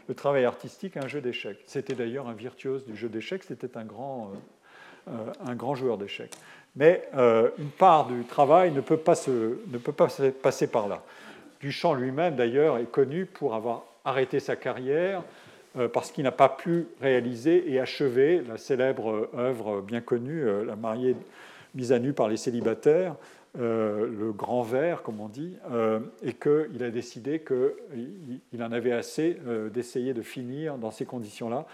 le 0.08 0.14
travail 0.14 0.44
artistique 0.44 0.96
à 0.96 1.04
un 1.04 1.08
jeu 1.08 1.20
d'échecs. 1.20 1.58
C'était 1.66 1.94
d'ailleurs 1.94 2.28
un 2.28 2.34
virtuose 2.34 2.84
du 2.84 2.96
jeu 2.96 3.08
d'échecs, 3.08 3.44
c'était 3.44 3.76
un 3.76 3.84
grand 3.84 4.32
euh, 5.08 5.32
un 5.46 5.54
grand 5.54 5.76
joueur 5.76 5.98
d'échecs. 5.98 6.32
Mais 6.74 7.08
euh, 7.14 7.50
une 7.58 7.70
part 7.70 8.08
du 8.08 8.24
travail 8.24 8.72
ne 8.72 8.80
peut 8.80 8.96
pas, 8.96 9.14
se, 9.14 9.56
ne 9.68 9.78
peut 9.78 9.92
pas 9.92 10.08
passer 10.42 10.66
par 10.66 10.88
là. 10.88 11.00
Duchamp 11.60 11.94
lui-même, 11.94 12.34
d'ailleurs, 12.34 12.78
est 12.78 12.90
connu 12.90 13.24
pour 13.24 13.54
avoir 13.54 13.84
arrêté 14.04 14.40
sa 14.40 14.56
carrière 14.56 15.22
euh, 15.78 15.86
parce 15.86 16.10
qu'il 16.10 16.24
n'a 16.24 16.32
pas 16.32 16.48
pu 16.48 16.88
réaliser 17.00 17.72
et 17.72 17.78
achever 17.78 18.42
la 18.48 18.58
célèbre 18.58 19.30
œuvre 19.38 19.80
bien 19.80 20.00
connue, 20.00 20.44
La 20.66 20.74
mariée 20.74 21.14
mise 21.76 21.92
à 21.92 22.00
nu 22.00 22.12
par 22.12 22.26
les 22.26 22.36
célibataires, 22.36 23.14
le 23.58 24.32
grand 24.32 24.62
verre, 24.62 25.02
comme 25.02 25.20
on 25.20 25.28
dit, 25.28 25.56
et 26.22 26.34
qu'il 26.34 26.82
a 26.82 26.90
décidé 26.90 27.42
qu'il 27.42 28.62
en 28.62 28.72
avait 28.72 28.92
assez 28.92 29.38
d'essayer 29.72 30.14
de 30.14 30.22
finir 30.22 30.78
dans 30.78 30.90
ces 30.90 31.06
conditions-là 31.06 31.66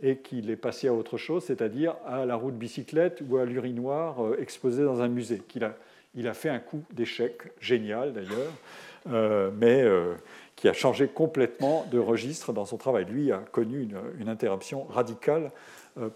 et 0.00 0.16
qu'il 0.18 0.50
est 0.50 0.56
passé 0.56 0.88
à 0.88 0.94
autre 0.94 1.16
chose, 1.16 1.44
c'est-à-dire 1.44 1.94
à 2.06 2.24
la 2.24 2.34
roue 2.34 2.50
de 2.50 2.56
bicyclette 2.56 3.22
ou 3.28 3.36
à 3.36 3.44
l'urinoir 3.44 4.24
euh, 4.24 4.40
exposé 4.40 4.82
dans 4.82 5.00
un 5.00 5.08
musée. 5.08 5.42
Qu'il 5.48 5.64
a, 5.64 5.76
il 6.14 6.26
a 6.28 6.34
fait 6.34 6.48
un 6.48 6.58
coup 6.58 6.82
d'échec 6.92 7.42
génial 7.60 8.12
d'ailleurs, 8.12 8.52
euh, 9.10 9.50
mais 9.56 9.82
euh, 9.82 10.14
qui 10.56 10.68
a 10.68 10.72
changé 10.72 11.08
complètement 11.08 11.86
de 11.90 11.98
registre 11.98 12.52
dans 12.52 12.64
son 12.64 12.78
travail. 12.78 13.04
Lui 13.04 13.32
a 13.32 13.38
connu 13.38 13.88
une, 14.18 14.28
interruption 14.28 14.84
radicale 14.84 15.50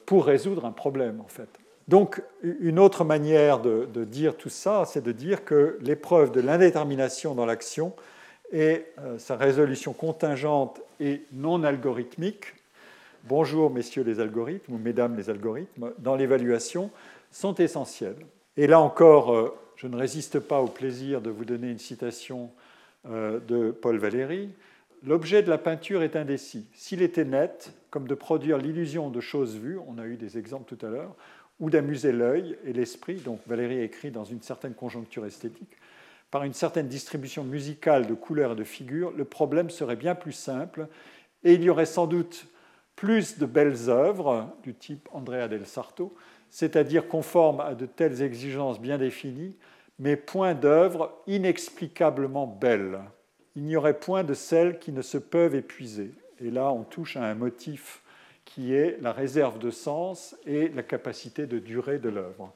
pour 0.06 0.24
résoudre 0.24 0.64
un 0.64 0.72
problème 0.72 1.20
en 1.20 1.28
fait. 1.28 1.48
Donc 1.88 2.22
une 2.42 2.78
autre 2.78 3.04
manière 3.04 3.60
de, 3.60 4.04
dire 4.04 4.36
tout 4.36 4.48
ça, 4.48 4.84
c'est 4.86 5.04
de 5.04 5.12
dire 5.12 5.44
que 5.44 5.78
l'épreuve 5.80 6.32
de 6.32 6.40
l'indétermination 6.40 7.34
dans 7.34 7.46
l'action 7.46 7.94
et 8.52 8.86
sa 9.18 9.36
résolution 9.36 9.92
contingente 9.92 10.80
et 10.98 11.22
non 11.32 11.62
algorithmique 11.62 12.54
bonjour 13.28 13.70
messieurs 13.70 14.02
les 14.02 14.20
algorithmes 14.20 14.74
ou 14.74 14.78
mesdames 14.78 15.16
les 15.16 15.30
algorithmes 15.30 15.92
dans 15.98 16.14
l'évaluation 16.14 16.90
sont 17.30 17.54
essentiels. 17.54 18.16
Et 18.56 18.66
là 18.66 18.80
encore, 18.80 19.34
euh, 19.34 19.54
je 19.76 19.86
ne 19.86 19.96
résiste 19.96 20.38
pas 20.38 20.60
au 20.60 20.68
plaisir 20.68 21.20
de 21.20 21.30
vous 21.30 21.44
donner 21.44 21.70
une 21.70 21.78
citation 21.78 22.50
euh, 23.10 23.40
de 23.40 23.70
Paul 23.70 23.98
Valéry. 23.98 24.50
L'objet 25.04 25.42
de 25.42 25.50
la 25.50 25.58
peinture 25.58 26.02
est 26.02 26.16
indécis. 26.16 26.66
S'il 26.72 27.02
était 27.02 27.24
net, 27.24 27.72
comme 27.90 28.08
de 28.08 28.14
produire 28.14 28.58
l'illusion 28.58 29.10
de 29.10 29.20
choses 29.20 29.56
vues, 29.56 29.78
on 29.86 29.98
a 29.98 30.06
eu 30.06 30.16
des 30.16 30.38
exemples 30.38 30.74
tout 30.74 30.86
à 30.86 30.88
l'heure, 30.88 31.14
ou 31.60 31.70
d'amuser 31.70 32.12
l'œil 32.12 32.56
et 32.64 32.72
l'esprit, 32.72 33.16
donc 33.16 33.40
Valéry 33.46 33.80
écrit 33.80 34.10
dans 34.10 34.24
une 34.24 34.42
certaine 34.42 34.74
conjoncture 34.74 35.24
esthétique, 35.24 35.76
par 36.30 36.44
une 36.44 36.52
certaine 36.52 36.88
distribution 36.88 37.44
musicale 37.44 38.06
de 38.06 38.14
couleurs 38.14 38.52
et 38.52 38.56
de 38.56 38.64
figures, 38.64 39.12
le 39.12 39.24
problème 39.24 39.70
serait 39.70 39.96
bien 39.96 40.14
plus 40.14 40.32
simple 40.32 40.88
et 41.44 41.54
il 41.54 41.62
y 41.62 41.70
aurait 41.70 41.86
sans 41.86 42.06
doute 42.06 42.46
plus 42.96 43.38
de 43.38 43.46
belles 43.46 43.88
œuvres 43.88 44.54
du 44.62 44.74
type 44.74 45.08
Andrea 45.12 45.48
del 45.48 45.66
Sarto, 45.66 46.14
c'est-à-dire 46.50 47.08
conformes 47.08 47.60
à 47.60 47.74
de 47.74 47.86
telles 47.86 48.22
exigences 48.22 48.80
bien 48.80 48.98
définies, 48.98 49.54
mais 49.98 50.16
point 50.16 50.54
d'œuvres 50.54 51.12
inexplicablement 51.26 52.46
belles. 52.46 53.00
Il 53.54 53.64
n'y 53.64 53.76
aurait 53.76 53.98
point 53.98 54.24
de 54.24 54.34
celles 54.34 54.78
qui 54.78 54.92
ne 54.92 55.02
se 55.02 55.18
peuvent 55.18 55.54
épuiser. 55.54 56.12
Et 56.40 56.50
là, 56.50 56.70
on 56.72 56.84
touche 56.84 57.16
à 57.16 57.24
un 57.24 57.34
motif 57.34 58.02
qui 58.46 58.72
est 58.72 58.96
la 59.02 59.12
réserve 59.12 59.58
de 59.58 59.70
sens 59.70 60.34
et 60.46 60.68
la 60.68 60.82
capacité 60.82 61.46
de 61.46 61.58
durée 61.58 61.98
de 61.98 62.08
l'œuvre. 62.08 62.54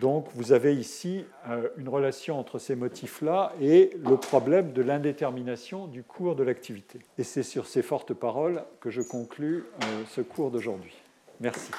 Donc 0.00 0.28
vous 0.34 0.52
avez 0.52 0.76
ici 0.76 1.24
euh, 1.48 1.66
une 1.76 1.88
relation 1.88 2.38
entre 2.38 2.60
ces 2.60 2.76
motifs-là 2.76 3.52
et 3.60 3.90
le 4.04 4.16
problème 4.16 4.72
de 4.72 4.82
l'indétermination 4.82 5.88
du 5.88 6.04
cours 6.04 6.36
de 6.36 6.44
l'activité. 6.44 7.00
Et 7.18 7.24
c'est 7.24 7.42
sur 7.42 7.66
ces 7.66 7.82
fortes 7.82 8.14
paroles 8.14 8.62
que 8.80 8.90
je 8.90 9.02
conclus 9.02 9.64
euh, 9.82 10.04
ce 10.08 10.20
cours 10.20 10.52
d'aujourd'hui. 10.52 10.94
Merci. 11.40 11.72